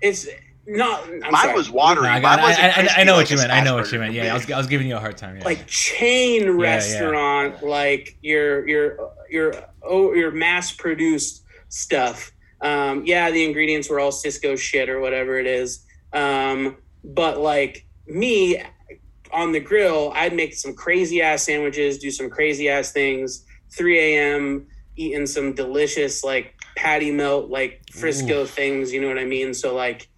it's 0.00 0.26
not. 0.66 1.04
I'm 1.04 1.20
Mine 1.20 1.34
sorry. 1.34 1.54
was 1.54 1.70
watery. 1.70 2.04
No, 2.04 2.08
I, 2.08 2.20
got, 2.20 2.38
I, 2.38 2.42
wasn't 2.42 2.64
I, 2.64 2.66
I, 2.66 2.70
I 2.70 2.74
crispy 2.80 3.04
know 3.04 3.12
like 3.12 3.20
what 3.20 3.30
you 3.30 3.36
a 3.36 3.40
meant. 3.40 3.52
I 3.52 3.60
know 3.60 3.74
what 3.74 3.84
you 3.84 3.98
Burger 3.98 4.04
meant. 4.04 4.14
Yeah. 4.14 4.30
I 4.30 4.34
was, 4.34 4.50
I 4.50 4.56
was 4.56 4.66
giving 4.66 4.88
you 4.88 4.96
a 4.96 5.00
hard 5.00 5.18
time. 5.18 5.36
Yeah. 5.36 5.44
like 5.44 5.66
chain 5.66 6.44
yeah. 6.44 6.48
restaurant, 6.48 7.62
like 7.62 8.16
your 8.22 8.66
your 8.66 9.12
your 9.28 9.54
oh 9.82 10.14
your 10.14 10.30
mass 10.30 10.72
produced 10.72 11.44
stuff. 11.68 12.32
Um, 12.62 13.04
yeah, 13.04 13.30
the 13.30 13.44
ingredients 13.44 13.90
were 13.90 14.00
all 14.00 14.10
Sysco 14.10 14.58
shit 14.58 14.88
or 14.88 15.00
whatever 15.00 15.38
it 15.38 15.46
is. 15.46 15.84
Um, 16.14 16.78
but 17.04 17.38
like 17.38 17.86
me 18.06 18.62
on 19.30 19.52
the 19.52 19.60
grill, 19.60 20.10
I'd 20.14 20.34
make 20.34 20.54
some 20.54 20.74
crazy 20.74 21.20
ass 21.20 21.42
sandwiches, 21.42 21.98
do 21.98 22.10
some 22.10 22.30
crazy 22.30 22.70
ass 22.70 22.92
things. 22.92 23.44
3 23.76 23.98
a.m. 23.98 24.66
eating 24.96 25.26
some 25.26 25.54
delicious 25.54 26.22
like 26.24 26.54
patty 26.76 27.10
melt, 27.10 27.50
like 27.50 27.82
Frisco 27.92 28.44
things. 28.44 28.92
You 28.92 29.00
know 29.00 29.08
what 29.08 29.18
I 29.18 29.24
mean? 29.24 29.54
So 29.54 29.74
like, 29.74 30.08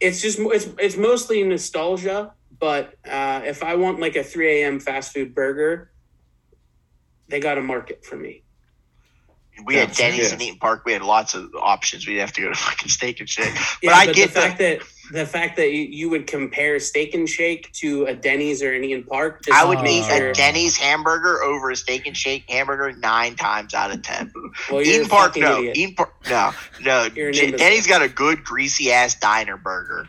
it's 0.00 0.20
just 0.20 0.38
it's 0.38 0.68
it's 0.78 0.96
mostly 0.96 1.42
nostalgia. 1.42 2.32
But 2.58 2.94
uh, 3.08 3.40
if 3.44 3.62
I 3.62 3.76
want 3.76 4.00
like 4.00 4.16
a 4.16 4.22
3 4.22 4.60
a.m. 4.62 4.80
fast 4.80 5.14
food 5.14 5.34
burger, 5.34 5.90
they 7.28 7.40
got 7.40 7.56
a 7.56 7.62
market 7.62 8.04
for 8.04 8.16
me. 8.16 8.42
We 9.64 9.76
had 9.76 9.92
Denny's 9.92 10.28
Yeah. 10.30 10.34
in 10.34 10.40
Eat'n 10.56 10.60
Park. 10.60 10.82
We 10.84 10.92
had 10.92 11.02
lots 11.02 11.34
of 11.34 11.50
options. 11.58 12.06
We'd 12.06 12.18
have 12.18 12.32
to 12.34 12.42
go 12.42 12.48
to 12.48 12.54
fucking 12.54 12.88
Steak 12.88 13.20
and 13.20 13.28
Shake. 13.28 13.54
But 13.54 13.64
Yeah, 13.82 13.92
I 13.94 14.06
but 14.06 14.14
get 14.14 14.28
the 14.28 14.34
the, 14.34 14.40
fact 14.40 14.58
that 14.58 14.80
the 15.12 15.26
fact 15.26 15.56
that 15.56 15.72
you, 15.72 15.82
you 15.82 16.08
would 16.10 16.26
compare 16.26 16.78
Steak 16.78 17.14
and 17.14 17.28
Shake 17.28 17.72
to 17.74 18.06
a 18.06 18.14
Denny's 18.14 18.62
or 18.62 18.72
an 18.72 18.82
Eat'n 18.82 19.06
Park. 19.06 19.42
just 19.44 19.58
I 19.58 19.64
would 19.64 19.86
eat 19.86 20.04
sure- 20.04 20.30
a 20.30 20.32
Denny's 20.34 20.76
hamburger 20.76 21.42
over 21.42 21.70
a 21.70 21.76
Steak 21.76 22.06
and 22.06 22.16
Shake 22.16 22.44
hamburger 22.48 22.92
nine 22.92 23.36
times 23.36 23.74
out 23.74 23.92
of 23.92 24.02
ten. 24.02 24.32
Well, 24.70 24.82
Eat'n 24.84 25.08
Park, 25.08 25.36
no. 25.36 25.58
idiot. 25.62 25.76
Eat'n 25.76 25.96
Park, 25.96 26.12
no, 26.30 26.52
no. 26.80 27.08
You're 27.14 27.28
an 27.28 27.34
J- 27.34 27.44
imbecile. 27.46 27.58
Denny's 27.68 27.86
got 27.86 28.02
a 28.02 28.08
good 28.08 28.44
greasy 28.44 28.92
ass 28.92 29.14
diner 29.16 29.56
burger, 29.56 30.08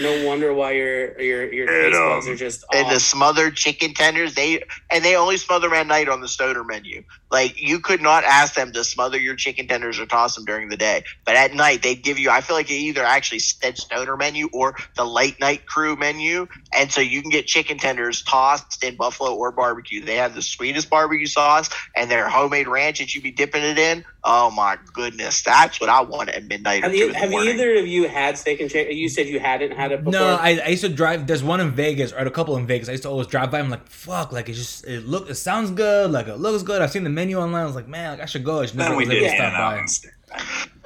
No 0.00 0.26
wonder 0.26 0.52
why 0.52 0.72
your 0.72 1.20
your 1.20 1.52
your 1.52 1.86
And, 1.86 1.94
um, 1.94 2.28
are 2.28 2.36
just 2.36 2.64
and 2.72 2.90
the 2.90 3.00
smothered 3.00 3.56
chicken 3.56 3.94
tenders. 3.94 4.34
They 4.34 4.62
and 4.90 5.04
they 5.04 5.16
only 5.16 5.36
smother 5.36 5.68
them 5.68 5.78
at 5.78 5.86
night 5.86 6.08
on 6.08 6.20
the 6.20 6.28
stoner 6.28 6.64
menu. 6.64 7.02
Like 7.30 7.60
you 7.60 7.80
could 7.80 8.00
not 8.00 8.24
ask 8.24 8.54
them 8.54 8.72
to 8.72 8.84
smother 8.84 9.18
your 9.18 9.36
chicken 9.36 9.66
tenders 9.66 9.98
or 9.98 10.06
toss 10.06 10.34
them 10.34 10.44
during 10.44 10.68
the 10.68 10.76
day, 10.76 11.04
but 11.24 11.36
at 11.36 11.52
night 11.52 11.82
they'd 11.82 12.02
give 12.02 12.18
you. 12.18 12.30
I 12.30 12.40
feel 12.40 12.56
like 12.56 12.70
it 12.70 12.74
either 12.74 13.04
actually 13.04 13.40
said 13.40 13.76
stoner 13.76 14.16
menu 14.16 14.48
or 14.52 14.76
the 14.96 15.04
late 15.04 15.38
night 15.40 15.66
crew 15.66 15.96
menu, 15.96 16.46
and 16.74 16.90
so 16.90 17.00
you 17.00 17.20
can 17.20 17.30
get 17.30 17.46
chicken 17.46 17.78
tenders 17.78 18.22
tossed 18.22 18.82
in 18.82 18.96
buffalo 18.96 19.34
or 19.34 19.52
barbecue. 19.52 20.04
They 20.04 20.16
have 20.16 20.34
the 20.34 20.42
sweetest 20.42 20.88
barbecue 20.88 21.26
sauce 21.26 21.70
and 21.94 22.10
their 22.10 22.28
homemade 22.28 22.68
ranch 22.68 22.98
that 23.00 23.14
you 23.14 23.20
be 23.20 23.30
dipping 23.30 23.62
it 23.62 23.78
in. 23.78 24.04
Oh 24.24 24.50
my 24.50 24.76
goodness, 24.92 25.42
that's 25.42 25.80
what 25.80 25.88
I 25.90 26.02
want 26.02 26.30
at 26.30 26.44
midnight. 26.44 26.82
Have 26.82 26.92
or 26.92 26.94
two 26.94 26.98
you 26.98 27.06
in 27.06 27.12
the 27.12 27.18
have 27.18 27.32
either 27.32 27.76
of 27.76 27.86
you 27.86 28.08
had 28.08 28.36
Steak 28.38 28.60
and 28.60 28.70
chicken? 28.70 28.96
You 28.96 29.08
said 29.08 29.26
you 29.26 29.38
hadn't 29.38 29.72
had 29.72 29.87
it 29.92 30.04
before. 30.04 30.12
No, 30.20 30.26
I, 30.36 30.60
I 30.64 30.68
used 30.68 30.82
to 30.82 30.88
drive. 30.88 31.26
There's 31.26 31.42
one 31.42 31.60
in 31.60 31.70
Vegas, 31.72 32.12
or 32.12 32.18
a 32.18 32.30
couple 32.30 32.56
in 32.56 32.66
Vegas. 32.66 32.88
I 32.88 32.92
used 32.92 33.02
to 33.04 33.08
always 33.10 33.26
drive 33.26 33.50
by. 33.50 33.58
I'm 33.60 33.70
like, 33.70 33.86
fuck, 33.88 34.32
like 34.32 34.48
it 34.48 34.54
just 34.54 34.84
it 34.86 35.06
look, 35.06 35.28
it 35.30 35.34
sounds 35.36 35.70
good, 35.70 36.10
like 36.10 36.28
it 36.28 36.36
looks 36.36 36.62
good. 36.62 36.80
I've 36.82 36.90
seen 36.90 37.04
the 37.04 37.10
menu 37.10 37.38
online. 37.38 37.62
I 37.62 37.66
was 37.66 37.74
like, 37.74 37.88
man, 37.88 38.12
like 38.12 38.20
I 38.20 38.26
should 38.26 38.44
go. 38.44 38.60
I 38.60 38.62
just 38.62 38.74
never 38.74 38.90
Then 38.90 38.98
we 38.98 39.04
was 39.06 39.14
able 39.14 39.24
did 39.26 39.30
to 39.30 39.36
stop 39.36 39.46
and 39.52 39.56
out 39.56 39.74
by. 39.74 39.80
instead. 39.80 40.12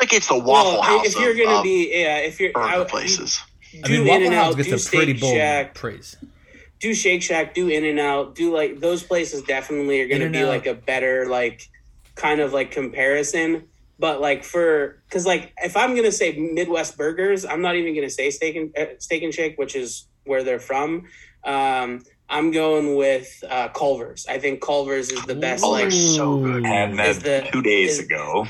like 0.00 0.12
it's 0.12 0.28
the 0.28 0.38
Waffle 0.38 0.72
well, 0.72 0.82
House. 0.82 1.06
if 1.06 1.18
you're 1.18 1.32
of- 1.32 1.36
gonna 1.38 1.56
of 1.58 1.62
be 1.64 1.90
yeah, 2.00 2.18
if 2.18 2.38
you're 2.40 2.52
burger 2.52 2.66
I- 2.82 2.84
places. 2.84 3.40
I 3.84 3.86
do 3.86 3.92
mean, 4.00 4.06
Waffle 4.08 4.26
In-N-Out, 4.26 4.44
House 4.44 4.54
do 4.54 4.64
gets 4.64 4.86
a 4.86 4.90
pretty 4.90 5.12
Steak 5.12 5.20
bold 5.22 5.34
Shack, 5.34 5.74
praise. 5.74 6.16
do 6.80 6.92
Shake 6.94 7.22
Shack, 7.22 7.54
do 7.54 7.68
In 7.68 7.84
and 7.84 7.98
Out, 7.98 8.34
do 8.34 8.52
like 8.54 8.80
those 8.80 9.02
places 9.02 9.42
definitely 9.44 10.02
are 10.02 10.08
going 10.08 10.20
to 10.20 10.28
be 10.28 10.36
In-N-Out. 10.38 10.48
like 10.48 10.66
a 10.66 10.74
better 10.74 11.26
like 11.26 11.68
kind 12.14 12.40
of 12.40 12.52
like 12.52 12.70
comparison. 12.70 13.64
But 14.02 14.20
like 14.20 14.42
for 14.42 15.00
because 15.08 15.24
like 15.26 15.52
if 15.62 15.76
I'm 15.76 15.94
gonna 15.94 16.10
say 16.10 16.32
Midwest 16.36 16.96
burgers, 16.98 17.44
I'm 17.44 17.62
not 17.62 17.76
even 17.76 17.94
gonna 17.94 18.10
say 18.10 18.30
Steak 18.30 18.56
and 18.56 18.76
uh, 18.76 18.86
Steak 18.98 19.22
and 19.22 19.32
Shake, 19.32 19.56
which 19.58 19.76
is 19.76 20.08
where 20.24 20.42
they're 20.42 20.58
from. 20.58 21.04
Um, 21.44 22.02
I'm 22.28 22.50
going 22.50 22.96
with 22.96 23.30
uh, 23.48 23.68
Culver's. 23.68 24.26
I 24.28 24.40
think 24.40 24.60
Culver's 24.60 25.08
is 25.12 25.24
the 25.26 25.36
best. 25.36 25.62
Oh, 25.62 25.70
like 25.70 25.92
so 25.92 26.40
good. 26.40 26.66
Had 26.66 26.98
Is 26.98 27.20
that 27.20 27.44
the- 27.44 27.50
two 27.52 27.62
days 27.62 28.00
is- 28.00 28.06
ago. 28.06 28.48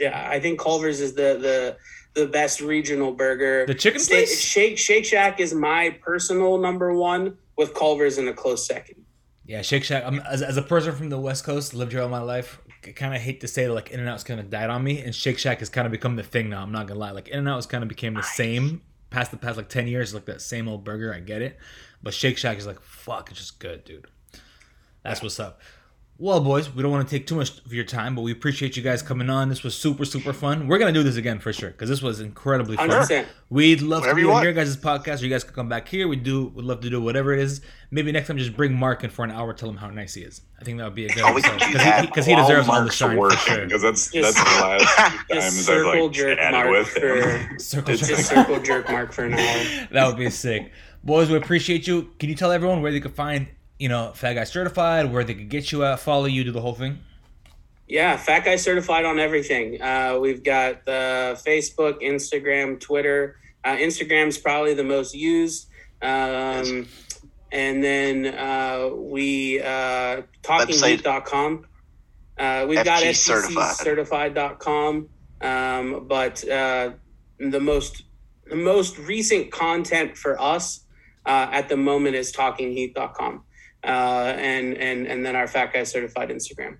yeah, 0.00 0.26
I 0.30 0.40
think 0.40 0.58
Culver's 0.58 1.00
is 1.02 1.12
the 1.14 1.36
the 1.38 1.76
the 2.22 2.26
best 2.26 2.62
regional 2.62 3.12
burger. 3.12 3.66
The 3.66 3.74
chicken 3.74 4.00
Steak, 4.00 4.26
place? 4.28 4.40
Shake 4.40 4.78
Shake 4.78 5.04
Shack 5.04 5.38
is 5.38 5.52
my 5.52 5.98
personal 6.00 6.56
number 6.56 6.94
one, 6.94 7.36
with 7.58 7.74
Culver's 7.74 8.16
in 8.16 8.26
a 8.26 8.32
close 8.32 8.66
second. 8.66 9.04
Yeah, 9.44 9.60
Shake 9.60 9.84
Shack. 9.84 10.04
I'm, 10.06 10.20
as, 10.20 10.40
as 10.40 10.56
a 10.56 10.62
person 10.62 10.94
from 10.94 11.10
the 11.10 11.18
West 11.18 11.44
Coast, 11.44 11.74
lived 11.74 11.92
here 11.92 12.00
all 12.00 12.08
my 12.08 12.22
life. 12.22 12.58
I 12.88 12.92
kind 12.92 13.14
of 13.14 13.20
hate 13.20 13.40
to 13.42 13.48
say 13.48 13.68
like 13.68 13.90
In 13.90 14.00
and 14.00 14.08
Out's 14.08 14.24
kind 14.24 14.40
of 14.40 14.50
died 14.50 14.70
on 14.70 14.82
me, 14.82 15.00
and 15.00 15.14
Shake 15.14 15.38
Shack 15.38 15.58
has 15.60 15.68
kind 15.68 15.86
of 15.86 15.92
become 15.92 16.16
the 16.16 16.22
thing 16.22 16.48
now. 16.48 16.62
I'm 16.62 16.72
not 16.72 16.86
gonna 16.86 17.00
lie. 17.00 17.10
Like 17.10 17.28
In 17.28 17.38
and 17.40 17.48
Out's 17.48 17.66
kind 17.66 17.82
of 17.82 17.88
became 17.88 18.14
the 18.14 18.22
same 18.22 18.82
past 19.10 19.30
the 19.30 19.36
past 19.36 19.56
like 19.56 19.68
ten 19.68 19.86
years, 19.86 20.14
like 20.14 20.24
that 20.26 20.40
same 20.40 20.68
old 20.68 20.84
burger. 20.84 21.12
I 21.14 21.20
get 21.20 21.42
it, 21.42 21.58
but 22.02 22.14
Shake 22.14 22.38
Shack 22.38 22.58
is 22.58 22.66
like 22.66 22.80
fuck. 22.80 23.30
It's 23.30 23.38
just 23.38 23.58
good, 23.58 23.84
dude. 23.84 24.06
That's 25.02 25.22
what's 25.22 25.38
up. 25.38 25.60
Well, 26.20 26.40
boys, 26.40 26.74
we 26.74 26.82
don't 26.82 26.90
want 26.90 27.08
to 27.08 27.16
take 27.16 27.28
too 27.28 27.36
much 27.36 27.58
of 27.64 27.72
your 27.72 27.84
time, 27.84 28.16
but 28.16 28.22
we 28.22 28.32
appreciate 28.32 28.76
you 28.76 28.82
guys 28.82 29.02
coming 29.02 29.30
on. 29.30 29.48
This 29.48 29.62
was 29.62 29.76
super, 29.76 30.04
super 30.04 30.32
fun. 30.32 30.66
We're 30.66 30.78
gonna 30.78 30.90
do 30.92 31.04
this 31.04 31.14
again 31.14 31.38
for 31.38 31.52
sure 31.52 31.70
because 31.70 31.88
this 31.88 32.02
was 32.02 32.18
incredibly 32.18 32.76
fun. 32.76 32.90
100%. 32.90 33.24
We'd 33.50 33.82
love 33.82 34.00
Whatever 34.00 34.16
to 34.18 34.22
you 34.22 34.26
be 34.26 34.34
on 34.34 34.42
your 34.42 34.52
guys' 34.52 34.76
podcast. 34.76 35.20
Or 35.20 35.26
you 35.26 35.30
guys 35.30 35.44
can 35.44 35.54
come 35.54 35.68
back 35.68 35.86
here. 35.86 36.08
We 36.08 36.16
do. 36.16 36.46
We'd 36.48 36.64
love 36.64 36.80
to 36.80 36.90
do 36.90 37.00
whatever 37.00 37.32
it 37.34 37.38
is. 37.38 37.60
Maybe 37.92 38.10
next 38.10 38.26
time, 38.26 38.36
just 38.36 38.56
bring 38.56 38.74
Mark 38.74 39.04
in 39.04 39.10
for 39.10 39.24
an 39.24 39.30
hour. 39.30 39.52
Tell 39.52 39.68
him 39.70 39.76
how 39.76 39.90
nice 39.90 40.14
he 40.14 40.22
is. 40.22 40.40
I 40.60 40.64
think 40.64 40.78
that 40.78 40.84
would 40.86 40.96
be 40.96 41.06
a 41.06 41.08
good 41.08 41.22
Oh, 41.22 41.32
we 41.32 41.40
can 41.40 41.52
episode 41.54 41.68
do 41.72 41.78
that. 41.78 42.00
because 42.06 42.26
he, 42.26 42.32
While 42.34 42.48
deserves 42.48 42.68
all 42.68 42.74
the 42.74 42.80
Mark's 42.80 42.96
shine 42.96 43.16
for 43.16 43.30
sure. 43.36 43.64
Because 43.64 43.82
that's 43.82 44.10
Just- 44.10 44.34
that's 44.36 44.54
the 44.54 44.60
last 44.66 45.12
few 45.28 45.36
Just 45.36 45.68
times 45.68 45.70
I've 45.70 45.86
like 46.02 46.12
jerk 46.12 46.38
chatted 46.38 46.52
Mark 46.52 46.70
with 46.70 46.96
him. 46.96 47.48
for 47.50 47.58
Circle 47.60 47.94
jerk. 47.96 48.08
just 48.08 48.28
circle 48.28 48.60
jerk 48.60 48.90
Mark 48.90 49.12
for 49.12 49.24
an 49.24 49.34
hour. 49.34 49.88
that 49.92 50.06
would 50.08 50.16
be 50.16 50.30
sick, 50.30 50.72
boys. 51.04 51.30
We 51.30 51.36
appreciate 51.36 51.86
you. 51.86 52.10
Can 52.18 52.28
you 52.28 52.34
tell 52.34 52.50
everyone 52.50 52.82
where 52.82 52.90
they 52.90 52.98
could 52.98 53.14
find 53.14 53.46
you 53.78 53.88
know 53.88 54.12
Fat 54.14 54.34
Guy 54.34 54.44
Certified, 54.44 55.12
where 55.12 55.24
they 55.24 55.34
could 55.34 55.48
get 55.48 55.72
you 55.72 55.84
at, 55.84 56.00
follow 56.00 56.26
you, 56.26 56.44
do 56.44 56.52
the 56.52 56.60
whole 56.60 56.74
thing? 56.74 56.98
Yeah, 57.88 58.18
Fat 58.18 58.44
Guy 58.44 58.56
certified 58.56 59.06
on 59.06 59.18
everything. 59.18 59.80
Uh, 59.80 60.18
we've 60.20 60.44
got 60.44 60.84
the 60.84 61.40
Facebook, 61.46 62.02
Instagram, 62.02 62.78
Twitter. 62.78 63.36
Uh, 63.64 63.76
Instagram's 63.76 64.36
probably 64.36 64.74
the 64.74 64.84
most 64.84 65.14
used. 65.14 65.68
Um, 66.02 66.86
and 67.50 67.82
then 67.82 68.26
uh, 68.26 68.90
we 68.94 69.60
uh, 69.62 70.22
talkingheat.com. 70.42 71.66
Uh, 72.38 72.66
we've 72.68 72.84
got 72.84 73.02
FG 73.02 73.16
certified. 73.16 73.76
certified.com. 73.76 75.08
Um, 75.40 76.06
but 76.06 76.46
uh, 76.48 76.90
the 77.38 77.60
most 77.60 78.02
the 78.46 78.56
most 78.56 78.98
recent 78.98 79.50
content 79.50 80.16
for 80.16 80.40
us 80.40 80.84
uh, 81.26 81.48
at 81.52 81.68
the 81.68 81.76
moment 81.76 82.16
is 82.16 82.32
talkingheat.com. 82.32 83.44
Uh, 83.84 84.34
and 84.36 84.76
and 84.76 85.06
and 85.06 85.24
then 85.24 85.36
our 85.36 85.46
Fat 85.46 85.72
Guy 85.72 85.84
certified 85.84 86.30
Instagram. 86.30 86.76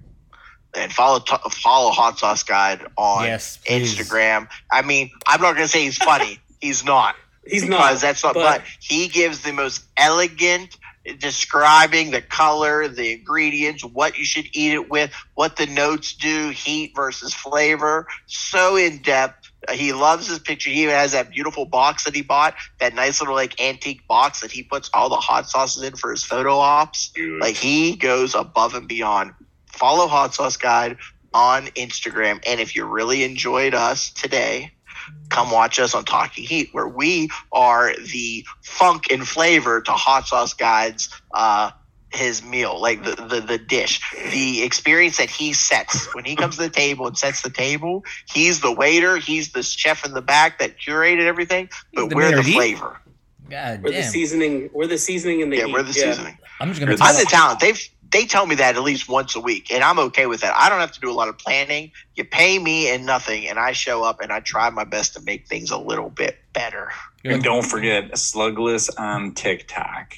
and 0.74 0.92
follow 0.92 1.20
follow 1.50 1.90
Hot 1.90 2.18
Sauce 2.18 2.42
Guide 2.42 2.84
on 2.96 3.24
Yes. 3.24 3.58
Instagram. 3.66 4.48
I 4.70 4.82
mean, 4.82 5.10
I'm 5.26 5.40
not 5.40 5.54
gonna 5.54 5.68
say 5.68 5.84
he's 5.84 5.96
funny. 5.96 6.40
he's 6.60 6.84
not. 6.84 7.14
He's 7.46 7.62
because 7.62 7.78
not. 7.78 8.00
that's 8.00 8.24
not. 8.24 8.34
But, 8.34 8.58
but- 8.58 8.62
he 8.80 9.08
gives 9.08 9.42
the 9.42 9.52
most 9.52 9.84
elegant 9.96 10.76
describing 11.18 12.10
the 12.10 12.20
color, 12.20 12.86
the 12.88 13.12
ingredients, 13.14 13.82
what 13.84 14.18
you 14.18 14.24
should 14.26 14.44
eat 14.52 14.72
it 14.74 14.90
with, 14.90 15.10
what 15.34 15.56
the 15.56 15.66
notes 15.66 16.12
do, 16.14 16.50
heat 16.50 16.92
versus 16.94 17.32
flavor. 17.32 18.06
So 18.26 18.76
in 18.76 18.98
depth. 18.98 19.47
He 19.72 19.92
loves 19.92 20.28
his 20.28 20.38
picture. 20.38 20.70
He 20.70 20.82
even 20.82 20.94
has 20.94 21.12
that 21.12 21.30
beautiful 21.30 21.64
box 21.64 22.04
that 22.04 22.14
he 22.14 22.22
bought, 22.22 22.54
that 22.80 22.94
nice 22.94 23.20
little 23.20 23.34
like 23.34 23.60
antique 23.60 24.06
box 24.06 24.40
that 24.40 24.50
he 24.50 24.62
puts 24.62 24.90
all 24.92 25.08
the 25.08 25.16
hot 25.16 25.48
sauces 25.48 25.82
in 25.82 25.96
for 25.96 26.10
his 26.10 26.24
photo 26.24 26.58
ops. 26.58 27.10
Dude. 27.10 27.40
Like 27.40 27.56
he 27.56 27.96
goes 27.96 28.34
above 28.34 28.74
and 28.74 28.88
beyond. 28.88 29.32
Follow 29.66 30.06
Hot 30.08 30.34
Sauce 30.34 30.56
Guide 30.56 30.96
on 31.32 31.66
Instagram. 31.68 32.42
And 32.46 32.60
if 32.60 32.74
you 32.74 32.84
really 32.84 33.22
enjoyed 33.22 33.74
us 33.74 34.10
today, 34.10 34.72
come 35.28 35.50
watch 35.50 35.78
us 35.78 35.94
on 35.94 36.04
Talking 36.04 36.44
Heat, 36.44 36.70
where 36.72 36.88
we 36.88 37.30
are 37.52 37.94
the 37.96 38.46
funk 38.62 39.10
and 39.10 39.26
flavor 39.26 39.80
to 39.82 39.92
Hot 39.92 40.26
Sauce 40.26 40.54
Guide's 40.54 41.08
uh 41.32 41.70
his 42.12 42.42
meal, 42.42 42.80
like 42.80 43.04
the, 43.04 43.14
the 43.16 43.40
the 43.40 43.58
dish, 43.58 44.00
the 44.32 44.62
experience 44.62 45.18
that 45.18 45.30
he 45.30 45.52
sets 45.52 46.12
when 46.14 46.24
he 46.24 46.36
comes 46.36 46.56
to 46.56 46.62
the 46.62 46.70
table 46.70 47.06
and 47.06 47.16
sets 47.18 47.42
the 47.42 47.50
table. 47.50 48.04
He's 48.32 48.60
the 48.60 48.72
waiter, 48.72 49.16
he's 49.18 49.52
the 49.52 49.62
chef 49.62 50.04
in 50.04 50.14
the 50.14 50.22
back 50.22 50.58
that 50.58 50.76
curated 50.78 51.26
everything, 51.26 51.68
but 51.94 52.08
the 52.08 52.16
we're 52.16 52.30
the 52.30 52.36
maitre 52.36 52.52
flavor. 52.52 52.96
God 53.50 53.82
We're 53.82 53.90
the 53.90 53.96
damn. 54.02 54.10
season. 54.10 54.70
We're 54.74 54.86
the 54.86 54.98
seasoning 54.98 55.40
in 55.40 55.50
the 55.50 55.56
Yeah, 55.56 55.64
heat. 55.66 55.72
we're 55.72 55.82
the 55.82 55.94
seasoning. 55.94 56.38
I'm 56.60 56.68
just 56.68 56.80
gonna. 56.80 56.96
I'm 57.00 57.16
the 57.16 57.24
talent. 57.24 57.60
They've 57.60 57.80
they 58.10 58.24
tell 58.26 58.46
me 58.46 58.54
that 58.56 58.76
at 58.76 58.82
least 58.82 59.08
once 59.08 59.36
a 59.36 59.40
week, 59.40 59.70
and 59.70 59.82
I'm 59.84 59.98
okay 59.98 60.26
with 60.26 60.40
that. 60.40 60.54
I 60.56 60.68
don't 60.68 60.80
have 60.80 60.92
to 60.92 61.00
do 61.00 61.10
a 61.10 61.12
lot 61.14 61.28
of 61.28 61.38
planning. 61.38 61.92
You 62.14 62.24
pay 62.24 62.58
me 62.58 62.90
and 62.90 63.06
nothing, 63.06 63.46
and 63.48 63.58
I 63.58 63.72
show 63.72 64.02
up 64.02 64.20
and 64.20 64.32
I 64.32 64.40
try 64.40 64.68
my 64.70 64.84
best 64.84 65.14
to 65.14 65.20
make 65.22 65.46
things 65.46 65.70
a 65.70 65.78
little 65.78 66.10
bit 66.10 66.36
better. 66.52 66.90
You're 67.22 67.34
And 67.34 67.42
don't 67.42 67.64
forget 67.64 68.10
Slugless 68.12 68.88
on 68.98 69.34
TikTok. 69.34 70.14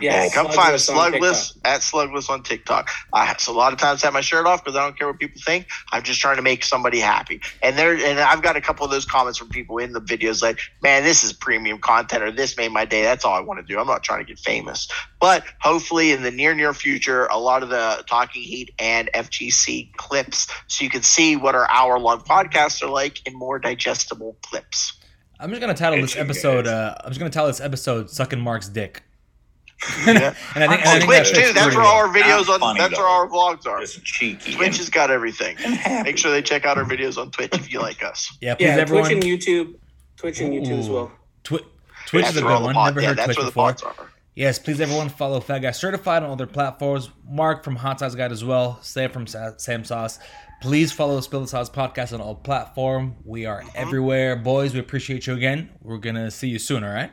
Yeah, 0.00 0.22
and 0.22 0.32
come 0.32 0.50
find 0.50 0.74
us, 0.74 0.88
Slugless 0.88 1.56
at 1.64 1.80
Slugless 1.80 2.30
on 2.30 2.42
TikTok. 2.42 2.90
I 3.12 3.34
so 3.38 3.52
a 3.52 3.54
lot 3.54 3.72
of 3.72 3.78
times 3.78 4.02
have 4.02 4.12
my 4.12 4.20
shirt 4.20 4.46
off 4.46 4.64
because 4.64 4.76
I 4.76 4.82
don't 4.84 4.98
care 4.98 5.06
what 5.06 5.18
people 5.18 5.40
think. 5.44 5.66
I'm 5.92 6.02
just 6.02 6.20
trying 6.20 6.36
to 6.36 6.42
make 6.42 6.64
somebody 6.64 6.98
happy. 6.98 7.40
And 7.62 7.76
there, 7.76 7.94
and 7.94 8.18
I've 8.20 8.42
got 8.42 8.56
a 8.56 8.60
couple 8.60 8.84
of 8.84 8.90
those 8.90 9.04
comments 9.04 9.38
from 9.38 9.48
people 9.48 9.78
in 9.78 9.92
the 9.92 10.00
videos 10.00 10.42
like, 10.42 10.60
"Man, 10.82 11.04
this 11.04 11.24
is 11.24 11.32
premium 11.32 11.78
content," 11.78 12.22
or 12.22 12.30
"This 12.30 12.56
made 12.56 12.72
my 12.72 12.84
day." 12.84 13.02
That's 13.02 13.24
all 13.24 13.34
I 13.34 13.40
want 13.40 13.60
to 13.60 13.66
do. 13.66 13.78
I'm 13.78 13.86
not 13.86 14.02
trying 14.02 14.20
to 14.20 14.24
get 14.24 14.38
famous, 14.38 14.88
but 15.20 15.44
hopefully 15.60 16.12
in 16.12 16.22
the 16.22 16.30
near 16.30 16.54
near 16.54 16.74
future, 16.74 17.26
a 17.26 17.38
lot 17.38 17.62
of 17.62 17.68
the 17.68 18.04
Talking 18.08 18.42
Heat 18.42 18.74
and 18.78 19.10
FGC 19.14 19.92
clips, 19.96 20.46
so 20.66 20.84
you 20.84 20.90
can 20.90 21.02
see 21.02 21.36
what 21.36 21.54
our 21.54 21.70
hour 21.70 21.98
long 21.98 22.20
podcasts 22.20 22.82
are 22.82 22.90
like 22.90 23.26
in 23.26 23.34
more 23.34 23.58
digestible 23.58 24.36
clips. 24.42 24.94
I'm 25.40 25.50
just 25.50 25.60
gonna 25.60 25.74
title 25.74 26.00
this 26.00 26.16
episode. 26.16 26.66
Uh, 26.66 26.96
I'm 27.04 27.10
just 27.10 27.20
gonna 27.20 27.30
title 27.30 27.46
this 27.46 27.60
episode 27.60 28.10
"Sucking 28.10 28.40
Mark's 28.40 28.68
Dick." 28.68 29.02
Yeah. 30.06 30.34
and 30.54 30.64
I 30.64 30.68
think, 30.68 30.80
and 30.80 30.88
I 30.88 30.94
On 30.94 30.98
think 31.00 31.04
Twitch 31.04 31.32
that 31.32 31.46
too. 31.48 31.52
That's 31.52 31.74
where 31.76 31.84
all 31.84 31.96
our 31.96 32.08
videos 32.08 32.46
Not 32.46 32.54
on. 32.54 32.60
funny, 32.60 32.78
That's 32.80 32.94
though. 32.94 33.00
where 33.00 33.08
our 33.08 33.28
vlogs 33.28 33.66
are. 33.66 33.80
Just 33.80 34.04
cheeky. 34.04 34.54
Twitch 34.54 34.78
has 34.78 34.90
got 34.90 35.10
everything. 35.10 35.56
Make 36.04 36.18
sure 36.18 36.30
they 36.30 36.42
check 36.42 36.64
out 36.64 36.76
our 36.78 36.84
videos 36.84 37.16
on 37.16 37.30
Twitch 37.30 37.54
if 37.54 37.72
you 37.72 37.80
like 37.80 38.02
us. 38.02 38.36
Yeah, 38.40 38.54
please 38.56 38.66
Yeah, 38.66 38.76
everyone. 38.76 39.04
Twitch 39.10 39.14
and 39.14 39.22
YouTube. 39.24 39.74
Twitch 40.16 40.40
and 40.40 40.52
YouTube 40.52 40.78
as 40.80 40.88
well. 40.88 41.12
Twi- 41.44 41.60
Twitch 42.06 42.24
That's 42.24 42.36
is 42.36 42.42
a 42.42 42.44
good 42.44 42.62
one. 42.62 42.74
pod- 42.74 42.94
Never 42.94 43.00
yeah, 43.02 43.08
heard 43.08 43.18
that's 43.18 43.26
Twitch 43.26 43.36
where 43.36 43.44
the 43.44 43.50
before. 43.50 43.64
pods 43.72 43.82
are. 43.82 43.94
Yes, 44.34 44.58
please 44.58 44.80
everyone 44.80 45.08
follow 45.08 45.40
Fat 45.40 45.58
Guy 45.60 45.70
Certified 45.72 46.22
on 46.22 46.30
other 46.30 46.46
platforms. 46.46 47.10
Mark 47.28 47.64
from 47.64 47.76
Hot 47.76 47.98
Sauce 48.00 48.14
Guide 48.14 48.30
as 48.32 48.44
well. 48.44 48.78
Sam 48.82 49.10
from 49.10 49.26
Sa- 49.26 49.52
Sam 49.58 49.84
Sauce. 49.84 50.18
Please 50.60 50.90
follow 50.90 51.20
Spill 51.20 51.40
the 51.42 51.46
Sauce 51.48 51.70
podcast 51.70 52.12
on 52.12 52.20
all 52.20 52.34
platform. 52.34 53.16
We 53.24 53.46
are 53.46 53.60
Mm-hmm. 53.62 53.68
everywhere, 53.74 54.34
boys. 54.36 54.74
We 54.74 54.80
appreciate 54.80 55.26
you 55.28 55.34
again. 55.34 55.70
We're 55.82 55.98
gonna 55.98 56.30
see 56.32 56.48
you 56.48 56.58
soon. 56.58 56.82
All 56.84 56.90
right. 56.92 57.12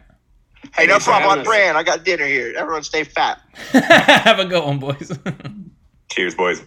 Hey, 0.73 0.85
no 0.87 0.99
problem. 0.99 1.39
On 1.39 1.43
brand. 1.43 1.77
I 1.77 1.83
got 1.83 2.03
dinner 2.03 2.25
here. 2.25 2.53
Everyone 2.55 2.83
stay 2.83 3.03
fat. 3.03 3.41
Have 3.73 4.39
a 4.39 4.45
good 4.45 4.63
one, 4.63 4.79
boys. 4.79 5.17
Cheers, 6.11 6.35
boys. 6.35 6.61